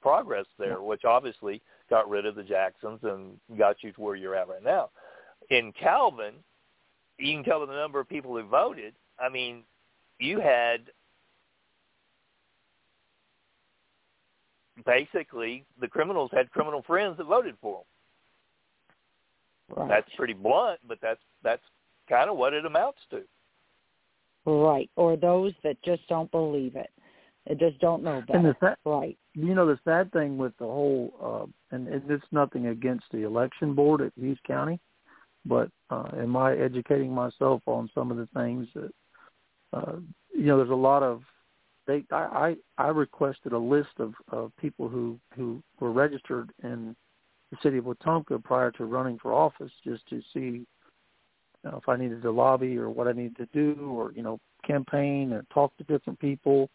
progress 0.00 0.46
there, 0.58 0.82
which 0.82 1.04
obviously 1.04 1.60
got 1.90 2.08
rid 2.08 2.26
of 2.26 2.34
the 2.34 2.42
Jacksons 2.42 3.00
and 3.02 3.38
got 3.58 3.76
you 3.82 3.92
to 3.92 4.00
where 4.00 4.16
you're 4.16 4.34
at 4.34 4.48
right 4.48 4.64
now. 4.64 4.90
In 5.50 5.72
Calvin, 5.72 6.34
you 7.18 7.34
can 7.34 7.44
tell 7.44 7.60
by 7.60 7.66
the 7.72 7.78
number 7.78 8.00
of 8.00 8.08
people 8.08 8.36
who 8.36 8.42
voted. 8.44 8.94
I 9.18 9.28
mean, 9.28 9.62
you 10.18 10.40
had 10.40 10.80
basically 14.88 15.64
the 15.80 15.86
criminals 15.86 16.30
had 16.32 16.50
criminal 16.50 16.82
friends 16.82 17.18
that 17.18 17.26
voted 17.26 17.56
for 17.60 17.82
them. 19.68 19.76
Right. 19.76 19.88
That's 19.88 20.08
pretty 20.16 20.32
blunt, 20.32 20.80
but 20.88 20.98
that's 21.02 21.20
that's 21.44 21.62
kind 22.08 22.30
of 22.30 22.38
what 22.38 22.54
it 22.54 22.64
amounts 22.64 23.00
to. 23.10 23.22
Right. 24.46 24.90
Or 24.96 25.16
those 25.16 25.52
that 25.62 25.76
just 25.84 26.08
don't 26.08 26.30
believe 26.30 26.74
it. 26.74 26.88
They 27.46 27.54
just 27.54 27.78
don't 27.80 28.02
know 28.02 28.22
better. 28.26 28.38
And 28.38 28.46
the 28.46 28.54
fa- 28.54 28.78
right. 28.86 29.16
you 29.34 29.54
know 29.54 29.66
the 29.66 29.78
sad 29.84 30.10
thing 30.12 30.38
with 30.38 30.56
the 30.58 30.64
whole 30.64 31.12
uh 31.22 31.74
and, 31.76 31.86
and 31.86 32.10
it's 32.10 32.24
nothing 32.32 32.68
against 32.68 33.04
the 33.12 33.26
election 33.26 33.74
board 33.74 34.00
at 34.00 34.12
Hughes 34.16 34.38
County, 34.46 34.80
but 35.44 35.70
uh 35.90 36.08
in 36.18 36.30
my 36.30 36.56
educating 36.56 37.12
myself 37.12 37.60
on 37.66 37.90
some 37.94 38.10
of 38.10 38.16
the 38.16 38.28
things 38.34 38.66
that 38.74 38.90
uh 39.74 39.96
you 40.34 40.46
know 40.46 40.56
there's 40.56 40.70
a 40.70 40.74
lot 40.74 41.02
of 41.02 41.20
they 41.88 42.04
I 42.12 42.54
I, 42.78 42.84
I 42.84 42.88
requested 42.88 43.52
a 43.52 43.58
list 43.58 43.98
of, 43.98 44.14
of 44.30 44.52
people 44.60 44.88
who 44.88 45.18
who 45.34 45.60
were 45.80 45.90
registered 45.90 46.52
in 46.62 46.94
the 47.50 47.56
city 47.62 47.78
of 47.78 47.86
Wetumka 47.86 48.44
prior 48.44 48.70
to 48.72 48.84
running 48.84 49.18
for 49.18 49.32
office 49.32 49.72
just 49.82 50.06
to 50.10 50.20
see 50.32 50.66
you 51.64 51.70
know, 51.70 51.78
if 51.78 51.88
I 51.88 51.96
needed 51.96 52.22
to 52.22 52.30
lobby 52.30 52.78
or 52.78 52.90
what 52.90 53.08
I 53.08 53.12
needed 53.12 53.36
to 53.38 53.46
do 53.46 53.90
or 53.90 54.12
you 54.12 54.22
know 54.22 54.38
campaign 54.64 55.32
and 55.32 55.48
talk 55.50 55.76
to 55.78 55.84
different 55.84 56.20
people 56.20 56.70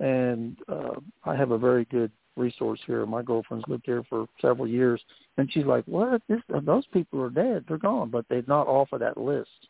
and 0.00 0.56
uh, 0.68 1.00
I 1.24 1.34
have 1.36 1.50
a 1.50 1.58
very 1.58 1.84
good 1.86 2.10
resource 2.36 2.80
here. 2.86 3.04
My 3.06 3.22
girlfriend's 3.22 3.66
lived 3.66 3.84
here 3.86 4.04
for 4.08 4.26
several 4.42 4.68
years, 4.68 5.00
and 5.38 5.50
she's 5.50 5.64
like, 5.64 5.84
"What? 5.86 6.20
This, 6.28 6.40
those 6.62 6.86
people 6.88 7.22
are 7.22 7.30
dead. 7.30 7.64
They're 7.66 7.78
gone, 7.78 8.10
but 8.10 8.26
they've 8.28 8.46
not 8.46 8.66
offered 8.66 9.00
that 9.00 9.16
list." 9.16 9.68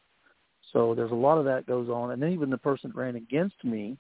So 0.73 0.95
there's 0.95 1.13
a 1.13 1.15
lot 1.15 1.39
of 1.39 1.45
that 1.45 1.67
goes 1.67 1.89
on, 1.89 2.11
and 2.11 2.21
then 2.21 2.33
even 2.33 2.51
the 2.51 2.59
person 2.59 2.91
that 2.91 3.01
ran 3.01 3.15
against 3.15 3.63
me 3.65 3.97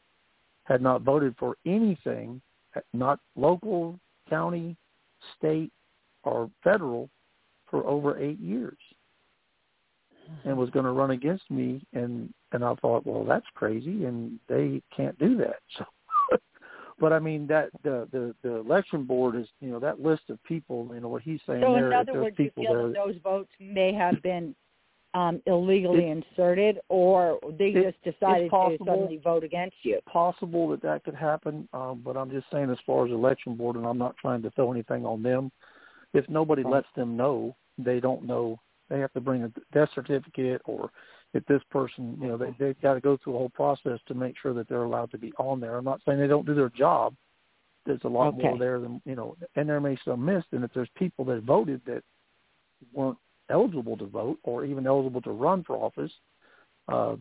had 0.66 0.82
not 0.82 1.02
voted 1.02 1.34
for 1.38 1.56
anything, 1.64 2.40
not 2.92 3.20
local, 3.36 3.98
county, 4.28 4.76
state, 5.38 5.72
or 6.24 6.50
federal, 6.62 7.08
for 7.70 7.86
over 7.86 8.18
eight 8.18 8.38
years, 8.40 8.78
and 10.44 10.56
was 10.56 10.70
going 10.70 10.84
to 10.84 10.92
run 10.92 11.12
against 11.12 11.48
me. 11.50 11.84
And 11.92 12.32
and 12.52 12.64
I 12.64 12.74
thought, 12.76 13.06
well, 13.06 13.24
that's 13.24 13.46
crazy, 13.54 14.04
and 14.04 14.38
they 14.48 14.82
can't 14.96 15.18
do 15.18 15.36
that. 15.38 15.56
So 15.78 15.84
but 17.00 17.12
I 17.12 17.18
mean 17.18 17.46
that 17.46 17.70
the 17.82 18.08
the 18.12 18.34
the 18.42 18.56
election 18.56 19.04
board 19.04 19.36
is 19.36 19.46
you 19.60 19.70
know 19.70 19.78
that 19.80 20.00
list 20.00 20.22
of 20.28 20.42
people 20.44 20.90
you 20.92 21.00
know 21.00 21.08
what 21.08 21.22
he's 21.22 21.40
saying 21.46 21.62
So 21.62 21.74
there 21.74 21.92
in 21.92 21.98
other 21.98 22.22
words, 22.22 22.36
you 22.38 22.50
feel 22.54 22.72
there 22.72 22.88
that 22.88 22.94
those 22.94 23.16
votes 23.22 23.50
may 23.60 23.92
have 23.92 24.20
been 24.22 24.54
um 25.16 25.40
illegally 25.46 26.10
inserted, 26.10 26.78
or 26.90 27.40
they 27.58 27.70
it- 27.70 27.82
just 27.82 28.02
decided 28.04 28.52
it's 28.52 28.78
to 28.78 28.84
suddenly 28.84 29.16
vote 29.16 29.42
against 29.42 29.76
you. 29.82 29.98
possible 30.06 30.68
that 30.68 30.82
that 30.82 31.02
could 31.04 31.14
happen 31.14 31.68
um 31.72 32.02
but 32.04 32.16
I'm 32.16 32.30
just 32.30 32.46
saying 32.52 32.70
as 32.70 32.78
far 32.86 33.06
as 33.06 33.12
election 33.12 33.56
board 33.56 33.76
and 33.76 33.86
I'm 33.86 33.98
not 33.98 34.16
trying 34.18 34.42
to 34.42 34.50
throw 34.50 34.70
anything 34.72 35.06
on 35.06 35.22
them. 35.22 35.50
If 36.12 36.28
nobody 36.28 36.62
Right. 36.62 36.74
lets 36.74 36.92
them 36.94 37.16
know 37.16 37.56
they 37.78 37.98
don't 38.00 38.24
know. 38.24 38.58
They 38.88 39.00
have 39.00 39.12
to 39.14 39.20
bring 39.20 39.42
a 39.44 39.52
death 39.72 39.90
certificate 39.94 40.60
or 40.66 40.90
if 41.32 41.44
this 41.46 41.62
person 41.70 42.18
you 42.20 42.28
know 42.28 42.36
they 42.36 42.54
they've 42.58 42.80
got 42.82 42.94
to 42.94 43.00
go 43.00 43.16
through 43.16 43.36
a 43.36 43.38
whole 43.38 43.48
process 43.62 43.98
to 44.08 44.14
make 44.14 44.36
sure 44.42 44.52
that 44.54 44.68
they're 44.68 44.84
allowed 44.90 45.10
to 45.12 45.18
be 45.18 45.32
on 45.38 45.60
there. 45.60 45.76
I'm 45.76 45.84
not 45.92 46.02
saying 46.04 46.18
they 46.18 46.26
don't 46.34 46.46
do 46.46 46.54
their 46.54 46.68
job. 46.70 47.14
There's 47.86 48.04
a 48.04 48.08
lot 48.08 48.34
more 48.36 48.58
there 48.58 48.78
than 48.80 49.00
you 49.06 49.16
know 49.18 49.36
and 49.56 49.68
there 49.68 49.80
may 49.80 49.94
be 49.94 50.00
some 50.04 50.24
missed 50.24 50.52
and 50.52 50.62
if 50.62 50.72
there's 50.74 50.90
people 51.04 51.24
that 51.26 51.42
voted 51.42 51.80
that 51.86 52.02
weren't 52.92 53.18
eligible 53.50 53.96
to 53.96 54.06
vote 54.06 54.38
or 54.42 54.64
even 54.64 54.86
eligible 54.86 55.20
to 55.22 55.30
run 55.30 55.62
for 55.64 55.76
office 55.76 56.12
uh 56.88 57.14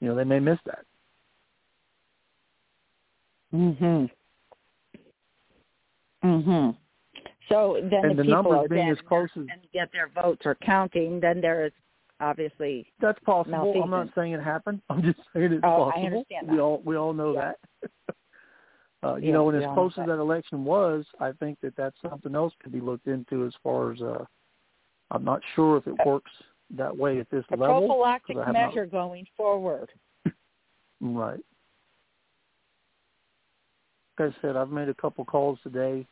you 0.00 0.08
know 0.08 0.14
they 0.14 0.24
may 0.24 0.40
miss 0.40 0.58
that 0.66 0.84
Mhm. 3.54 4.10
Mhm. 6.24 6.76
So 7.48 7.74
then 7.80 8.04
And 8.04 8.10
if 8.12 8.16
the 8.16 8.22
people 8.24 8.34
numbers 8.34 8.64
are 8.64 8.68
being 8.68 8.86
dead 8.86 8.98
as 8.98 9.00
close 9.06 9.30
as- 9.36 9.46
and 9.48 9.70
get 9.72 9.92
their 9.92 10.08
votes 10.08 10.44
are 10.46 10.56
counting, 10.56 11.20
then 11.20 11.40
there 11.40 11.64
is 11.64 11.72
obviously 12.20 12.92
That's 12.98 13.20
possible. 13.20 13.82
I'm 13.82 13.90
not 13.90 14.12
saying 14.14 14.32
it 14.32 14.42
happened. 14.42 14.82
I'm 14.90 15.02
just 15.02 15.20
saying 15.32 15.52
it's 15.52 15.64
Oh, 15.64 15.82
I 15.84 15.90
possible. 15.92 16.06
understand 16.06 16.48
We 16.50 16.58
all 16.58 16.78
we 16.84 16.96
all 16.96 17.12
know 17.12 17.34
Yeah. 17.34 17.52
that. 17.52 17.58
uh, 19.04 19.14
you 19.16 19.28
Yeah, 19.28 19.32
know, 19.34 19.48
and 19.50 19.62
as 19.62 19.72
close 19.74 19.92
as 19.92 19.96
that. 19.98 20.06
that 20.08 20.18
election 20.18 20.64
was, 20.64 21.06
I 21.20 21.30
think 21.32 21.60
that 21.60 21.76
that's 21.76 22.00
something 22.00 22.34
else 22.34 22.52
could 22.60 22.72
be 22.72 22.80
looked 22.80 23.06
into 23.06 23.44
as 23.46 23.54
far 23.62 23.92
as. 23.92 24.02
uh 24.02 24.24
I'm 25.10 25.24
not 25.24 25.40
sure 25.54 25.76
if 25.76 25.86
it 25.86 25.94
works 26.04 26.30
that 26.76 26.96
way 26.96 27.20
at 27.20 27.30
this 27.30 27.44
a 27.52 27.56
level. 27.56 27.86
prophylactic 27.86 28.36
have 28.38 28.46
not- 28.54 28.68
measure 28.68 28.86
going 28.86 29.26
forward. 29.36 29.88
Right. 31.00 31.40
Like 34.18 34.32
I 34.34 34.40
said, 34.40 34.56
I've 34.56 34.70
made 34.70 34.88
a 34.88 34.94
couple 34.94 35.24
calls 35.24 35.58
today. 35.62 36.06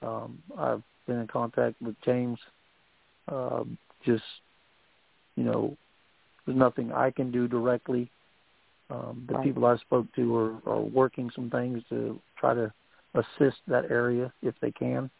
Um, 0.00 0.40
I've 0.56 0.82
been 1.06 1.18
in 1.20 1.26
contact 1.26 1.80
with 1.82 1.96
James. 2.04 2.38
Um, 3.28 3.76
just, 4.04 4.22
you 5.36 5.44
know, 5.44 5.76
there's 6.46 6.56
nothing 6.56 6.92
I 6.92 7.10
can 7.10 7.30
do 7.32 7.48
directly. 7.48 8.10
Um, 8.90 9.24
the 9.26 9.34
Right. 9.34 9.44
people 9.44 9.64
I 9.64 9.76
spoke 9.78 10.06
to 10.14 10.36
are, 10.36 10.56
are 10.66 10.80
working 10.80 11.30
some 11.30 11.50
things 11.50 11.82
to 11.88 12.20
try 12.36 12.54
to 12.54 12.72
assist 13.14 13.58
that 13.66 13.90
area 13.90 14.32
if 14.42 14.54
they 14.60 14.70
can. 14.70 15.10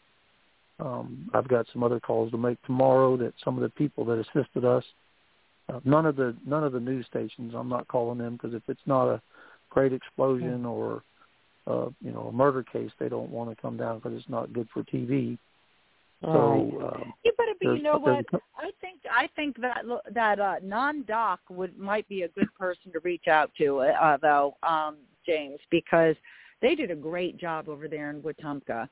Um, 0.83 1.29
I've 1.33 1.47
got 1.47 1.65
some 1.71 1.81
other 1.81 1.99
calls 1.99 2.31
to 2.31 2.37
make 2.37 2.61
tomorrow 2.63 3.15
that 3.17 3.33
some 3.43 3.55
of 3.55 3.63
the 3.63 3.69
people 3.69 4.03
that 4.05 4.19
assisted 4.19 4.65
us 4.65 4.83
uh, 5.69 5.79
none 5.85 6.05
of 6.05 6.15
the 6.15 6.35
none 6.45 6.63
of 6.63 6.73
the 6.73 6.79
news 6.79 7.05
stations. 7.05 7.53
I'm 7.55 7.69
not 7.69 7.87
calling 7.87 8.17
them 8.17 8.33
because 8.33 8.53
if 8.53 8.63
it's 8.67 8.81
not 8.85 9.07
a 9.07 9.21
great 9.69 9.93
explosion 9.93 10.65
or 10.65 11.03
uh, 11.67 11.87
you 12.01 12.11
know 12.11 12.27
a 12.27 12.31
murder 12.31 12.63
case, 12.63 12.91
they 12.99 13.09
don't 13.09 13.29
want 13.29 13.49
to 13.49 13.61
come 13.61 13.77
down 13.77 13.99
because 13.99 14.17
it's 14.17 14.29
not 14.29 14.51
good 14.51 14.67
for 14.73 14.83
TV. 14.83 15.37
So 16.21 16.91
um, 16.93 17.13
You 17.25 17.33
better 17.37 17.53
be. 17.59 17.67
You 17.67 17.83
know 17.83 17.97
what? 17.97 18.25
I 18.57 18.71
think 18.81 18.99
I 19.09 19.29
think 19.35 19.59
that 19.61 19.83
that 20.13 20.39
uh, 20.39 20.55
NonDoc 20.63 21.37
would 21.49 21.77
might 21.77 22.07
be 22.09 22.23
a 22.23 22.29
good 22.29 22.53
person 22.59 22.91
to 22.91 22.99
reach 22.99 23.27
out 23.27 23.51
to, 23.57 23.79
uh, 23.79 24.17
though, 24.21 24.55
um, 24.63 24.97
James, 25.25 25.59
because 25.69 26.15
they 26.61 26.75
did 26.75 26.91
a 26.91 26.95
great 26.95 27.37
job 27.37 27.67
over 27.69 27.87
there 27.87 28.09
in 28.09 28.21
Wetumka, 28.21 28.87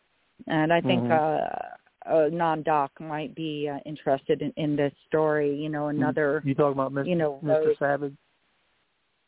and 0.47 0.71
I 0.73 0.81
think 0.81 1.03
Mhm. 1.03 1.11
uh, 1.11 1.57
a 2.05 2.29
NonDoc 2.31 2.89
might 2.99 3.33
be 3.35 3.69
uh, 3.69 3.79
interested 3.85 4.41
in, 4.41 4.51
in 4.57 4.75
this 4.75 4.93
story. 5.07 5.55
You 5.55 5.69
know, 5.69 5.87
another. 5.87 6.41
you 6.45 6.55
talking 6.55 6.73
about 6.79 6.91
Mr. 6.93 7.07
You 7.07 7.15
know, 7.15 7.39
Mr. 7.43 7.65
those- 7.65 7.77
Savage? 7.79 8.13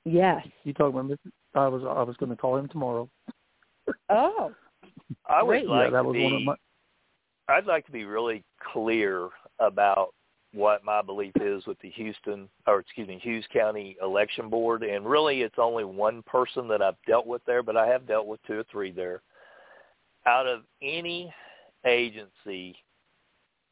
Yes. 0.05 0.45
You 0.63 0.73
talking 0.73 0.99
about 0.99 1.11
Mr. 1.11 1.31
I 1.55 1.67
was 1.67 1.83
I 1.83 2.01
was 2.03 2.17
going 2.17 2.29
to 2.31 2.35
call 2.35 2.57
him 2.57 2.67
tomorrow. 2.69 3.09
Oh. 4.09 4.53
I 5.27 5.43
would 5.43 5.49
Great. 5.49 5.67
like 5.67 5.85
yeah, 5.87 5.89
that 5.91 6.01
to 6.03 6.07
was 6.07 6.13
be. 6.13 6.23
one 6.23 6.33
of 6.35 6.41
my. 6.43 6.55
I'd 7.49 7.65
like 7.65 7.85
to 7.85 7.91
be 7.91 8.05
really 8.05 8.41
clear 8.71 9.27
about 9.59 10.13
what 10.53 10.83
my 10.85 11.01
belief 11.01 11.33
is 11.41 11.65
with 11.65 11.77
the 11.79 11.89
Houston, 11.89 12.47
or 12.65 12.79
excuse 12.79 13.07
me, 13.09 13.19
Hughes 13.21 13.45
County 13.51 13.97
Election 14.01 14.49
Board, 14.49 14.83
and 14.83 15.05
really 15.05 15.41
it's 15.41 15.57
only 15.57 15.83
one 15.83 16.21
person 16.23 16.67
that 16.69 16.81
I've 16.81 16.95
dealt 17.05 17.27
with 17.27 17.41
there, 17.45 17.61
but 17.61 17.75
I 17.75 17.87
have 17.87 18.07
dealt 18.07 18.25
with 18.27 18.39
two 18.47 18.59
or 18.59 18.63
three 18.71 18.91
there. 18.91 19.21
Out 20.25 20.47
of 20.47 20.61
any 20.81 21.33
agency 21.85 22.75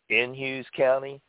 in 0.09 0.33
Hughes 0.33 0.65
County, 0.75 1.21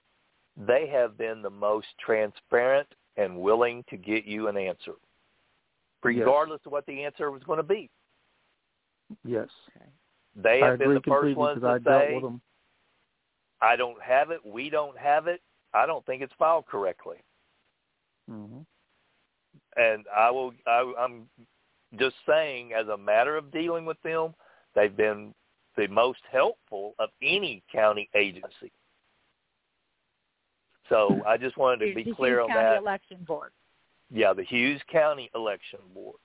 they 0.57 0.86
have 0.89 1.16
been 1.16 1.43
the 1.43 1.51
most 1.51 1.86
transparent 2.05 2.89
and 3.16 3.36
willing 3.39 3.85
to 3.89 3.97
get 3.97 4.24
you 4.24 4.49
an 4.49 4.57
answer, 4.57 4.94
regardless 6.03 6.61
of 6.66 6.73
what 6.73 6.86
the 6.86 7.05
answer 7.05 7.31
was 7.31 7.43
going 7.44 7.59
to 7.59 7.62
be. 7.62 7.89
Yes, 9.24 9.49
They 10.35 10.61
have 10.61 10.78
been 10.78 10.94
the 10.94 10.94
first 10.94 11.05
completely 11.05 11.35
ones 11.35 11.61
because 11.61 11.81
to 11.82 11.90
I 11.90 11.90
say. 11.90 12.23
I 13.61 13.77
don't 13.77 14.03
have 14.03 14.31
it, 14.31 14.44
we 14.44 14.70
don't 14.70 14.99
have 14.99 15.28
it, 15.28 15.40
I 15.73 15.86
don't 15.86 16.05
think 16.05 16.20
it's 16.23 16.32
filed 16.39 16.66
correctly. 16.66 17.19
hmm 18.28 18.61
And 19.77 20.05
I 20.15 20.31
will, 20.31 20.53
I, 20.66 20.93
I'm 20.99 21.28
just 21.99 22.16
saying, 22.28 22.73
as 22.73 22.89
a 22.89 22.97
matter 22.97 23.36
of 23.36 23.53
dealing 23.53 23.85
with 23.85 24.01
them, 24.03 24.35
they've 24.74 24.97
been 24.97 25.35
the 25.77 25.86
most 25.89 26.20
helpful 26.31 26.94
of 26.99 27.11
any 27.23 27.62
county 27.73 28.09
agency. 28.15 28.73
So 30.89 31.23
I 31.27 31.36
just 31.36 31.57
wanted 31.57 31.89
to 31.89 31.94
be 31.94 32.05
the 32.05 32.15
clear 32.15 32.40
Hughes 32.40 32.49
on 32.51 32.57
County 32.57 32.74
that. 32.74 32.78
Election 32.78 33.19
Board. 33.27 33.53
Yeah, 34.11 34.32
the 34.35 34.44
Hughes 34.44 34.81
County 34.90 35.31
Election 35.35 35.78
Board. 35.94 36.16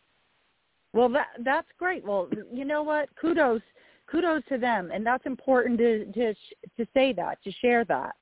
Well, 0.94 1.10
that 1.10 1.28
that's 1.44 1.68
great. 1.78 2.04
Well, 2.04 2.30
you 2.52 2.66
know 2.66 2.84
what? 2.84 3.10
Kudos, 3.20 3.62
kudos 4.12 4.44
to 4.50 4.58
them, 4.58 4.92
and 4.94 5.06
that's 5.06 5.26
important 5.26 5.78
to 5.78 6.06
to 6.06 6.34
to 6.34 6.88
say 6.94 7.14
that, 7.14 7.42
to 7.44 7.52
share 7.62 7.86
that. 7.86 8.16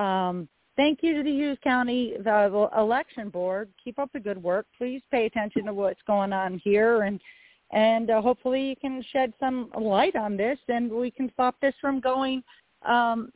Um, 0.00 0.48
thank 0.76 1.00
you 1.02 1.14
to 1.16 1.22
the 1.22 1.30
Hughes 1.30 1.58
County 1.62 2.14
the 2.22 2.68
Election 2.78 3.28
Board. 3.28 3.70
Keep 3.82 3.98
up 3.98 4.10
the 4.12 4.20
good 4.20 4.42
work. 4.42 4.66
Please 4.78 5.02
pay 5.10 5.26
attention 5.26 5.66
to 5.66 5.74
what's 5.74 6.00
going 6.06 6.32
on 6.32 6.58
here, 6.64 7.02
and 7.02 7.20
and 7.72 8.10
uh, 8.10 8.20
hopefully 8.20 8.68
you 8.68 8.76
can 8.76 9.02
shed 9.12 9.32
some 9.40 9.70
light 9.78 10.14
on 10.16 10.36
this, 10.36 10.58
and 10.68 10.90
we 10.90 11.10
can 11.10 11.30
stop 11.32 11.56
this 11.60 11.74
from 11.80 12.00
going 12.00 12.42
um, 12.86 13.32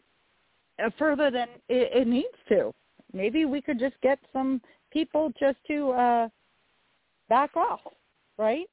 uh, 0.83 0.91
further 0.99 1.31
than 1.31 1.49
it, 1.69 1.91
it 1.95 2.07
needs 2.07 2.27
to. 2.49 2.73
Maybe 3.13 3.45
we 3.47 3.63
could 3.63 3.79
just 3.79 3.99
get 4.03 4.19
some 4.33 4.61
people 4.93 5.33
just 5.39 5.57
to 5.69 5.91
uh, 5.93 6.29
back 7.29 7.57
off, 7.57 7.81
right? 8.37 8.67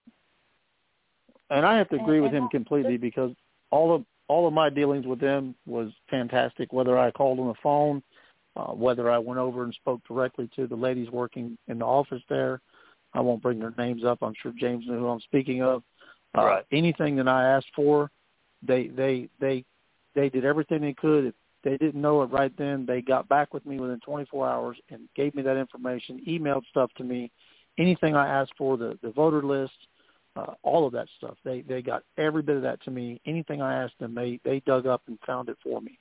And 1.50 1.66
I 1.66 1.78
have 1.78 1.90
to 1.90 1.96
agree 1.96 2.18
And- 2.18 2.24
with 2.24 2.34
and 2.34 2.44
him 2.44 2.50
completely 2.50 2.98
because 2.98 3.32
all 3.72 3.94
of 3.96 4.04
all 4.30 4.48
of 4.48 4.54
my 4.54 4.70
dealings 4.70 5.06
with 5.06 5.20
them 5.20 5.54
was 5.66 5.92
fantastic. 6.10 6.72
Whether 6.72 6.98
I 6.98 7.12
called 7.12 7.40
on 7.40 7.48
the 7.50 7.54
phone, 7.62 8.02
uh, 8.56 8.68
whether 8.72 9.12
I 9.12 9.18
went 9.18 9.40
over 9.40 9.64
and 9.64 9.74
spoke 9.74 10.02
directly 10.08 10.50
to 10.56 10.66
the 10.66 10.76
ladies 10.76 11.10
working 11.12 11.58
in 11.68 11.80
the 11.80 11.86
office 11.86 12.22
there, 12.30 12.62
I 13.14 13.22
won't 13.22 13.42
bring 13.42 13.60
their 13.60 13.74
names 13.78 14.04
up. 14.04 14.20
I'm 14.22 14.34
sure 14.42 14.54
James 14.58 14.86
knew 14.88 15.00
who 15.00 15.08
I'm 15.08 15.22
speaking 15.22 15.62
of. 15.62 15.84
Uh, 16.38 16.44
Right. 16.46 16.66
Anything 16.72 17.16
that 17.18 17.28
I 17.28 17.44
asked 17.44 17.72
for, 17.76 18.10
they 18.66 18.88
they 18.88 19.30
they 19.40 19.64
they 20.16 20.30
did 20.30 20.46
everything 20.46 20.82
they 20.82 20.94
could. 20.94 21.26
If 21.26 21.36
they 21.64 21.78
didn't 21.78 22.02
know 22.02 22.22
it 22.24 22.28
right 22.28 22.56
then, 22.58 22.86
they 22.86 23.02
got 23.02 23.30
back 23.30 23.54
with 23.54 23.66
me 23.66 23.80
within 23.80 24.00
24 24.02 24.50
hours 24.50 24.78
and 24.90 25.08
gave 25.16 25.34
me 25.36 25.44
that 25.44 25.58
information, 25.58 26.22
emailed 26.28 26.66
stuff 26.70 26.92
to 26.98 27.04
me. 27.04 27.32
Anything 27.78 28.16
I 28.16 28.28
asked 28.28 28.54
for, 28.58 28.78
the 28.78 28.98
the 29.02 29.12
voter 29.12 29.44
list, 29.44 29.74
uh, 30.36 30.54
all 30.64 30.88
of 30.88 30.94
that 30.94 31.08
stuff. 31.18 31.38
They 31.44 31.62
they 31.62 31.82
got 31.82 32.04
every 32.18 32.42
bit 32.42 32.56
of 32.58 32.64
that 32.64 32.82
to 32.84 32.92
me. 32.92 33.22
Anything 33.26 33.62
I 33.62 33.84
asked 33.84 34.00
them, 34.00 34.16
they 34.16 34.40
they 34.44 34.60
dug 34.62 34.88
up 34.88 35.04
and 35.08 35.20
found 35.26 35.50
it 35.50 35.58
for 35.64 35.82
me. 35.82 36.00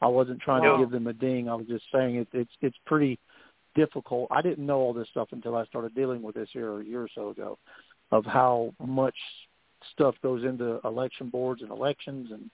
I 0.00 0.06
wasn't 0.08 0.40
trying 0.40 0.62
Wow. 0.62 0.76
to 0.76 0.78
give 0.78 0.90
them 0.90 1.06
a 1.06 1.12
ding. 1.12 1.48
I 1.48 1.54
was 1.54 1.66
just 1.66 1.84
saying 1.92 2.16
it, 2.16 2.28
it's 2.32 2.52
it's 2.60 2.78
pretty 2.86 3.18
difficult. 3.74 4.28
I 4.30 4.42
didn't 4.42 4.66
know 4.66 4.78
all 4.78 4.92
this 4.92 5.08
stuff 5.10 5.28
until 5.32 5.56
I 5.56 5.64
started 5.66 5.94
dealing 5.94 6.22
with 6.22 6.34
this 6.34 6.48
here 6.52 6.80
a 6.80 6.84
year 6.84 7.02
or 7.02 7.08
so 7.14 7.30
ago, 7.30 7.58
of 8.10 8.24
how 8.24 8.72
much 8.84 9.16
stuff 9.92 10.14
goes 10.22 10.44
into 10.44 10.80
election 10.84 11.28
boards 11.28 11.62
and 11.62 11.70
elections 11.70 12.30
and 12.30 12.50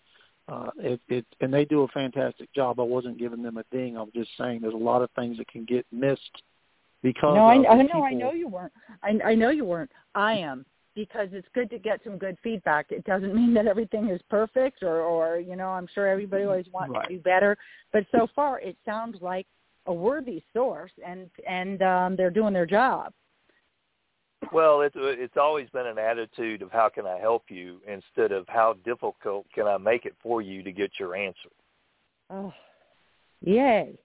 uh 0.48 0.70
it 0.78 0.98
it 1.08 1.26
and 1.40 1.52
they 1.52 1.64
do 1.64 1.82
a 1.82 1.88
fantastic 1.88 2.52
job. 2.54 2.80
I 2.80 2.84
wasn't 2.84 3.18
giving 3.18 3.42
them 3.42 3.58
a 3.58 3.64
ding. 3.70 3.96
I 3.96 4.00
was 4.02 4.12
just 4.14 4.30
saying 4.38 4.60
there's 4.60 4.74
a 4.74 4.76
lot 4.76 5.02
of 5.02 5.10
things 5.10 5.36
that 5.36 5.48
can 5.48 5.64
get 5.64 5.84
missed 5.92 6.42
because 7.02 7.36
no, 7.36 7.44
I, 7.44 7.52
I 7.52 7.82
know, 7.82 7.82
people. 7.82 8.04
I 8.04 8.12
know 8.12 8.32
you 8.32 8.48
weren't. 8.48 8.72
I, 9.02 9.18
I 9.24 9.34
know 9.34 9.50
you 9.50 9.64
weren't. 9.64 9.90
I 10.14 10.34
am 10.34 10.64
because 10.94 11.28
it's 11.32 11.46
good 11.54 11.70
to 11.70 11.78
get 11.78 12.00
some 12.02 12.18
good 12.18 12.36
feedback. 12.42 12.86
It 12.90 13.04
doesn't 13.04 13.34
mean 13.40 13.54
that 13.54 13.66
everything 13.66 14.08
is 14.08 14.20
perfect, 14.28 14.82
or, 14.82 15.00
or 15.02 15.38
you 15.38 15.54
know, 15.54 15.68
I'm 15.68 15.86
sure 15.94 16.08
everybody 16.08 16.44
always 16.44 16.66
wants 16.72 16.94
Right. 16.94 17.08
to 17.08 17.14
do 17.16 17.20
better. 17.20 17.56
But 17.92 18.04
so 18.10 18.26
far, 18.34 18.60
it 18.60 18.76
sounds 18.84 19.20
like 19.20 19.46
a 19.88 19.92
worthy 19.92 20.42
source, 20.52 20.92
and 21.04 21.28
and 21.48 21.82
um, 21.82 22.16
they're 22.16 22.30
doing 22.30 22.52
their 22.52 22.66
job. 22.66 23.12
Well, 24.52 24.82
it's 24.82 24.94
it's 24.96 25.36
always 25.36 25.68
been 25.70 25.86
an 25.86 25.98
attitude 25.98 26.62
of 26.62 26.70
how 26.70 26.88
can 26.88 27.06
I 27.06 27.18
help 27.18 27.44
you 27.48 27.80
instead 27.88 28.30
of 28.30 28.46
how 28.48 28.76
difficult 28.84 29.46
can 29.52 29.66
I 29.66 29.78
make 29.78 30.04
it 30.04 30.14
for 30.22 30.40
you 30.40 30.62
to 30.62 30.70
get 30.70 30.92
your 31.00 31.16
answer. 31.16 31.50
Oh, 32.30 32.52
yay! 33.40 33.98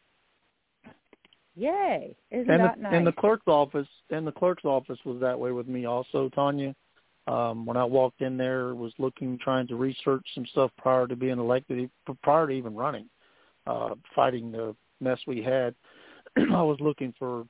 Yay! 1.56 2.16
Isn't 2.32 2.50
and 2.50 2.62
that 2.62 2.78
the, 2.78 2.82
nice? 2.82 2.94
and 2.94 3.06
the 3.06 3.12
clerk's 3.12 3.48
office 3.48 3.88
and 4.10 4.26
the 4.26 4.32
clerk's 4.32 4.66
office 4.66 5.00
was 5.06 5.20
that 5.22 5.40
way 5.40 5.52
with 5.52 5.68
me 5.68 5.86
also, 5.86 6.30
Tanya. 6.30 6.74
Um, 7.26 7.66
when 7.66 7.78
I 7.78 7.86
walked 7.86 8.22
in 8.22 8.36
there, 8.36 8.76
was 8.76 8.92
looking, 8.98 9.38
trying 9.42 9.68
to 9.68 9.76
research 9.76 10.26
some 10.36 10.46
stuff 10.48 10.72
prior 10.78 11.08
to 11.08 11.16
being 11.16 11.40
elected, 11.40 11.80
e- 11.80 12.14
prior 12.22 12.48
to 12.48 12.54
even 12.54 12.76
running, 12.76 13.10
uh, 13.66 13.92
fighting 14.14 14.52
the 14.52 14.76
mess 15.04 15.20
we 15.28 15.42
had. 15.42 15.76
I 16.38 16.62
was 16.62 16.78
looking 16.80 17.14
for 17.20 17.46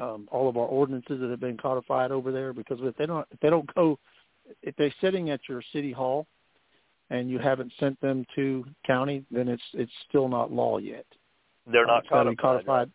um, 0.00 0.28
all 0.30 0.48
of 0.48 0.56
our 0.56 0.66
ordinances 0.66 1.20
that 1.20 1.30
have 1.30 1.40
been 1.40 1.56
codified 1.56 2.10
over 2.10 2.30
there 2.30 2.52
because 2.52 2.78
if 2.82 2.96
they 2.96 3.06
don't, 3.06 3.26
if 3.30 3.40
they 3.40 3.50
don't 3.50 3.72
go, 3.74 3.98
if 4.62 4.74
they're 4.76 4.94
sitting 5.00 5.30
at 5.30 5.40
your 5.48 5.62
city 5.72 5.92
hall 5.92 6.26
and 7.10 7.30
you 7.30 7.38
haven't 7.38 7.72
sent 7.78 8.00
them 8.00 8.24
to 8.34 8.64
county, 8.86 9.24
then 9.30 9.48
it's 9.48 9.62
it's 9.74 9.92
still 10.08 10.28
not 10.28 10.52
law 10.52 10.78
yet. 10.78 11.06
They're 11.66 11.84
Uh, 11.84 12.00
not 12.00 12.02
be 12.02 12.08
codified. 12.08 12.38
codified. 12.38 12.90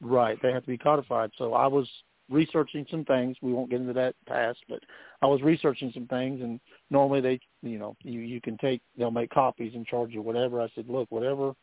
Right, 0.00 0.38
they 0.42 0.52
have 0.52 0.62
to 0.62 0.68
be 0.68 0.78
codified. 0.78 1.30
So 1.38 1.54
I 1.54 1.66
was 1.66 1.88
researching 2.30 2.86
some 2.90 3.04
things. 3.04 3.36
We 3.42 3.52
won't 3.52 3.70
get 3.70 3.80
into 3.80 3.94
that 3.94 4.14
past, 4.26 4.58
but 4.68 4.80
I 5.22 5.26
was 5.26 5.42
researching 5.42 5.90
some 5.92 6.06
things, 6.06 6.40
and 6.40 6.60
normally 6.90 7.20
they, 7.20 7.40
you 7.62 7.78
know, 7.78 7.96
you 8.02 8.20
you 8.20 8.40
can 8.40 8.56
take, 8.58 8.80
they'll 8.96 9.10
make 9.10 9.30
copies 9.30 9.74
and 9.74 9.86
charge 9.86 10.12
you 10.12 10.22
whatever. 10.22 10.60
I 10.60 10.68
said, 10.74 10.88
look, 10.88 11.10
whatever 11.10 11.54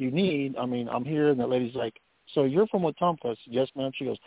you 0.00 0.10
need. 0.10 0.56
I 0.56 0.66
mean, 0.66 0.88
I'm 0.88 1.04
here, 1.04 1.30
and 1.30 1.38
the 1.38 1.46
lady's 1.46 1.74
like, 1.74 1.94
so 2.34 2.44
you're 2.44 2.66
from 2.68 2.82
Wetumka? 2.82 3.36
Yes, 3.46 3.68
ma'am. 3.76 3.90
She 3.94 4.04
goes, 4.04 4.18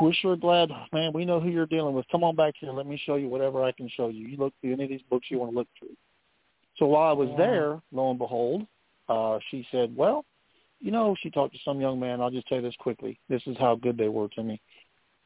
we're 0.00 0.14
sure 0.14 0.36
glad, 0.36 0.70
man. 0.92 1.12
We 1.12 1.24
know 1.24 1.40
who 1.40 1.48
you're 1.48 1.66
dealing 1.66 1.94
with. 1.94 2.06
Come 2.10 2.24
on 2.24 2.36
back 2.36 2.54
here. 2.58 2.72
Let 2.72 2.86
me 2.86 3.00
show 3.04 3.16
you 3.16 3.28
whatever 3.28 3.64
I 3.64 3.72
can 3.72 3.88
show 3.88 4.08
you. 4.08 4.26
You 4.26 4.36
look 4.36 4.54
through 4.60 4.72
any 4.74 4.84
of 4.84 4.90
these 4.90 5.02
books 5.10 5.26
you 5.30 5.38
want 5.38 5.52
to 5.52 5.58
look 5.58 5.68
through. 5.78 5.96
So 6.76 6.86
while 6.86 7.08
I 7.08 7.12
was 7.12 7.28
Yeah. 7.30 7.36
there, 7.36 7.82
lo 7.92 8.10
and 8.10 8.18
behold, 8.18 8.66
uh, 9.08 9.38
she 9.50 9.66
said, 9.70 9.94
well, 9.96 10.24
you 10.80 10.90
know, 10.90 11.14
she 11.20 11.30
talked 11.30 11.54
to 11.54 11.60
some 11.64 11.80
young 11.80 11.98
man. 11.98 12.20
I'll 12.20 12.30
just 12.30 12.46
tell 12.46 12.58
you 12.58 12.62
this 12.62 12.76
quickly. 12.76 13.18
This 13.28 13.42
is 13.46 13.56
how 13.58 13.74
good 13.74 13.96
they 13.96 14.08
were 14.08 14.28
to 14.28 14.42
me. 14.42 14.60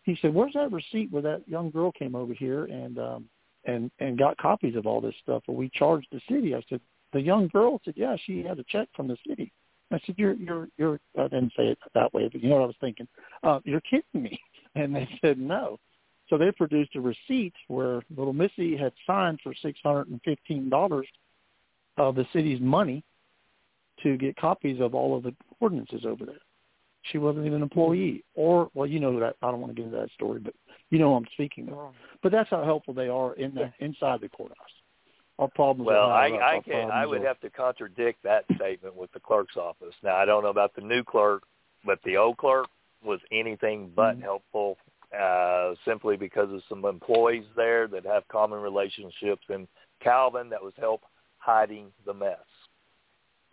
He 0.04 0.16
said, 0.16 0.34
"Where's 0.34 0.54
that 0.54 0.72
receipt 0.72 1.12
where 1.12 1.22
that 1.22 1.46
young 1.46 1.70
girl 1.70 1.92
came 1.92 2.14
over 2.16 2.32
here 2.32 2.64
and 2.64 2.98
um 2.98 3.28
and 3.64 3.90
and 4.00 4.18
got 4.18 4.36
copies 4.38 4.74
of 4.76 4.86
all 4.86 5.00
this 5.00 5.14
stuff? 5.22 5.42
Or 5.46 5.54
we 5.54 5.68
charged 5.74 6.08
the 6.10 6.20
city." 6.28 6.54
I 6.54 6.62
said, 6.68 6.80
"The 7.12 7.20
young 7.20 7.48
girl 7.48 7.80
said, 7.84 7.94
yeah, 7.96 8.16
she 8.24 8.42
had 8.42 8.58
a 8.58 8.64
check 8.64 8.88
from 8.94 9.08
the 9.08 9.16
city." 9.26 9.52
I 9.90 10.00
said, 10.06 10.14
"You're 10.18 10.34
you're 10.34 10.68
you're." 10.78 11.00
I 11.18 11.24
didn't 11.24 11.52
say 11.56 11.64
it 11.64 11.78
that 11.94 12.12
way, 12.14 12.28
but 12.32 12.42
you 12.42 12.48
know 12.48 12.56
what 12.56 12.64
I 12.64 12.66
was 12.66 12.76
thinking. 12.80 13.08
Uh, 13.42 13.60
you're 13.64 13.82
kidding 13.82 14.22
me. 14.22 14.40
And 14.74 14.96
they 14.96 15.06
said 15.20 15.38
no. 15.38 15.78
So 16.30 16.38
they 16.38 16.50
produced 16.50 16.96
a 16.96 17.00
receipt 17.02 17.52
where 17.68 18.00
little 18.16 18.32
Missy 18.32 18.74
had 18.74 18.94
signed 19.06 19.38
for 19.42 19.52
six 19.60 19.78
hundred 19.82 20.08
and 20.08 20.18
fifteen 20.24 20.70
dollars 20.70 21.06
of 21.98 22.14
the 22.14 22.26
city's 22.32 22.58
money 22.58 23.04
to 24.02 24.16
get 24.16 24.34
copies 24.36 24.80
of 24.80 24.94
all 24.94 25.14
of 25.14 25.24
the 25.24 25.34
ordinances 25.60 26.06
over 26.06 26.24
there. 26.24 26.40
She 27.10 27.18
wasn't 27.18 27.44
even 27.44 27.56
an 27.56 27.62
employee, 27.62 28.24
or 28.34 28.70
well, 28.72 28.86
you 28.86 28.98
know 28.98 29.18
that 29.20 29.36
I 29.42 29.50
don't 29.50 29.60
want 29.60 29.72
to 29.72 29.74
get 29.74 29.86
into 29.86 29.98
that 29.98 30.10
story, 30.12 30.40
but 30.40 30.54
you 30.88 30.98
know 30.98 31.10
who 31.10 31.16
I'm 31.16 31.26
speaking 31.32 31.68
of. 31.68 31.92
But 32.22 32.32
that's 32.32 32.48
how 32.48 32.64
helpful 32.64 32.94
they 32.94 33.08
are 33.08 33.34
in 33.34 33.54
the 33.54 33.70
inside 33.80 34.20
the 34.20 34.28
courthouse. 34.28 34.56
Our 35.38 35.48
problems. 35.48 35.86
Well, 35.86 36.10
are 36.10 36.12
I 36.12 36.30
up. 36.30 36.40
I 36.42 36.60
can 36.60 36.74
I 36.74 37.04
problems 37.04 37.08
would 37.10 37.20
are- 37.22 37.26
have 37.28 37.40
to 37.40 37.50
contradict 37.50 38.22
that 38.22 38.44
statement 38.56 38.94
with 38.94 39.10
the 39.12 39.20
clerk's 39.20 39.56
office. 39.56 39.94
Now 40.02 40.16
I 40.16 40.24
don't 40.24 40.42
know 40.42 40.50
about 40.50 40.74
the 40.74 40.82
new 40.82 41.02
clerk, 41.02 41.44
but 41.84 41.98
the 42.04 42.16
old 42.16 42.36
clerk 42.36 42.66
was 43.02 43.20
anything 43.32 43.90
but 43.90 44.16
Mhm. 44.18 44.22
helpful. 44.22 44.78
Uh, 45.12 45.74
simply 45.84 46.16
because 46.16 46.50
of 46.50 46.62
some 46.64 46.84
employees 46.86 47.44
there 47.54 47.86
that 47.86 48.02
have 48.04 48.26
common 48.28 48.60
relationships, 48.60 49.44
and 49.50 49.68
Calvin 50.00 50.48
that 50.48 50.62
was 50.62 50.74
help 50.76 51.04
hiding 51.36 51.92
the 52.06 52.14
mess. 52.14 52.46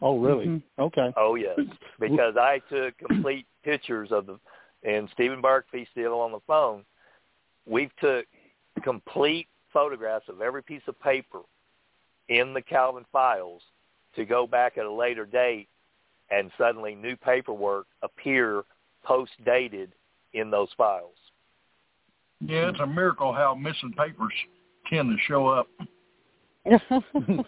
Oh, 0.01 0.18
really? 0.18 0.45
Mhm. 0.45 0.61
Okay. 0.77 1.14
Oh 1.18 1.35
yes, 1.35 1.60
because 1.99 2.38
I 2.38 2.60
took 2.60 2.97
complete 2.97 3.45
pictures 3.64 4.11
of 4.14 4.26
the, 4.27 4.39
and 4.84 5.10
Stephen 5.10 5.41
Barkby 5.41 5.85
still 5.89 6.22
on 6.22 6.31
the 6.31 6.39
phone. 6.41 6.85
We've 7.65 7.93
took 7.97 8.26
complete 8.84 9.49
photographs 9.73 10.30
of 10.30 10.41
every 10.41 10.64
piece 10.64 10.88
of 10.88 10.97
paper 11.01 11.41
in 12.30 12.53
the 12.53 12.61
Calvin 12.61 13.06
files 13.11 13.61
to 14.15 14.26
go 14.26 14.47
back 14.47 14.77
at 14.77 14.85
a 14.85 14.91
later 14.91 15.26
date, 15.26 15.68
and 16.31 16.51
suddenly 16.57 16.95
new 16.95 17.15
paperwork 17.15 17.88
appear 18.01 18.64
post 19.03 19.31
dated 19.45 19.91
in 20.34 20.49
those 20.49 20.69
files. 20.77 21.15
Yeah, 22.41 22.69
it's 22.69 22.80
a 22.80 22.88
miracle 22.88 23.34
how 23.34 23.53
missing 23.53 23.93
papers 23.97 24.34
tend 24.89 25.10
to 25.10 25.18
show 25.27 25.47
up. 25.47 25.68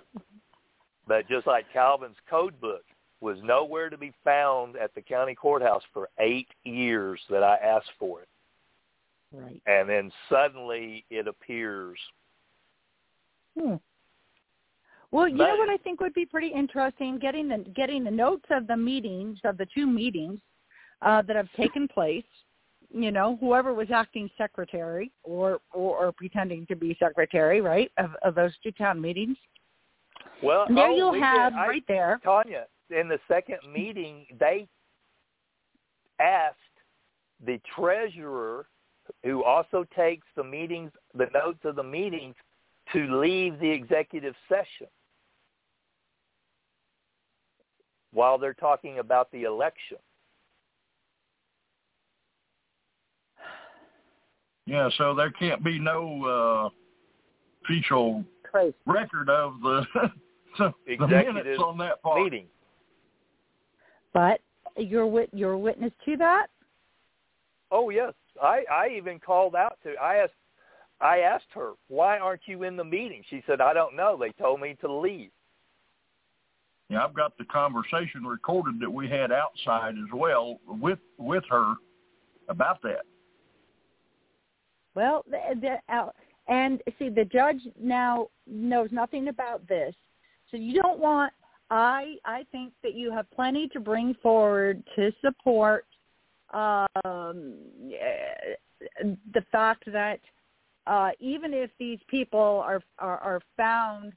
But 1.07 1.27
just 1.27 1.45
like 1.45 1.65
Calvin's 1.73 2.15
code 2.29 2.57
book 2.61 2.83
was 3.19 3.37
nowhere 3.43 3.89
to 3.89 3.97
be 3.97 4.13
found 4.23 4.77
at 4.77 4.95
the 4.95 5.01
county 5.01 5.35
courthouse 5.35 5.83
for 5.93 6.07
eight 6.19 6.47
years 6.63 7.19
that 7.29 7.43
I 7.43 7.57
asked 7.57 7.91
for 7.99 8.21
it. 8.21 8.29
right. 9.33 9.61
and 9.65 9.89
then 9.89 10.09
suddenly 10.29 11.03
it 11.09 11.27
appears. 11.27 11.99
Hmm. 13.59 13.75
Well, 15.11 15.27
you 15.27 15.37
But- 15.37 15.47
know 15.47 15.55
what 15.57 15.69
I 15.69 15.77
think 15.77 15.99
would 15.99 16.13
be 16.13 16.25
pretty 16.25 16.47
interesting 16.47 17.17
getting 17.19 17.47
the 17.49 17.59
getting 17.75 18.03
the 18.03 18.11
notes 18.11 18.45
of 18.49 18.67
the 18.67 18.77
meetings 18.77 19.39
of 19.43 19.57
the 19.57 19.65
two 19.67 19.85
meetings 19.85 20.39
uh, 21.01 21.21
that 21.23 21.35
have 21.35 21.51
taken 21.53 21.87
place. 21.87 22.25
You 22.93 23.11
know, 23.11 23.37
whoever 23.37 23.73
was 23.73 23.89
acting 23.91 24.29
secretary 24.37 25.11
or, 25.23 25.59
or 25.73 26.05
or 26.05 26.11
pretending 26.11 26.65
to 26.67 26.75
be 26.75 26.95
secretary, 26.99 27.61
right, 27.61 27.91
of, 27.97 28.15
of 28.21 28.35
those 28.35 28.51
two 28.63 28.71
town 28.71 28.99
meetings. 28.99 29.37
Well, 30.43 30.65
And 30.67 30.77
there 30.77 30.87
oh, 30.87 30.95
you'll 30.95 31.21
have 31.21 31.53
did. 31.53 31.59
I, 31.59 31.67
right 31.67 31.83
there. 31.87 32.19
Tanya, 32.23 32.65
in 32.89 33.07
the 33.07 33.19
second 33.27 33.59
meeting, 33.71 34.25
they 34.39 34.67
asked 36.19 36.57
the 37.45 37.59
treasurer, 37.75 38.67
who 39.23 39.43
also 39.43 39.85
takes 39.95 40.27
the 40.35 40.43
meetings, 40.43 40.91
the 41.13 41.27
notes 41.33 41.59
of 41.63 41.75
the 41.75 41.83
meetings, 41.83 42.35
to 42.93 43.19
leave 43.21 43.59
the 43.59 43.69
executive 43.69 44.35
session 44.49 44.87
while 48.13 48.37
they're 48.37 48.53
talking 48.53 48.99
about 48.99 49.31
the 49.31 49.43
election. 49.43 49.97
Yeah, 54.65 54.89
so 54.97 55.13
there 55.15 55.31
can't 55.31 55.63
be 55.63 55.79
no 55.79 56.23
uh, 56.23 56.69
official 57.65 58.23
Crazy. 58.43 58.75
record 58.85 59.29
of 59.29 59.55
the 59.61 59.85
the 60.57 60.73
Executive 60.87 61.33
minutes 61.45 61.61
on 61.61 61.77
that 61.79 62.01
part. 62.01 62.23
Meeting. 62.23 62.45
But 64.13 64.41
you're 64.77 65.07
wit- 65.07 65.29
you're 65.33 65.53
a 65.53 65.59
witness 65.59 65.91
to 66.05 66.17
that. 66.17 66.47
Oh 67.71 67.89
yes, 67.89 68.13
I 68.41 68.63
I 68.71 68.89
even 68.97 69.19
called 69.19 69.55
out 69.55 69.77
to 69.83 69.93
I 69.95 70.17
asked 70.17 70.33
I 70.99 71.19
asked 71.19 71.45
her 71.53 71.71
why 71.87 72.19
aren't 72.19 72.41
you 72.45 72.63
in 72.63 72.77
the 72.77 72.83
meeting? 72.83 73.23
She 73.29 73.43
said 73.47 73.61
I 73.61 73.73
don't 73.73 73.95
know. 73.95 74.17
They 74.19 74.31
told 74.31 74.61
me 74.61 74.75
to 74.81 74.91
leave. 74.91 75.31
Yeah, 76.91 77.05
I've 77.05 77.13
got 77.13 77.37
the 77.37 77.45
conversation 77.45 78.25
recorded 78.25 78.81
that 78.81 78.89
we 78.91 79.07
had 79.09 79.31
outside 79.31 79.93
as 79.93 80.11
well 80.13 80.59
with 80.67 80.99
with 81.17 81.45
her 81.49 81.75
about 82.49 82.81
that. 82.81 83.03
Well, 84.93 85.23
the, 85.31 85.39
the, 85.61 85.95
uh, 85.95 86.09
and 86.49 86.81
see, 86.99 87.07
the 87.07 87.23
judge 87.23 87.61
now 87.81 88.27
knows 88.45 88.89
nothing 88.91 89.29
about 89.29 89.65
this, 89.69 89.95
so 90.49 90.57
you 90.57 90.73
don't 90.81 90.99
want. 90.99 91.31
I 91.69 92.15
I 92.25 92.43
think 92.51 92.73
that 92.83 92.93
you 92.93 93.09
have 93.13 93.31
plenty 93.31 93.69
to 93.69 93.79
bring 93.79 94.13
forward 94.21 94.83
to 94.97 95.13
support 95.21 95.85
um, 96.53 97.55
the 99.33 99.45
fact 99.49 99.89
that 99.93 100.19
uh, 100.87 101.11
even 101.21 101.53
if 101.53 101.69
these 101.79 101.99
people 102.09 102.61
are, 102.65 102.81
are 102.99 103.19
are 103.19 103.41
found 103.55 104.11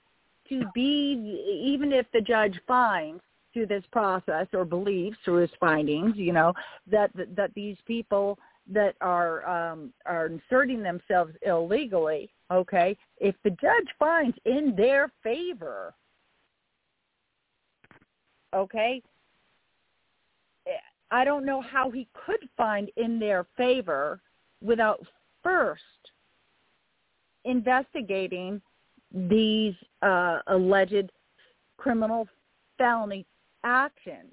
to 0.49 0.63
be, 0.75 1.63
even 1.65 1.93
if 1.93 2.07
the 2.13 2.21
judge 2.21 2.59
finds 2.67 3.23
through 3.53 3.67
this 3.67 3.85
process 3.93 4.47
or 4.53 4.65
believes 4.65 5.17
through 5.25 5.37
his 5.37 5.51
findings, 5.61 6.17
you 6.17 6.33
know 6.33 6.53
that 6.91 7.11
that, 7.37 7.55
these 7.55 7.77
people 7.87 8.39
that 8.71 8.95
are 9.01 9.47
um, 9.49 9.93
are 10.07 10.27
inserting 10.27 10.83
themselves 10.83 11.33
illegally, 11.47 12.31
okay, 12.51 12.97
if 13.19 13.35
the 13.45 13.51
judge 13.51 13.89
finds 13.99 14.37
in 14.45 14.75
their 14.77 15.13
favor, 15.23 15.95
okay, 18.55 19.03
I 21.11 21.25
don't 21.25 21.47
know 21.47 21.61
how 21.61 21.91
he 21.91 22.09
could 22.27 22.49
find 22.57 22.91
in 22.97 23.21
their 23.21 23.47
favor 23.57 24.21
without 24.61 25.01
first 25.43 25.83
investigating 27.45 28.61
these 29.15 29.75
uh, 30.03 30.41
alleged 30.49 31.11
criminal 31.77 32.29
felony 32.77 33.25
actions 33.63 34.33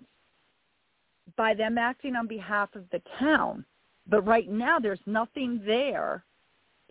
by 1.38 1.54
them 1.54 1.78
acting 1.78 2.16
on 2.16 2.28
behalf 2.28 2.70
of 2.76 2.84
the 2.92 3.02
town. 3.20 3.64
But 4.08 4.26
right 4.26 4.50
now, 4.50 4.80
there's 4.80 5.00
nothing 5.06 5.62
there 5.66 6.24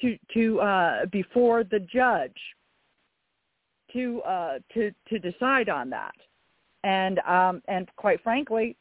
to 0.01 0.17
to 0.35 0.61
uh, 0.61 1.07
before 1.07 1.65
the 1.65 1.81
judge 1.81 2.37
to 3.93 4.23
uh, 4.23 4.59
to 4.75 4.93
to 5.09 5.19
decide 5.19 5.69
on 5.69 5.91
that. 5.91 6.15
And 6.85 7.19
um, 7.21 7.63
and 7.69 7.89
quite 7.97 8.23
frankly, 8.23 8.77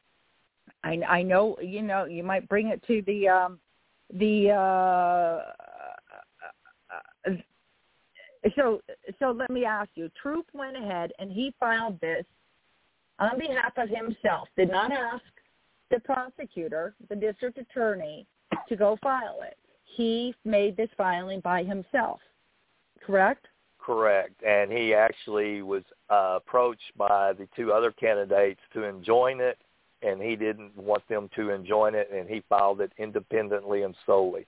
I, 0.84 1.00
I 1.08 1.22
know 1.24 1.58
you 1.62 1.82
know 1.82 2.06
you 2.06 2.24
might 2.24 2.48
bring 2.48 2.68
it 2.68 2.82
to 2.88 3.02
the 3.06 3.28
um, 3.28 3.60
the 4.14 4.52
uh, 4.52 5.52
so 8.56 8.82
so 9.20 9.32
let 9.32 9.50
me 9.50 9.66
ask 9.66 9.90
you. 9.96 10.10
Troop 10.22 10.46
went 10.54 10.78
ahead 10.78 11.12
and 11.20 11.32
he 11.32 11.54
filed 11.60 12.00
this 12.02 12.26
on 13.20 13.38
behalf 13.38 13.74
of 13.78 13.90
himself. 13.90 14.48
Did 14.58 14.72
not 14.72 14.92
ask 14.92 15.24
the 15.92 16.00
prosecutor, 16.00 16.94
the 17.10 17.16
district 17.16 17.58
attorney, 17.58 18.26
to 18.68 18.76
go 18.76 18.98
file 19.02 19.40
it. 19.44 19.58
He 19.84 20.34
made 20.46 20.78
this 20.78 20.90
filing 20.96 21.42
by 21.42 21.64
himself. 21.64 22.20
Correct? 23.06 23.48
Correct. 23.80 24.42
And 24.44 24.72
he 24.72 24.94
actually 24.94 25.62
was 25.62 25.84
uh, 26.10 26.38
approached 26.38 26.96
by 26.96 27.34
the 27.34 27.48
two 27.56 27.74
other 27.74 27.92
candidates 27.92 28.60
to 28.74 28.84
enjoin 28.84 29.42
it, 29.42 29.58
and 30.02 30.22
he 30.22 30.36
didn't 30.36 30.78
want 30.78 31.08
them 31.10 31.30
to 31.36 31.50
enjoin 31.50 31.96
it, 31.96 32.10
and 32.14 32.30
he 32.30 32.44
filed 32.48 32.82
it 32.82 32.92
independently 32.98 33.84
and 33.84 33.96
solely. 34.06 34.46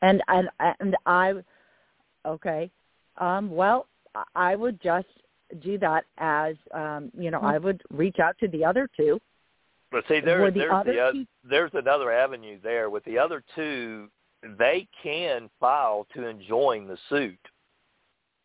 And 0.00 0.22
and 0.28 0.48
and 0.80 0.96
I, 1.06 1.32
okay, 2.26 2.70
um, 3.18 3.50
well, 3.50 3.86
I 4.34 4.56
would 4.56 4.80
just 4.80 5.06
do 5.62 5.78
that 5.78 6.04
as 6.18 6.56
um, 6.72 7.10
you 7.16 7.30
know, 7.30 7.40
I 7.40 7.58
would 7.58 7.82
reach 7.90 8.18
out 8.18 8.36
to 8.38 8.48
the 8.48 8.64
other 8.64 8.88
two. 8.96 9.20
But 9.90 10.04
see, 10.08 10.20
there, 10.20 10.50
the 10.50 10.58
there's 10.60 10.72
other 10.72 10.92
the, 10.92 11.12
two- 11.12 11.26
there's 11.48 11.70
another 11.74 12.10
avenue 12.12 12.58
there. 12.62 12.90
With 12.90 13.04
the 13.04 13.18
other 13.18 13.42
two, 13.54 14.08
they 14.58 14.88
can 15.02 15.48
file 15.60 16.06
to 16.14 16.26
enjoin 16.26 16.86
the 16.86 16.98
suit. 17.08 17.38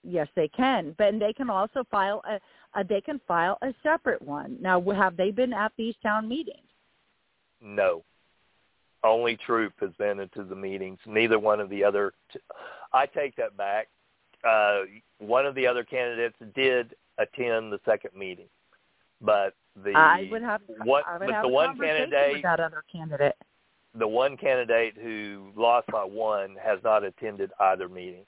Yes, 0.03 0.27
they 0.35 0.47
can, 0.47 0.95
but 0.97 1.19
they 1.19 1.33
can 1.33 1.49
also 1.49 1.83
file 1.91 2.21
a, 2.29 2.39
a 2.79 2.83
they 2.83 3.01
can 3.01 3.19
file 3.27 3.57
a 3.61 3.73
separate 3.83 4.21
one. 4.21 4.57
Now, 4.61 4.79
have 4.91 5.17
they 5.17 5.31
been 5.31 5.53
at 5.53 5.73
these 5.77 5.95
town 6.01 6.27
meetings? 6.27 6.57
No. 7.61 8.03
Only 9.03 9.37
Troop 9.37 9.73
has 9.79 9.91
been 9.97 10.19
into 10.19 10.43
the 10.43 10.55
meetings. 10.55 10.99
Neither 11.05 11.39
one 11.39 11.59
of 11.59 11.69
the 11.69 11.83
other. 11.83 12.13
T- 12.33 12.39
I 12.93 13.05
take 13.05 13.35
that 13.37 13.55
back. 13.55 13.87
Uh, 14.47 14.81
one 15.19 15.45
of 15.45 15.55
the 15.55 15.65
other 15.67 15.83
candidates 15.83 16.35
did 16.55 16.95
attend 17.17 17.71
the 17.71 17.79
second 17.85 18.11
meeting, 18.17 18.47
but 19.21 19.53
the 19.83 19.93
I 19.95 20.27
would 20.31 20.41
have. 20.41 20.61
what, 20.83 21.05
I 21.07 21.17
would 21.17 21.27
but 21.27 21.33
have 21.33 21.43
the 21.43 21.49
a 21.49 21.51
one 21.51 21.77
candidate, 21.77 22.33
with 22.33 22.43
that 22.43 22.59
other 22.59 22.83
candidate. 22.91 23.35
the 23.95 24.07
one 24.07 24.37
candidate 24.37 24.95
who 25.01 25.51
lost 25.55 25.87
by 25.87 26.03
one, 26.03 26.55
has 26.61 26.79
not 26.83 27.03
attended 27.03 27.51
either 27.59 27.87
meeting. 27.89 28.25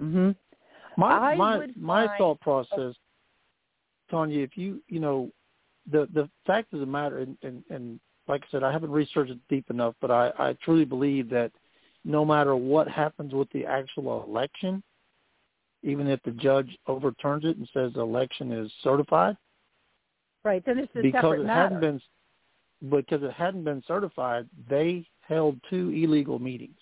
hmm 0.00 0.30
My 0.96 1.32
I 1.32 1.36
my 1.36 1.66
my 1.76 2.06
find- 2.06 2.18
thought 2.18 2.40
process, 2.40 2.94
Tanya, 4.10 4.42
if 4.42 4.56
you 4.56 4.82
you 4.88 5.00
know, 5.00 5.30
the 5.90 6.06
the 6.12 6.28
fact 6.46 6.72
of 6.72 6.80
the 6.80 6.86
matter, 6.86 7.18
and, 7.18 7.36
and 7.42 7.62
and 7.70 8.00
like 8.32 8.42
I 8.48 8.50
said, 8.50 8.62
I 8.62 8.72
haven't 8.72 8.90
researched 8.90 9.30
it 9.30 9.38
deep 9.48 9.68
enough, 9.70 9.94
but 10.00 10.10
I 10.10 10.30
I 10.38 10.56
truly 10.64 10.84
believe 10.84 11.28
that 11.30 11.52
no 12.04 12.24
matter 12.24 12.56
what 12.56 12.88
happens 12.88 13.32
with 13.32 13.50
the 13.52 13.64
actual 13.66 14.24
election, 14.24 14.82
even 15.82 16.06
if 16.08 16.20
the 16.24 16.32
judge 16.32 16.76
overturns 16.86 17.44
it 17.44 17.56
and 17.58 17.68
says 17.72 17.92
the 17.94 18.00
election 18.00 18.50
is 18.52 18.70
certified, 18.82 19.36
Right. 20.44 20.64
Then 20.64 20.78
it's 20.78 20.92
a 20.96 21.02
because 21.02 21.22
separate 21.22 21.40
it 21.42 21.46
matter. 21.46 21.62
hadn't 21.62 21.80
been 21.80 22.00
because 22.90 23.22
it 23.22 23.32
hadn't 23.32 23.64
been 23.64 23.82
certified, 23.86 24.48
they 24.68 25.06
held 25.20 25.60
two 25.70 25.90
illegal 25.90 26.38
meetings. 26.38 26.78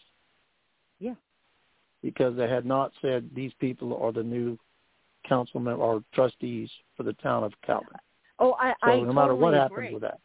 Yeah. 0.99 1.15
Because 2.03 2.37
they 2.37 2.49
had 2.49 2.65
not 2.65 2.93
said 3.03 3.29
these 3.35 3.53
people 3.61 3.95
are 4.03 4.13
the 4.13 4.23
new 4.23 4.59
councilmen 5.29 5.75
or 5.75 6.03
trustees 6.15 6.71
for 6.97 7.03
the 7.03 7.13
town 7.15 7.45
of 7.45 7.53
Calvin. 7.67 7.89
oh, 8.39 8.55
I, 8.59 8.73
So 8.83 8.91
I 8.91 9.01
no 9.01 9.13
matter 9.13 9.35
what 9.35 9.51
totally 9.51 9.59
happens 9.59 9.93
with 9.93 10.03
that. 10.03 10.21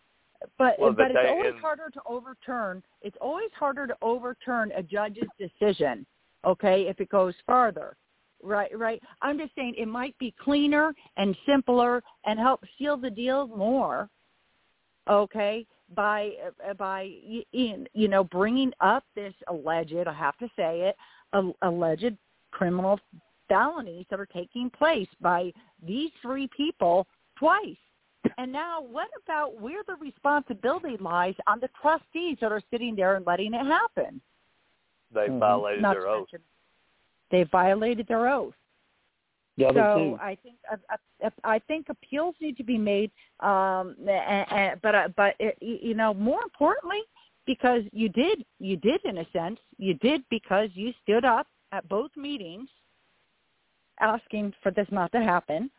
But 0.57 0.79
Well, 0.79 0.93
but 0.93 1.11
it's 1.11 1.19
always 1.29 1.53
harder 1.61 1.89
to 1.93 2.01
overturn. 2.05 2.83
It's 3.01 3.17
always 3.21 3.49
harder 3.57 3.87
to 3.87 3.95
overturn 4.01 4.71
a 4.75 4.83
judge's 4.83 5.29
decision. 5.39 6.05
Okay, 6.45 6.87
if 6.87 6.99
it 6.99 7.09
goes 7.09 7.33
farther. 7.45 7.95
Right, 8.43 8.77
right. 8.77 9.01
I'm 9.21 9.39
just 9.39 9.55
saying 9.55 9.75
it 9.77 9.87
might 9.87 10.17
be 10.19 10.33
cleaner 10.39 10.93
and 11.17 11.35
simpler 11.45 12.03
and 12.25 12.39
help 12.39 12.63
seal 12.77 12.97
the 12.97 13.09
deal 13.09 13.47
more. 13.47 14.09
Okay, 15.09 15.65
by 15.95 16.31
uh, 16.67 16.73
by 16.73 17.09
in 17.53 17.87
you 17.93 18.07
know 18.07 18.23
bringing 18.23 18.71
up 18.81 19.03
this 19.15 19.33
alleged, 19.47 20.07
I 20.07 20.13
have 20.13 20.37
to 20.37 20.49
say 20.55 20.81
it, 20.81 20.95
alleged 21.61 22.17
criminal 22.51 22.99
felonies 23.47 24.05
that 24.09 24.19
are 24.19 24.25
taking 24.25 24.69
place 24.69 25.07
by 25.21 25.51
these 25.85 26.11
three 26.21 26.49
people 26.55 27.07
twice. 27.37 27.77
And 28.37 28.51
now, 28.51 28.81
what 28.81 29.07
about 29.23 29.59
where 29.59 29.83
the 29.87 29.95
responsibility 29.95 30.97
lies 30.99 31.35
on 31.47 31.59
the 31.59 31.69
trustees 31.81 32.37
that 32.41 32.51
are 32.51 32.61
sitting 32.71 32.95
there 32.95 33.15
and 33.15 33.25
letting 33.25 33.53
it 33.53 33.65
happen? 33.65 34.21
They 35.11 35.29
Mhm. 35.29 35.39
violated 35.39 35.81
Not 35.81 35.95
their 35.95 36.07
oath. 36.07 36.29
they 37.31 37.43
violated 37.43 38.07
their 38.07 38.27
oath. 38.27 38.55
The 39.57 39.65
other 39.67 39.81
so 39.81 39.93
two. 39.95 40.17
I 40.21 40.35
think 40.35 40.55
I, 40.69 40.97
I, 41.23 41.31
I 41.55 41.59
think 41.59 41.89
appeals 41.89 42.35
need 42.39 42.57
to 42.57 42.63
be 42.63 42.77
made, 42.77 43.11
um, 43.39 43.95
and, 44.07 44.51
and, 44.51 44.81
but 44.81 44.95
uh, 44.95 45.07
but 45.15 45.35
it, 45.39 45.57
you 45.61 45.93
know 45.95 46.13
more 46.13 46.43
importantly, 46.43 47.01
because 47.45 47.83
you 47.91 48.09
did 48.09 48.45
you 48.59 48.75
did 48.77 49.03
in 49.05 49.19
a 49.19 49.29
sense 49.31 49.59
you 49.77 49.93
did 49.95 50.23
because 50.29 50.69
you 50.73 50.93
stood 51.03 51.25
up 51.25 51.47
at 51.71 51.87
both 51.87 52.11
meetings 52.15 52.69
asking 53.99 54.53
for 54.61 54.71
this 54.71 54.87
not 54.91 55.11
to 55.13 55.21
happen, 55.21 55.69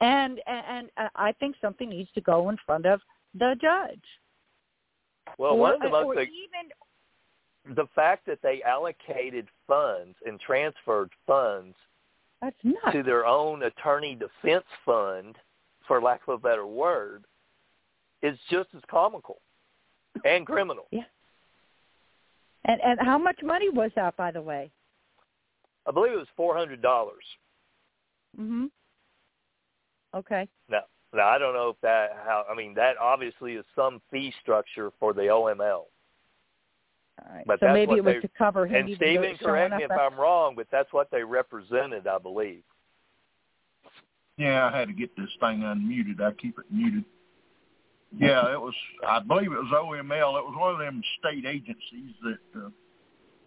and 0.00 0.40
and, 0.46 0.90
and 0.98 1.10
I 1.14 1.32
think 1.32 1.56
something 1.60 1.88
needs 1.88 2.10
to 2.14 2.20
go 2.20 2.48
in 2.48 2.56
front 2.64 2.86
of 2.86 3.00
the 3.38 3.56
judge. 3.60 4.02
Well, 5.38 5.52
or, 5.52 5.58
one 5.58 5.74
of 5.74 5.80
the 5.80 5.90
most 5.90 6.16
or 6.16 6.22
even 6.22 7.76
the 7.76 7.86
fact 7.94 8.26
that 8.26 8.40
they 8.42 8.62
allocated 8.62 9.48
funds 9.66 10.16
and 10.26 10.38
transferred 10.40 11.10
funds 11.26 11.74
to 12.92 13.02
their 13.02 13.24
own 13.24 13.62
attorney 13.62 14.14
defense 14.14 14.66
fund, 14.84 15.36
for 15.88 16.02
lack 16.02 16.20
of 16.28 16.34
a 16.34 16.38
better 16.38 16.66
word, 16.66 17.24
is 18.22 18.38
just 18.50 18.68
as 18.76 18.82
comical 18.90 19.38
and 20.24 20.46
criminal. 20.46 20.86
Yeah. 20.90 21.04
And 22.66 22.80
and 22.82 22.98
how 23.00 23.18
much 23.18 23.38
money 23.42 23.68
was 23.70 23.90
that, 23.96 24.16
by 24.16 24.30
the 24.30 24.42
way? 24.42 24.70
I 25.86 25.90
believe 25.90 26.12
it 26.12 26.16
was 26.16 26.28
four 26.36 26.56
hundred 26.56 26.82
dollars. 26.82 27.24
Mhm. 28.38 28.70
Okay. 30.14 30.48
Now, 30.68 30.82
now 31.12 31.28
I 31.28 31.38
don't 31.38 31.54
know 31.54 31.70
if 31.70 31.76
that 31.82 32.10
how 32.24 32.44
I 32.50 32.54
mean 32.54 32.74
that 32.74 32.96
obviously 32.98 33.54
is 33.54 33.64
some 33.74 34.00
fee 34.10 34.32
structure 34.42 34.90
for 34.98 35.12
the 35.12 35.22
OML. 35.22 35.86
All 37.20 37.34
right. 37.34 37.44
But 37.46 37.60
so 37.60 37.66
that's 37.66 37.74
maybe 37.74 37.88
what 37.88 37.98
it 37.98 38.04
was 38.04 38.14
they- 38.14 38.20
to 38.20 38.28
cover 38.36 38.66
him. 38.66 38.74
And 38.76 38.88
even 38.90 39.06
Stephen, 39.06 39.36
correct 39.36 39.76
me 39.76 39.84
if 39.84 39.90
at- 39.90 39.98
I'm 39.98 40.18
wrong, 40.18 40.54
but 40.56 40.66
that's 40.70 40.92
what 40.92 41.10
they 41.10 41.22
represented, 41.22 42.06
I 42.06 42.18
believe. 42.18 42.62
Yeah, 44.36 44.66
I 44.66 44.76
had 44.76 44.88
to 44.88 44.94
get 44.94 45.14
this 45.16 45.30
thing 45.38 45.60
unmuted. 45.60 46.20
I 46.20 46.32
keep 46.32 46.58
it 46.58 46.64
muted. 46.70 47.04
Yeah, 48.16 48.52
it 48.52 48.60
was. 48.60 48.74
I 49.06 49.20
believe 49.20 49.52
it 49.52 49.58
was 49.58 49.72
OML. 49.72 50.36
It 50.38 50.44
was 50.44 50.56
one 50.56 50.72
of 50.72 50.78
them 50.78 51.02
state 51.18 51.44
agencies 51.46 52.14
that 52.22 52.60
uh, 52.60 52.70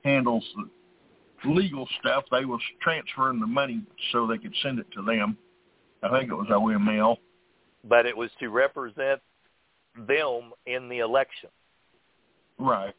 handles 0.03 0.45
the 0.55 1.49
legal 1.49 1.87
stuff. 1.99 2.25
They 2.31 2.45
was 2.45 2.61
transferring 2.81 3.39
the 3.39 3.47
money 3.47 3.81
so 4.11 4.27
they 4.27 4.37
could 4.37 4.55
send 4.61 4.79
it 4.79 4.89
to 4.93 5.01
them. 5.01 5.37
I 6.11 6.19
think 6.19 6.31
it 6.31 6.35
was 6.35 6.47
OML. 6.49 7.17
But 7.83 8.05
it 8.05 8.15
was 8.15 8.29
to 8.39 8.49
represent 8.49 9.21
them 10.07 10.51
in 10.65 10.89
the 10.89 10.99
election. 10.99 11.49
Right. 12.59 12.93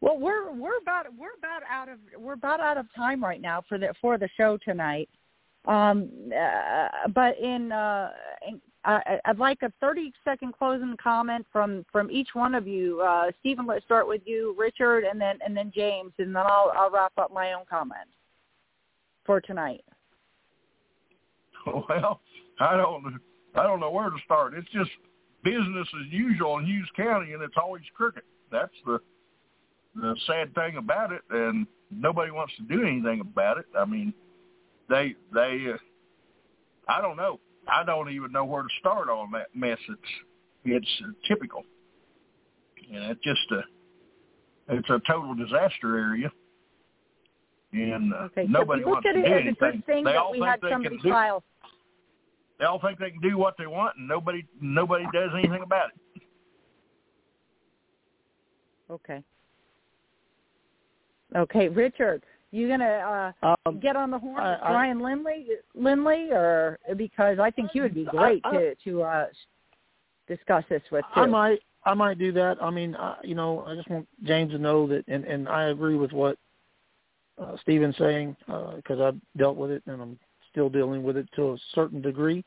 Well, 0.00 0.18
we're 0.18 0.52
we're 0.52 0.78
about 0.78 1.06
we're 1.18 1.34
about 1.38 1.62
out 1.68 1.88
of 1.88 1.98
we're 2.18 2.34
about 2.34 2.60
out 2.60 2.76
of 2.76 2.86
time 2.94 3.24
right 3.24 3.40
now 3.40 3.62
for 3.68 3.78
the 3.78 3.94
for 4.00 4.18
the 4.18 4.28
show 4.36 4.58
tonight. 4.62 5.08
Um, 5.66 6.10
uh, 6.38 7.08
but 7.14 7.38
in, 7.38 7.72
uh, 7.72 8.10
in 8.46 8.60
I, 8.84 9.18
I'd 9.24 9.38
like 9.38 9.62
a 9.62 9.72
30 9.80 10.12
second 10.22 10.52
closing 10.52 10.94
comment 11.02 11.46
from 11.50 11.86
from 11.90 12.10
each 12.10 12.28
one 12.34 12.54
of 12.54 12.66
you. 12.66 13.00
Uh, 13.00 13.30
Stephen, 13.40 13.66
let's 13.66 13.84
start 13.84 14.06
with 14.06 14.20
you, 14.26 14.54
Richard, 14.58 15.04
and 15.04 15.20
then 15.20 15.38
and 15.44 15.56
then 15.56 15.72
James, 15.74 16.12
and 16.18 16.36
then 16.36 16.42
I'll 16.44 16.72
I'll 16.76 16.90
wrap 16.90 17.12
up 17.16 17.32
my 17.32 17.54
own 17.54 17.64
comments 17.68 18.12
for 19.24 19.40
tonight. 19.40 19.84
Well, 21.88 22.20
I 22.60 22.76
don't 22.76 23.20
I 23.54 23.62
don't 23.62 23.80
know 23.80 23.90
where 23.90 24.10
to 24.10 24.16
start. 24.24 24.54
It's 24.54 24.68
just 24.70 24.90
business 25.42 25.88
as 26.00 26.12
usual 26.12 26.58
in 26.58 26.66
Hughes 26.66 26.88
County, 26.96 27.32
and 27.32 27.42
it's 27.42 27.54
always 27.56 27.82
crooked. 27.96 28.22
That's 28.50 28.72
the 28.86 28.98
the 29.94 30.16
sad 30.26 30.54
thing 30.54 30.76
about 30.76 31.12
it, 31.12 31.22
and 31.30 31.66
nobody 31.90 32.32
wants 32.32 32.52
to 32.56 32.62
do 32.62 32.84
anything 32.84 33.20
about 33.20 33.58
it. 33.58 33.66
I 33.78 33.84
mean, 33.84 34.12
they 34.88 35.14
they 35.32 35.66
uh, 35.72 35.78
I 36.88 37.00
don't 37.00 37.16
know. 37.16 37.40
I 37.68 37.84
don't 37.84 38.10
even 38.10 38.32
know 38.32 38.44
where 38.44 38.62
to 38.62 38.68
start 38.80 39.08
on 39.08 39.30
that 39.32 39.54
mess. 39.54 39.78
It's 39.88 40.00
it's 40.64 41.02
uh, 41.02 41.12
typical, 41.28 41.64
and 42.92 43.04
it's 43.04 43.22
just 43.22 43.50
a 43.52 44.74
it's 44.74 44.88
a 44.90 45.00
total 45.06 45.34
disaster 45.34 45.98
area, 45.98 46.30
and 47.72 48.12
uh, 48.12 48.16
Okay, 48.24 48.46
nobody 48.48 48.82
so 48.82 48.88
wants 48.88 49.06
to 49.06 49.12
do 49.12 49.20
it 49.20 49.26
as 49.26 49.32
a 49.32 49.36
anything. 49.36 49.82
they 49.86 50.02
that 50.02 50.16
all 50.16 50.32
we 50.32 50.40
think 50.40 50.62
they 50.62 50.88
can 50.88 50.98
do, 51.02 51.10
file. 51.10 51.42
They 52.58 52.64
all 52.64 52.80
think 52.80 52.98
they 52.98 53.10
can 53.10 53.20
do 53.20 53.36
what 53.36 53.54
they 53.58 53.66
want, 53.66 53.96
and 53.96 54.06
nobody 54.06 54.44
nobody 54.60 55.04
does 55.12 55.30
anything 55.34 55.62
about 55.62 55.90
it. 55.90 56.22
Okay. 58.90 59.22
Okay, 61.34 61.68
Richard, 61.68 62.22
you 62.52 62.68
gonna 62.68 63.32
uh, 63.42 63.56
Um, 63.66 63.80
get 63.80 63.96
on 63.96 64.10
the 64.10 64.18
horn 64.18 64.38
I- 64.40 64.52
with 64.52 64.62
I- 64.62 64.92
Lindley, 64.92 65.48
Lindley, 65.74 66.30
or 66.30 66.78
because 66.96 67.38
I 67.40 67.50
think 67.50 67.74
you 67.74 67.82
would 67.82 67.94
be 67.94 68.04
great 68.04 68.40
I- 68.44 68.50
I- 68.50 68.58
to 68.58 68.74
to 68.76 69.02
uh, 69.02 69.26
discuss 70.28 70.64
this 70.68 70.82
with 70.92 71.04
too. 71.14 71.20
I 71.22 71.26
might 71.26 71.60
I 71.84 71.94
might 71.94 72.18
do 72.18 72.30
that. 72.32 72.62
I 72.62 72.70
mean, 72.70 72.94
I, 72.94 73.16
you 73.24 73.34
know, 73.34 73.64
I 73.66 73.74
just 73.74 73.90
want 73.90 74.08
James 74.22 74.52
to 74.52 74.58
know 74.58 74.86
that, 74.86 75.04
and 75.08 75.24
and 75.24 75.48
I 75.48 75.64
agree 75.64 75.96
with 75.96 76.12
what 76.12 76.38
uh, 77.36 77.56
Stephen's 77.62 77.96
saying 77.96 78.36
because 78.76 79.00
I've 79.00 79.20
dealt 79.36 79.56
with 79.56 79.72
it 79.72 79.82
and 79.86 80.00
I'm 80.00 80.18
still 80.54 80.70
dealing 80.70 81.02
with 81.02 81.16
it 81.16 81.28
to 81.34 81.52
a 81.52 81.58
certain 81.74 82.00
degree. 82.00 82.44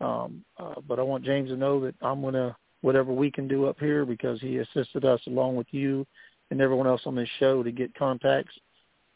Um, 0.00 0.44
uh, 0.58 0.74
but 0.86 1.00
I 1.00 1.02
want 1.02 1.24
James 1.24 1.50
to 1.50 1.56
know 1.56 1.80
that 1.80 1.94
I'm 2.00 2.22
gonna 2.22 2.56
whatever 2.82 3.12
we 3.12 3.30
can 3.30 3.48
do 3.48 3.66
up 3.66 3.78
here 3.80 4.06
because 4.06 4.40
he 4.40 4.58
assisted 4.58 5.04
us 5.04 5.20
along 5.26 5.56
with 5.56 5.66
you 5.72 6.06
and 6.52 6.60
everyone 6.60 6.86
else 6.86 7.02
on 7.06 7.16
this 7.16 7.28
show 7.40 7.64
to 7.64 7.72
get 7.72 7.92
contacts 7.96 8.54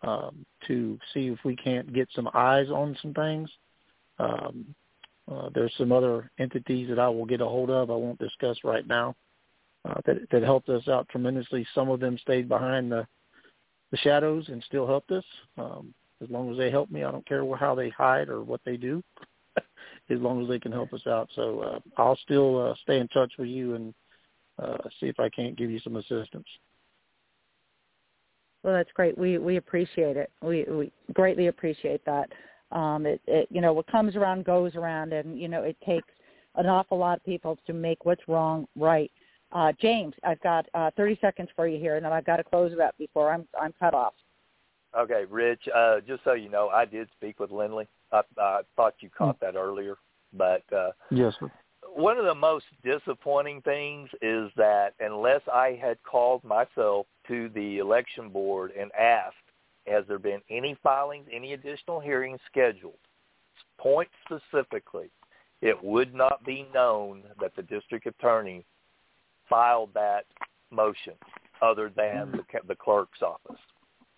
um, 0.03 0.45
to 0.67 0.99
see 1.15 1.29
if 1.29 1.39
we 1.45 1.55
can't 1.55 1.93
get 1.93 2.09
some 2.13 2.29
eyes 2.35 2.69
on 2.69 2.97
some 3.01 3.15
things. 3.15 3.49
Um, 4.19 4.75
uh, 5.31 5.49
there's 5.55 5.73
some 5.79 5.93
other 5.93 6.29
entities 6.41 6.89
that 6.89 6.99
I 6.99 7.09
will 7.09 7.25
get 7.25 7.41
a 7.41 7.47
hold 7.47 7.71
of. 7.71 7.91
I 7.91 7.95
won't 7.95 8.19
discuss 8.19 8.59
right 8.65 8.87
now. 8.87 9.15
Uh, 9.85 10.01
that 10.07 10.17
that 10.31 10.43
helped 10.43 10.69
us 10.69 10.87
out 10.89 11.09
tremendously. 11.09 11.67
Some 11.75 11.89
of 11.89 12.01
them 12.01 12.19
stayed 12.19 12.49
behind 12.49 12.91
the 12.91 13.07
the 13.93 13.97
shadows 13.99 14.49
and 14.49 14.63
still 14.65 14.87
helped 14.87 15.13
us. 15.13 15.25
Um, 15.57 15.95
as 16.23 16.31
long 16.31 16.51
as 16.51 16.59
they 16.59 16.71
help 16.71 16.91
me, 16.91 17.05
I 17.05 17.11
don't 17.11 17.27
care 17.27 17.45
how 17.57 17.75
they 17.75 17.91
hide 17.91 18.29
or 18.29 18.43
what 18.43 18.61
they 18.65 18.77
do. 18.77 19.03
as 20.11 20.19
long 20.19 20.43
as 20.43 20.49
they 20.49 20.59
can 20.59 20.73
help 20.73 20.93
us 20.93 21.07
out, 21.07 21.29
so 21.35 21.61
uh, 21.61 21.81
I'll 21.97 22.17
still 22.17 22.71
uh, 22.71 22.75
stay 22.83 22.99
in 22.99 23.09
touch 23.09 23.33
with 23.39 23.49
you 23.49 23.75
and 23.75 23.95
uh, 24.63 24.79
see 25.01 25.07
if 25.07 25.19
I 25.19 25.29
can't 25.29 25.57
give 25.57 25.71
you 25.71 25.81
some 25.81 25.97
assistance. 25.97 26.47
Well, 28.63 28.75
that's 28.75 28.93
great. 28.93 29.19
We 29.19 29.39
we 29.39 29.57
appreciate 29.57 30.17
it. 30.17 30.31
We 30.43 30.65
we 30.65 30.93
greatly 31.13 31.49
appreciate 31.49 32.05
that. 32.05 32.31
Um, 32.71 33.07
it, 33.07 33.21
it 33.27 33.49
you 33.51 33.61
know 33.61 33.73
what 33.73 33.87
comes 33.89 34.15
around 34.17 34.45
goes 34.45 34.75
around, 34.77 35.13
and 35.13 35.39
you 35.39 35.49
know 35.49 35.63
it 35.63 35.77
takes 35.85 36.09
an 36.55 36.67
awful 36.67 36.99
lot 36.99 37.19
of 37.19 37.25
people 37.25 37.59
to 37.67 37.73
make 37.73 38.05
what's 38.05 38.27
wrong 38.29 38.67
right. 38.77 39.11
Uh, 39.53 39.73
James, 39.81 40.15
I've 40.25 40.41
got 40.41 40.67
uh, 40.73 40.91
30 40.97 41.19
seconds 41.21 41.49
for 41.55 41.69
you 41.69 41.79
here, 41.79 41.97
and 41.97 42.05
then 42.05 42.13
I've 42.13 42.25
got 42.25 42.37
to 42.37 42.45
close 42.45 42.73
it 42.73 42.81
up 42.81 42.97
before 42.99 43.33
I'm 43.33 43.47
I'm 43.61 43.75
cut 43.81 43.95
off. 43.95 44.15
Okay, 44.99 45.25
Rich. 45.31 45.63
Uh, 45.75 46.01
just 46.07 46.23
so 46.25 46.35
you 46.35 46.49
know, 46.49 46.69
I 46.69 46.85
did 46.85 47.09
speak 47.17 47.41
with 47.41 47.51
Lindley. 47.51 47.89
I, 48.13 48.23
I 48.39 48.61
thought 48.77 48.95
you 49.01 49.09
caught 49.11 49.41
that 49.41 49.57
earlier, 49.57 49.97
but 50.35 50.63
uh, 50.73 50.91
Yes, 51.11 51.35
sir. 51.41 51.51
one 51.95 52.19
of 52.19 52.27
the 52.27 52.35
most 52.35 52.67
disappointing 52.85 53.63
things 53.63 54.11
is 54.21 54.51
that 54.57 54.91
unless 55.01 55.41
I 55.53 55.79
had 55.81 56.03
called 56.03 56.45
myself 56.45 57.07
to 57.29 57.49
the 57.55 57.79
election 57.79 58.29
board 58.29 58.73
and 58.79 58.91
asked, 58.93 59.37
has 59.87 60.05
there 60.09 60.19
been 60.19 60.41
any 60.51 60.77
filings, 60.83 61.27
any 61.33 61.55
additional 61.55 62.01
hearings 62.01 62.41
scheduled, 62.51 62.99
point 63.79 64.09
specifically, 64.27 65.11
it 65.63 65.83
would 65.83 66.15
not 66.15 66.45
be 66.45 66.67
known 66.75 67.23
that 67.41 67.57
the 67.57 67.63
district 67.63 68.07
attorney 68.07 68.65
filed 69.49 69.91
that 69.95 70.27
motion 70.71 71.15
other 71.63 71.91
than 71.97 72.33
the, 72.33 72.45
the 72.69 72.75
clerk's 72.75 73.23
office 73.23 73.61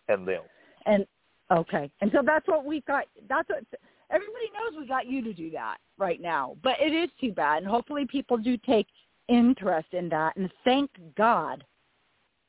and 0.09 0.26
them. 0.26 0.42
And 0.86 1.06
okay, 1.51 1.90
and 2.01 2.11
so 2.12 2.23
that's 2.24 2.47
what 2.47 2.65
we've 2.65 2.85
got. 2.86 3.05
That's 3.28 3.48
what 3.48 3.65
everybody 4.11 4.51
knows. 4.52 4.78
We 4.78 4.86
got 4.86 5.06
you 5.06 5.23
to 5.23 5.32
do 5.32 5.51
that 5.51 5.78
right 5.98 6.20
now, 6.20 6.56
but 6.62 6.74
it 6.81 6.93
is 6.93 7.11
too 7.20 7.32
bad. 7.32 7.62
And 7.62 7.70
hopefully, 7.70 8.06
people 8.06 8.36
do 8.36 8.56
take 8.59 8.86
interest 9.28 9.89
in 9.93 10.09
that. 10.11 10.36
And 10.36 10.51
thank 10.65 10.90
God 11.16 11.65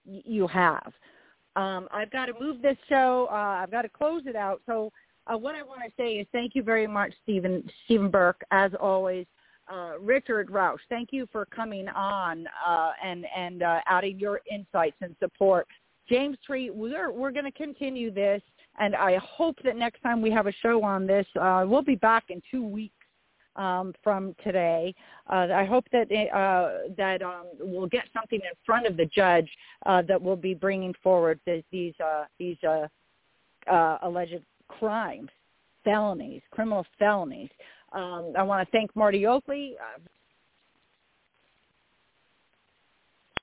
you 0.06 0.48
have. 0.48 0.94
Um, 1.56 1.88
I've 1.92 2.12
got 2.12 2.26
to 2.26 2.34
move 2.40 2.62
this 2.62 2.78
show. 2.90 3.28
Uh, 3.32 3.36
I've 3.36 3.72
got 3.72 3.84
to 3.84 3.90
close 3.90 4.24
it 4.26 4.36
out. 4.36 4.62
So 4.66 4.92
uh, 5.28 5.38
what 5.38 5.56
I 5.56 5.64
want 5.64 5.82
to 5.86 5.92
say 5.98 6.14
is 6.16 6.28
thank 6.32 6.54
you 6.54 6.64
very 6.64 6.88
much, 6.88 7.14
Stephen 7.24 7.64
Stephen 7.86 8.10
Burke, 8.10 8.42
as 8.52 8.72
always. 8.80 9.26
Uh, 9.72 9.94
Richard 10.00 10.50
Roush, 10.50 10.78
thank 10.90 11.10
you 11.12 11.28
for 11.32 11.46
coming 11.46 11.88
on 11.88 12.46
uh, 12.68 12.92
and 13.04 13.26
and 13.36 13.64
uh, 13.64 13.80
adding 13.88 14.20
your 14.20 14.42
insights 14.52 14.98
and 15.02 15.16
support. 15.20 15.68
James 16.08 16.38
Treat, 16.46 16.74
we're 16.74 17.12
we're 17.12 17.32
going 17.32 17.46
to 17.46 17.52
continue 17.52 18.12
this, 18.12 18.42
and 18.80 18.96
I 18.96 19.18
hope 19.18 19.58
that 19.64 19.76
next 19.76 20.02
time 20.02 20.22
we 20.22 20.32
have 20.32 20.48
a 20.48 20.52
show 20.52 20.84
on 20.84 21.08
this, 21.08 21.26
uh, 21.40 21.66
we'll 21.68 21.82
be 21.82 21.96
back 21.96 22.26
in 22.30 22.42
two 22.52 22.64
weeks 22.64 22.94
um, 23.56 23.94
from 24.04 24.36
today. 24.44 24.94
Uh, 25.30 25.48
I 25.54 25.66
hope 25.66 25.86
that 25.92 26.12
uh, 26.12 26.90
that 26.98 27.22
um, 27.22 27.46
we'll 27.60 27.88
get 27.88 28.04
something 28.14 28.40
in 28.40 28.56
front 28.66 28.86
of 28.86 28.98
the 28.98 29.06
judge 29.06 29.50
uh, 29.86 30.02
that 30.04 30.22
will 30.22 30.36
be 30.36 30.54
bringing 30.54 30.94
forward 31.02 31.40
the, 31.46 31.64
these 31.72 31.94
uh, 32.04 32.26
these 32.38 32.58
uh, 32.68 32.88
uh, 33.72 33.98
alleged 34.04 34.44
crimes, 34.68 35.30
felonies, 35.84 36.42
criminal 36.52 36.86
felonies. 37.00 37.50
Um, 37.94 38.34
I 38.38 38.44
want 38.44 38.68
to 38.68 38.72
thank 38.72 38.96
Marty 38.96 39.26
Oakley. 39.26 39.76
Uh, 39.80 40.00